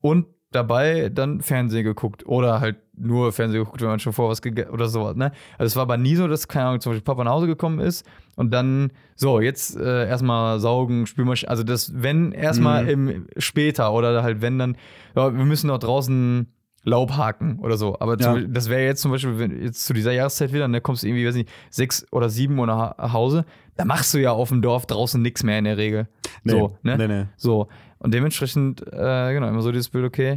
und 0.00 0.26
dabei 0.56 1.08
dann 1.12 1.40
Fernsehen 1.40 1.84
geguckt 1.84 2.26
oder 2.26 2.60
halt 2.60 2.76
nur 2.96 3.30
Fernsehen 3.32 3.60
geguckt, 3.62 3.80
wenn 3.80 3.88
man 3.88 4.00
schon 4.00 4.12
vor 4.12 4.28
was 4.30 4.42
gegessen 4.42 4.70
oder 4.70 4.88
sowas, 4.88 5.14
ne? 5.16 5.30
Also 5.58 5.66
es 5.66 5.76
war 5.76 5.82
aber 5.82 5.96
nie 5.96 6.16
so, 6.16 6.26
dass, 6.26 6.48
keine 6.48 6.66
Ahnung, 6.66 6.80
zum 6.80 6.92
Beispiel 6.92 7.04
Papa 7.04 7.22
nach 7.24 7.32
Hause 7.32 7.46
gekommen 7.46 7.78
ist 7.78 8.04
und 8.36 8.52
dann, 8.52 8.90
so, 9.14 9.40
jetzt 9.40 9.76
äh, 9.76 10.08
erstmal 10.08 10.58
saugen, 10.60 11.06
Spülmaschine, 11.06 11.50
also 11.50 11.62
das, 11.62 11.92
wenn 11.94 12.32
erstmal 12.32 12.84
Mhm. 12.84 12.88
im 13.08 13.26
später 13.36 13.92
oder 13.92 14.22
halt 14.22 14.40
wenn 14.42 14.58
dann, 14.58 14.76
ja, 15.14 15.32
wir 15.36 15.44
müssen 15.44 15.68
noch 15.68 15.78
draußen 15.78 16.48
Laub 16.84 17.16
haken 17.16 17.58
oder 17.60 17.76
so. 17.76 17.96
Aber 17.98 18.16
Ja. 18.20 18.38
Das 18.46 18.68
wäre 18.70 18.84
jetzt 18.84 19.02
zum 19.02 19.10
Beispiel, 19.10 19.38
wenn 19.40 19.60
jetzt 19.60 19.84
zu 19.84 19.92
dieser 19.92 20.12
Jahreszeit 20.12 20.52
wieder, 20.52 20.68
ne, 20.68 20.80
kommst 20.80 21.02
du 21.02 21.08
irgendwie, 21.08 21.26
weiß 21.26 21.34
nicht, 21.34 21.50
sechs 21.68 22.06
oder 22.12 22.28
sieben 22.30 22.56
Uhr 22.58 22.66
nach 22.68 23.12
Hause, 23.12 23.44
da 23.76 23.84
machst 23.84 24.14
du 24.14 24.18
ja 24.18 24.30
auf 24.30 24.50
dem 24.50 24.62
Dorf 24.62 24.86
draußen 24.86 25.20
nichts 25.20 25.42
mehr 25.42 25.58
in 25.58 25.64
der 25.64 25.76
Regel. 25.78 26.06
So, 26.44 26.78
ne? 26.82 26.96
Nee, 26.96 27.08
nee. 27.08 27.24
So. 27.36 27.66
Und 27.98 28.14
dementsprechend, 28.14 28.82
äh, 28.86 29.32
genau, 29.32 29.48
immer 29.48 29.62
so 29.62 29.72
dieses 29.72 29.88
Bild, 29.88 30.04
okay, 30.04 30.36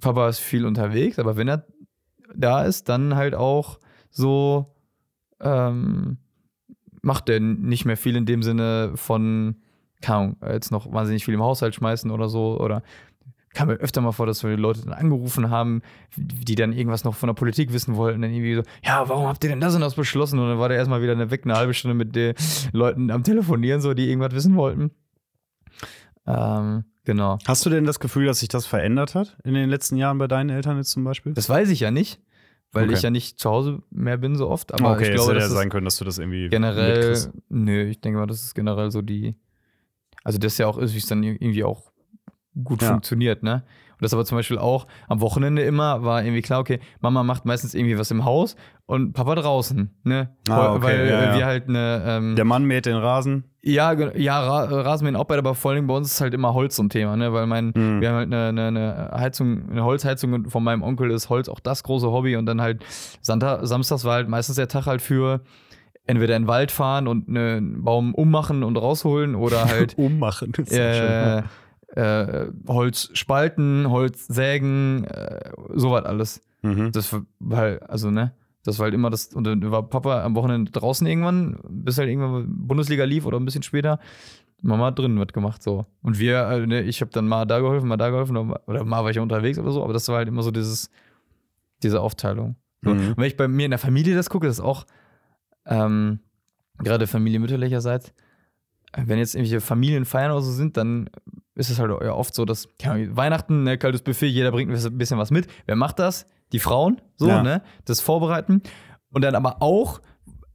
Papa 0.00 0.28
ist 0.28 0.38
viel 0.38 0.66
unterwegs, 0.66 1.18
aber 1.18 1.36
wenn 1.36 1.48
er 1.48 1.66
da 2.34 2.64
ist, 2.64 2.88
dann 2.88 3.14
halt 3.14 3.34
auch 3.34 3.78
so, 4.10 4.74
ähm, 5.40 6.18
macht 7.02 7.28
er 7.28 7.40
nicht 7.40 7.84
mehr 7.84 7.96
viel 7.96 8.16
in 8.16 8.26
dem 8.26 8.42
Sinne 8.42 8.92
von, 8.94 9.56
keine 10.00 10.18
Ahnung, 10.18 10.36
jetzt 10.52 10.70
noch 10.70 10.92
wahnsinnig 10.92 11.24
viel 11.24 11.34
im 11.34 11.42
Haushalt 11.42 11.74
schmeißen 11.74 12.10
oder 12.10 12.28
so. 12.28 12.60
Oder 12.60 12.82
kam 13.54 13.68
mir 13.68 13.74
öfter 13.74 14.00
mal 14.00 14.12
vor, 14.12 14.26
dass 14.26 14.42
wir 14.44 14.56
Leute 14.56 14.82
dann 14.82 14.92
angerufen 14.92 15.50
haben, 15.50 15.82
die 16.16 16.54
dann 16.54 16.72
irgendwas 16.72 17.04
noch 17.04 17.14
von 17.14 17.26
der 17.26 17.34
Politik 17.34 17.72
wissen 17.72 17.96
wollten. 17.96 18.22
Dann 18.22 18.32
irgendwie 18.32 18.54
so, 18.54 18.62
ja, 18.84 19.08
warum 19.08 19.26
habt 19.26 19.42
ihr 19.44 19.50
denn 19.50 19.60
das 19.60 19.74
und 19.74 19.80
das 19.80 19.94
beschlossen? 19.94 20.38
Und 20.38 20.48
dann 20.48 20.58
war 20.58 20.68
der 20.68 20.78
erstmal 20.78 21.02
wieder 21.02 21.30
weg, 21.30 21.42
eine 21.44 21.56
halbe 21.56 21.74
Stunde 21.74 21.94
mit 21.94 22.14
den 22.14 22.34
Leuten 22.72 23.10
am 23.10 23.24
Telefonieren, 23.24 23.80
so, 23.80 23.94
die 23.94 24.08
irgendwas 24.08 24.32
wissen 24.32 24.56
wollten. 24.56 24.90
Ähm, 26.26 26.84
genau. 27.04 27.38
Hast 27.46 27.64
du 27.66 27.70
denn 27.70 27.84
das 27.84 28.00
Gefühl, 28.00 28.26
dass 28.26 28.40
sich 28.40 28.48
das 28.48 28.66
verändert 28.66 29.14
hat 29.14 29.36
in 29.44 29.54
den 29.54 29.68
letzten 29.70 29.96
Jahren 29.96 30.18
bei 30.18 30.28
deinen 30.28 30.50
Eltern 30.50 30.76
jetzt 30.76 30.90
zum 30.90 31.04
Beispiel? 31.04 31.32
Das 31.34 31.48
weiß 31.48 31.68
ich 31.70 31.80
ja 31.80 31.90
nicht, 31.90 32.20
weil 32.72 32.84
Okay. 32.84 32.94
ich 32.94 33.02
ja 33.02 33.10
nicht 33.10 33.38
zu 33.38 33.50
Hause 33.50 33.82
mehr 33.90 34.16
bin 34.18 34.36
so 34.36 34.48
oft. 34.48 34.72
Aber 34.74 34.92
okay, 34.92 35.02
ich 35.04 35.08
es 35.10 35.14
glaube, 35.16 35.32
hätte 35.32 35.40
ja 35.42 35.48
sein 35.48 35.68
können, 35.70 35.84
dass 35.84 35.96
du 35.98 36.04
das 36.04 36.18
irgendwie 36.18 36.48
generell, 36.48 36.96
mitkriegst. 36.98 37.30
nö, 37.48 37.84
ich 37.84 38.00
denke 38.00 38.18
mal, 38.18 38.26
das 38.26 38.42
ist 38.42 38.54
generell 38.54 38.90
so 38.90 39.02
die, 39.02 39.34
also 40.24 40.38
das 40.38 40.58
ja 40.58 40.66
auch 40.66 40.78
ist, 40.78 40.94
wie 40.94 40.98
es 40.98 41.06
dann 41.06 41.22
irgendwie 41.22 41.64
auch 41.64 41.91
gut 42.64 42.82
Ja. 42.82 42.88
funktioniert, 42.88 43.42
ne? 43.42 43.62
Und 43.92 44.02
das 44.04 44.14
aber 44.14 44.24
zum 44.24 44.36
Beispiel 44.36 44.58
auch 44.58 44.88
am 45.08 45.20
Wochenende 45.20 45.62
immer 45.62 46.02
war 46.02 46.24
irgendwie 46.24 46.42
klar, 46.42 46.58
okay, 46.58 46.80
Mama 47.00 47.22
macht 47.22 47.44
meistens 47.44 47.72
irgendwie 47.72 47.96
was 47.98 48.10
im 48.10 48.24
Haus 48.24 48.56
und 48.86 49.12
Papa 49.12 49.36
draußen, 49.36 49.90
ne? 50.02 50.30
Ah, 50.48 50.72
okay, 50.74 50.82
weil 50.82 51.08
ja, 51.08 51.20
äh, 51.20 51.26
ja. 51.26 51.36
wir 51.38 51.46
halt 51.46 51.68
eine, 51.68 52.02
ähm, 52.06 52.34
Der 52.36 52.44
Mann 52.44 52.64
mäht 52.64 52.86
den 52.86 52.96
Rasen. 52.96 53.44
ja, 53.62 53.92
ja, 54.16 54.40
Ra 54.40 54.64
Rasenmähen 54.82 55.14
auch 55.14 55.24
bei, 55.26 55.38
aber 55.38 55.54
vor 55.54 55.70
allem 55.70 55.86
bei 55.86 55.94
uns 55.94 56.10
ist 56.10 56.20
halt 56.20 56.34
immer 56.34 56.52
Holz 56.52 56.74
so 56.74 56.82
ein 56.82 56.88
Thema, 56.90 57.16
ne? 57.16 57.32
Weil 57.32 57.46
mein, 57.46 57.66
Mhm. 57.76 58.00
wir 58.00 58.08
haben 58.08 58.16
halt 58.16 58.32
eine, 58.34 58.48
eine, 58.48 58.66
eine 58.66 59.10
Heizung, 59.20 59.70
eine 59.70 59.84
Holzheizung 59.84 60.32
und 60.32 60.50
von 60.50 60.64
meinem 60.64 60.82
Onkel 60.82 61.12
ist 61.12 61.28
Holz 61.30 61.48
auch 61.48 61.60
das 61.60 61.84
große 61.84 62.10
Hobby 62.10 62.34
und 62.34 62.46
dann 62.46 62.60
halt 62.60 62.84
Santa 63.20 63.64
Samstags 63.64 64.04
war 64.04 64.14
halt 64.14 64.28
meistens 64.28 64.56
der 64.56 64.66
Tag 64.66 64.86
halt 64.86 65.00
für 65.00 65.42
entweder 66.06 66.34
in 66.34 66.42
den 66.42 66.48
Wald 66.48 66.72
fahren 66.72 67.06
und 67.06 67.28
einen 67.28 67.84
Baum 67.84 68.12
ummachen 68.16 68.64
und 68.64 68.76
rausholen 68.76 69.36
oder 69.36 69.64
halt 69.68 69.96
Ummachen. 69.96 70.50
Das 70.56 70.66
ist 70.68 70.76
ja 70.76 70.92
schön. 70.92 71.44
Äh, 71.96 72.46
Holz 72.66 73.10
spalten, 73.14 73.90
Holz 73.90 74.26
sägen, 74.26 75.04
äh, 75.04 75.52
sowas 75.74 76.04
alles. 76.04 76.40
Mhm. 76.62 76.92
Das 76.92 77.14
war 77.38 77.58
halt, 77.58 77.82
also 77.88 78.10
ne, 78.10 78.32
das 78.64 78.78
war 78.78 78.84
halt 78.84 78.94
immer 78.94 79.10
das, 79.10 79.28
und 79.28 79.44
dann 79.44 79.70
war 79.70 79.88
Papa 79.88 80.22
am 80.22 80.34
Wochenende 80.34 80.70
draußen 80.70 81.06
irgendwann, 81.06 81.58
bis 81.68 81.98
halt 81.98 82.08
irgendwann 82.08 82.46
Bundesliga 82.48 83.04
lief 83.04 83.26
oder 83.26 83.38
ein 83.38 83.44
bisschen 83.44 83.62
später, 83.62 83.98
Mama 84.62 84.86
hat 84.86 84.98
drinnen 84.98 85.18
was 85.18 85.28
gemacht, 85.28 85.62
so. 85.62 85.86
Und 86.02 86.18
wir, 86.18 86.48
äh, 86.48 86.66
ne, 86.66 86.82
ich 86.82 87.00
habe 87.00 87.10
dann 87.10 87.26
mal 87.26 87.44
da 87.44 87.58
geholfen, 87.58 87.88
mal 87.88 87.96
da 87.96 88.10
geholfen, 88.10 88.36
oder 88.36 88.84
mal, 88.84 89.02
war 89.02 89.10
ich 89.10 89.18
unterwegs 89.18 89.58
oder 89.58 89.72
so, 89.72 89.82
aber 89.82 89.92
das 89.92 90.08
war 90.08 90.18
halt 90.18 90.28
immer 90.28 90.42
so 90.42 90.52
dieses, 90.52 90.90
diese 91.82 92.00
Aufteilung. 92.00 92.56
So. 92.82 92.90
Mhm. 92.94 93.08
Und 93.08 93.16
wenn 93.16 93.24
ich 93.24 93.36
bei 93.36 93.48
mir 93.48 93.64
in 93.64 93.72
der 93.72 93.78
Familie 93.78 94.14
das 94.14 94.30
gucke, 94.30 94.46
das 94.46 94.58
ist 94.58 94.64
auch, 94.64 94.86
ähm, 95.66 96.20
gerade 96.78 97.06
Familie 97.06 97.40
mütterlicherseits, 97.40 98.12
wenn 98.96 99.18
jetzt 99.18 99.34
irgendwelche 99.34 99.60
Familienfeiern 99.60 100.30
oder 100.30 100.42
so 100.42 100.52
sind, 100.52 100.76
dann 100.76 101.10
ist 101.54 101.70
es 101.70 101.78
halt 101.78 101.90
ja 102.02 102.12
oft 102.12 102.34
so, 102.34 102.44
dass 102.44 102.68
ja, 102.80 102.94
Weihnachten, 103.16 103.62
ne, 103.64 103.78
kaltes 103.78 104.02
Buffet, 104.02 104.26
jeder 104.28 104.50
bringt 104.52 104.72
ein 104.72 104.98
bisschen 104.98 105.18
was 105.18 105.30
mit. 105.30 105.46
Wer 105.66 105.76
macht 105.76 105.98
das? 105.98 106.26
Die 106.52 106.58
Frauen, 106.58 107.00
so, 107.16 107.28
Ja. 107.28 107.42
ne? 107.42 107.62
Das 107.84 108.00
Vorbereiten. 108.00 108.62
Und 109.10 109.22
dann 109.22 109.34
aber 109.34 109.60
auch, 109.62 110.00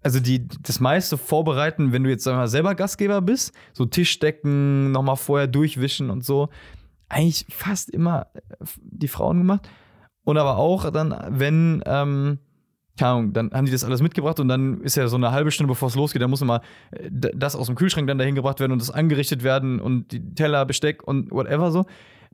also 0.02 0.20
die, 0.20 0.48
das 0.48 0.80
meiste 0.80 1.18
vorbereiten, 1.18 1.92
wenn 1.92 2.04
du 2.04 2.10
jetzt 2.10 2.26
mal, 2.26 2.48
selber 2.48 2.76
Gastgeber 2.76 3.22
bist, 3.22 3.54
so 3.74 3.86
Tischdecken, 3.86 4.92
nochmal 4.92 5.16
vorher 5.18 5.48
durchwischen 5.48 6.10
und 6.10 6.24
so. 6.26 6.50
Eigentlich 7.10 7.46
fast 7.50 7.90
immer 7.90 8.28
äh, 8.34 8.66
die 8.82 9.08
Frauen 9.08 9.38
gemacht. 9.38 9.70
Und 10.24 10.38
aber 10.38 10.58
auch 10.58 10.90
dann, 10.92 11.16
wenn, 11.40 11.82
ähm, 11.86 12.40
keine 12.98 13.12
Ahnung, 13.12 13.34
dann 13.34 13.52
haben 13.52 13.66
die 13.66 13.72
das 13.72 13.84
alles 13.84 14.02
mitgebracht 14.02 14.40
und 14.40 14.48
dann 14.48 14.82
ist 14.82 14.96
ja 14.96 15.08
so 15.08 15.16
eine 15.16 15.32
halbe 15.32 15.52
Stunde, 15.52 15.72
bevor 15.72 15.90
es 15.90 15.96
losgeht, 15.96 16.22
dann 16.22 16.30
muss 16.30 16.42
immer 16.42 16.62
äh, 16.92 17.10
das 17.12 17.56
aus 17.56 17.68
dem 17.68 17.76
Kühlschrank 17.76 18.08
dann 18.08 18.18
dahin 18.18 18.36
gebracht 18.36 18.60
werden 18.60 18.72
und 18.72 18.82
das 18.82 18.92
angerichtet 18.92 19.44
werden 19.44 19.80
und 19.80 20.12
die 20.12 20.34
Teller, 20.34 20.66
Besteck 20.66 21.04
und 21.04 21.32
whatever 21.32 21.72
so. 21.72 21.86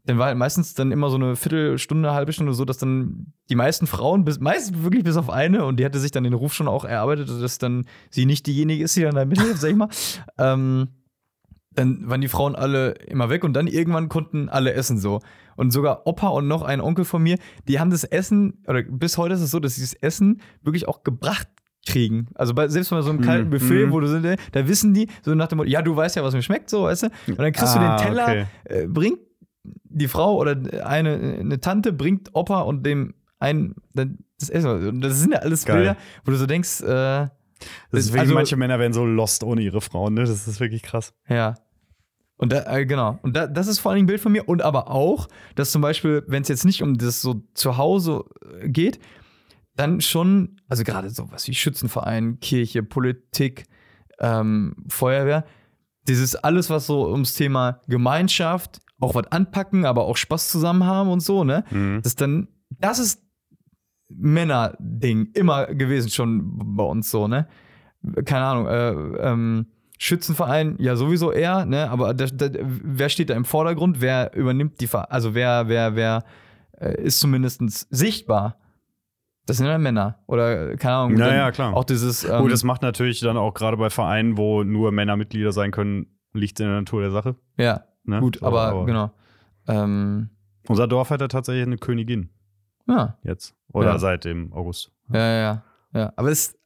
Dann 0.05 0.18
war 0.18 0.28
halt 0.28 0.38
meistens 0.38 0.74
dann 0.74 0.91
immer 0.91 1.09
so 1.09 1.16
eine 1.16 1.38
Viertelstunde, 1.38 2.14
halbe 2.14 2.34
Stunde 2.34 2.53
so, 2.53 2.66
dass 2.66 2.78
dann 2.78 3.34
die 3.49 3.55
meisten 3.55 3.88
Frauen, 3.88 4.26
bis, 4.26 4.39
meist 4.39 4.84
wirklich 4.84 5.03
bis 5.03 5.16
auf 5.16 5.30
eine, 5.30 5.64
und 5.66 5.80
die 5.80 5.86
hatte 5.86 5.99
sich 5.99 6.11
dann 6.11 6.26
den 6.26 6.34
Ruf 6.34 6.53
schon 6.53 6.68
auch 6.68 6.84
erarbeitet, 6.84 7.30
dass 7.30 7.57
dann 7.57 7.86
sie 8.09 8.26
nicht 8.26 8.45
diejenige 8.45 8.84
ist, 8.84 8.97
die 8.97 9.01
dann 9.01 9.16
da 9.16 9.24
mithilft, 9.24 9.61
sag 9.61 9.70
ich 9.70 9.78
mal. 9.78 9.89
Ähm, 10.38 10.89
dann 11.72 12.09
waren 12.09 12.22
die 12.22 12.28
Frauen 12.28 12.55
alle 12.55 12.91
immer 13.07 13.30
weg 13.30 13.43
und 13.43 13.53
dann 13.53 13.68
irgendwann 13.68 14.09
konnten 14.09 14.49
alle 14.49 14.74
essen 14.74 14.99
so. 14.99 15.22
Und 15.55 15.71
sogar 15.71 16.05
Opa 16.07 16.27
und 16.29 16.47
noch 16.47 16.61
ein 16.63 16.81
Onkel 16.81 17.05
von 17.05 17.21
mir, 17.23 17.37
die 17.67 17.79
haben 17.79 17.89
das 17.91 18.03
Essen, 18.03 18.63
oder 18.67 18.83
bis 18.83 19.17
heute 19.17 19.33
ist 19.35 19.41
es 19.41 19.51
so, 19.51 19.59
dass 19.59 19.75
sie 19.75 19.81
das 19.81 19.93
Essen 19.93 20.41
wirklich 20.61 20.87
auch 20.87 21.03
gebracht 21.03 21.47
kriegen. 21.85 22.27
Also 22.35 22.53
bei, 22.53 22.67
selbst 22.69 22.91
bei 22.91 23.01
so 23.01 23.09
einem 23.09 23.21
kalten 23.21 23.47
Mhm. 23.47 23.51
Buffet, 23.51 23.85
Mhm. 23.87 23.91
wo 23.91 23.99
du 23.99 24.07
sind, 24.07 24.25
da 24.53 24.67
wissen 24.67 24.93
die 24.93 25.07
so 25.21 25.35
nach 25.35 25.47
dem 25.47 25.57
Motto, 25.57 25.69
ja, 25.69 25.81
du 25.81 25.95
weißt 25.95 26.15
ja, 26.15 26.23
was 26.23 26.33
mir 26.33 26.41
schmeckt, 26.41 26.69
so, 26.69 26.83
weißt 26.83 27.03
du? 27.03 27.07
Und 27.27 27.39
dann 27.39 27.51
kriegst 27.51 27.75
Ah, 27.75 27.97
du 27.97 28.03
den 28.03 28.07
Teller, 28.07 28.23
okay. 28.23 28.45
äh, 28.65 28.87
bringt 28.87 29.19
die 29.63 30.07
Frau 30.07 30.37
oder 30.37 30.55
eine, 30.85 31.37
eine 31.39 31.59
Tante 31.59 31.93
bringt 31.93 32.29
Opa 32.33 32.61
und 32.61 32.85
dem 32.85 33.13
einen 33.39 33.75
das 33.93 34.49
Essen. 34.49 35.01
Das 35.01 35.19
sind 35.19 35.33
ja 35.33 35.39
alles 35.39 35.65
Geil. 35.65 35.75
Bilder, 35.77 35.97
wo 36.25 36.31
du 36.31 36.37
so 36.37 36.45
denkst, 36.45 36.81
äh, 36.81 36.85
Das 36.85 37.29
ist 37.91 38.07
wirklich, 38.09 38.21
also- 38.21 38.33
manche 38.33 38.55
Männer 38.57 38.79
werden 38.79 38.93
so 38.93 39.05
lost 39.05 39.43
ohne 39.43 39.61
ihre 39.61 39.81
Frauen, 39.81 40.13
ne? 40.15 40.21
Das 40.21 40.47
ist 40.47 40.59
wirklich 40.59 40.83
krass. 40.83 41.13
Ja. 41.27 41.55
Und 42.43 42.51
da, 42.51 42.65
äh, 42.75 42.85
genau. 42.85 43.19
Und 43.21 43.37
da, 43.37 43.47
das 43.47 43.67
ist 43.67 43.79
vor 43.79 43.91
allen 43.91 43.99
Dingen 43.99 44.03
ein 44.03 44.07
Bild 44.07 44.19
von 44.19 44.33
mir. 44.33 44.49
Und 44.49 44.61
aber 44.63 44.91
auch, 44.91 45.29
dass 45.55 45.71
zum 45.71 45.81
Beispiel, 45.81 46.25
wenn 46.27 46.41
es 46.41 46.49
jetzt 46.49 46.65
nicht 46.65 46.83
um 46.83 46.97
das 46.97 47.21
so 47.21 47.41
zu 47.53 47.77
Hause 47.77 48.25
äh, 48.59 48.67
geht, 48.67 48.99
dann 49.77 50.01
schon, 50.01 50.59
also 50.67 50.83
gerade 50.83 51.09
sowas 51.09 51.47
wie 51.47 51.53
Schützenverein, 51.53 52.41
Kirche, 52.41 52.83
Politik, 52.83 53.63
ähm, 54.19 54.75
Feuerwehr, 54.89 55.45
dieses 56.09 56.35
alles, 56.35 56.69
was 56.69 56.85
so 56.85 57.09
ums 57.09 57.33
Thema 57.33 57.79
Gemeinschaft, 57.87 58.81
auch 58.99 59.15
was 59.15 59.27
anpacken, 59.27 59.85
aber 59.85 60.03
auch 60.03 60.17
Spaß 60.17 60.49
zusammen 60.49 60.83
haben 60.83 61.07
und 61.07 61.21
so, 61.21 61.45
ne? 61.45 61.63
Mhm. 61.71 62.01
Das 62.03 62.17
dann, 62.17 62.49
das 62.71 62.99
ist 62.99 63.23
Männerding 64.09 65.29
immer 65.33 65.67
gewesen 65.67 66.09
schon 66.09 66.75
bei 66.75 66.83
uns 66.83 67.09
so, 67.09 67.29
ne? 67.29 67.47
Keine 68.25 68.43
Ahnung, 68.43 68.67
äh, 68.67 69.31
ähm, 69.31 69.67
Schützenverein, 70.03 70.75
ja 70.79 70.97
sowieso 70.97 71.31
er, 71.31 71.65
ne? 71.65 71.89
Aber 71.89 72.13
da, 72.13 72.25
da, 72.25 72.49
wer 72.59 73.07
steht 73.07 73.29
da 73.29 73.35
im 73.35 73.45
Vordergrund? 73.45 74.01
Wer 74.01 74.35
übernimmt 74.35 74.81
die, 74.81 74.87
Ver 74.87 75.09
also 75.09 75.33
wer, 75.33 75.69
wer, 75.69 75.95
wer 75.95 76.25
äh, 76.77 77.01
ist 77.01 77.21
zumindest 77.21 77.61
sichtbar? 77.89 78.57
Das 79.45 79.57
sind 79.57 79.65
ja 79.67 79.77
Männer. 79.77 80.19
Oder 80.27 80.75
keine 80.75 80.95
Ahnung. 80.95 81.17
Ja, 81.17 81.27
dann 81.27 81.35
ja, 81.35 81.51
klar. 81.51 81.73
Auch 81.73 81.85
dieses. 81.85 82.25
Ähm, 82.25 82.41
oh, 82.43 82.47
das 82.49 82.65
macht 82.65 82.81
natürlich 82.81 83.21
dann 83.21 83.37
auch 83.37 83.53
gerade 83.53 83.77
bei 83.77 83.89
Vereinen, 83.89 84.37
wo 84.37 84.63
nur 84.65 84.91
Männer 84.91 85.15
Mitglieder 85.15 85.53
sein 85.53 85.71
können, 85.71 86.07
liegt 86.33 86.59
in 86.59 86.65
der 86.65 86.75
Natur 86.79 87.01
der 87.01 87.11
Sache. 87.11 87.35
ja, 87.57 87.85
Ne? 88.03 88.19
gut, 88.19 88.39
So, 88.41 88.45
aber, 88.45 88.85
genau. 88.85 89.11
Ähm, 89.69 90.31
Unser 90.67 90.87
Dorf 90.89 91.11
hat 91.11 91.21
ja 91.21 91.29
tatsächlich 91.29 91.65
eine 91.65 91.77
Königin 91.77 92.29
ja, 92.89 93.17
jetzt. 93.23 93.55
Oder 93.71 93.91
Ja. 93.93 93.99
seit 93.99 94.25
dem 94.25 94.51
August. 94.51 94.91
ja, 95.13 95.19
ja, 95.19 95.39
ja, 95.39 95.63
ja. 95.93 96.13
Aber 96.17 96.29
es 96.29 96.47
ist 96.47 96.59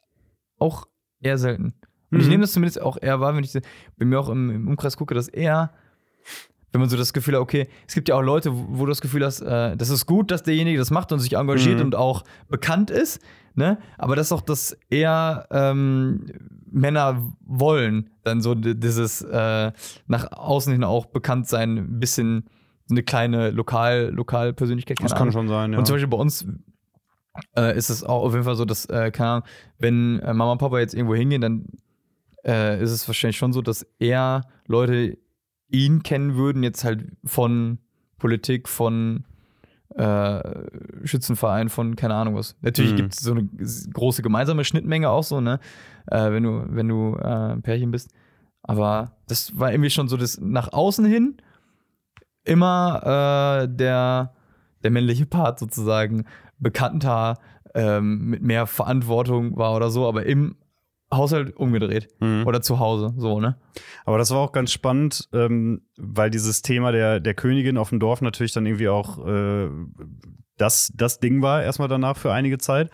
auch 0.57 0.87
eher 1.19 1.37
selten. 1.37 1.75
Und 2.11 2.19
ich 2.19 2.25
Mhm. 2.25 2.31
nehme 2.31 2.41
das 2.41 2.53
zumindest 2.53 2.81
auch 2.81 2.97
eher 3.01 3.19
wahr, 3.19 3.35
wenn 3.35 3.43
ich 3.43 3.53
bei 3.97 4.05
mir 4.05 4.19
auch 4.19 4.29
im, 4.29 4.49
im 4.49 4.67
Umkreis 4.67 4.95
gucke, 4.97 5.13
dass 5.13 5.27
eher, 5.27 5.71
wenn 6.71 6.81
man 6.81 6.89
so 6.89 6.97
das 6.97 7.13
Gefühl 7.13 7.35
hat, 7.35 7.41
okay, 7.41 7.67
es 7.87 7.93
gibt 7.95 8.07
ja 8.09 8.15
auch 8.15 8.21
Leute, 8.21 8.53
wo, 8.53 8.65
wo 8.69 8.85
du 8.85 8.91
das 8.91 9.01
Gefühl 9.01 9.25
hast, 9.25 9.41
äh, 9.41 9.75
das 9.75 9.89
ist 9.89 10.05
gut, 10.05 10.31
dass 10.31 10.43
derjenige 10.43 10.77
das 10.79 10.91
macht 10.91 11.11
und 11.11 11.19
sich 11.19 11.33
engagiert 11.33 11.79
Mhm. 11.79 11.85
und 11.85 11.95
auch 11.95 12.23
bekannt 12.49 12.89
ist, 12.91 13.19
ne? 13.55 13.77
Aber 13.97 14.15
das 14.15 14.27
ist 14.27 14.31
auch 14.31 14.41
das 14.41 14.77
eher 14.89 15.47
ähm, 15.51 16.25
Männer 16.69 17.23
wollen, 17.45 18.09
dann 18.23 18.41
so 18.41 18.53
di- 18.55 18.77
dieses 18.79 19.21
äh, 19.21 19.71
nach 20.07 20.31
außen 20.31 20.71
hin 20.73 20.83
auch 20.83 21.07
bekannt 21.07 21.47
sein, 21.47 21.77
ein 21.77 21.99
bisschen 21.99 22.45
so 22.85 22.93
eine 22.93 23.03
kleine 23.03 23.49
Lokal, 23.51 24.11
Lokalpersönlichkeit, 24.13 24.97
keine 24.99 25.09
Das 25.09 25.13
Ahnung. 25.13 25.27
kann 25.27 25.33
schon 25.33 25.47
sein, 25.49 25.73
ja. 25.73 25.79
Und 25.79 25.85
zum 25.87 25.95
Beispiel 25.95 26.09
bei 26.09 26.17
uns 26.17 26.45
äh, 27.55 27.77
ist 27.77 27.89
es 27.89 28.03
auch 28.03 28.23
auf 28.23 28.31
jeden 28.33 28.43
Fall 28.45 28.55
so, 28.55 28.65
dass, 28.65 28.85
äh, 28.85 29.11
keine 29.11 29.29
Ahnung, 29.29 29.43
wenn 29.79 30.19
äh, 30.19 30.33
Mama 30.33 30.53
und 30.53 30.57
Papa 30.57 30.79
jetzt 30.79 30.93
irgendwo 30.93 31.15
hingehen, 31.15 31.41
dann 31.41 31.65
äh, 32.47 32.81
ist 32.81 32.91
es 32.91 33.07
wahrscheinlich 33.07 33.37
schon 33.37 33.53
so, 33.53 33.61
dass 33.61 33.85
eher 33.99 34.41
Leute 34.67 35.17
ihn 35.69 36.01
kennen 36.03 36.35
würden, 36.35 36.63
jetzt 36.63 36.83
halt 36.83 37.05
von 37.25 37.79
Politik, 38.17 38.69
von 38.69 39.25
äh, 39.95 40.41
Schützenverein, 41.03 41.69
von 41.69 41.95
keine 41.95 42.15
Ahnung 42.15 42.35
was. 42.35 42.55
Natürlich 42.61 42.91
Mhm. 42.93 42.95
gibt 42.97 43.13
es 43.13 43.19
so 43.21 43.31
eine 43.31 43.47
große 43.93 44.21
gemeinsame 44.21 44.63
Schnittmenge 44.63 45.09
auch 45.09 45.23
so, 45.23 45.41
ne? 45.41 45.59
Äh, 46.07 46.31
wenn 46.31 46.43
du, 46.43 46.65
wenn 46.69 46.87
du 46.87 47.15
äh, 47.15 47.53
ein 47.53 47.61
Pärchen 47.61 47.91
bist. 47.91 48.11
Aber 48.63 49.17
das 49.27 49.57
war 49.57 49.71
irgendwie 49.71 49.89
schon 49.89 50.07
so 50.07 50.17
das 50.17 50.39
nach 50.39 50.71
außen 50.73 51.05
hin 51.05 51.37
immer 52.43 53.63
äh, 53.63 53.67
der, 53.67 54.33
der 54.83 54.91
männliche 54.91 55.25
Part 55.25 55.59
sozusagen 55.59 56.25
bekannter, 56.59 57.39
ähm, 57.75 58.25
mit 58.29 58.41
mehr 58.41 58.67
Verantwortung 58.67 59.57
war 59.57 59.75
oder 59.75 59.89
so, 59.89 60.07
aber 60.07 60.25
im 60.25 60.55
Haushalt 61.11 61.55
umgedreht. 61.55 62.09
Mhm. 62.19 62.45
Oder 62.45 62.61
zu 62.61 62.79
Hause, 62.79 63.13
so, 63.17 63.39
ne? 63.39 63.57
Aber 64.05 64.17
das 64.17 64.31
war 64.31 64.39
auch 64.39 64.51
ganz 64.51 64.71
spannend, 64.71 65.29
ähm, 65.33 65.81
weil 65.97 66.29
dieses 66.29 66.61
Thema 66.61 66.91
der, 66.91 67.19
der 67.19 67.33
Königin 67.33 67.77
auf 67.77 67.89
dem 67.89 67.99
Dorf 67.99 68.21
natürlich 68.21 68.51
dann 68.51 68.65
irgendwie 68.65 68.89
auch 68.89 69.25
äh, 69.25 69.69
das, 70.57 70.91
das 70.95 71.19
Ding 71.19 71.41
war, 71.41 71.63
erstmal 71.63 71.87
danach 71.87 72.17
für 72.17 72.33
einige 72.33 72.57
Zeit. 72.57 72.89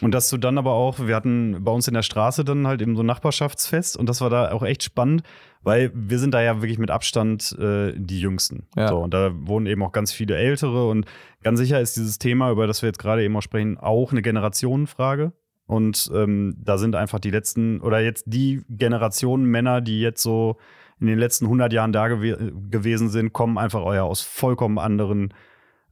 Und 0.00 0.12
dass 0.12 0.30
du 0.30 0.38
dann 0.38 0.56
aber 0.56 0.72
auch, 0.72 1.00
wir 1.00 1.14
hatten 1.16 1.62
bei 1.62 1.72
uns 1.72 1.88
in 1.88 1.94
der 1.94 2.02
Straße 2.02 2.44
dann 2.44 2.66
halt 2.66 2.80
eben 2.80 2.96
so 2.96 3.02
ein 3.02 3.06
Nachbarschaftsfest 3.06 3.96
und 3.96 4.08
das 4.08 4.20
war 4.20 4.30
da 4.30 4.52
auch 4.52 4.62
echt 4.62 4.82
spannend, 4.82 5.22
weil 5.62 5.90
wir 5.94 6.18
sind 6.18 6.32
da 6.32 6.40
ja 6.40 6.62
wirklich 6.62 6.78
mit 6.78 6.90
Abstand 6.90 7.56
äh, 7.58 7.92
die 7.96 8.20
Jüngsten. 8.20 8.68
Ja. 8.76 8.88
So, 8.88 8.98
und 8.98 9.12
da 9.12 9.32
wohnen 9.34 9.66
eben 9.66 9.82
auch 9.82 9.92
ganz 9.92 10.12
viele 10.12 10.36
Ältere 10.36 10.88
und 10.88 11.06
ganz 11.42 11.58
sicher 11.58 11.80
ist 11.80 11.96
dieses 11.96 12.18
Thema, 12.18 12.50
über 12.50 12.66
das 12.66 12.82
wir 12.82 12.88
jetzt 12.88 13.00
gerade 13.00 13.24
eben 13.24 13.36
auch 13.36 13.42
sprechen, 13.42 13.78
auch 13.78 14.12
eine 14.12 14.22
Generationenfrage. 14.22 15.32
Und 15.68 16.10
ähm, 16.12 16.56
da 16.58 16.78
sind 16.78 16.96
einfach 16.96 17.20
die 17.20 17.30
letzten 17.30 17.80
oder 17.80 18.00
jetzt 18.00 18.24
die 18.26 18.62
Generationen 18.68 19.44
Männer, 19.44 19.80
die 19.80 20.00
jetzt 20.00 20.22
so 20.22 20.56
in 20.98 21.06
den 21.06 21.18
letzten 21.18 21.44
100 21.44 21.72
Jahren 21.72 21.92
da 21.92 22.08
gew 22.08 22.36
gewesen 22.70 23.08
sind, 23.10 23.32
kommen 23.32 23.56
einfach 23.58 23.82
euer 23.84 24.02
aus 24.04 24.22
vollkommen 24.22 24.78
anderen 24.78 25.32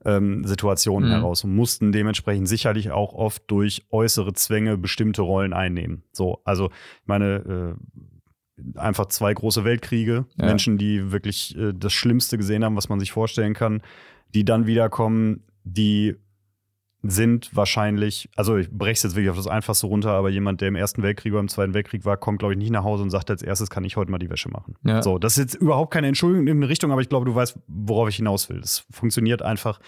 ähm, 0.04 0.44
Situationen 0.44 1.08
Mhm. 1.10 1.14
heraus 1.14 1.44
und 1.44 1.54
mussten 1.54 1.92
dementsprechend 1.92 2.48
sicherlich 2.48 2.90
auch 2.90 3.12
oft 3.12 3.42
durch 3.48 3.86
äußere 3.90 4.32
Zwänge 4.32 4.76
bestimmte 4.78 5.22
Rollen 5.22 5.52
einnehmen. 5.52 6.02
So, 6.12 6.40
also 6.44 6.70
ich 7.02 7.06
meine, 7.06 7.76
äh, 7.76 8.78
einfach 8.78 9.06
zwei 9.06 9.34
große 9.34 9.64
Weltkriege, 9.64 10.24
Ja. 10.36 10.46
Menschen, 10.46 10.78
die 10.78 11.12
wirklich 11.12 11.56
äh, 11.58 11.72
das 11.74 11.92
Schlimmste 11.92 12.38
gesehen 12.38 12.64
haben, 12.64 12.76
was 12.76 12.88
man 12.88 12.98
sich 12.98 13.12
vorstellen 13.12 13.52
kann, 13.54 13.82
die 14.34 14.44
dann 14.44 14.66
wiederkommen, 14.66 15.44
die 15.64 16.16
sind 17.10 17.54
wahrscheinlich, 17.54 18.28
also 18.36 18.56
ich 18.56 18.70
breche 18.70 18.92
es 18.92 19.02
jetzt 19.02 19.16
wirklich 19.16 19.30
auf 19.30 19.36
das 19.36 19.46
Einfachste 19.46 19.86
runter, 19.86 20.10
aber 20.10 20.30
jemand, 20.30 20.60
der 20.60 20.68
im 20.68 20.76
Ersten 20.76 21.02
Weltkrieg 21.02 21.32
oder 21.32 21.40
im 21.40 21.48
Zweiten 21.48 21.74
Weltkrieg 21.74 22.04
war, 22.04 22.16
kommt, 22.16 22.38
glaube 22.38 22.54
ich, 22.54 22.58
nicht 22.58 22.70
nach 22.70 22.84
Hause 22.84 23.02
und 23.02 23.10
sagt, 23.10 23.30
als 23.30 23.42
erstes 23.42 23.70
kann 23.70 23.84
ich 23.84 23.96
heute 23.96 24.10
mal 24.10 24.18
die 24.18 24.30
Wäsche 24.30 24.48
machen. 24.50 24.76
Ja. 24.84 25.02
So, 25.02 25.18
das 25.18 25.36
ist 25.36 25.52
jetzt 25.52 25.62
überhaupt 25.62 25.92
keine 25.92 26.08
Entschuldigung 26.08 26.42
in 26.42 26.48
irgendeine 26.48 26.70
Richtung, 26.70 26.92
aber 26.92 27.00
ich 27.00 27.08
glaube, 27.08 27.26
du 27.26 27.34
weißt, 27.34 27.58
worauf 27.66 28.08
ich 28.08 28.16
hinaus 28.16 28.48
will. 28.48 28.60
Das 28.60 28.86
funktioniert 28.90 29.42
einfach 29.42 29.80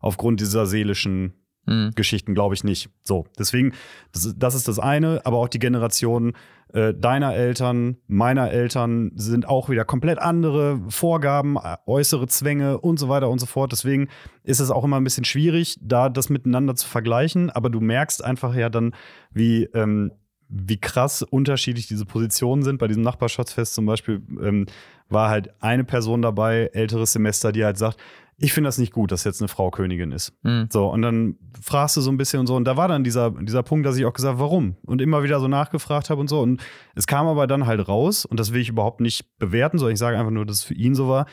aufgrund 0.00 0.40
dieser 0.40 0.66
seelischen 0.66 1.34
Mhm. 1.68 1.90
Geschichten, 1.94 2.34
glaube 2.34 2.54
ich 2.54 2.64
nicht. 2.64 2.90
So, 3.02 3.26
deswegen, 3.38 3.72
das, 4.12 4.54
ist- 4.54 4.68
das 4.68 4.78
eine, 4.78 5.20
aber 5.24 5.36
auch 5.38 5.48
die 5.48 5.58
Generation 5.58 6.32
äh, 6.74 6.92
deiner 6.92 7.34
Eltern, 7.34 7.96
meiner 8.08 8.50
Eltern 8.50 9.12
sind 9.14 9.48
auch 9.48 9.70
wieder 9.70 9.84
komplett 9.86 10.18
andere 10.18 10.80
Vorgaben, 10.90 11.56
äh, 11.56 11.76
äußere 11.86 12.26
Zwänge 12.26 12.78
und 12.78 12.98
so 12.98 13.08
weiter 13.08 13.30
und 13.30 13.38
so 13.38 13.46
fort. 13.46 13.72
Deswegen 13.72 14.08
ist 14.44 14.60
es 14.60 14.70
auch 14.70 14.84
immer 14.84 14.96
ein 14.98 15.04
bisschen 15.04 15.24
schwierig, 15.24 15.78
da 15.80 16.10
das 16.10 16.28
miteinander 16.28 16.74
zu 16.74 16.86
vergleichen, 16.86 17.48
aber 17.48 17.70
du 17.70 17.80
merkst 17.80 18.22
einfach 18.22 18.54
ja 18.54 18.68
dann, 18.68 18.94
wie, 19.32 19.64
ähm, 19.74 20.12
wie 20.50 20.78
krass 20.78 21.22
unterschiedlich 21.22 21.86
diese 21.88 22.04
Positionen 22.06 22.62
sind. 22.62 22.78
Bei 22.78 22.86
diesem 22.86 23.02
Nachbarschaftsfest 23.02 23.74
zum 23.74 23.86
Beispiel 23.86 24.20
ähm, 24.42 24.66
war 25.08 25.30
halt 25.30 25.50
eine 25.62 25.84
Person 25.84 26.20
dabei, 26.20 26.70
älteres 26.74 27.12
Semester, 27.12 27.50
die 27.52 27.64
halt 27.64 27.78
sagt, 27.78 27.98
ich 28.40 28.52
finde 28.52 28.68
das 28.68 28.78
nicht 28.78 28.92
gut, 28.92 29.10
dass 29.10 29.24
jetzt 29.24 29.40
eine 29.40 29.48
Frau 29.48 29.70
Königin 29.70 30.12
ist. 30.12 30.32
Mhm. 30.42 30.68
So, 30.70 30.88
und 30.88 31.02
dann 31.02 31.36
fragst 31.60 31.96
du 31.96 32.00
so 32.00 32.10
ein 32.10 32.16
bisschen 32.16 32.38
und 32.40 32.46
so. 32.46 32.54
Und 32.54 32.64
da 32.64 32.76
war 32.76 32.86
dann 32.86 33.02
dieser, 33.02 33.32
dieser 33.32 33.64
Punkt, 33.64 33.84
dass 33.84 33.96
ich 33.96 34.04
auch 34.04 34.12
gesagt 34.12 34.38
warum? 34.38 34.76
Und 34.86 35.02
immer 35.02 35.24
wieder 35.24 35.40
so 35.40 35.48
nachgefragt 35.48 36.08
habe 36.08 36.20
und 36.20 36.28
so. 36.28 36.40
Und 36.40 36.60
es 36.94 37.08
kam 37.08 37.26
aber 37.26 37.48
dann 37.48 37.66
halt 37.66 37.88
raus, 37.88 38.24
und 38.24 38.38
das 38.38 38.52
will 38.52 38.60
ich 38.60 38.68
überhaupt 38.68 39.00
nicht 39.00 39.38
bewerten, 39.38 39.78
sondern 39.78 39.94
ich 39.94 39.98
sage 39.98 40.16
einfach 40.16 40.30
nur, 40.30 40.46
dass 40.46 40.58
es 40.58 40.64
für 40.64 40.74
ihn 40.74 40.94
so 40.94 41.08
war. 41.08 41.26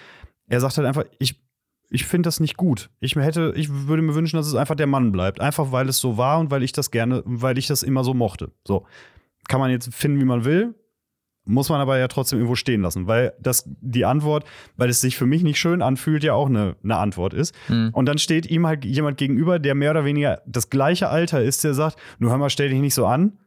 Er 0.47 0.60
sagt 0.60 0.78
halt 0.78 0.88
einfach, 0.88 1.06
ich, 1.20 1.39
ich 1.91 2.06
finde 2.06 2.28
das 2.28 2.39
nicht 2.39 2.58
gut. 2.58 2.89
Ich 2.99 3.16
hätte, 3.16 3.53
ich 3.56 3.70
würde 3.70 4.01
mir 4.01 4.16
wünschen, 4.16 4.38
dass 4.38 4.47
es 4.47 4.56
einfach 4.56 4.76
der 4.76 4.88
Mann 4.88 5.12
bleibt. 5.12 5.39
Einfach 5.41 5.72
weil 5.72 5.88
es 5.88 5.99
so 5.99 6.18
war 6.18 6.39
und 6.39 6.49
weil 6.49 6.64
ich 6.64 6.72
das 6.72 6.89
gerne, 6.89 7.22
weil 7.26 7.60
ich 7.60 7.68
das 7.68 7.84
immer 7.84 8.03
so 8.03 8.16
mochte. 8.16 8.51
So. 8.68 8.88
Kann 9.47 9.60
man 9.60 9.70
jetzt 9.70 9.93
finden, 9.93 10.20
wie 10.20 10.26
man 10.26 10.43
will 10.43 10.74
muss 11.46 11.70
man 11.70 11.80
aber 11.80 11.98
ja 11.98 12.08
trotzdem 12.08 12.39
irgendwo 12.39 12.56
stehen 12.56 12.82
lassen, 12.82 13.08
weil 13.08 13.34
das 13.39 13.64
die 13.82 14.06
Antwort, 14.06 14.46
weil 14.78 14.89
es 14.89 15.02
sich 15.02 15.16
für 15.16 15.26
mich 15.26 15.43
nicht 15.43 15.60
schön 15.60 15.82
anfühlt, 15.82 16.24
ja 16.24 16.34
auch 16.34 16.48
eine, 16.48 16.76
eine 16.84 16.98
Antwort 16.98 17.34
ist. 17.34 17.56
Mhm. 17.70 17.91
Und 17.93 18.08
dann 18.08 18.18
steht 18.18 18.48
ihm 18.48 18.66
halt 18.68 18.84
jemand 18.84 19.18
gegenüber, 19.18 19.60
der 19.60 19.76
mehr 19.76 19.91
oder 19.91 20.06
weniger 20.06 20.41
das 20.46 20.70
gleiche 20.70 21.10
Alter 21.10 21.41
ist, 21.41 21.64
der 21.64 21.74
sagt, 21.74 21.98
nur 22.20 22.32
hör 22.32 22.38
mal, 22.38 22.50
stell 22.50 22.70
dich 22.70 22.80
nicht 22.80 22.96
so 22.96 23.06
an, 23.06 23.38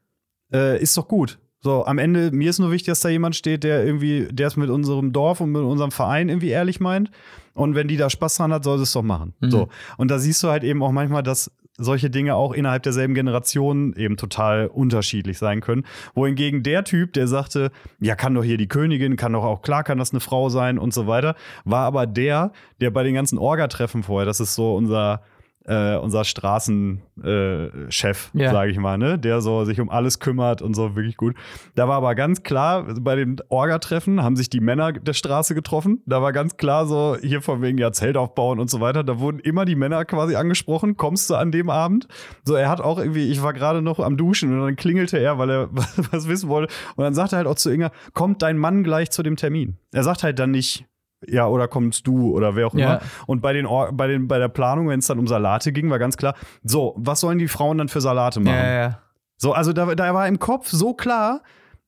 äh, 0.52 0.80
ist 0.80 0.96
doch 0.96 1.08
gut. 1.08 1.38
So, 1.60 1.84
am 1.84 1.98
Ende, 1.98 2.30
mir 2.30 2.50
ist 2.50 2.60
nur 2.60 2.70
wichtig, 2.70 2.86
dass 2.86 3.00
da 3.00 3.08
jemand 3.08 3.34
steht, 3.34 3.64
der 3.64 3.84
irgendwie, 3.84 4.28
der 4.30 4.46
es 4.46 4.56
mit 4.56 4.70
unserem 4.70 5.12
Dorf 5.12 5.40
und 5.40 5.50
mit 5.50 5.62
unserem 5.62 5.90
Verein 5.90 6.28
irgendwie 6.28 6.50
ehrlich 6.50 6.78
meint. 6.78 7.10
Und 7.54 7.74
wenn 7.74 7.88
die 7.88 7.96
da 7.96 8.08
Spaß 8.08 8.36
dran 8.36 8.52
hat, 8.52 8.62
soll 8.62 8.78
sie 8.78 8.84
es 8.84 8.92
doch 8.92 9.02
machen. 9.02 9.34
Mhm. 9.40 9.50
So. 9.50 9.68
Und 9.96 10.12
da 10.12 10.20
siehst 10.20 10.40
du 10.44 10.48
halt 10.48 10.62
eben 10.62 10.80
auch 10.84 10.92
manchmal, 10.92 11.24
dass 11.24 11.50
solche 11.78 12.10
Dinge 12.10 12.34
auch 12.34 12.52
innerhalb 12.52 12.82
derselben 12.82 13.14
Generation 13.14 13.94
eben 13.96 14.16
total 14.16 14.66
unterschiedlich 14.66 15.38
sein 15.38 15.60
können. 15.60 15.84
Wohingegen 16.14 16.62
der 16.62 16.84
Typ, 16.84 17.12
der 17.12 17.28
sagte, 17.28 17.70
ja, 18.00 18.16
kann 18.16 18.34
doch 18.34 18.44
hier 18.44 18.58
die 18.58 18.68
Königin, 18.68 19.16
kann 19.16 19.32
doch 19.32 19.44
auch, 19.44 19.62
klar 19.62 19.84
kann 19.84 19.98
das 19.98 20.10
eine 20.10 20.20
Frau 20.20 20.48
sein 20.48 20.78
und 20.78 20.92
so 20.92 21.06
weiter, 21.06 21.36
war 21.64 21.86
aber 21.86 22.06
der, 22.06 22.52
der 22.80 22.90
bei 22.90 23.04
den 23.04 23.14
ganzen 23.14 23.38
Orga-Treffen 23.38 24.02
vorher, 24.02 24.26
das 24.26 24.40
ist 24.40 24.54
so 24.54 24.74
unser, 24.74 25.22
äh, 25.64 25.96
unser 25.96 26.24
Straßenchef, 26.24 28.30
Ja. 28.32 28.52
sage 28.52 28.70
ich 28.70 28.78
mal, 28.78 28.98
ne? 28.98 29.18
der 29.18 29.40
so 29.40 29.64
sich 29.64 29.80
um 29.80 29.90
alles 29.90 30.18
kümmert 30.18 30.62
und 30.62 30.74
so 30.74 30.96
wirklich 30.96 31.16
gut. 31.16 31.34
Da 31.74 31.88
war 31.88 31.96
aber 31.96 32.14
ganz 32.14 32.42
klar, 32.42 32.84
bei 33.00 33.16
den 33.16 33.36
Orga-Treffen 33.48 34.22
haben 34.22 34.36
sich 34.36 34.50
die 34.50 34.60
Männer 34.60 34.92
der 34.92 35.12
Straße 35.12 35.54
getroffen. 35.54 36.02
Da 36.06 36.22
war 36.22 36.32
ganz 36.32 36.56
klar 36.56 36.86
so, 36.86 37.16
hier 37.20 37.42
von 37.42 37.62
wegen 37.62 37.78
ja 37.78 37.92
Zelt 37.92 38.16
aufbauen 38.16 38.58
und 38.60 38.70
so 38.70 38.80
weiter. 38.80 39.04
Da 39.04 39.18
wurden 39.20 39.38
immer 39.40 39.64
die 39.64 39.76
Männer 39.76 40.04
quasi 40.04 40.36
angesprochen. 40.36 40.96
Kommst 40.96 41.28
du 41.30 41.34
an 41.34 41.52
dem 41.52 41.70
Abend? 41.70 42.08
So, 42.44 42.54
er 42.54 42.68
hat 42.68 42.80
auch 42.80 42.98
irgendwie, 42.98 43.30
ich 43.30 43.42
war 43.42 43.52
gerade 43.52 43.82
noch 43.82 44.00
am 44.00 44.16
Duschen 44.16 44.52
und 44.52 44.60
dann 44.64 44.76
klingelte 44.76 45.18
er, 45.18 45.38
weil 45.38 45.50
er 45.50 45.68
was, 45.72 45.98
was 46.12 46.28
wissen 46.28 46.48
wollte. 46.48 46.72
Und 46.96 47.04
dann 47.04 47.14
sagte 47.14 47.36
er 47.36 47.38
halt 47.38 47.46
auch 47.48 47.54
zu 47.56 47.70
Inga, 47.70 47.90
kommt 48.14 48.42
dein 48.42 48.58
Mann 48.58 48.84
gleich 48.84 49.10
zu 49.10 49.22
dem 49.22 49.36
Termin? 49.36 49.76
Er 49.92 50.04
sagt 50.04 50.22
halt 50.22 50.38
dann 50.38 50.50
nicht, 50.50 50.86
ja, 51.26 51.46
oder 51.48 51.66
kommst 51.68 52.06
du 52.06 52.32
oder 52.36 52.54
wer 52.56 52.66
auch 52.68 52.74
Ja. 52.74 52.94
immer. 52.94 53.00
Und 53.26 53.40
bei, 53.40 53.52
den, 53.52 53.66
Or- 53.66 53.92
bei, 53.92 54.06
den, 54.06 54.28
bei 54.28 54.38
der 54.38 54.48
Planung, 54.48 54.88
wenn 54.88 55.00
es 55.00 55.06
dann 55.06 55.18
um 55.18 55.26
Salate 55.26 55.72
ging, 55.72 55.90
war 55.90 55.98
ganz 55.98 56.16
klar, 56.16 56.34
so, 56.62 56.94
was 56.96 57.20
sollen 57.20 57.38
die 57.38 57.48
Frauen 57.48 57.78
dann 57.78 57.88
für 57.88 58.00
Salate 58.00 58.40
machen? 58.40 58.54
Ja, 58.54 58.64
ja, 58.66 58.80
ja. 58.82 58.98
So, 59.36 59.52
also 59.52 59.72
da, 59.72 59.94
da 59.94 60.14
war 60.14 60.26
im 60.28 60.38
Kopf 60.38 60.68
so 60.68 60.94
klar, 60.94 61.42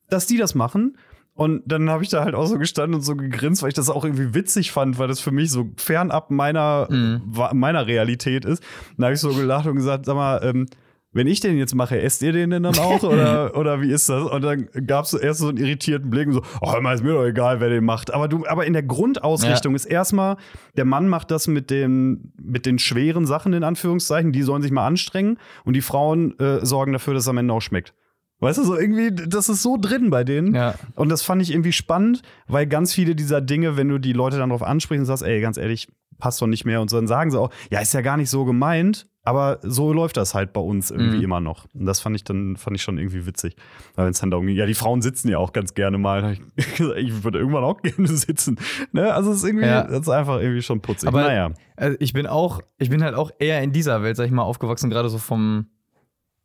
dass 0.09 0.26
die 0.26 0.37
das 0.37 0.55
machen. 0.55 0.97
Und 1.35 1.62
dann 1.64 1.89
habe 1.89 2.03
ich 2.03 2.11
da 2.11 2.22
halt 2.24 2.35
auch 2.35 2.47
so 2.47 2.59
gestanden 2.59 2.95
und 2.97 3.01
so 3.03 3.16
gegrinst, 3.16 3.62
weil 3.62 3.70
ich 3.70 3.74
das 3.74 3.89
auch 3.89 4.05
irgendwie 4.05 4.35
witzig 4.35 4.72
fand, 4.72 4.99
weil 4.99 5.09
das 5.09 5.20
für 5.20 5.31
mich 5.31 5.51
so 5.51 5.70
fernab 5.76 6.31
meiner, 6.31 6.87
Mhm. 6.91 7.22
meiner 7.55 7.87
Realität 7.87 8.45
ist. 8.45 8.62
Dann 8.97 9.05
habe 9.07 9.14
ich 9.14 9.20
so 9.20 9.33
gelacht 9.33 9.66
und 9.66 9.76
gesagt, 9.76 10.05
sag 10.07 10.16
mal, 10.16 10.41
ähm, 10.45 10.66
wenn 11.13 11.27
ich 11.27 11.41
den 11.41 11.59
jetzt 11.59 11.75
mache, 11.75 12.01
esst 12.01 12.23
ihr 12.23 12.33
den 12.33 12.51
denn 12.51 12.63
dann 12.63 12.79
auch? 12.79 13.03
oder, 13.03 13.57
oder 13.59 13.81
wie 13.81 13.91
ist 13.91 14.09
das? 14.09 14.23
Und 14.23 14.43
dann 14.43 14.69
gab 14.87 15.07
es 15.07 15.15
erst 15.15 15.41
so 15.41 15.49
einen 15.49 15.59
irritierten 15.59 16.09
Blick 16.09 16.29
und 16.29 16.35
so, 16.35 16.43
oh, 16.61 16.75
immer 16.79 16.93
ist 16.93 17.03
mir 17.03 17.13
doch 17.13 17.25
egal, 17.25 17.61
wer 17.61 17.69
den 17.69 17.85
macht. 17.85 18.13
Aber 18.13 18.29
du, 18.29 18.47
aber 18.47 18.67
in 18.67 18.73
der 18.73 18.85
Grundausrichtung 18.85 19.75
ist 19.75 19.87
erstmal, 19.87 20.37
der 20.77 20.85
Mann 20.85 21.09
macht 21.09 21.31
das 21.31 21.49
mit 21.49 21.71
den, 21.71 22.33
mit 22.41 22.65
den 22.65 22.79
schweren 22.79 23.27
Sachen, 23.27 23.53
in 23.53 23.65
Anführungszeichen, 23.65 24.33
die 24.33 24.43
sollen 24.43 24.63
sich 24.63 24.71
mal 24.71 24.87
anstrengen 24.87 25.39
und 25.65 25.75
die 25.75 25.81
Frauen 25.81 26.39
äh, 26.39 26.65
sorgen 26.65 26.93
dafür, 26.93 27.15
dass 27.15 27.25
es 27.25 27.29
am 27.29 27.39
Ende 27.39 27.55
auch 27.55 27.63
schmeckt. 27.63 27.93
Weißt 28.39 28.59
du, 28.59 28.65
so 28.65 28.79
irgendwie, 28.79 29.11
das 29.13 29.49
ist 29.51 29.63
so 29.63 29.77
drin 29.79 30.09
bei 30.09 30.25
denen. 30.25 30.55
Ja. 30.55 30.75
Und 30.95 31.11
das 31.11 31.23
fand 31.23 31.43
ich 31.43 31.51
irgendwie 31.51 31.73
spannend, 31.73 32.23
weil 32.47 32.67
ganz 32.67 32.95
viele 32.95 33.15
dieser 33.15 33.43
Dinge, 33.43 33.77
wenn 33.77 33.89
du 33.89 33.99
die 33.99 34.15
Leute 34.15 34.39
dann 34.39 34.49
darauf 34.49 34.63
ansprichst 34.63 35.01
und 35.01 35.07
sagst, 35.07 35.23
ey, 35.23 35.41
ganz 35.43 35.59
ehrlich, 35.59 35.89
passt 36.19 36.41
doch 36.41 36.47
nicht 36.47 36.65
mehr 36.65 36.81
und 36.81 36.89
so, 36.89 36.97
dann 36.97 37.07
sagen 37.07 37.31
sie 37.31 37.39
auch, 37.39 37.51
ja, 37.71 37.81
ist 37.81 37.93
ja 37.93 38.01
gar 38.01 38.17
nicht 38.17 38.31
so 38.31 38.45
gemeint, 38.45 39.10
aber 39.23 39.59
so 39.62 39.93
läuft 39.93 40.16
das 40.16 40.35
halt 40.35 40.53
bei 40.53 40.61
uns 40.61 40.91
irgendwie 40.91 41.18
Mhm. 41.18 41.25
immer 41.25 41.41
noch. 41.41 41.66
Und 41.75 41.85
das 41.87 42.01
fand 42.01 42.16
ich 42.16 42.25
dann, 42.25 42.57
fand 42.57 42.77
ich 42.77 42.83
schon 42.83 42.97
irgendwie 42.99 43.27
witzig. 43.27 43.55
Weil 43.95 44.07
wenn 44.07 44.12
es 44.12 44.21
dann 44.21 44.31
darum 44.31 44.47
ging, 44.47 44.57
ja, 44.57 44.64
die 44.66 44.75
Frauen 44.75 45.03
sitzen 45.03 45.29
ja 45.29 45.39
auch 45.39 45.53
ganz 45.53 45.75
gerne 45.75 45.99
mal. 45.99 46.39
Ich, 46.57 46.81
ich 46.81 47.25
würde 47.25 47.39
irgendwann 47.39 47.64
auch 47.64 47.83
gerne 47.83 48.09
sitzen. 48.09 48.59
Ne? 48.93 49.12
Also 49.12 49.31
es 49.31 49.39
ist 49.39 49.45
irgendwie, 49.45 49.66
Ja. 49.66 49.83
das 49.85 50.01
ist 50.01 50.09
einfach 50.09 50.41
irgendwie 50.41 50.62
schon 50.62 50.81
putzig. 50.81 51.07
Aber 51.09 51.21
naja. 51.23 51.51
Also 51.77 51.97
ich 52.01 52.12
bin 52.14 52.27
auch, 52.27 52.61
ich 52.79 52.89
bin 52.91 53.03
halt 53.03 53.14
auch 53.14 53.31
eher 53.39 53.62
in 53.62 53.73
dieser 53.73 54.03
Welt, 54.03 54.16
sag 54.16 54.25
ich 54.25 54.33
mal, 54.33 54.43
aufgewachsen, 54.43 54.89
gerade 54.91 55.09
so 55.11 55.18
vom 55.18 55.66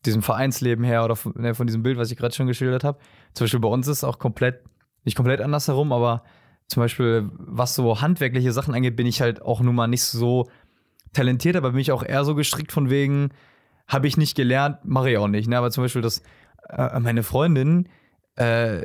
diesem 0.06 0.22
Vereinsleben 0.22 0.84
her 0.86 1.04
oder 1.04 1.16
von, 1.16 1.34
ne, 1.36 1.56
von 1.56 1.66
diesem 1.68 1.82
Bild, 1.82 1.98
was 1.98 2.12
ich 2.12 2.18
gerade 2.18 2.36
schon 2.36 2.46
geschildert 2.48 2.84
habe. 2.84 3.00
Zum 3.34 3.46
Beispiel 3.46 3.60
bei 3.60 3.70
uns 3.70 3.88
ist 3.88 3.98
es 3.98 4.04
auch 4.04 4.20
komplett, 4.20 4.60
nicht 5.04 5.16
komplett 5.16 5.42
andersherum, 5.42 5.92
aber 5.92 6.24
zum 6.68 6.82
Beispiel, 6.84 7.30
was 7.38 7.74
so 7.74 8.02
handwerkliche 8.02 8.52
Sachen 8.52 8.74
angeht, 8.76 8.96
bin 8.96 9.08
ich 9.08 9.22
halt 9.22 9.42
auch 9.42 9.62
nun 9.62 9.74
mal 9.76 9.88
nicht 9.88 10.04
so 10.04 10.48
talentiert, 11.16 11.56
aber 11.56 11.72
bin 11.72 11.80
ich 11.80 11.92
auch 11.92 12.04
eher 12.04 12.24
so 12.26 12.36
gestrickt 12.36 12.72
von 12.72 12.90
wegen, 12.90 13.30
habe 13.88 14.08
ich 14.08 14.18
nicht 14.18 14.36
gelernt, 14.36 14.80
mache 14.84 15.12
ich 15.12 15.18
auch 15.18 15.28
nicht. 15.28 15.48
Ne? 15.48 15.58
Aber 15.58 15.72
zum 15.72 15.84
Beispiel 15.84 16.02
das, 16.02 16.22
äh, 16.70 17.00
meine 17.00 17.24
Freundin, 17.24 17.88
äh, 18.36 18.82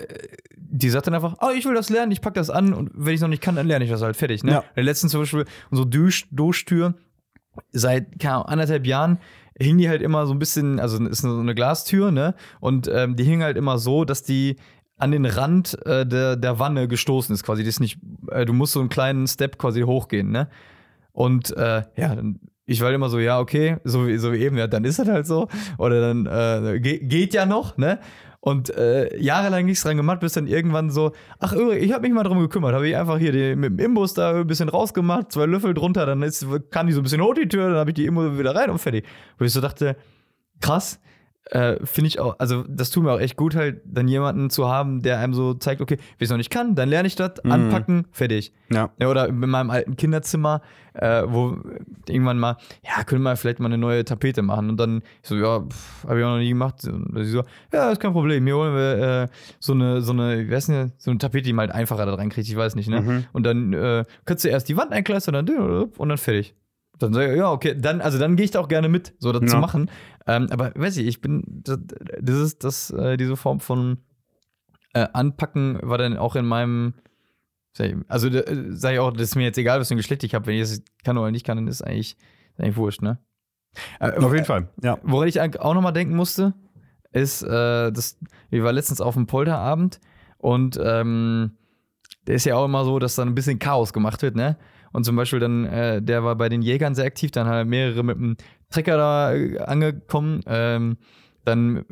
die 0.56 0.90
sagt 0.90 1.06
dann 1.06 1.14
einfach, 1.14 1.36
oh, 1.40 1.50
ich 1.56 1.64
will 1.64 1.74
das 1.74 1.90
lernen, 1.90 2.12
ich 2.12 2.20
pack 2.20 2.34
das 2.34 2.50
an 2.50 2.72
und 2.72 2.90
wenn 2.94 3.08
ich 3.08 3.16
es 3.16 3.22
noch 3.22 3.28
nicht 3.28 3.42
kann, 3.42 3.56
dann 3.56 3.66
lerne 3.66 3.84
ich 3.84 3.90
das 3.90 4.02
halt 4.02 4.16
fertig. 4.16 4.44
Ne? 4.44 4.52
Ja. 4.52 4.64
Der 4.76 4.84
letzten 4.84 5.08
zum 5.08 5.20
Beispiel, 5.20 5.44
unsere 5.70 5.88
Dusch 5.88 6.28
Duschtür, 6.30 6.94
seit 7.72 8.18
keine 8.20 8.48
anderthalb 8.48 8.86
Jahren 8.86 9.18
hing 9.58 9.76
die 9.78 9.88
halt 9.88 10.02
immer 10.02 10.26
so 10.26 10.32
ein 10.32 10.38
bisschen, 10.38 10.80
also 10.80 11.04
ist 11.04 11.20
so 11.20 11.38
eine 11.38 11.54
Glastür, 11.54 12.10
ne? 12.10 12.34
Und 12.60 12.88
ähm, 12.92 13.16
die 13.16 13.24
hing 13.24 13.42
halt 13.42 13.56
immer 13.58 13.78
so, 13.78 14.04
dass 14.04 14.22
die 14.22 14.56
an 14.96 15.10
den 15.10 15.26
Rand 15.26 15.78
äh, 15.86 16.06
der, 16.06 16.36
der 16.36 16.58
Wanne 16.58 16.88
gestoßen 16.88 17.34
ist, 17.34 17.42
quasi. 17.42 17.62
Die 17.62 17.68
ist 17.68 17.80
nicht, 17.80 17.98
äh, 18.30 18.44
du 18.44 18.52
musst 18.52 18.72
so 18.72 18.80
einen 18.80 18.88
kleinen 18.88 19.26
Step 19.26 19.58
quasi 19.58 19.82
hochgehen, 19.82 20.30
ne? 20.30 20.48
Und 21.20 21.54
äh, 21.54 21.82
ja, 21.96 22.16
ich 22.64 22.80
war 22.80 22.90
immer 22.92 23.10
so, 23.10 23.18
ja, 23.18 23.40
okay, 23.40 23.76
so 23.84 24.06
wie, 24.06 24.16
so 24.16 24.32
wie 24.32 24.38
eben, 24.38 24.56
ja, 24.56 24.66
dann 24.66 24.84
ist 24.84 24.98
das 24.98 25.06
halt 25.06 25.26
so. 25.26 25.48
Oder 25.76 26.00
dann 26.00 26.24
äh, 26.24 26.80
ge 26.80 26.98
geht 27.04 27.34
ja 27.34 27.44
noch, 27.44 27.76
ne? 27.76 27.98
Und 28.40 28.74
äh, 28.74 29.14
jahrelang 29.20 29.66
nichts 29.66 29.82
dran 29.82 29.98
gemacht, 29.98 30.20
bis 30.20 30.32
dann 30.32 30.46
irgendwann 30.46 30.88
so, 30.88 31.12
ach, 31.38 31.52
ich 31.52 31.92
habe 31.92 32.08
mich 32.08 32.14
mal 32.14 32.22
drum 32.22 32.38
gekümmert, 32.38 32.72
habe 32.72 32.88
ich 32.88 32.96
einfach 32.96 33.18
hier 33.18 33.32
die, 33.32 33.54
mit 33.54 33.72
dem 33.72 33.78
Imbus 33.78 34.14
da 34.14 34.30
ein 34.34 34.46
bisschen 34.46 34.70
rausgemacht, 34.70 35.30
zwei 35.30 35.44
Löffel 35.44 35.74
drunter, 35.74 36.06
dann 36.06 36.22
ist, 36.22 36.46
kam 36.70 36.86
die 36.86 36.94
so 36.94 37.00
ein 37.00 37.02
bisschen 37.02 37.20
hoch 37.20 37.34
die 37.34 37.48
Tür, 37.48 37.68
dann 37.68 37.76
habe 37.76 37.90
ich 37.90 37.96
die 37.96 38.06
Imbus 38.06 38.38
wieder 38.38 38.54
rein 38.54 38.70
und 38.70 38.78
fertig. 38.78 39.04
Wo 39.36 39.44
ich 39.44 39.52
so 39.52 39.60
dachte, 39.60 39.98
krass, 40.58 41.00
äh, 41.50 41.84
finde 41.84 42.08
ich 42.08 42.20
auch, 42.20 42.36
also 42.38 42.64
das 42.68 42.90
tut 42.90 43.02
mir 43.02 43.12
auch 43.12 43.20
echt 43.20 43.36
gut, 43.36 43.54
halt 43.56 43.80
dann 43.84 44.06
jemanden 44.08 44.50
zu 44.50 44.68
haben, 44.68 45.02
der 45.02 45.18
einem 45.18 45.34
so 45.34 45.54
zeigt, 45.54 45.80
okay, 45.80 45.96
wenn 45.96 46.04
ich 46.18 46.24
es 46.26 46.30
noch 46.30 46.36
nicht 46.36 46.50
kann, 46.50 46.74
dann 46.74 46.88
lerne 46.88 47.06
ich 47.08 47.16
das, 47.16 47.32
Mhm. 47.42 47.52
anpacken, 47.52 48.06
fertig. 48.12 48.52
Ja. 48.72 48.90
Ja, 49.00 49.08
oder 49.08 49.28
in 49.28 49.38
meinem 49.38 49.70
alten 49.70 49.96
Kinderzimmer, 49.96 50.62
äh, 50.94 51.22
wo 51.26 51.56
irgendwann 52.08 52.38
mal, 52.38 52.56
ja, 52.84 53.02
können 53.04 53.22
wir 53.22 53.36
vielleicht 53.36 53.58
mal 53.60 53.66
eine 53.66 53.78
neue 53.78 54.04
Tapete 54.04 54.42
machen. 54.42 54.70
Und 54.70 54.76
dann 54.78 55.02
so, 55.22 55.34
ja, 55.36 55.64
habe 56.06 56.18
ich 56.18 56.24
auch 56.24 56.30
noch 56.30 56.38
nie 56.38 56.48
gemacht. 56.50 56.84
Und 56.86 57.12
sie 57.16 57.30
so, 57.30 57.42
ja, 57.72 57.90
ist 57.90 58.00
kein 58.00 58.12
Problem. 58.12 58.44
Hier 58.46 58.56
holen 58.56 58.74
wir 58.74 59.22
äh, 59.24 59.28
so 59.58 59.72
eine, 59.72 60.02
so 60.02 60.12
eine, 60.12 60.48
wie 60.48 60.54
heißt 60.54 60.68
denn, 60.68 60.92
so 60.98 61.10
eine 61.10 61.18
Tapete, 61.18 61.44
die 61.44 61.52
man 61.52 61.68
halt 61.68 61.74
einfacher 61.76 62.06
da 62.06 62.14
reinkriegt, 62.14 62.48
ich 62.48 62.56
weiß 62.56 62.74
nicht, 62.76 62.88
ne? 62.88 63.00
Mhm. 63.00 63.24
Und 63.32 63.44
dann 63.44 63.72
äh, 63.72 64.04
kannst 64.24 64.44
du 64.44 64.48
erst 64.48 64.68
die 64.68 64.76
Wand 64.76 64.92
einkleistern, 64.92 65.34
dann 65.34 65.48
und 65.48 66.08
dann 66.08 66.18
fertig. 66.18 66.54
Dann 67.02 67.12
sage 67.12 67.32
ich, 67.32 67.38
ja, 67.38 67.50
okay, 67.50 67.74
dann, 67.76 68.00
also 68.00 68.18
dann 68.18 68.36
gehe 68.36 68.44
ich 68.44 68.50
da 68.50 68.60
auch 68.60 68.68
gerne 68.68 68.88
mit, 68.88 69.14
so 69.18 69.32
das 69.32 69.42
Ja. 69.42 69.48
zu 69.48 69.56
machen. 69.56 69.90
Ähm, 70.26 70.48
aber 70.50 70.72
weiß 70.74 70.96
ich, 70.98 71.06
ich 71.06 71.20
bin, 71.20 71.42
das, 71.46 71.78
das 72.20 72.36
ist 72.36 72.64
das, 72.64 72.90
äh, 72.90 73.16
diese 73.16 73.36
Form 73.36 73.58
von 73.60 73.98
äh, 74.94 75.06
Anpacken 75.12 75.78
war 75.82 75.98
dann 75.98 76.16
auch 76.16 76.36
in 76.36 76.44
meinem, 76.46 76.94
also 78.08 78.28
äh, 78.28 78.66
sage 78.70 78.94
ich 78.94 79.00
auch, 79.00 79.12
das 79.12 79.22
ist 79.22 79.36
mir 79.36 79.44
jetzt 79.44 79.58
egal, 79.58 79.80
was 79.80 79.88
für 79.88 79.94
ein 79.94 79.98
Geschlecht 79.98 80.22
ich 80.24 80.34
habe, 80.34 80.46
wenn 80.46 80.54
ich 80.56 80.60
das 80.62 80.82
kann 81.04 81.16
oder 81.18 81.30
nicht 81.30 81.46
kann, 81.46 81.56
dann 81.56 81.68
ist 81.68 81.82
eigentlich, 81.82 82.16
ist 82.52 82.60
eigentlich 82.60 82.76
wurscht, 82.76 83.02
ne? 83.02 83.18
Äh, 84.00 84.12
Auf 84.18 84.32
jeden 84.34 84.44
Fall. 84.44 84.68
Ja. 84.82 84.98
Woran 85.02 85.28
ich 85.28 85.40
auch 85.40 85.74
nochmal 85.74 85.92
denken 85.92 86.16
musste, 86.16 86.54
ist, 87.12 87.42
äh, 87.42 87.90
das, 87.92 88.18
wir 88.50 88.64
waren 88.64 88.74
letztens 88.74 89.00
auf 89.00 89.14
dem 89.14 89.26
Polterabend 89.26 90.00
und 90.38 90.78
ähm, 90.82 91.52
der 92.26 92.34
ist 92.34 92.44
ja 92.44 92.56
auch 92.56 92.64
immer 92.66 92.84
so, 92.84 92.98
dass 92.98 93.14
dann 93.14 93.28
ein 93.28 93.34
bisschen 93.34 93.58
Chaos 93.58 93.92
gemacht 93.92 94.22
wird, 94.22 94.36
ne? 94.36 94.56
Und 94.92 95.04
zum 95.04 95.16
Beispiel 95.16 95.38
dann, 95.38 95.64
äh, 95.64 96.02
der 96.02 96.24
war 96.24 96.36
bei 96.36 96.48
den 96.48 96.62
Jägern 96.62 96.94
sehr 96.94 97.04
aktiv, 97.04 97.30
dann 97.30 97.46
halt 97.46 97.68
mehrere 97.68 98.02
mit 98.02 98.16
dem 98.16 98.36
Trecker 98.70 98.96
da 98.96 99.34
äh, 99.34 99.58
angekommen, 99.58 100.40
ähm, 100.46 100.96
dann 101.44 101.76
äh, 101.76 101.82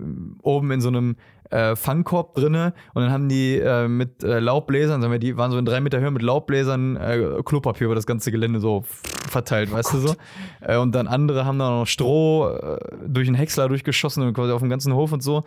oben 0.42 0.70
in 0.70 0.80
so 0.80 0.88
einem 0.88 1.16
äh, 1.50 1.76
Fangkorb 1.76 2.34
drinne 2.34 2.74
und 2.92 3.02
dann 3.02 3.10
haben 3.10 3.28
die 3.28 3.56
äh, 3.56 3.88
mit 3.88 4.22
äh, 4.22 4.38
Laubbläsern, 4.38 5.00
sagen 5.00 5.12
wir, 5.12 5.18
die 5.18 5.36
waren 5.36 5.50
so 5.50 5.58
in 5.58 5.64
drei 5.64 5.80
Meter 5.80 5.98
Höhe 6.00 6.10
mit 6.10 6.22
Laubbläsern 6.22 6.96
äh, 6.96 7.42
Klopapier 7.44 7.86
über 7.86 7.94
das 7.94 8.06
ganze 8.06 8.30
Gelände 8.30 8.60
so 8.60 8.84
verteilt, 8.84 9.72
weißt 9.72 9.94
du 9.94 9.98
so. 9.98 10.14
Äh, 10.60 10.76
und 10.76 10.94
dann 10.94 11.06
andere 11.06 11.46
haben 11.46 11.58
da 11.58 11.70
noch 11.70 11.86
Stroh 11.86 12.78
durch 13.06 13.28
einen 13.28 13.36
Häcksler 13.36 13.68
durchgeschossen 13.68 14.22
und 14.24 14.34
quasi 14.34 14.52
auf 14.52 14.60
dem 14.60 14.68
ganzen 14.68 14.92
Hof 14.92 15.12
und 15.12 15.22
so. 15.22 15.44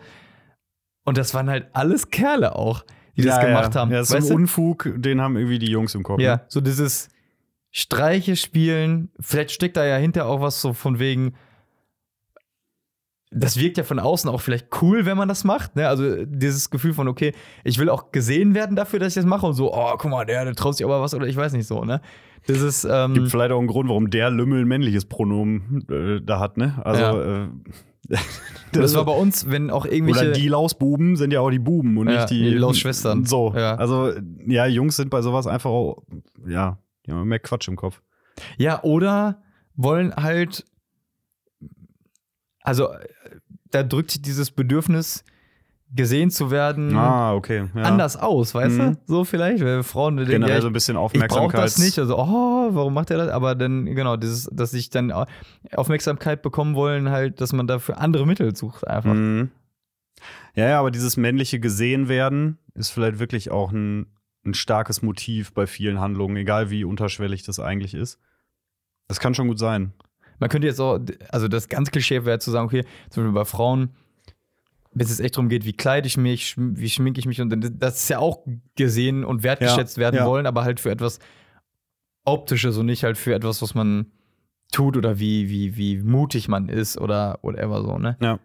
Und 1.04 1.18
das 1.18 1.34
waren 1.34 1.50
halt 1.50 1.66
alles 1.72 2.10
Kerle 2.10 2.56
auch, 2.56 2.84
die 3.16 3.22
das 3.22 3.36
ja, 3.36 3.44
gemacht 3.44 3.74
ja. 3.74 3.80
haben. 3.80 3.90
Ja, 3.90 3.98
das 3.98 4.12
ist 4.12 4.30
ein? 4.30 4.36
Unfug, 4.36 4.92
den 4.96 5.20
haben 5.20 5.36
irgendwie 5.36 5.58
die 5.58 5.70
Jungs 5.70 5.94
im 5.94 6.02
Kopf. 6.02 6.20
Ja, 6.20 6.36
ne? 6.36 6.42
so 6.48 6.60
dieses, 6.60 7.08
Streiche 7.72 8.36
spielen. 8.36 9.10
Vielleicht 9.18 9.50
steckt 9.50 9.76
da 9.76 9.84
ja 9.84 9.96
hinter 9.96 10.26
auch 10.26 10.40
was 10.40 10.60
so 10.60 10.74
von 10.74 10.98
wegen. 10.98 11.34
Das 13.34 13.58
wirkt 13.58 13.78
ja 13.78 13.84
von 13.84 13.98
außen 13.98 14.28
auch 14.28 14.42
vielleicht 14.42 14.66
cool, 14.82 15.06
wenn 15.06 15.16
man 15.16 15.26
das 15.26 15.42
macht. 15.42 15.74
Ne? 15.74 15.88
Also 15.88 16.26
dieses 16.26 16.68
Gefühl 16.68 16.92
von, 16.92 17.08
okay, 17.08 17.32
ich 17.64 17.78
will 17.78 17.88
auch 17.88 18.12
gesehen 18.12 18.54
werden 18.54 18.76
dafür, 18.76 18.98
dass 18.98 19.08
ich 19.08 19.14
das 19.14 19.24
mache 19.24 19.46
und 19.46 19.54
so, 19.54 19.72
oh, 19.72 19.94
guck 19.96 20.10
mal, 20.10 20.26
der, 20.26 20.44
der 20.44 20.54
traut 20.54 20.76
sich 20.76 20.84
aber 20.84 21.00
was 21.00 21.14
oder 21.14 21.26
ich 21.26 21.36
weiß 21.36 21.54
nicht 21.54 21.66
so, 21.66 21.82
ne? 21.82 22.02
Das 22.46 22.60
ist. 22.60 22.84
Ähm, 22.84 23.14
Gibt 23.14 23.30
vielleicht 23.30 23.52
auch 23.52 23.58
einen 23.58 23.68
Grund, 23.68 23.88
warum 23.88 24.10
der 24.10 24.30
Lümmel 24.30 24.62
ein 24.62 24.68
männliches 24.68 25.06
Pronomen 25.06 25.86
äh, 25.88 26.20
da 26.22 26.40
hat, 26.40 26.56
ne? 26.58 26.80
Also. 26.84 27.00
Ja. 27.00 27.44
Äh, 27.44 27.48
das 28.72 28.94
war 28.96 29.04
bei 29.04 29.12
uns, 29.12 29.48
wenn 29.48 29.70
auch 29.70 29.86
irgendwelche. 29.86 30.26
Oder 30.26 30.32
die 30.32 30.48
Lausbuben 30.48 31.16
sind 31.16 31.32
ja 31.32 31.40
auch 31.40 31.50
die 31.50 31.60
Buben 31.60 31.96
und 31.96 32.08
Ja, 32.08 32.16
nicht 32.16 32.30
die, 32.30 32.42
die 32.42 32.54
Lausschwestern. 32.54 33.24
So. 33.24 33.54
Ja. 33.56 33.76
Also, 33.76 34.12
ja, 34.44 34.66
Jungs 34.66 34.96
sind 34.96 35.08
bei 35.08 35.22
sowas 35.22 35.46
einfach 35.46 35.70
auch, 35.70 36.02
ja, 36.46 36.78
die 37.06 37.12
haben 37.12 37.26
mehr 37.28 37.38
Quatsch 37.40 37.68
im 37.68 37.76
Kopf. 37.76 38.00
Ja, 38.58 38.82
oder 38.82 39.42
wollen 39.74 40.14
halt, 40.14 40.64
also 42.62 42.88
äh, 42.92 43.06
da 43.70 43.82
drückt 43.82 44.10
sich 44.12 44.22
dieses 44.22 44.50
Bedürfnis, 44.50 45.24
gesehen 45.94 46.30
zu 46.30 46.50
werden, 46.50 46.96
Ah, 46.96 47.34
okay. 47.34 47.68
Ja. 47.74 47.82
anders 47.82 48.16
aus, 48.16 48.54
weißt 48.54 48.78
Mhm. 48.78 48.92
du? 48.94 48.98
So 49.06 49.24
vielleicht, 49.24 49.62
weil 49.62 49.82
Frauen 49.82 50.16
denken, 50.16 50.30
Generell 50.32 50.54
ja, 50.56 50.60
so 50.62 50.68
ein 50.68 50.72
bisschen 50.72 50.94
ich 50.96 51.00
brauche 51.00 51.04
Aufmerksamkeit. 51.04 51.64
das 51.64 51.76
nicht, 51.78 51.98
also, 51.98 52.16
oh, 52.18 52.68
warum 52.74 52.94
macht 52.94 53.10
er 53.10 53.18
das? 53.18 53.28
Aber 53.28 53.54
dann, 53.54 53.84
genau, 53.84 54.16
dieses, 54.16 54.44
dass 54.50 54.70
sich 54.70 54.88
dann 54.88 55.12
au- 55.12 55.26
Aufmerksamkeit 55.76 56.40
bekommen 56.40 56.74
wollen, 56.76 57.10
halt, 57.10 57.42
dass 57.42 57.52
man 57.52 57.66
dafür 57.66 57.98
andere 57.98 58.26
Mittel 58.26 58.56
sucht, 58.56 58.86
einfach. 58.88 59.12
Mhm. 59.12 59.50
Ja, 60.54 60.68
ja, 60.68 60.80
aber 60.80 60.90
dieses 60.90 61.18
männliche 61.18 61.60
gesehen 61.60 62.08
werden 62.08 62.58
ist 62.74 62.88
vielleicht 62.90 63.18
wirklich 63.18 63.50
auch 63.50 63.70
ein, 63.72 64.06
ein 64.44 64.54
starkes 64.54 65.02
Motiv 65.02 65.52
bei 65.52 65.66
vielen 65.66 66.00
Handlungen, 66.00 66.36
egal 66.36 66.70
wie 66.70 66.84
unterschwellig 66.84 67.42
das 67.42 67.60
eigentlich 67.60 67.94
ist. 67.94 68.18
Das 69.08 69.20
kann 69.20 69.34
schon 69.34 69.48
gut 69.48 69.58
sein. 69.58 69.92
Man 70.38 70.48
könnte 70.50 70.66
jetzt 70.66 70.80
auch, 70.80 70.98
also 71.30 71.48
das 71.48 71.68
ganz 71.68 71.90
Klischee 71.90 72.24
wäre 72.24 72.38
zu 72.38 72.50
sagen, 72.50 72.66
okay, 72.66 72.84
zum 73.10 73.22
Beispiel 73.22 73.34
bei 73.34 73.44
Frauen, 73.44 73.90
wenn 74.94 75.06
es 75.06 75.20
echt 75.20 75.36
darum 75.36 75.48
geht, 75.48 75.64
wie 75.64 75.72
kleide 75.72 76.06
ich 76.06 76.16
mich, 76.16 76.54
wie 76.56 76.90
schminke 76.90 77.20
ich 77.20 77.26
mich 77.26 77.40
und 77.40 77.50
das 77.80 77.96
ist 78.02 78.08
ja 78.10 78.18
auch 78.18 78.44
gesehen 78.76 79.24
und 79.24 79.42
wertgeschätzt 79.42 79.98
werden 79.98 80.16
ja. 80.16 80.26
wollen, 80.26 80.46
aber 80.46 80.64
halt 80.64 80.80
für 80.80 80.90
etwas 80.90 81.18
Optisches 82.24 82.76
und 82.76 82.86
nicht 82.86 83.04
halt 83.04 83.18
für 83.18 83.34
etwas, 83.34 83.62
was 83.62 83.74
man 83.74 84.12
tut 84.72 84.96
oder 84.96 85.18
wie, 85.18 85.48
wie, 85.48 85.76
wie 85.76 85.98
mutig 85.98 86.48
man 86.48 86.68
ist 86.68 86.98
oder 86.98 87.38
whatever 87.42 87.82
so, 87.82 87.98
ne? 87.98 88.16
Ja. 88.20 88.38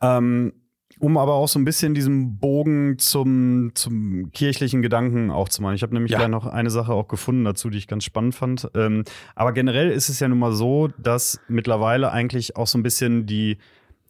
Ähm, 0.00 0.52
um 1.00 1.16
aber 1.16 1.34
auch 1.34 1.48
so 1.48 1.58
ein 1.58 1.64
bisschen 1.64 1.94
diesen 1.94 2.38
Bogen 2.38 2.98
zum, 2.98 3.70
zum 3.74 4.30
kirchlichen 4.32 4.82
Gedanken 4.82 5.30
auch 5.30 5.48
zu 5.48 5.62
machen. 5.62 5.74
Ich 5.74 5.82
habe 5.82 5.94
nämlich 5.94 6.12
Ja. 6.12 6.28
noch 6.28 6.46
eine 6.46 6.70
Sache 6.70 6.92
auch 6.92 7.08
gefunden 7.08 7.44
dazu, 7.44 7.70
die 7.70 7.78
ich 7.78 7.86
ganz 7.88 8.04
spannend 8.04 8.34
fand. 8.34 8.68
Ähm, 8.74 9.04
aber 9.34 9.52
generell 9.52 9.90
ist 9.90 10.08
es 10.08 10.20
ja 10.20 10.28
nun 10.28 10.38
mal 10.38 10.52
so, 10.52 10.88
dass 10.98 11.40
mittlerweile 11.48 12.10
eigentlich 12.12 12.56
auch 12.56 12.66
so 12.66 12.78
ein 12.78 12.82
bisschen 12.82 13.26
die, 13.26 13.58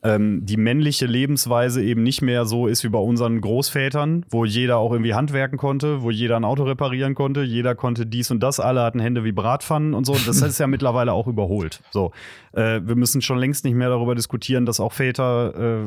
ähm, 0.03 0.41
die 0.45 0.57
männliche 0.57 1.07
Lebensweise 1.07 1.83
eben 1.83 2.03
nicht 2.05 2.23
mehr 2.23 2.45
so 2.45 2.67
ist 2.69 2.85
wie 2.85 2.89
bei 2.89 2.99
unseren 3.01 3.41
Großvätern, 3.41 4.25
wo 4.31 4.45
jeder 4.45 4.79
auch 4.79 4.93
irgendwie 4.93 5.15
handwerken 5.15 5.59
konnte, 5.59 6.03
wo 6.03 6.11
jeder 6.11 6.37
ein 6.37 6.45
Auto 6.45 6.63
reparieren 6.65 7.15
konnte, 7.15 7.43
jeder 7.43 7.75
konnte 7.75 8.07
dies 8.07 8.31
und 8.31 8.41
das, 8.41 8.61
alle 8.61 8.83
hatten 8.83 9.01
Hände 9.01 9.25
wie 9.25 9.33
Bratpfannen 9.33 9.95
und 9.95 10.05
so. 10.05 10.13
Das 10.15 10.41
ist 10.43 10.59
ja 10.59 10.67
mittlerweile 10.69 11.13
auch 11.13 11.27
überholt. 11.27 11.83
So, 11.91 12.13
äh, 12.53 12.81
wir 12.85 12.95
müssen 12.95 13.23
schon 13.23 13.39
längst 13.39 13.65
nicht 13.65 13.75
mehr 13.75 13.89
darüber 13.89 14.15
diskutieren, 14.15 14.67
dass 14.67 14.79
auch 14.79 14.93
Väter 14.93 15.81
äh, 15.83 15.87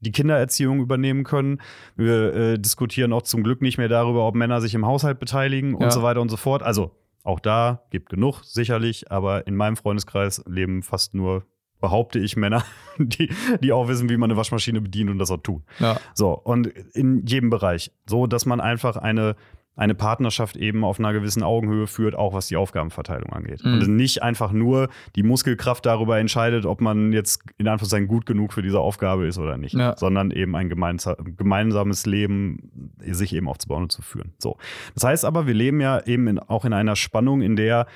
die 0.00 0.12
Kindererziehung 0.12 0.80
übernehmen 0.80 1.24
können. 1.24 1.60
Wir 1.96 2.34
äh, 2.34 2.58
diskutieren 2.58 3.12
auch 3.12 3.22
zum 3.22 3.42
Glück 3.42 3.60
nicht 3.60 3.76
mehr 3.76 3.88
darüber, 3.88 4.26
ob 4.26 4.34
Männer 4.34 4.60
sich 4.62 4.74
im 4.74 4.86
Haushalt 4.86 5.18
beteiligen 5.20 5.72
Ja. 5.72 5.84
und 5.84 5.92
so 5.92 6.02
weiter 6.02 6.20
und 6.22 6.30
so 6.30 6.36
fort. 6.38 6.62
Also 6.62 6.92
auch 7.24 7.40
da 7.40 7.82
gibt 7.90 8.08
genug, 8.08 8.40
sicherlich, 8.44 9.10
aber 9.12 9.46
in 9.46 9.54
meinem 9.54 9.76
Freundeskreis 9.76 10.42
leben 10.48 10.82
fast 10.82 11.14
nur, 11.14 11.44
behaupte 11.80 12.18
ich, 12.18 12.36
Männer, 12.36 12.64
die, 12.98 13.30
die 13.62 13.72
auch 13.72 13.88
wissen, 13.88 14.08
wie 14.08 14.16
man 14.16 14.30
eine 14.30 14.36
Waschmaschine 14.36 14.80
bedient 14.80 15.10
und 15.10 15.18
das 15.18 15.30
auch 15.30 15.42
tun. 15.42 15.62
Ja. 15.78 15.98
So, 16.14 16.32
und 16.32 16.66
in 16.66 17.24
jedem 17.26 17.50
Bereich. 17.50 17.90
So, 18.06 18.26
dass 18.26 18.46
man 18.46 18.60
einfach 18.60 18.96
eine, 18.96 19.36
eine 19.76 19.94
Partnerschaft 19.94 20.56
eben 20.56 20.84
auf 20.84 20.98
einer 20.98 21.12
gewissen 21.14 21.42
Augenhöhe 21.42 21.86
führt, 21.86 22.14
auch 22.14 22.34
was 22.34 22.48
die 22.48 22.56
Aufgabenverteilung 22.56 23.32
angeht. 23.32 23.64
Mhm. 23.64 23.74
Und 23.74 23.96
nicht 23.96 24.22
einfach 24.22 24.52
nur 24.52 24.88
die 25.16 25.22
Muskelkraft 25.22 25.86
darüber 25.86 26.18
entscheidet, 26.18 26.66
ob 26.66 26.82
man 26.82 27.12
jetzt 27.12 27.42
in 27.56 27.66
Anführungszeichen 27.66 28.06
gut 28.08 28.26
genug 28.26 28.52
für 28.52 28.60
diese 28.62 28.78
Aufgabe 28.80 29.26
ist 29.26 29.38
oder 29.38 29.56
nicht, 29.56 29.74
Ja. 29.74 29.96
sondern 29.96 30.32
eben 30.32 30.54
ein 30.54 30.68
gemeinsa 30.68 31.16
gemeinsames 31.18 32.04
Leben 32.04 32.92
sich 33.00 33.34
eben 33.34 33.48
aufzubauen 33.48 33.84
und 33.84 33.92
zu 33.92 34.02
führen. 34.02 34.34
So. 34.38 34.58
Das 34.94 35.04
heißt 35.04 35.24
aber, 35.24 35.46
wir 35.46 35.54
leben 35.54 35.80
ja 35.80 36.04
eben 36.04 36.26
in, 36.28 36.38
auch 36.38 36.66
in 36.66 36.74
einer 36.74 36.96
Spannung, 36.96 37.40
in 37.40 37.56
der 37.56 37.86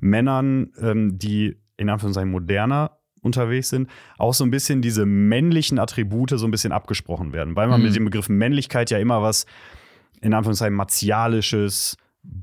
Männern, 0.00 0.72
ähm, 0.80 1.18
die 1.18 1.56
in 1.76 1.88
Anführungszeichen 1.88 2.30
moderner 2.30 2.98
unterwegs 3.22 3.68
sind, 3.68 3.88
auch 4.18 4.34
so 4.34 4.44
ein 4.44 4.50
bisschen 4.50 4.82
diese 4.82 5.06
männlichen 5.06 5.78
Attribute 5.78 6.30
so 6.30 6.46
ein 6.46 6.50
bisschen 6.50 6.72
abgesprochen 6.72 7.32
werden, 7.32 7.56
weil 7.56 7.68
man 7.68 7.80
Mhm. 7.80 7.86
mit 7.86 7.96
dem 7.96 8.04
Begriff 8.06 8.28
Männlichkeit 8.28 8.90
ja 8.90 8.98
immer 8.98 9.22
was 9.22 9.46
in 10.20 10.34
Anführungszeichen 10.34 10.74
martialisches, 10.74 11.96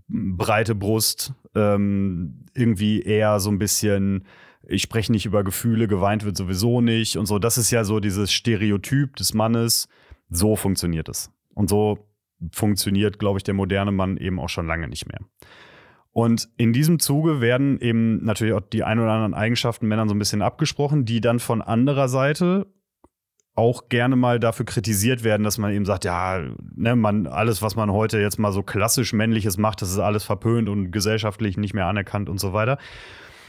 breite 0.09 0.73
Brust, 0.75 1.33
ähm, 1.55 2.45
irgendwie 2.53 3.01
eher 3.01 3.39
so 3.39 3.51
ein 3.51 3.59
bisschen, 3.59 4.25
ich 4.67 4.81
spreche 4.81 5.11
nicht 5.11 5.25
über 5.25 5.43
Gefühle, 5.43 5.87
geweint 5.87 6.25
wird 6.25 6.35
sowieso 6.37 6.81
nicht 6.81 7.17
und 7.17 7.27
so. 7.27 7.37
Das 7.39 7.57
ist 7.57 7.69
ja 7.71 7.83
so 7.83 7.99
dieses 7.99 8.31
Stereotyp 8.31 9.15
des 9.15 9.33
Mannes. 9.33 9.87
So 10.29 10.55
funktioniert 10.55 11.07
es. 11.09 11.31
Und 11.53 11.69
so 11.69 11.99
funktioniert, 12.51 13.19
glaube 13.19 13.39
ich, 13.39 13.43
der 13.43 13.53
moderne 13.53 13.91
Mann 13.91 14.17
eben 14.17 14.39
auch 14.39 14.49
schon 14.49 14.67
lange 14.67 14.87
nicht 14.87 15.07
mehr. 15.07 15.19
Und 16.17 16.49
in 16.57 16.73
diesem 16.73 16.97
Zuge 16.97 17.41
werden 17.41 17.79
eben 17.79 18.25
natürlich 18.25 18.55
auch 18.55 18.61
die 18.61 18.83
ein 18.83 18.97
oder 18.97 19.11
anderen 19.11 19.35
Eigenschaften 19.35 19.87
Männern 19.87 20.09
so 20.09 20.15
ein 20.15 20.17
bisschen 20.19 20.41
abgesprochen, 20.41 21.05
die 21.05 21.21
dann 21.21 21.37
von 21.37 21.61
anderer 21.61 22.07
Seite 22.07 22.65
auch 23.53 23.87
gerne 23.89 24.15
mal 24.15 24.39
dafür 24.39 24.65
kritisiert 24.65 25.23
werden, 25.23 25.43
dass 25.43 25.59
man 25.59 25.71
eben 25.71 25.85
sagt, 25.85 26.05
ja, 26.05 26.41
ne, 26.75 26.95
man, 26.95 27.27
alles, 27.27 27.61
was 27.61 27.75
man 27.75 27.91
heute 27.91 28.17
jetzt 28.17 28.39
mal 28.39 28.51
so 28.51 28.63
klassisch 28.63 29.13
männliches 29.13 29.59
macht, 29.59 29.83
das 29.83 29.91
ist 29.91 29.99
alles 29.99 30.23
verpönt 30.23 30.69
und 30.69 30.89
gesellschaftlich 30.89 31.55
nicht 31.55 31.75
mehr 31.75 31.85
anerkannt 31.85 32.29
und 32.29 32.39
so 32.39 32.51
weiter. 32.51 32.79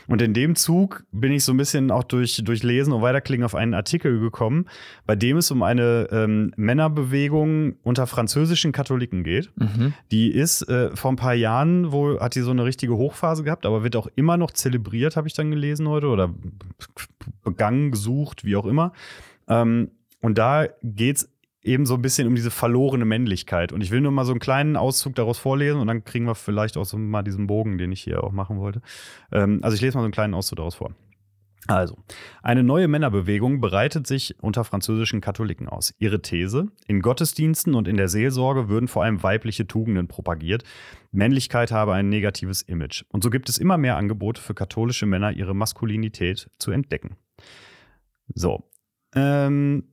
Und 0.08 0.22
in 0.22 0.32
dem 0.32 0.56
Zug 0.56 1.04
bin 1.12 1.32
ich 1.32 1.44
so 1.44 1.52
ein 1.52 1.58
bisschen 1.58 1.90
auch 1.90 2.02
durch, 2.02 2.42
durch 2.42 2.62
Lesen 2.62 2.92
und 2.94 3.02
Weiterklingen 3.02 3.44
auf 3.44 3.54
einen 3.54 3.74
Artikel 3.74 4.18
gekommen, 4.18 4.66
bei 5.06 5.14
dem 5.14 5.36
es 5.36 5.50
um 5.50 5.62
eine 5.62 6.08
ähm, 6.10 6.52
Männerbewegung 6.56 7.76
unter 7.82 8.06
französischen 8.06 8.72
Katholiken 8.72 9.22
geht. 9.22 9.50
Mhm. 9.56 9.92
Die 10.10 10.32
ist 10.32 10.62
äh, 10.62 10.96
vor 10.96 11.12
ein 11.12 11.16
paar 11.16 11.34
Jahren, 11.34 11.92
wo 11.92 12.18
hat 12.18 12.34
die 12.34 12.40
so 12.40 12.50
eine 12.50 12.64
richtige 12.64 12.96
Hochphase 12.96 13.44
gehabt, 13.44 13.66
aber 13.66 13.84
wird 13.84 13.96
auch 13.96 14.08
immer 14.16 14.38
noch 14.38 14.50
zelebriert, 14.50 15.16
habe 15.16 15.28
ich 15.28 15.34
dann 15.34 15.50
gelesen 15.50 15.86
heute, 15.86 16.06
oder 16.06 16.34
begangen, 17.44 17.90
gesucht, 17.90 18.44
wie 18.44 18.56
auch 18.56 18.66
immer. 18.66 18.92
Ähm, 19.46 19.90
und 20.20 20.38
da 20.38 20.66
geht 20.82 21.16
es 21.16 21.30
eben 21.62 21.86
so 21.86 21.94
ein 21.94 22.02
bisschen 22.02 22.28
um 22.28 22.34
diese 22.34 22.50
verlorene 22.50 23.04
Männlichkeit. 23.04 23.72
Und 23.72 23.82
ich 23.82 23.90
will 23.90 24.00
nur 24.00 24.12
mal 24.12 24.24
so 24.24 24.32
einen 24.32 24.40
kleinen 24.40 24.76
Auszug 24.76 25.14
daraus 25.14 25.38
vorlesen 25.38 25.80
und 25.80 25.86
dann 25.86 26.04
kriegen 26.04 26.26
wir 26.26 26.34
vielleicht 26.34 26.76
auch 26.76 26.84
so 26.84 26.96
mal 26.96 27.22
diesen 27.22 27.46
Bogen, 27.46 27.78
den 27.78 27.92
ich 27.92 28.02
hier 28.02 28.22
auch 28.22 28.32
machen 28.32 28.58
wollte. 28.58 28.80
Ähm, 29.32 29.60
also 29.62 29.74
ich 29.74 29.80
lese 29.80 29.96
mal 29.96 30.02
so 30.02 30.06
einen 30.06 30.12
kleinen 30.12 30.34
Auszug 30.34 30.56
daraus 30.56 30.76
vor. 30.76 30.94
Also, 31.66 31.98
eine 32.42 32.62
neue 32.62 32.88
Männerbewegung 32.88 33.60
bereitet 33.60 34.06
sich 34.06 34.36
unter 34.40 34.64
französischen 34.64 35.20
Katholiken 35.20 35.68
aus. 35.68 35.92
Ihre 35.98 36.22
These, 36.22 36.68
in 36.86 37.02
Gottesdiensten 37.02 37.74
und 37.74 37.88
in 37.88 37.98
der 37.98 38.08
Seelsorge 38.08 38.70
würden 38.70 38.88
vor 38.88 39.04
allem 39.04 39.22
weibliche 39.22 39.66
Tugenden 39.66 40.08
propagiert. 40.08 40.64
Männlichkeit 41.10 41.70
habe 41.70 41.92
ein 41.92 42.08
negatives 42.08 42.62
Image. 42.62 43.04
Und 43.10 43.22
so 43.22 43.28
gibt 43.28 43.50
es 43.50 43.58
immer 43.58 43.76
mehr 43.76 43.98
Angebote 43.98 44.40
für 44.40 44.54
katholische 44.54 45.04
Männer, 45.04 45.32
ihre 45.32 45.54
Maskulinität 45.54 46.50
zu 46.58 46.70
entdecken. 46.70 47.16
So. 48.34 48.64
Ähm, 49.14 49.84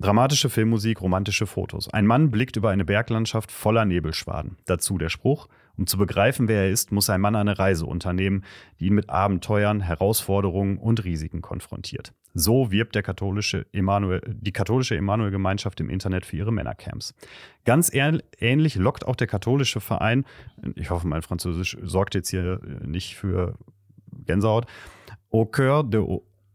Dramatische 0.00 0.48
Filmmusik, 0.48 1.02
romantische 1.02 1.46
Fotos. 1.46 1.92
Ein 1.92 2.06
Mann 2.06 2.30
blickt 2.30 2.56
über 2.56 2.70
eine 2.70 2.86
Berglandschaft 2.86 3.52
voller 3.52 3.84
Nebelschwaden. 3.84 4.56
Dazu 4.64 4.96
der 4.96 5.10
Spruch: 5.10 5.46
Um 5.76 5.86
zu 5.86 5.98
begreifen, 5.98 6.48
wer 6.48 6.62
er 6.62 6.70
ist, 6.70 6.90
muss 6.90 7.10
ein 7.10 7.20
Mann 7.20 7.36
eine 7.36 7.58
Reise 7.58 7.84
unternehmen, 7.84 8.44
die 8.78 8.86
ihn 8.86 8.94
mit 8.94 9.10
Abenteuern, 9.10 9.80
Herausforderungen 9.82 10.78
und 10.78 11.04
Risiken 11.04 11.42
konfrontiert. 11.42 12.14
So 12.32 12.70
wirbt 12.70 12.94
der 12.94 13.02
katholische 13.02 13.66
Emanuel, 13.72 14.22
die 14.26 14.52
katholische 14.52 14.96
Emanuel-Gemeinschaft 14.96 15.80
im 15.80 15.90
Internet 15.90 16.24
für 16.24 16.36
ihre 16.36 16.52
Männercamps. 16.52 17.14
Ganz 17.66 17.90
ähn- 17.90 18.22
ähnlich 18.38 18.76
lockt 18.76 19.06
auch 19.06 19.16
der 19.16 19.26
katholische 19.26 19.80
Verein, 19.80 20.24
ich 20.76 20.88
hoffe, 20.88 21.08
mein 21.08 21.20
Französisch 21.20 21.76
sorgt 21.82 22.14
jetzt 22.14 22.30
hier 22.30 22.60
nicht 22.84 23.16
für 23.16 23.58
Gänsehaut, 24.24 24.64
Au 25.30 25.42
cœur 25.42 25.82
de, 25.82 26.00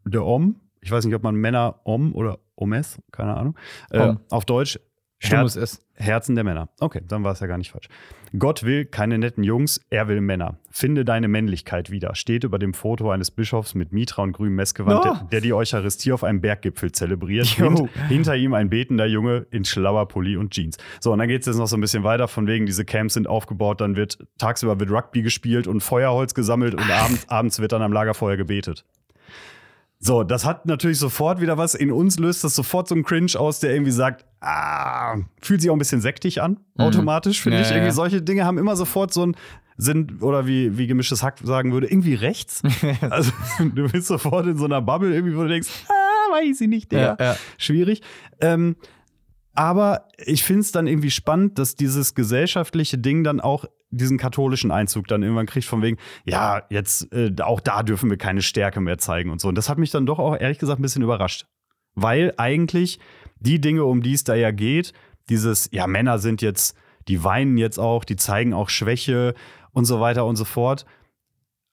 de 0.05 0.19
homme. 0.19 0.55
Ich 0.85 0.91
weiß 0.91 1.03
nicht, 1.05 1.15
ob 1.15 1.23
man 1.23 1.33
Männer 1.35 1.79
homme 1.83 2.11
oder 2.13 2.37
Omes, 2.55 2.99
keine 3.11 3.35
Ahnung. 3.35 3.57
Äh, 3.89 4.13
auf 4.29 4.45
Deutsch 4.45 4.79
Stummes 5.17 5.55
S. 5.55 5.81
Herzen 5.95 6.35
der 6.35 6.43
Männer. 6.43 6.69
Okay, 6.79 7.01
dann 7.07 7.23
war 7.23 7.31
es 7.31 7.39
ja 7.39 7.47
gar 7.47 7.57
nicht 7.57 7.71
falsch. 7.71 7.87
Gott 8.37 8.63
will 8.63 8.85
keine 8.85 9.17
netten 9.17 9.43
Jungs, 9.43 9.79
er 9.89 10.07
will 10.09 10.19
Männer. 10.21 10.59
Finde 10.69 11.05
deine 11.05 11.27
Männlichkeit 11.29 11.89
wieder. 11.89 12.13
Steht 12.15 12.43
über 12.43 12.59
dem 12.59 12.73
Foto 12.73 13.09
eines 13.09 13.31
Bischofs 13.31 13.73
mit 13.75 13.93
Mitra 13.93 14.21
und 14.23 14.33
grünem 14.33 14.55
Messgewand, 14.55 14.99
Oh. 14.99 15.03
der, 15.03 15.27
der 15.31 15.41
die 15.41 15.53
Eucharistie 15.53 16.11
auf 16.11 16.23
einem 16.25 16.41
Berggipfel 16.41 16.91
zelebriert. 16.91 17.47
Hint, 17.47 17.89
hinter 18.09 18.35
ihm 18.35 18.53
ein 18.53 18.69
betender 18.69 19.05
Junge 19.05 19.47
in 19.51 19.63
schlauer 19.65 20.07
Pulli 20.07 20.35
und 20.37 20.51
Jeans. 20.53 20.77
So, 20.99 21.13
und 21.13 21.19
dann 21.19 21.29
geht 21.29 21.41
es 21.41 21.47
jetzt 21.47 21.57
noch 21.57 21.67
so 21.67 21.77
ein 21.77 21.81
bisschen 21.81 22.03
weiter, 22.03 22.27
von 22.27 22.45
wegen, 22.45 22.65
diese 22.67 22.83
Camps 22.85 23.13
sind 23.15 23.27
aufgebaut, 23.27 23.79
dann 23.81 23.95
wird 23.95 24.19
tagsüber 24.37 24.79
wird 24.79 24.91
Rugby 24.91 25.21
gespielt 25.23 25.65
und 25.65 25.81
Feuerholz 25.81 26.33
gesammelt 26.35 26.75
und 26.75 26.91
abends, 26.91 27.27
abends 27.29 27.59
wird 27.59 27.71
dann 27.71 27.81
am 27.81 27.93
Lagerfeuer 27.93 28.35
gebetet. 28.35 28.83
So, 30.05 30.23
das 30.23 30.45
hat 30.45 30.67
natürlich 30.67 30.99
sofort 30.99 31.41
wieder 31.41 31.57
was. 31.57 31.73
In 31.73 31.91
uns 31.91 32.19
löst 32.19 32.43
das 32.43 32.53
sofort 32.55 32.87
so 32.87 32.93
ein 32.93 33.03
Cringe 33.03 33.31
aus, 33.39 33.59
der 33.59 33.73
irgendwie 33.73 33.91
sagt, 33.91 34.23
ah, 34.39 35.17
fühlt 35.41 35.61
sich 35.61 35.71
auch 35.71 35.75
ein 35.75 35.79
bisschen 35.79 35.99
sektig 35.99 36.43
an, 36.43 36.59
automatisch, 36.77 37.41
finde 37.41 37.57
Ja, 37.57 37.63
ich. 37.63 37.71
Irgendwie 37.71 37.87
ja. 37.87 37.91
solche 37.93 38.21
Dinge 38.21 38.45
haben 38.45 38.59
immer 38.59 38.75
sofort 38.75 39.11
so 39.11 39.25
ein, 39.25 39.35
sind, 39.77 40.21
oder 40.21 40.45
wie, 40.45 40.77
wie 40.77 40.85
gemischtes 40.85 41.23
Hack 41.23 41.39
sagen 41.43 41.73
würde, 41.73 41.87
irgendwie 41.87 42.13
rechts. 42.13 42.61
also, 43.09 43.31
du 43.59 43.89
bist 43.89 44.05
sofort 44.05 44.45
in 44.45 44.57
so 44.59 44.65
einer 44.65 44.79
Bubble 44.79 45.11
irgendwie, 45.11 45.35
wo 45.35 45.41
du 45.41 45.49
denkst, 45.49 45.69
ah, 45.87 46.33
weiß 46.33 46.61
ich 46.61 46.67
nicht. 46.67 46.93
Ja, 46.93 47.17
ja. 47.19 47.35
Schwierig. 47.57 48.01
Ähm, 48.41 48.75
aber 49.55 50.07
ich 50.17 50.43
finde 50.43 50.61
es 50.61 50.71
dann 50.71 50.87
irgendwie 50.87 51.11
spannend, 51.11 51.57
dass 51.57 51.75
dieses 51.75 52.13
gesellschaftliche 52.13 52.97
Ding 52.97 53.23
dann 53.23 53.39
auch 53.39 53.65
diesen 53.89 54.17
katholischen 54.17 54.71
Einzug 54.71 55.07
dann 55.07 55.23
irgendwann 55.23 55.45
kriegt, 55.45 55.65
von 55.65 55.81
wegen, 55.81 55.97
ja, 56.25 56.63
jetzt 56.69 57.11
äh, 57.13 57.33
auch 57.41 57.59
da 57.59 57.83
dürfen 57.83 58.09
wir 58.09 58.17
keine 58.17 58.41
Stärke 58.41 58.81
mehr 58.81 58.97
zeigen 58.97 59.29
und 59.29 59.39
so. 59.39 59.47
Und 59.47 59.55
das 59.55 59.69
hat 59.69 59.77
mich 59.77 59.91
dann 59.91 60.05
doch 60.05 60.19
auch 60.19 60.37
ehrlich 60.37 60.59
gesagt 60.59 60.79
ein 60.79 60.81
bisschen 60.81 61.03
überrascht. 61.03 61.45
Weil 61.93 62.33
eigentlich 62.37 62.99
die 63.39 63.61
Dinge, 63.61 63.85
um 63.85 64.01
die 64.01 64.13
es 64.13 64.23
da 64.23 64.35
ja 64.35 64.51
geht, 64.51 64.93
dieses, 65.29 65.69
ja, 65.71 65.87
Männer 65.87 66.19
sind 66.19 66.41
jetzt, 66.41 66.77
die 67.07 67.23
weinen 67.23 67.57
jetzt 67.57 67.79
auch, 67.79 68.03
die 68.03 68.15
zeigen 68.15 68.53
auch 68.53 68.69
Schwäche 68.69 69.33
und 69.71 69.85
so 69.85 69.99
weiter 69.99 70.25
und 70.25 70.35
so 70.35 70.45
fort, 70.45 70.85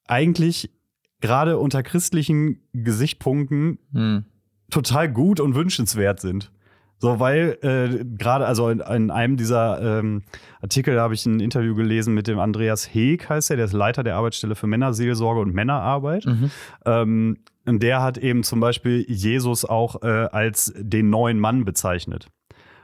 eigentlich 0.07 0.71
gerade 1.21 1.59
unter 1.59 1.83
christlichen 1.83 2.63
Gesichtspunkten 2.73 3.79
Hm. 3.93 4.25
total 4.71 5.11
gut 5.11 5.41
und 5.41 5.55
wünschenswert 5.55 6.21
sind. 6.21 6.53
So, 7.03 7.19
weil 7.19 7.59
äh, 7.63 8.05
gerade, 8.17 8.47
also 8.47 8.69
in, 8.69 8.79
in 8.79 9.11
einem 9.11 9.37
dieser 9.37 9.99
ähm, 9.99 10.23
Artikel 10.61 11.01
habe 11.01 11.15
ich 11.15 11.27
ein 11.27 11.41
Interview 11.41 11.75
gelesen 11.75 12.15
mit 12.15 12.29
dem 12.29 12.39
Andreas 12.39 12.95
Heeg, 12.95 13.29
heißt 13.29 13.51
er, 13.51 13.57
der 13.57 13.65
ist 13.65 13.73
Leiter 13.73 14.05
der 14.05 14.15
Arbeitsstelle 14.15 14.55
für 14.55 14.69
Männerseelsorge 14.69 15.41
und 15.41 15.53
Männerarbeit. 15.53 16.27
Mhm. 16.27 16.51
Ähm, 16.87 17.39
und 17.67 17.83
der 17.83 18.03
hat 18.03 18.19
eben 18.19 18.45
zum 18.45 18.61
Beispiel 18.61 19.05
Jesus 19.09 19.65
auch 19.65 20.01
äh, 20.03 20.07
als 20.07 20.73
den 20.77 21.11
neuen 21.11 21.41
Mann 21.41 21.65
bezeichnet. 21.65 22.29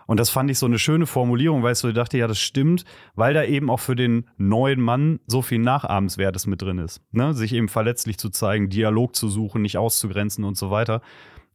Und 0.09 0.19
das 0.19 0.31
fand 0.31 0.51
ich 0.51 0.59
so 0.59 0.67
eine 0.67 0.81
schöne 0.81 1.07
Formulierung, 1.07 1.63
weil 1.63 1.75
ich 1.75 1.79
so 1.79 1.93
dachte, 1.93 2.19
ja, 2.19 2.27
das 2.27 2.41
stimmt, 2.41 2.85
weil 3.15 3.35
da 3.35 3.45
eben 3.45 3.71
auch 3.71 3.79
für 3.79 3.95
den 3.95 4.25
neuen 4.37 4.81
Mann 4.81 5.21
so 5.29 5.43
viel 5.43 5.61
Nachahmenswertes 5.61 6.49
mit 6.49 6.61
drin 6.61 6.79
ist. 6.79 7.03
Ne? 7.13 7.35
Sich 7.35 7.53
eben 7.53 7.69
verletzlich 7.69 8.19
zu 8.19 8.31
zeigen, 8.31 8.69
Dialog 8.69 9.15
zu 9.15 9.29
suchen, 9.29 9.63
nicht 9.63 9.79
auszugrenzen 9.79 10.43
und 10.43 10.57
so 10.57 10.73
weiter. 10.73 11.03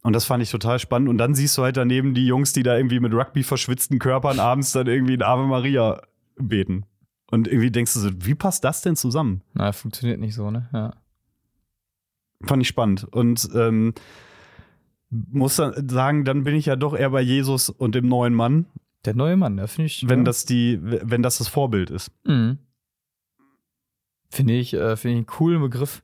Und 0.04 0.12
das 0.12 0.26
fand 0.26 0.42
ich 0.42 0.50
total 0.50 0.78
spannend. 0.78 1.08
Und 1.08 1.18
dann 1.18 1.34
siehst 1.34 1.56
du 1.58 1.62
halt 1.62 1.76
daneben 1.76 2.14
die 2.14 2.26
Jungs, 2.26 2.52
die 2.52 2.62
da 2.62 2.76
irgendwie 2.76 3.00
mit 3.00 3.12
Rugby 3.12 3.42
verschwitzten 3.42 3.98
Körpern 3.98 4.38
abends 4.38 4.70
dann 4.72 4.86
irgendwie 4.86 5.14
in 5.14 5.22
Ave 5.22 5.46
Maria 5.46 6.02
beten. 6.36 6.84
Und 7.30 7.48
irgendwie 7.48 7.70
denkst 7.70 7.94
du 7.94 8.00
so, 8.00 8.10
wie 8.20 8.34
passt 8.34 8.64
das 8.64 8.82
denn 8.82 8.96
zusammen? 8.96 9.40
Na, 9.54 9.72
funktioniert 9.72 10.20
nicht 10.20 10.34
so, 10.34 10.50
ne? 10.50 10.68
Ja. 10.72 10.94
Fand 12.42 12.60
ich 12.62 12.68
spannend. 12.68 13.04
Und 13.10 13.48
ähm, 13.54 13.94
muss 15.08 15.56
dann 15.56 15.88
sagen, 15.88 16.24
dann 16.24 16.44
bin 16.44 16.54
ich 16.54 16.66
ja 16.66 16.76
doch 16.76 16.94
eher 16.94 17.10
bei 17.10 17.22
Jesus 17.22 17.70
und 17.70 17.94
dem 17.94 18.06
neuen 18.06 18.34
Mann, 18.34 18.66
Der 19.06 19.14
neue 19.14 19.36
Mann, 19.38 19.56
da 19.56 19.66
finde 19.66 19.86
ich. 19.86 20.06
wenn 20.08 20.20
ja. 20.20 20.24
das 20.24 20.44
die, 20.44 20.78
wenn 20.82 21.22
das 21.22 21.38
das 21.38 21.48
Vorbild 21.48 21.90
ist. 21.90 22.10
Mhm. 22.24 22.58
Finde 24.30 24.52
ich, 24.54 24.74
äh, 24.74 24.96
finde 24.96 25.12
ich 25.12 25.18
einen 25.18 25.26
coolen 25.26 25.62
Begriff. 25.62 26.02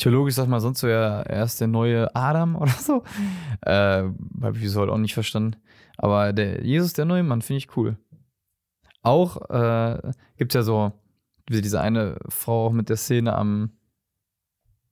Theologisch 0.00 0.34
sagt 0.34 0.48
man 0.48 0.60
sonst 0.60 0.80
so 0.80 0.88
ja, 0.88 1.20
er 1.20 1.44
ist 1.44 1.60
der 1.60 1.68
neue 1.68 2.14
Adam 2.16 2.56
oder 2.60 2.72
so. 2.72 3.04
Äh, 3.60 4.04
Habe 4.42 4.58
ich 4.58 4.70
so 4.70 4.80
halt 4.80 4.90
auch 4.90 4.98
nicht 4.98 5.14
verstanden. 5.14 5.56
Aber 5.98 6.32
der 6.32 6.64
Jesus, 6.64 6.94
der 6.94 7.04
neue 7.04 7.22
Mann, 7.22 7.42
finde 7.42 7.58
ich 7.58 7.76
cool. 7.76 7.96
Auch 9.02 9.36
äh, 9.50 10.12
gibt 10.38 10.52
es 10.52 10.54
ja 10.54 10.62
so 10.62 10.92
wie 11.48 11.60
diese 11.60 11.80
eine 11.80 12.16
Frau 12.28 12.66
auch 12.66 12.72
mit 12.72 12.88
der 12.88 12.96
Szene 12.96 13.34
am. 13.34 13.72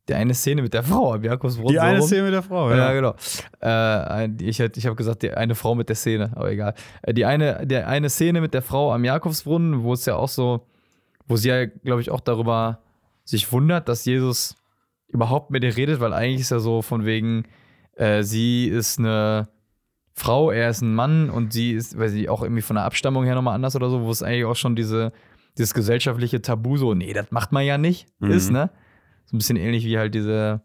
Der 0.09 0.17
eine 0.17 0.35
Szene 0.35 0.63
mit 0.63 0.73
der 0.75 0.83
Frau 0.83 1.15
am 1.15 1.23
Jakobsbrunnen. 1.23 2.03
so 2.03 2.15
rum. 2.17 2.25
mit 2.25 2.33
der 2.33 2.43
Frau, 2.43 2.71
Ja, 2.71 2.93
genau. 2.93 3.15
Äh, 3.63 4.31
ich 4.43 4.59
ich 4.59 4.87
habe 4.87 4.97
gesagt, 4.97 5.23
die 5.23 5.33
eine 5.33 5.55
Frau 5.55 5.75
mit 5.75 5.89
der 5.89 5.97
Szene, 5.97 6.33
aber 6.35 6.51
egal. 6.51 6.75
Äh, 7.03 7.15
die 7.15 7.25
eine, 7.25 7.67
der 7.67 7.89
eine 7.89 8.11
Szene 8.11 8.41
mit 8.41 8.53
der 8.55 8.63
Frau 8.63 8.93
am 8.93 9.05
Jakobsbrunnen, 9.05 9.83
wo 9.83 9.93
es 9.93 10.05
ja 10.07 10.17
auch 10.17 10.29
so, 10.29 10.67
wo 11.27 11.37
sie 11.37 11.49
ja, 11.49 11.67
glaube 11.67 12.01
ich, 12.01 12.11
auch 12.11 12.21
darüber 12.21 12.81
sich 13.25 13.53
wundert, 13.53 13.89
dass 13.89 14.07
Jesus 14.07 14.58
überhaupt 15.09 15.51
mit 15.51 15.65
ihr 15.65 15.77
redet, 15.77 16.01
weil 16.01 16.13
eigentlich 16.13 16.41
ist 16.43 16.51
ja 16.51 16.59
so 16.59 16.83
von 16.83 17.05
wegen, 17.05 17.45
äh, 17.97 18.23
sie 18.23 18.67
ist 18.67 18.99
eine 18.99 19.49
Frau, 20.15 20.51
er 20.51 20.71
ist 20.71 20.83
ein 20.83 20.95
Mann 20.95 21.31
und 21.31 21.53
sie 21.53 21.73
ist, 21.73 21.99
weil 21.99 22.09
sie 22.09 22.29
auch 22.29 22.43
irgendwie 22.43 22.63
von 22.63 22.77
der 22.77 22.85
Abstammung 22.85 23.25
her 23.25 23.35
nochmal 23.35 23.55
anders 23.55 23.77
oder 23.77 23.89
so, 23.89 24.03
wo 24.03 24.11
es 24.11 24.23
eigentlich 24.23 24.45
auch 24.45 24.57
schon 24.57 24.77
diese, 24.77 25.13
dieses 25.57 25.75
gesellschaftliche 25.75 26.43
Tabu 26.43 26.77
so, 26.77 26.95
nee, 26.95 27.13
das 27.13 27.31
macht 27.31 27.53
man 27.53 27.65
ja 27.65 27.79
nicht, 27.79 28.07
Mhm. 28.19 28.31
ist, 28.31 28.51
ne? 28.51 28.71
So 29.27 29.37
ein 29.37 29.39
bisschen 29.39 29.57
ähnlich 29.57 29.85
wie 29.85 29.99
halt 29.99 30.15
diese, 30.15 30.63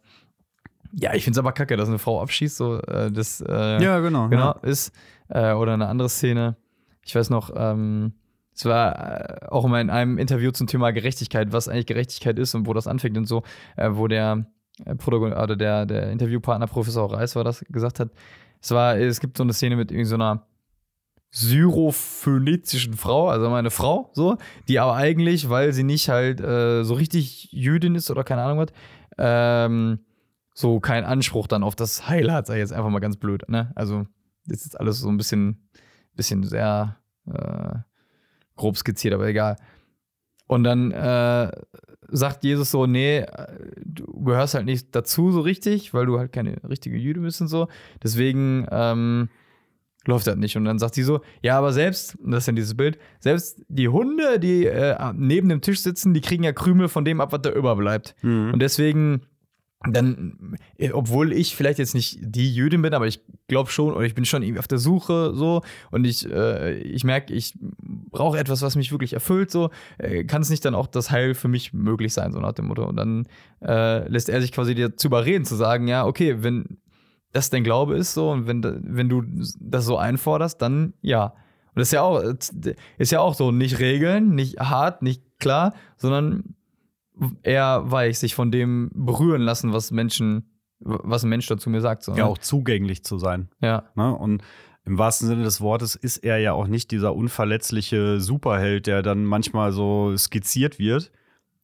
ja, 0.93 1.13
ich 1.13 1.23
finde 1.23 1.35
es 1.35 1.39
aber 1.39 1.51
kacke, 1.51 1.75
dass 1.77 1.89
eine 1.89 1.99
Frau 1.99 2.21
abschießt, 2.21 2.55
so, 2.57 2.79
äh, 2.79 3.11
das, 3.11 3.41
äh, 3.41 3.83
Ja, 3.83 3.99
genau. 3.99 4.29
genau, 4.29 4.53
ist. 4.61 4.93
Äh, 5.29 5.53
oder 5.53 5.73
eine 5.73 5.87
andere 5.87 6.09
Szene. 6.09 6.55
Ich 7.05 7.15
weiß 7.15 7.29
noch, 7.29 7.51
ähm, 7.55 8.13
es 8.53 8.65
war 8.65 9.43
äh, 9.43 9.47
auch 9.47 9.67
mal 9.67 9.81
in 9.81 9.89
einem 9.89 10.17
Interview 10.17 10.51
zum 10.51 10.67
Thema 10.67 10.91
Gerechtigkeit, 10.91 11.51
was 11.51 11.67
eigentlich 11.67 11.87
Gerechtigkeit 11.87 12.37
ist 12.37 12.55
und 12.55 12.67
wo 12.67 12.73
das 12.73 12.87
anfängt 12.87 13.17
und 13.17 13.25
so, 13.25 13.43
äh, 13.75 13.89
wo 13.93 14.07
der 14.07 14.45
äh, 14.85 14.95
Protagon 14.95 15.33
oder 15.33 15.55
der, 15.55 15.85
der 15.85 16.11
Interviewpartner 16.11 16.67
Professor 16.67 17.11
Reis 17.11 17.35
war 17.35 17.43
das 17.43 17.65
gesagt 17.69 17.99
hat. 17.99 18.09
Es 18.61 18.71
war, 18.71 18.97
es 18.97 19.19
gibt 19.19 19.37
so 19.37 19.43
eine 19.43 19.53
Szene 19.53 19.75
mit 19.75 19.91
irgendwie 19.91 20.09
so 20.09 20.15
syrophönizischen 21.35 22.93
Frau, 22.93 23.27
also 23.27 23.49
meine 23.49 23.71
Frau, 23.71 24.11
so, 24.13 24.37
die 24.67 24.79
aber 24.79 24.93
eigentlich, 24.93 25.49
weil 25.49 25.73
sie 25.73 25.83
nicht 25.83 26.07
halt 26.09 26.39
äh, 26.39 26.83
so 26.83 26.93
richtig 26.93 27.51
Jüdin 27.51 27.95
ist 27.95 28.11
oder 28.11 28.23
keine 28.23 28.43
Ahnung 28.43 28.59
was, 28.59 28.73
ähm, 29.17 29.99
so 30.53 30.79
keinen 30.79 31.05
Anspruch 31.05 31.47
dann 31.47 31.63
auf 31.63 31.75
das 31.75 32.07
Heil 32.07 32.31
hat, 32.31 32.45
sag 32.45 32.53
ich 32.55 32.59
jetzt 32.59 32.71
einfach 32.71 32.91
mal 32.91 32.99
ganz 32.99 33.17
blöd, 33.17 33.49
ne? 33.49 33.71
Also, 33.73 34.05
das 34.45 34.63
ist 34.63 34.79
alles 34.79 34.99
so 34.99 35.09
ein 35.09 35.17
bisschen, 35.17 35.67
bisschen 36.15 36.43
sehr 36.43 36.97
äh, 37.25 37.79
grob 38.55 38.77
skizziert, 38.77 39.13
aber 39.13 39.27
egal. 39.27 39.57
Und 40.47 40.63
dann 40.63 40.91
äh, 40.91 41.51
sagt 42.09 42.43
Jesus 42.43 42.71
so, 42.71 42.85
nee, 42.85 43.19
äh, 43.19 43.47
du 43.83 44.05
gehörst 44.23 44.53
halt 44.53 44.65
nicht 44.65 44.95
dazu 44.95 45.31
so 45.31 45.41
richtig, 45.41 45.93
weil 45.93 46.05
du 46.05 46.19
halt 46.19 46.31
keine 46.31 46.57
richtige 46.67 46.97
Jüde 46.97 47.21
bist 47.21 47.41
und 47.41 47.47
so. 47.47 47.67
Deswegen 48.03 48.67
ähm, 48.71 49.29
läuft 50.05 50.27
das 50.27 50.35
nicht. 50.35 50.55
Und 50.57 50.65
dann 50.65 50.79
sagt 50.79 50.95
sie 50.95 51.03
so, 51.03 51.21
ja, 51.41 51.57
aber 51.57 51.73
selbst, 51.73 52.17
das 52.23 52.39
ist 52.39 52.47
dann 52.47 52.55
dieses 52.55 52.75
Bild, 52.75 52.97
selbst 53.19 53.63
die 53.67 53.87
Hunde, 53.87 54.39
die 54.39 54.65
äh, 54.65 54.95
neben 55.15 55.49
dem 55.49 55.61
Tisch 55.61 55.81
sitzen, 55.81 56.13
die 56.13 56.21
kriegen 56.21 56.43
ja 56.43 56.53
Krümel 56.53 56.87
von 56.87 57.05
dem 57.05 57.21
ab, 57.21 57.31
was 57.31 57.41
da 57.41 57.51
überbleibt. 57.51 58.15
Mhm. 58.21 58.53
Und 58.53 58.61
deswegen, 58.61 59.21
dann, 59.89 60.55
äh, 60.77 60.91
obwohl 60.91 61.33
ich 61.33 61.55
vielleicht 61.55 61.79
jetzt 61.79 61.93
nicht 61.93 62.17
die 62.21 62.53
Jüdin 62.53 62.81
bin, 62.81 62.93
aber 62.93 63.07
ich 63.07 63.21
glaube 63.47 63.69
schon, 63.69 63.93
oder 63.93 64.05
ich 64.05 64.15
bin 64.15 64.25
schon 64.25 64.57
auf 64.57 64.67
der 64.67 64.77
Suche 64.77 65.33
so 65.35 65.61
und 65.91 66.05
ich, 66.05 66.29
äh, 66.29 66.77
ich 66.77 67.03
merke, 67.03 67.33
ich 67.33 67.57
brauche 67.59 68.39
etwas, 68.39 68.61
was 68.61 68.75
mich 68.75 68.91
wirklich 68.91 69.13
erfüllt, 69.13 69.51
so, 69.51 69.71
äh, 69.97 70.23
kann 70.23 70.41
es 70.41 70.49
nicht 70.49 70.63
dann 70.63 70.75
auch 70.75 70.87
das 70.87 71.11
Heil 71.11 71.35
für 71.35 71.47
mich 71.49 71.73
möglich 71.73 72.13
sein, 72.13 72.31
so 72.31 72.39
nach 72.39 72.53
dem 72.53 72.67
Motto. 72.67 72.87
Und 72.87 72.95
dann 72.95 73.27
äh, 73.61 74.07
lässt 74.07 74.29
er 74.29 74.41
sich 74.41 74.51
quasi 74.51 74.73
dazu 74.73 75.07
überreden, 75.07 75.45
zu 75.45 75.55
sagen, 75.55 75.87
ja, 75.87 76.05
okay, 76.05 76.43
wenn 76.43 76.77
das 77.33 77.49
dein 77.49 77.63
Glaube 77.63 77.97
ist, 77.97 78.13
so, 78.13 78.31
und 78.31 78.47
wenn, 78.47 78.63
wenn 78.63 79.09
du 79.09 79.23
das 79.59 79.85
so 79.85 79.97
einforderst, 79.97 80.61
dann 80.61 80.93
ja. 81.01 81.33
Und 81.75 81.79
das 81.79 81.87
ist 81.87 81.93
ja 81.93 82.03
auch, 82.03 82.21
ist 82.99 83.11
ja 83.11 83.19
auch 83.19 83.33
so, 83.33 83.51
nicht 83.51 83.79
regeln, 83.79 84.35
nicht 84.35 84.59
hart, 84.59 85.01
nicht 85.01 85.23
klar, 85.39 85.73
sondern 85.97 86.55
eher 87.43 87.83
weich, 87.91 88.19
sich 88.19 88.35
von 88.35 88.51
dem 88.51 88.91
berühren 88.93 89.41
lassen, 89.41 89.73
was 89.73 89.91
Menschen, 89.91 90.51
was 90.79 91.23
ein 91.23 91.29
Mensch 91.29 91.47
dazu 91.47 91.69
mir 91.69 91.81
sagt. 91.81 92.03
So, 92.03 92.11
Ja, 92.11 92.25
ne? 92.25 92.25
auch 92.25 92.37
zugänglich 92.37 93.03
zu 93.03 93.17
sein. 93.17 93.49
Ja. 93.61 93.83
Ne? 93.95 94.15
Und 94.15 94.43
im 94.85 94.97
wahrsten 94.97 95.27
Sinne 95.27 95.43
des 95.43 95.61
Wortes 95.61 95.95
ist 95.95 96.17
er 96.17 96.39
ja 96.39 96.53
auch 96.53 96.67
nicht 96.67 96.91
dieser 96.91 97.15
unverletzliche 97.15 98.19
Superheld, 98.19 98.87
der 98.87 99.01
dann 99.01 99.23
manchmal 99.23 99.71
so 99.71 100.15
skizziert 100.17 100.77
wird 100.77 101.11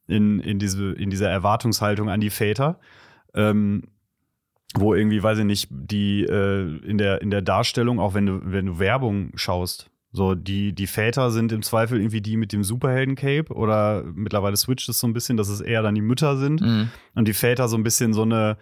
in, 0.07 0.39
in, 0.39 0.59
diese, 0.59 0.93
in 0.93 1.09
dieser 1.09 1.29
Erwartungshaltung 1.29 2.09
an 2.09 2.21
die 2.21 2.29
Väter. 2.29 2.79
Ähm, 3.33 3.83
wo 4.75 4.93
irgendwie, 4.93 5.23
weiß 5.23 5.39
ich 5.39 5.45
nicht, 5.45 5.67
die 5.71 6.23
äh, 6.23 6.77
in, 6.85 6.97
der, 6.97 7.21
in 7.21 7.31
der 7.31 7.41
Darstellung, 7.41 7.99
auch 7.99 8.13
wenn 8.13 8.27
du, 8.27 8.39
wenn 8.43 8.67
du 8.67 8.79
Werbung 8.79 9.31
schaust, 9.35 9.89
so 10.11 10.33
die, 10.35 10.73
die 10.73 10.87
Väter 10.87 11.29
sind 11.31 11.51
im 11.51 11.61
Zweifel 11.61 11.99
irgendwie 11.99 12.21
die 12.21 12.35
mit 12.37 12.51
dem 12.51 12.63
Superhelden-Cape 12.63 13.53
oder 13.53 14.03
mittlerweile 14.15 14.57
switcht 14.57 14.89
es 14.89 14.99
so 14.99 15.07
ein 15.07 15.13
bisschen, 15.13 15.37
dass 15.37 15.49
es 15.49 15.61
eher 15.61 15.81
dann 15.83 15.95
die 15.95 16.01
Mütter 16.01 16.37
sind 16.37 16.61
Mhm. 16.61 16.89
und 17.15 17.27
die 17.27 17.33
Väter 17.33 17.67
so 17.67 17.77
ein 17.77 17.83
bisschen 17.83 18.13
so 18.13 18.23
eine, 18.23 18.57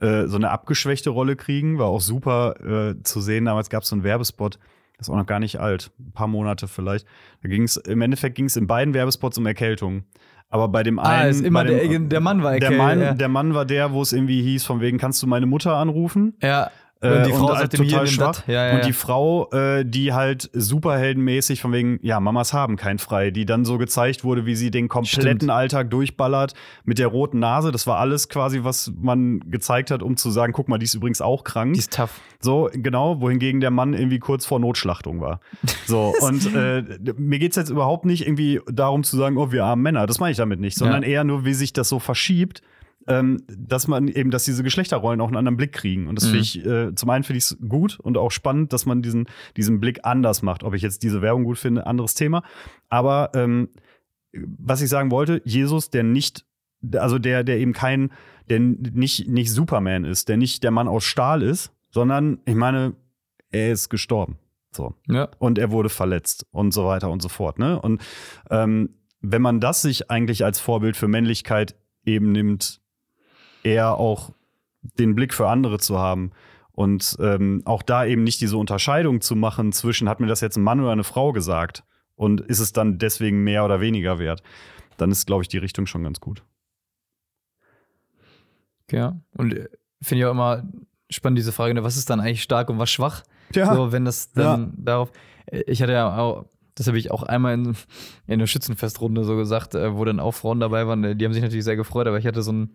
äh, 0.00 0.26
so 0.26 0.36
eine 0.36 0.50
abgeschwächte 0.50 1.10
Rolle 1.10 1.36
kriegen. 1.36 1.78
War 1.78 1.86
auch 1.88 2.00
super 2.00 2.54
äh, 2.96 3.02
zu 3.02 3.20
sehen. 3.20 3.44
Damals 3.44 3.68
gab 3.68 3.82
es 3.82 3.88
so 3.90 3.96
einen 3.96 4.04
Werbespot, 4.04 4.58
Das 4.96 5.06
ist 5.08 5.12
auch 5.12 5.16
noch 5.18 5.26
gar 5.26 5.40
nicht 5.40 5.60
alt, 5.60 5.90
ein 6.00 6.12
paar 6.12 6.26
Monate 6.26 6.66
vielleicht. 6.68 7.06
Da 7.42 7.48
ging 7.48 7.62
es, 7.64 7.76
im 7.76 8.00
Endeffekt 8.00 8.34
ging 8.36 8.46
es 8.46 8.56
in 8.56 8.66
beiden 8.66 8.94
Werbespots 8.94 9.36
um 9.38 9.46
Erkältung. 9.46 10.04
Aber 10.50 10.68
bei 10.68 10.82
dem 10.82 10.98
einen. 10.98 11.22
Ah, 11.26 11.28
ist 11.28 11.44
immer 11.44 11.62
dem, 11.64 11.90
der, 11.90 11.98
der 12.08 12.20
Mann 12.20 12.42
war 12.42 12.52
der 12.52 12.62
erkältet, 12.62 12.78
Mann, 12.78 13.00
ja. 13.00 13.12
der 13.14 13.28
Mann 13.28 13.52
war 13.54 13.66
der, 13.66 13.92
wo 13.92 14.00
es 14.00 14.14
irgendwie 14.14 14.40
hieß, 14.42 14.64
von 14.64 14.80
wegen, 14.80 14.96
kannst 14.96 15.22
du 15.22 15.26
meine 15.26 15.44
Mutter 15.44 15.76
anrufen? 15.76 16.34
ja. 16.42 16.70
Äh, 17.00 17.18
Und 17.18 17.26
die 17.26 17.32
Frau 17.32 17.54
halt 17.54 17.74
ihm 17.74 17.82
hier, 17.84 17.90
total 17.92 18.06
schwach. 18.08 18.48
Ja, 18.48 18.66
ja, 18.68 18.74
und 18.76 18.84
die. 18.84 18.92
Frau, 18.92 19.48
äh, 19.52 19.84
die 19.84 20.12
halt 20.12 20.50
superheldenmäßig 20.52 21.60
von 21.60 21.72
wegen, 21.72 21.98
ja, 22.02 22.18
Mamas 22.18 22.52
haben 22.52 22.76
kein 22.76 22.98
Frei, 22.98 23.30
die 23.30 23.46
dann 23.46 23.64
so 23.64 23.78
gezeigt 23.78 24.24
wurde, 24.24 24.46
wie 24.46 24.56
sie 24.56 24.70
den 24.70 24.88
kompletten 24.88 25.38
Stimmt. 25.40 25.50
Alltag 25.50 25.90
durchballert 25.90 26.54
mit 26.84 26.98
der 26.98 27.06
roten 27.08 27.38
Nase. 27.38 27.70
Das 27.70 27.86
war 27.86 27.98
alles 27.98 28.28
quasi, 28.28 28.64
was 28.64 28.92
man 29.00 29.40
gezeigt 29.50 29.90
hat, 29.90 30.02
um 30.02 30.16
zu 30.16 30.30
sagen, 30.30 30.52
guck 30.52 30.68
mal, 30.68 30.78
die 30.78 30.84
ist 30.84 30.94
übrigens 30.94 31.20
auch 31.20 31.44
krank. 31.44 31.74
Die 31.74 31.78
ist 31.80 31.92
tough. 31.94 32.20
So, 32.40 32.68
genau, 32.72 33.20
wohhingegen 33.20 33.60
der 33.60 33.70
Mann 33.70 33.94
irgendwie 33.94 34.18
kurz 34.20 34.46
vor 34.46 34.58
Notschlachtung 34.60 35.20
war. 35.20 35.40
So, 35.86 36.12
und 36.20 36.54
äh, 36.54 36.82
mir 37.16 37.38
geht's 37.38 37.56
jetzt 37.56 37.70
überhaupt 37.70 38.04
nicht 38.04 38.26
irgendwie 38.26 38.60
darum 38.70 39.04
zu 39.04 39.16
sagen, 39.16 39.38
oh, 39.38 39.52
wir 39.52 39.64
armen 39.64 39.82
Männer. 39.82 40.06
Das 40.06 40.20
meine 40.20 40.32
ich 40.32 40.36
damit 40.36 40.60
nicht, 40.60 40.76
sondern 40.76 41.02
Ja. 41.02 41.08
eher 41.08 41.24
nur, 41.24 41.44
wie 41.46 41.54
sich 41.54 41.72
das 41.72 41.88
so 41.88 41.98
verschiebt, 41.98 42.60
ähm, 43.08 43.42
dass 43.48 43.88
man 43.88 44.06
eben, 44.08 44.30
dass 44.30 44.44
diese 44.44 44.62
Geschlechterrollen 44.62 45.20
auch 45.20 45.28
einen 45.28 45.36
anderen 45.36 45.56
Blick 45.56 45.72
kriegen. 45.72 46.06
Und 46.06 46.16
das 46.16 46.26
Mhm. 46.26 46.28
finde 46.28 46.42
ich, 46.42 46.66
äh, 46.66 46.94
zum 46.94 47.10
einen 47.10 47.24
finde 47.24 47.38
ich 47.38 47.44
es 47.44 47.58
gut 47.68 47.98
und 47.98 48.16
auch 48.16 48.30
spannend, 48.30 48.72
dass 48.72 48.86
man 48.86 49.02
diesen, 49.02 49.26
diesen 49.56 49.80
Blick 49.80 50.00
anders 50.04 50.42
macht. 50.42 50.62
Ob 50.62 50.74
ich 50.74 50.82
jetzt 50.82 51.02
diese 51.02 51.22
Werbung 51.22 51.44
gut 51.44 51.58
finde, 51.58 51.86
anderes 51.86 52.14
Thema. 52.14 52.42
Aber 52.88 53.30
ähm, 53.34 53.70
was 54.32 54.82
ich 54.82 54.88
sagen 54.90 55.10
wollte, 55.10 55.40
Jesus, 55.44 55.90
der 55.90 56.02
nicht, 56.02 56.44
also 56.94 57.18
der, 57.18 57.44
der 57.44 57.58
eben 57.58 57.72
kein, 57.72 58.10
der 58.48 58.60
nicht, 58.60 59.28
nicht 59.28 59.50
Superman 59.50 60.04
ist, 60.04 60.28
der 60.28 60.36
nicht 60.36 60.62
der 60.62 60.70
Mann 60.70 60.88
aus 60.88 61.04
Stahl 61.04 61.42
ist, 61.42 61.72
sondern, 61.90 62.38
ich 62.44 62.54
meine, 62.54 62.94
er 63.50 63.72
ist 63.72 63.88
gestorben. 63.88 64.36
So. 64.70 64.94
Ja. 65.08 65.30
Und 65.38 65.58
er 65.58 65.70
wurde 65.70 65.88
verletzt 65.88 66.46
und 66.50 66.72
so 66.74 66.84
weiter 66.84 67.10
und 67.10 67.22
so 67.22 67.28
fort. 67.30 67.58
Ne? 67.58 67.80
Und 67.80 68.02
ähm, 68.50 68.90
wenn 69.20 69.42
man 69.42 69.60
das 69.60 69.82
sich 69.82 70.10
eigentlich 70.10 70.44
als 70.44 70.60
Vorbild 70.60 70.96
für 70.96 71.08
Männlichkeit 71.08 71.74
eben 72.04 72.32
nimmt, 72.32 72.80
eher 73.62 73.94
auch 73.96 74.30
den 74.82 75.14
Blick 75.14 75.34
für 75.34 75.48
andere 75.48 75.78
zu 75.78 75.98
haben 75.98 76.32
und 76.72 77.16
ähm, 77.20 77.62
auch 77.64 77.82
da 77.82 78.04
eben 78.04 78.22
nicht 78.22 78.40
diese 78.40 78.56
Unterscheidung 78.56 79.20
zu 79.20 79.34
machen 79.34 79.72
zwischen, 79.72 80.08
hat 80.08 80.20
mir 80.20 80.26
das 80.28 80.40
jetzt 80.40 80.56
ein 80.56 80.62
Mann 80.62 80.80
oder 80.80 80.92
eine 80.92 81.04
Frau 81.04 81.32
gesagt 81.32 81.84
und 82.14 82.40
ist 82.40 82.60
es 82.60 82.72
dann 82.72 82.98
deswegen 82.98 83.42
mehr 83.42 83.64
oder 83.64 83.80
weniger 83.80 84.18
wert, 84.18 84.42
dann 84.96 85.10
ist, 85.10 85.26
glaube 85.26 85.42
ich, 85.42 85.48
die 85.48 85.58
Richtung 85.58 85.86
schon 85.86 86.02
ganz 86.02 86.20
gut. 86.20 86.44
Ja. 88.90 89.20
Und 89.36 89.54
äh, 89.54 89.68
finde 90.02 90.20
ich 90.20 90.26
auch 90.26 90.32
immer 90.32 90.64
spannend, 91.10 91.38
diese 91.38 91.52
Frage, 91.52 91.74
ne, 91.74 91.84
was 91.84 91.96
ist 91.96 92.10
dann 92.10 92.20
eigentlich 92.20 92.42
stark 92.42 92.70
und 92.70 92.78
was 92.78 92.90
schwach? 92.90 93.22
Ja. 93.54 93.74
So, 93.74 93.92
wenn 93.92 94.04
das 94.04 94.32
dann 94.32 94.74
darauf. 94.76 95.10
äh, 95.46 95.62
Ich 95.66 95.82
hatte 95.82 95.92
ja 95.92 96.16
auch, 96.16 96.46
das 96.74 96.86
habe 96.86 96.98
ich 96.98 97.10
auch 97.10 97.22
einmal 97.22 97.54
in, 97.54 97.76
in 98.26 98.38
der 98.38 98.46
Schützenfestrunde 98.46 99.24
so 99.24 99.36
gesagt, 99.36 99.74
äh, 99.74 99.96
wo 99.96 100.04
dann 100.04 100.20
auch 100.20 100.32
Frauen 100.32 100.60
dabei 100.60 100.86
waren, 100.86 101.18
die 101.18 101.24
haben 101.24 101.32
sich 101.32 101.42
natürlich 101.42 101.64
sehr 101.64 101.76
gefreut, 101.76 102.06
aber 102.06 102.18
ich 102.18 102.26
hatte 102.26 102.42
so 102.42 102.50
einen, 102.50 102.74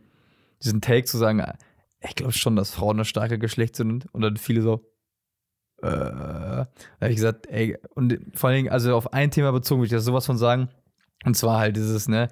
diesen 0.63 0.81
Take 0.81 1.05
zu 1.05 1.17
sagen, 1.17 1.39
äh, 1.39 1.53
ich 2.01 2.15
glaube 2.15 2.33
schon, 2.33 2.55
dass 2.55 2.71
Frauen 2.71 2.97
das 2.97 3.07
starke 3.07 3.39
Geschlecht 3.39 3.75
sind. 3.75 4.07
Und 4.13 4.21
dann 4.21 4.37
viele 4.37 4.61
so, 4.61 4.85
äh, 5.81 5.87
da 5.89 6.67
habe 7.01 7.09
ich 7.09 7.15
gesagt, 7.15 7.47
ey, 7.47 7.77
und 7.95 8.19
vor 8.33 8.49
allen 8.49 8.57
Dingen, 8.57 8.71
also 8.71 8.95
auf 8.95 9.13
ein 9.13 9.31
Thema 9.31 9.51
bezogen, 9.51 9.81
würde 9.81 9.87
ich 9.87 9.91
das 9.91 10.05
sowas 10.05 10.25
von 10.25 10.37
sagen. 10.37 10.69
Und 11.25 11.35
zwar 11.35 11.59
halt 11.59 11.77
dieses, 11.77 12.07
ne, 12.07 12.29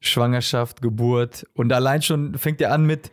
Schwangerschaft, 0.00 0.82
Geburt. 0.82 1.46
Und 1.54 1.72
allein 1.72 2.02
schon 2.02 2.36
fängt 2.38 2.60
er 2.60 2.72
an 2.72 2.86
mit 2.86 3.10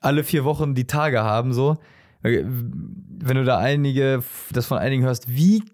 alle 0.00 0.24
vier 0.24 0.44
Wochen 0.44 0.74
die 0.74 0.86
Tage 0.86 1.22
haben, 1.22 1.52
so. 1.52 1.78
Wenn 2.22 3.36
du 3.36 3.44
da 3.44 3.58
einige, 3.58 4.22
das 4.52 4.66
von 4.66 4.78
einigen 4.78 5.02
hörst, 5.02 5.34
wie 5.34 5.64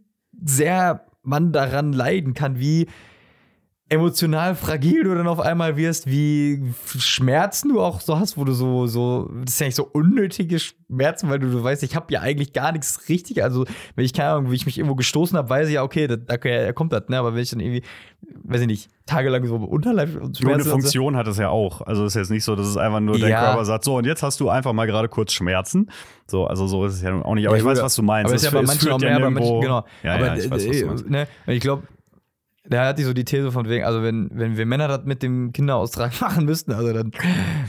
sehr 0.42 1.06
man 1.22 1.52
daran 1.52 1.92
leiden 1.92 2.32
kann, 2.32 2.58
wie 2.58 2.86
emotional 3.90 4.54
fragil 4.54 5.04
du 5.04 5.14
dann 5.14 5.26
auf 5.26 5.40
einmal 5.40 5.76
wirst, 5.76 6.06
wie 6.10 6.62
Schmerzen 6.98 7.70
du 7.70 7.80
auch 7.80 8.00
so 8.00 8.18
hast, 8.18 8.36
wo 8.36 8.44
du 8.44 8.52
so, 8.52 8.86
so, 8.86 9.30
das 9.44 9.54
ist 9.54 9.60
ja 9.60 9.66
nicht 9.66 9.76
so 9.76 9.84
unnötige 9.90 10.58
Schmerzen, 10.58 11.30
weil 11.30 11.38
du, 11.38 11.50
du 11.50 11.62
weißt, 11.62 11.82
ich 11.82 11.96
habe 11.96 12.12
ja 12.12 12.20
eigentlich 12.20 12.52
gar 12.52 12.72
nichts 12.72 13.08
richtig. 13.08 13.42
Also, 13.42 13.64
wenn 13.96 14.04
ich 14.04 14.12
keine 14.12 14.30
Ahnung, 14.30 14.50
wie 14.50 14.56
ich 14.56 14.66
mich 14.66 14.76
irgendwo 14.78 14.94
gestoßen 14.94 15.38
habe, 15.38 15.48
weiß 15.48 15.68
ich 15.68 15.74
ja, 15.74 15.82
okay, 15.82 16.06
da, 16.06 16.16
da 16.16 16.72
kommt 16.72 16.92
das, 16.92 17.08
ne? 17.08 17.18
Aber 17.18 17.34
wenn 17.34 17.42
ich 17.42 17.50
dann 17.50 17.60
irgendwie, 17.60 17.82
weiß 18.44 18.60
ich 18.60 18.66
nicht, 18.66 18.90
tagelang 19.06 19.46
so 19.46 19.56
Unterleib 19.56 20.20
und 20.20 20.38
Nur 20.42 20.52
eine 20.52 20.62
so, 20.64 20.70
Funktion 20.70 21.16
hat 21.16 21.26
es 21.26 21.38
ja 21.38 21.48
auch. 21.48 21.80
Also 21.80 22.04
es 22.04 22.14
ist 22.14 22.20
jetzt 22.20 22.30
nicht 22.30 22.44
so, 22.44 22.56
dass 22.56 22.66
es 22.66 22.76
einfach 22.76 23.00
nur 23.00 23.18
dein 23.18 23.30
Ja. 23.30 23.40
Körper 23.40 23.64
sagt, 23.64 23.84
so 23.84 23.96
und 23.96 24.04
jetzt 24.04 24.22
hast 24.22 24.38
du 24.40 24.50
einfach 24.50 24.74
mal 24.74 24.86
gerade 24.86 25.08
kurz 25.08 25.32
Schmerzen. 25.32 25.90
So, 26.26 26.46
also 26.46 26.66
so 26.66 26.84
ist 26.84 26.94
es 26.94 27.02
ja 27.02 27.14
auch 27.22 27.34
nicht. 27.34 27.46
Aber 27.46 27.56
Ja, 27.56 27.62
ich 27.62 27.66
weiß, 27.66 27.80
was 27.82 27.96
du 27.96 28.02
meinst. 28.02 28.26
Aber 28.26 28.34
Es 28.36 28.42
ist 28.42 28.52
ja 28.52 28.58
bei 28.60 28.66
manchen 28.66 28.90
auch 28.92 29.00
ja 29.00 29.08
mehr, 29.08 29.20
bei 29.20 29.30
manchen, 29.30 29.60
genau. 29.62 29.84
Ja, 30.02 30.14
aber 30.14 30.26
ja, 30.26 30.36
ich 30.36 30.50
weiß, 30.50 30.66
was 30.68 30.76
äh, 30.76 30.80
du 30.82 30.86
meinst. 30.88 31.08
ne, 31.08 31.28
ich 31.46 31.60
glaube, 31.60 31.84
da 32.68 32.86
hatte 32.86 33.00
ich 33.00 33.06
so 33.06 33.12
die 33.14 33.24
These 33.24 33.50
von 33.52 33.68
wegen, 33.68 33.84
also 33.84 34.02
wenn, 34.02 34.28
wenn 34.32 34.56
wir 34.56 34.66
Männer 34.66 34.88
das 34.88 35.04
mit 35.04 35.22
dem 35.22 35.52
Kinderaustrag 35.52 36.12
machen 36.20 36.44
müssten, 36.44 36.72
also 36.72 36.92
dann. 36.92 37.10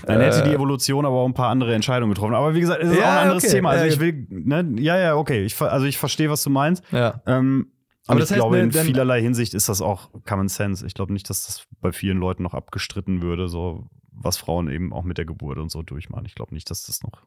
Dann 0.05 0.21
hätte 0.21 0.43
die 0.43 0.49
äh, 0.51 0.55
Evolution 0.55 1.05
aber 1.05 1.15
auch 1.17 1.25
ein 1.27 1.33
paar 1.33 1.49
andere 1.49 1.73
Entscheidungen 1.73 2.13
getroffen. 2.13 2.35
Aber 2.35 2.53
wie 2.53 2.59
gesagt, 2.61 2.83
es 2.83 2.91
ist 2.91 2.97
Ja, 2.99 3.03
auch 3.05 3.11
ein 3.11 3.17
anderes 3.23 3.43
okay. 3.43 3.53
Thema. 3.53 3.69
Also 3.71 3.85
Ja, 3.85 3.91
ich 3.91 3.99
will, 3.99 4.27
ne, 4.29 4.75
ja, 4.81 4.97
ja, 4.97 5.15
okay. 5.15 5.43
Ich, 5.43 5.59
also 5.61 5.85
ich 5.85 5.97
verstehe, 5.97 6.29
was 6.29 6.43
du 6.43 6.49
meinst. 6.49 6.83
Ja. 6.91 7.21
Ähm, 7.25 7.71
Aber 8.07 8.19
das 8.19 8.29
ich 8.29 8.35
heißt, 8.35 8.39
glaube, 8.41 8.57
in 8.59 8.69
dann- 8.71 8.85
vielerlei 8.85 9.21
Hinsicht 9.21 9.53
ist 9.53 9.69
das 9.69 9.81
auch 9.81 10.09
Common 10.25 10.47
Sense. 10.49 10.85
Ich 10.85 10.93
glaube 10.93 11.13
nicht, 11.13 11.29
dass 11.29 11.45
das 11.45 11.65
bei 11.81 11.91
vielen 11.91 12.17
Leuten 12.17 12.43
noch 12.43 12.53
abgestritten 12.53 13.21
würde, 13.21 13.47
so 13.47 13.87
was 14.11 14.37
Frauen 14.37 14.69
eben 14.69 14.91
auch 14.91 15.03
mit 15.03 15.17
der 15.17 15.25
Geburt 15.25 15.57
und 15.59 15.71
so 15.71 15.81
durchmachen. 15.81 16.25
Ich 16.25 16.35
glaube 16.35 16.53
nicht, 16.53 16.69
dass 16.69 16.83
das 16.85 17.01
noch, 17.03 17.23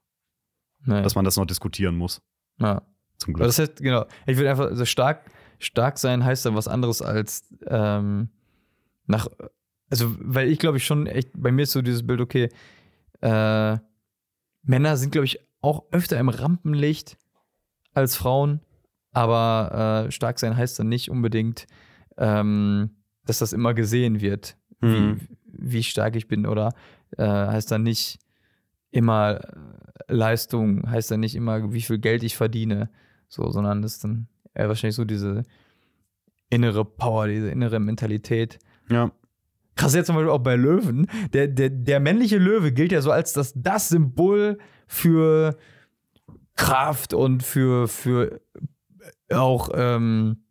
Naja. 0.84 1.02
dass 1.02 1.14
man 1.14 1.24
das 1.24 1.36
noch 1.36 1.46
diskutieren 1.46 1.96
muss. 1.96 2.20
ja. 2.58 2.82
Zum 3.18 3.34
Aber 3.34 3.44
Glück. 3.44 3.48
das 3.50 3.58
heißt, 3.60 3.76
genau, 3.76 4.04
ich 4.26 4.36
will 4.36 4.48
einfach, 4.48 4.64
also 4.66 4.84
stark, 4.84 5.30
stark 5.62 5.98
sein 5.98 6.24
heißt 6.24 6.44
dann 6.44 6.54
was 6.54 6.68
anderes 6.68 7.02
als 7.02 7.44
ähm, 7.66 8.28
nach, 9.06 9.28
also, 9.90 10.14
weil 10.18 10.48
ich 10.48 10.58
glaube 10.58 10.78
ich 10.78 10.84
schon 10.84 11.06
echt, 11.06 11.30
bei 11.34 11.52
mir 11.52 11.62
ist 11.62 11.72
so 11.72 11.82
dieses 11.82 12.06
Bild, 12.06 12.20
okay, 12.20 12.48
äh, 13.20 13.78
Männer 14.62 14.96
sind, 14.96 15.12
glaube 15.12 15.24
ich, 15.26 15.40
auch 15.60 15.84
öfter 15.92 16.18
im 16.18 16.28
Rampenlicht 16.28 17.16
als 17.94 18.16
Frauen, 18.16 18.60
aber 19.12 20.06
äh, 20.06 20.10
stark 20.10 20.38
sein 20.38 20.56
heißt 20.56 20.78
dann 20.78 20.88
nicht 20.88 21.10
unbedingt, 21.10 21.66
ähm, 22.16 22.90
dass 23.24 23.38
das 23.38 23.52
immer 23.52 23.74
gesehen 23.74 24.20
wird, 24.20 24.56
Mhm. 24.80 25.20
wie, 25.20 25.78
wie 25.78 25.82
stark 25.84 26.16
ich 26.16 26.26
bin, 26.26 26.44
oder 26.44 26.74
äh, 27.16 27.22
heißt 27.24 27.70
dann 27.70 27.84
nicht 27.84 28.18
immer 28.90 29.40
Leistung, 30.08 30.90
heißt 30.90 31.12
dann 31.12 31.20
nicht 31.20 31.36
immer, 31.36 31.72
wie 31.72 31.82
viel 31.82 31.98
Geld 31.98 32.24
ich 32.24 32.36
verdiene, 32.36 32.90
so, 33.28 33.48
sondern 33.50 33.80
das 33.82 33.92
ist 33.94 34.04
dann 34.04 34.26
eher 34.54 34.68
wahrscheinlich 34.68 34.96
so 34.96 35.04
diese 35.04 35.42
innere 36.50 36.84
Power, 36.84 37.28
diese 37.28 37.50
innere 37.50 37.80
Mentalität. 37.80 38.58
ja. 38.88 39.10
Krass, 39.74 39.94
jetzt 39.94 40.06
zum 40.06 40.16
Beispiel 40.16 40.30
auch 40.30 40.38
bei 40.38 40.54
Löwen. 40.54 41.06
Der, 41.32 41.48
der, 41.48 41.70
der 41.70 41.98
männliche 41.98 42.36
Löwe 42.36 42.72
gilt 42.72 42.92
ja 42.92 43.00
so 43.00 43.10
als 43.10 43.32
das, 43.32 43.54
das 43.56 43.88
Symbol 43.88 44.58
für 44.86 45.56
Kraft 46.56 47.14
und 47.14 47.42
für, 47.42 47.88
für 47.88 48.42
auch, 49.32 49.70
ähm, 49.72 50.44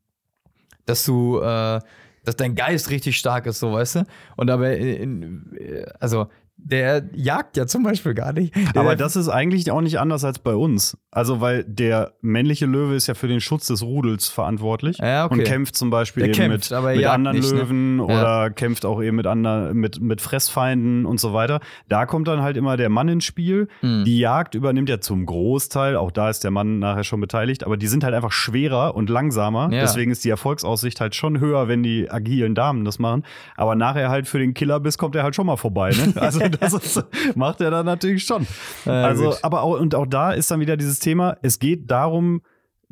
dass 0.86 1.06
du, 1.06 1.40
äh, 1.40 1.80
dass 2.24 2.36
dein 2.36 2.56
Geist 2.56 2.90
richtig 2.90 3.18
stark 3.18 3.46
ist, 3.46 3.60
so 3.60 3.72
weißt 3.72 3.98
du. 3.98 4.06
Und 4.38 4.48
dabei, 4.48 4.78
in, 4.78 5.22
in, 5.22 5.86
also 6.00 6.28
der 6.64 7.04
jagt 7.14 7.58
ja 7.58 7.66
zum 7.68 7.84
Beispiel 7.84 8.14
gar 8.14 8.34
nicht. 8.34 8.56
Der, 8.56 8.82
Aber 8.82 8.96
das 8.96 9.16
ist 9.16 9.28
eigentlich 9.30 9.72
auch 9.72 9.82
nicht 9.82 10.00
anders 10.00 10.24
als 10.24 10.40
bei 10.40 10.54
uns. 10.56 10.98
Also, 11.12 11.42
weil 11.42 11.64
der 11.66 12.14
männliche 12.22 12.66
Löwe 12.66 12.96
ist 12.96 13.08
ja 13.08 13.16
für 13.16 13.28
den 13.28 13.42
Schutz 13.42 13.68
des 13.68 13.84
Rudels 13.84 14.30
verantwortlich 14.30 14.98
Ja, 15.00 15.26
okay. 15.26 15.34
und 15.40 15.44
kämpft 15.44 15.76
zum 15.76 15.90
Beispiel 15.90 16.22
Der 16.24 16.30
eben 16.30 16.52
kämpft, 16.52 16.72
mit, 16.72 16.96
mit 16.96 17.06
anderen 17.06 17.38
nicht, 17.38 17.52
ne? 17.52 17.60
Löwen 17.60 17.98
Ja. 18.00 18.04
oder 18.06 18.50
kämpft 18.52 18.86
auch 18.86 19.02
eben 19.02 19.18
mit, 19.18 19.28
anderen, 19.28 19.76
mit, 19.78 20.00
mit 20.00 20.22
Fressfeinden 20.22 21.06
und 21.06 21.20
so 21.20 21.34
weiter. 21.34 21.60
Da 21.90 22.06
kommt 22.06 22.28
dann 22.28 22.42
halt 22.42 22.56
immer 22.56 22.78
der 22.78 22.90
Mann 22.90 23.10
ins 23.10 23.26
Spiel. 23.26 23.68
Mhm. 23.82 24.06
Die 24.06 24.20
Jagd 24.20 24.56
übernimmt 24.56 24.88
ja 24.90 25.02
zum 25.02 25.26
Großteil, 25.26 25.98
auch 25.98 26.12
da 26.12 26.30
ist 26.30 26.44
der 26.44 26.52
Mann 26.52 26.80
nachher 26.80 27.04
schon 27.04 27.20
beteiligt, 27.20 27.66
aber 27.66 27.76
die 27.76 27.88
sind 27.88 28.04
halt 28.04 28.14
einfach 28.16 28.32
schwerer 28.32 28.96
und 28.96 29.10
langsamer. 29.10 29.70
Ja. 29.74 29.82
Deswegen 29.82 30.12
ist 30.12 30.24
die 30.24 30.30
Erfolgsaussicht 30.30 31.02
halt 31.02 31.16
schon 31.16 31.40
höher, 31.40 31.68
wenn 31.68 31.84
die 31.84 32.10
agilen 32.10 32.56
Damen 32.56 32.86
das 32.86 33.00
machen. 33.00 33.24
Aber 33.58 33.76
nachher 33.76 34.10
halt 34.10 34.28
für 34.28 34.40
den 34.40 34.54
Killerbiss 34.54 34.98
kommt 34.98 35.16
er 35.16 35.24
halt 35.24 35.36
schon 35.36 35.46
mal 35.48 35.58
vorbei. 35.58 35.90
Ne? 35.92 36.14
Also 36.22 36.40
das 36.60 36.74
ist, 36.74 37.04
macht 37.36 37.62
er 37.62 37.72
dann 37.72 37.86
natürlich 37.86 38.24
schon. 38.24 38.46
Also, 38.86 39.36
aber 39.42 39.62
auch, 39.64 39.80
und 39.80 39.96
auch 39.96 40.06
da 40.08 40.32
ist 40.32 40.52
dann 40.52 40.60
wieder 40.60 40.78
dieses 40.78 41.00
Thema, 41.00 41.38
es 41.42 41.60
geht 41.60 41.90
darum, 41.92 42.42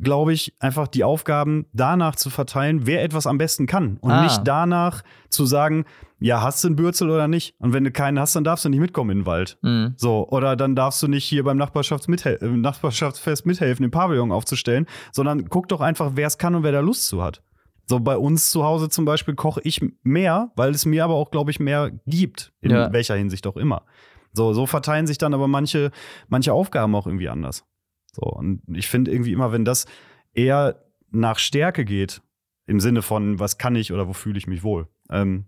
glaube 0.02 0.32
ich, 0.32 0.54
einfach 0.60 0.88
die 0.88 1.04
Aufgaben 1.04 1.66
danach 1.74 2.16
zu 2.16 2.30
verteilen, 2.30 2.88
wer 2.88 3.04
etwas 3.04 3.28
am 3.28 3.38
besten 3.38 3.66
kann. 3.68 3.98
Und 4.00 4.12
Ah. 4.12 4.24
nicht 4.24 4.42
danach 4.46 5.02
zu 5.30 5.46
sagen, 5.46 5.84
ja, 6.22 6.42
hast 6.42 6.64
du 6.64 6.70
einen 6.70 6.76
Bürzel 6.78 7.10
oder 7.10 7.28
nicht? 7.28 7.56
Und 7.60 7.74
wenn 7.74 7.84
du 7.84 7.92
keinen 7.92 8.18
hast, 8.20 8.36
dann 8.36 8.44
darfst 8.46 8.64
du 8.66 8.70
nicht 8.70 8.80
mitkommen 8.80 9.10
in 9.12 9.18
den 9.20 9.26
Wald. 9.26 9.58
Mhm. 9.62 9.94
So, 9.98 10.28
oder 10.30 10.56
dann 10.56 10.76
darfst 10.76 11.02
du 11.04 11.08
nicht 11.10 11.26
hier 11.26 11.44
beim 11.44 11.58
Nachbarschaftsmithel 11.58 12.40
äh, 12.42 12.48
Nachbarschaftsfest 12.48 13.46
mithelfen, 13.46 13.84
den 13.84 13.92
Pavillon 13.92 14.32
aufzustellen, 14.32 14.86
sondern 15.12 15.50
guck 15.50 15.68
doch 15.68 15.82
einfach, 15.82 16.12
wer 16.16 16.28
es 16.28 16.38
kann 16.38 16.56
und 16.56 16.64
wer 16.64 16.72
da 16.72 16.80
Lust 16.80 17.08
zu 17.08 17.22
hat. 17.22 17.42
So, 17.90 18.00
bei 18.00 18.16
uns 18.18 18.52
zu 18.52 18.64
Hause 18.64 18.88
zum 18.90 19.06
Beispiel 19.06 19.34
koche 19.34 19.62
ich 19.64 19.82
mehr, 20.04 20.52
weil 20.56 20.70
es 20.72 20.86
mir 20.86 21.04
aber 21.04 21.16
auch, 21.16 21.32
glaube 21.32 21.50
ich, 21.50 21.60
mehr 21.60 21.90
gibt, 22.06 22.54
in 22.62 22.70
Ja. 22.70 22.94
welcher 22.94 23.16
Hinsicht 23.16 23.48
auch 23.48 23.58
immer. 23.58 23.84
So, 24.32 24.54
so 24.54 24.68
verteilen 24.68 25.08
sich 25.08 25.18
dann 25.18 25.34
aber 25.34 25.48
manche, 25.48 25.90
manche 26.28 26.54
Aufgaben 26.54 26.94
auch 26.94 27.08
irgendwie 27.08 27.30
anders. 27.30 27.66
So, 28.14 28.22
und 28.22 28.62
ich 28.72 28.88
finde 28.88 29.12
irgendwie 29.12 29.32
immer, 29.34 29.52
wenn 29.52 29.66
das, 29.66 29.88
eher 30.34 30.84
nach 31.10 31.40
Stärke 31.40 31.84
geht, 31.84 32.22
im 32.68 32.80
Sinne 32.80 33.02
von, 33.02 33.40
was 33.40 33.58
kann 33.58 33.76
ich 33.76 33.92
oder 33.92 34.08
wo 34.08 34.14
fühle 34.14 34.38
ich 34.38 34.46
mich 34.46 34.62
wohl, 34.62 34.88
ähm, 35.10 35.46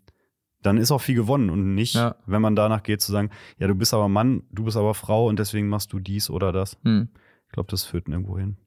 dann 0.64 0.78
ist 0.78 0.92
auch 0.92 1.02
viel 1.02 1.14
gewonnen 1.16 1.52
und 1.52 1.76
nicht, 1.76 1.94
Ja. 1.94 2.16
wenn 2.26 2.42
man 2.42 2.56
danach 2.56 2.82
geht 2.82 3.02
zu 3.02 3.12
sagen, 3.12 3.30
ja, 3.60 3.68
du 3.68 3.76
bist 3.76 3.94
aber 3.94 4.08
Mann, 4.10 4.42
du 4.52 4.64
bist 4.64 4.78
aber 4.78 4.96
Frau 4.96 5.28
und 5.28 5.38
deswegen 5.38 5.68
machst 5.70 5.94
du 5.94 6.00
dies 6.00 6.32
oder 6.32 6.52
das. 6.52 6.78
Hm. 6.84 7.10
Ich 7.46 7.52
glaube, 7.54 7.70
das 7.70 7.84
führt 7.84 8.08
nirgendwo 8.08 8.39
hin. 8.39 8.58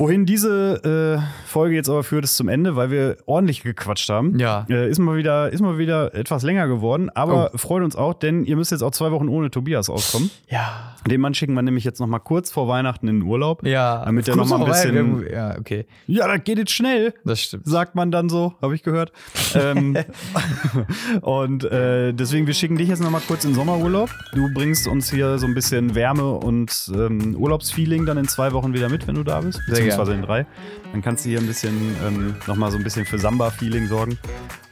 Wohin 0.00 0.26
diese 0.26 1.18
äh, 1.24 1.48
Folge 1.48 1.74
jetzt 1.74 1.88
aber 1.88 2.04
führt, 2.04 2.22
ist 2.22 2.36
zum 2.36 2.48
Ende, 2.48 2.76
weil 2.76 2.92
wir 2.92 3.16
ordentlich 3.26 3.62
gequatscht 3.64 4.08
haben. 4.10 4.38
Ja. 4.38 4.64
Äh, 4.70 4.88
ist, 4.88 5.00
mal 5.00 5.16
wieder, 5.16 5.50
ist 5.52 5.60
mal 5.60 5.76
wieder 5.76 6.14
etwas 6.14 6.44
länger 6.44 6.68
geworden, 6.68 7.10
aber 7.14 7.50
freut 7.56 7.82
uns 7.82 7.96
auch, 7.96 8.14
denn 8.14 8.44
ihr 8.44 8.54
müsst 8.54 8.70
jetzt 8.70 8.82
auch 8.82 8.92
zwei 8.92 9.10
Wochen 9.10 9.28
ohne 9.28 9.50
Tobias 9.50 9.90
auskommen. 9.90 10.30
Ja. 10.48 10.94
Den 11.10 11.20
Mann 11.20 11.34
schicken 11.34 11.54
wir 11.54 11.62
nämlich 11.62 11.82
jetzt 11.82 11.98
noch 11.98 12.06
mal 12.06 12.20
kurz 12.20 12.50
vor 12.52 12.68
Weihnachten 12.68 13.08
in 13.08 13.20
den 13.20 13.28
Urlaub. 13.28 13.66
Ja. 13.66 14.04
Damit 14.04 14.28
der 14.28 14.34
Kurz 14.36 14.50
noch 14.50 14.58
mal 14.58 14.66
ein 14.66 14.70
bisschen- 14.70 15.26
Ja, 15.32 15.58
okay. 15.58 15.86
Ja, 16.06 16.28
das 16.28 16.44
geht 16.44 16.58
jetzt 16.58 16.70
schnell, 16.72 17.12
Das 17.24 17.40
stimmt. 17.40 17.66
sagt 17.66 17.96
man 17.96 18.12
dann 18.12 18.28
so, 18.28 18.54
habe 18.62 18.76
ich 18.76 18.84
gehört. 18.84 19.10
ähm, 19.56 19.96
und 21.22 21.64
äh, 21.64 22.12
deswegen, 22.12 22.46
wir 22.46 22.54
schicken 22.54 22.76
dich 22.76 22.88
jetzt 22.88 23.02
noch 23.02 23.10
mal 23.10 23.22
kurz 23.26 23.44
in 23.44 23.54
Sommerurlaub. 23.54 24.10
Du 24.34 24.48
bringst 24.54 24.86
uns 24.86 25.10
hier 25.10 25.38
so 25.38 25.46
ein 25.46 25.54
bisschen 25.54 25.96
Wärme 25.96 26.34
und 26.34 26.88
ähm, 26.94 27.34
Urlaubsfeeling 27.36 28.06
dann 28.06 28.18
in 28.18 28.28
zwei 28.28 28.52
Wochen 28.52 28.74
wieder 28.74 28.88
mit, 28.88 29.06
wenn 29.08 29.16
du 29.16 29.24
da 29.24 29.40
bist. 29.40 29.60
Sehr 29.66 29.87
Beziehungsweise 29.88 30.14
in 30.14 30.22
drei. 30.22 30.46
Dann 30.92 31.02
kannst 31.02 31.24
du 31.24 31.30
hier 31.30 31.38
ein 31.38 31.46
bisschen 31.46 31.96
ähm, 32.06 32.36
noch 32.46 32.56
mal 32.56 32.70
so 32.70 32.76
ein 32.76 32.84
bisschen 32.84 33.04
für 33.04 33.18
Samba-Feeling 33.18 33.88
sorgen. 33.88 34.18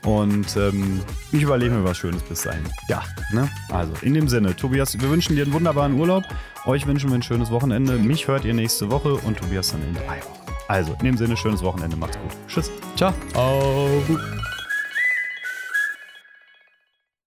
Und 0.05 0.57
ähm, 0.57 1.01
ich 1.33 1.43
überlege 1.43 1.75
mir 1.75 1.85
was 1.85 1.99
Schönes 1.99 2.23
bis 2.23 2.43
dahin. 2.43 2.63
Ja, 2.89 3.03
ne? 3.33 3.49
Also, 3.71 3.93
in 4.03 4.15
dem 4.15 4.29
Sinne, 4.29 4.55
Tobias, 4.55 4.99
wir 5.01 5.11
wünschen 5.11 5.35
dir 5.35 5.45
einen 5.45 5.53
wunderbaren 5.53 5.95
Urlaub. 5.95 6.25
Euch 6.65 6.87
wünschen 6.87 7.11
wir 7.11 7.17
ein 7.17 7.23
schönes 7.23 7.51
Wochenende. 7.51 7.99
Mich 7.99 8.29
hört 8.29 8.45
ihr 8.45 8.55
nächste 8.55 8.91
Woche 8.91 9.15
und 9.15 9.39
Tobias 9.39 9.73
dann 9.73 9.83
in 9.83 9.95
drei 9.95 10.19
Wochen. 10.19 10.53
Also, 10.69 10.97
in 11.01 11.07
dem 11.07 11.17
Sinne, 11.17 11.37
schönes 11.37 11.63
Wochenende. 11.63 11.97
Macht's 11.97 12.19
gut. 12.19 12.33
Tschüss. 12.49 12.71
Ciao. 12.97 13.13
Oh. 13.35 14.01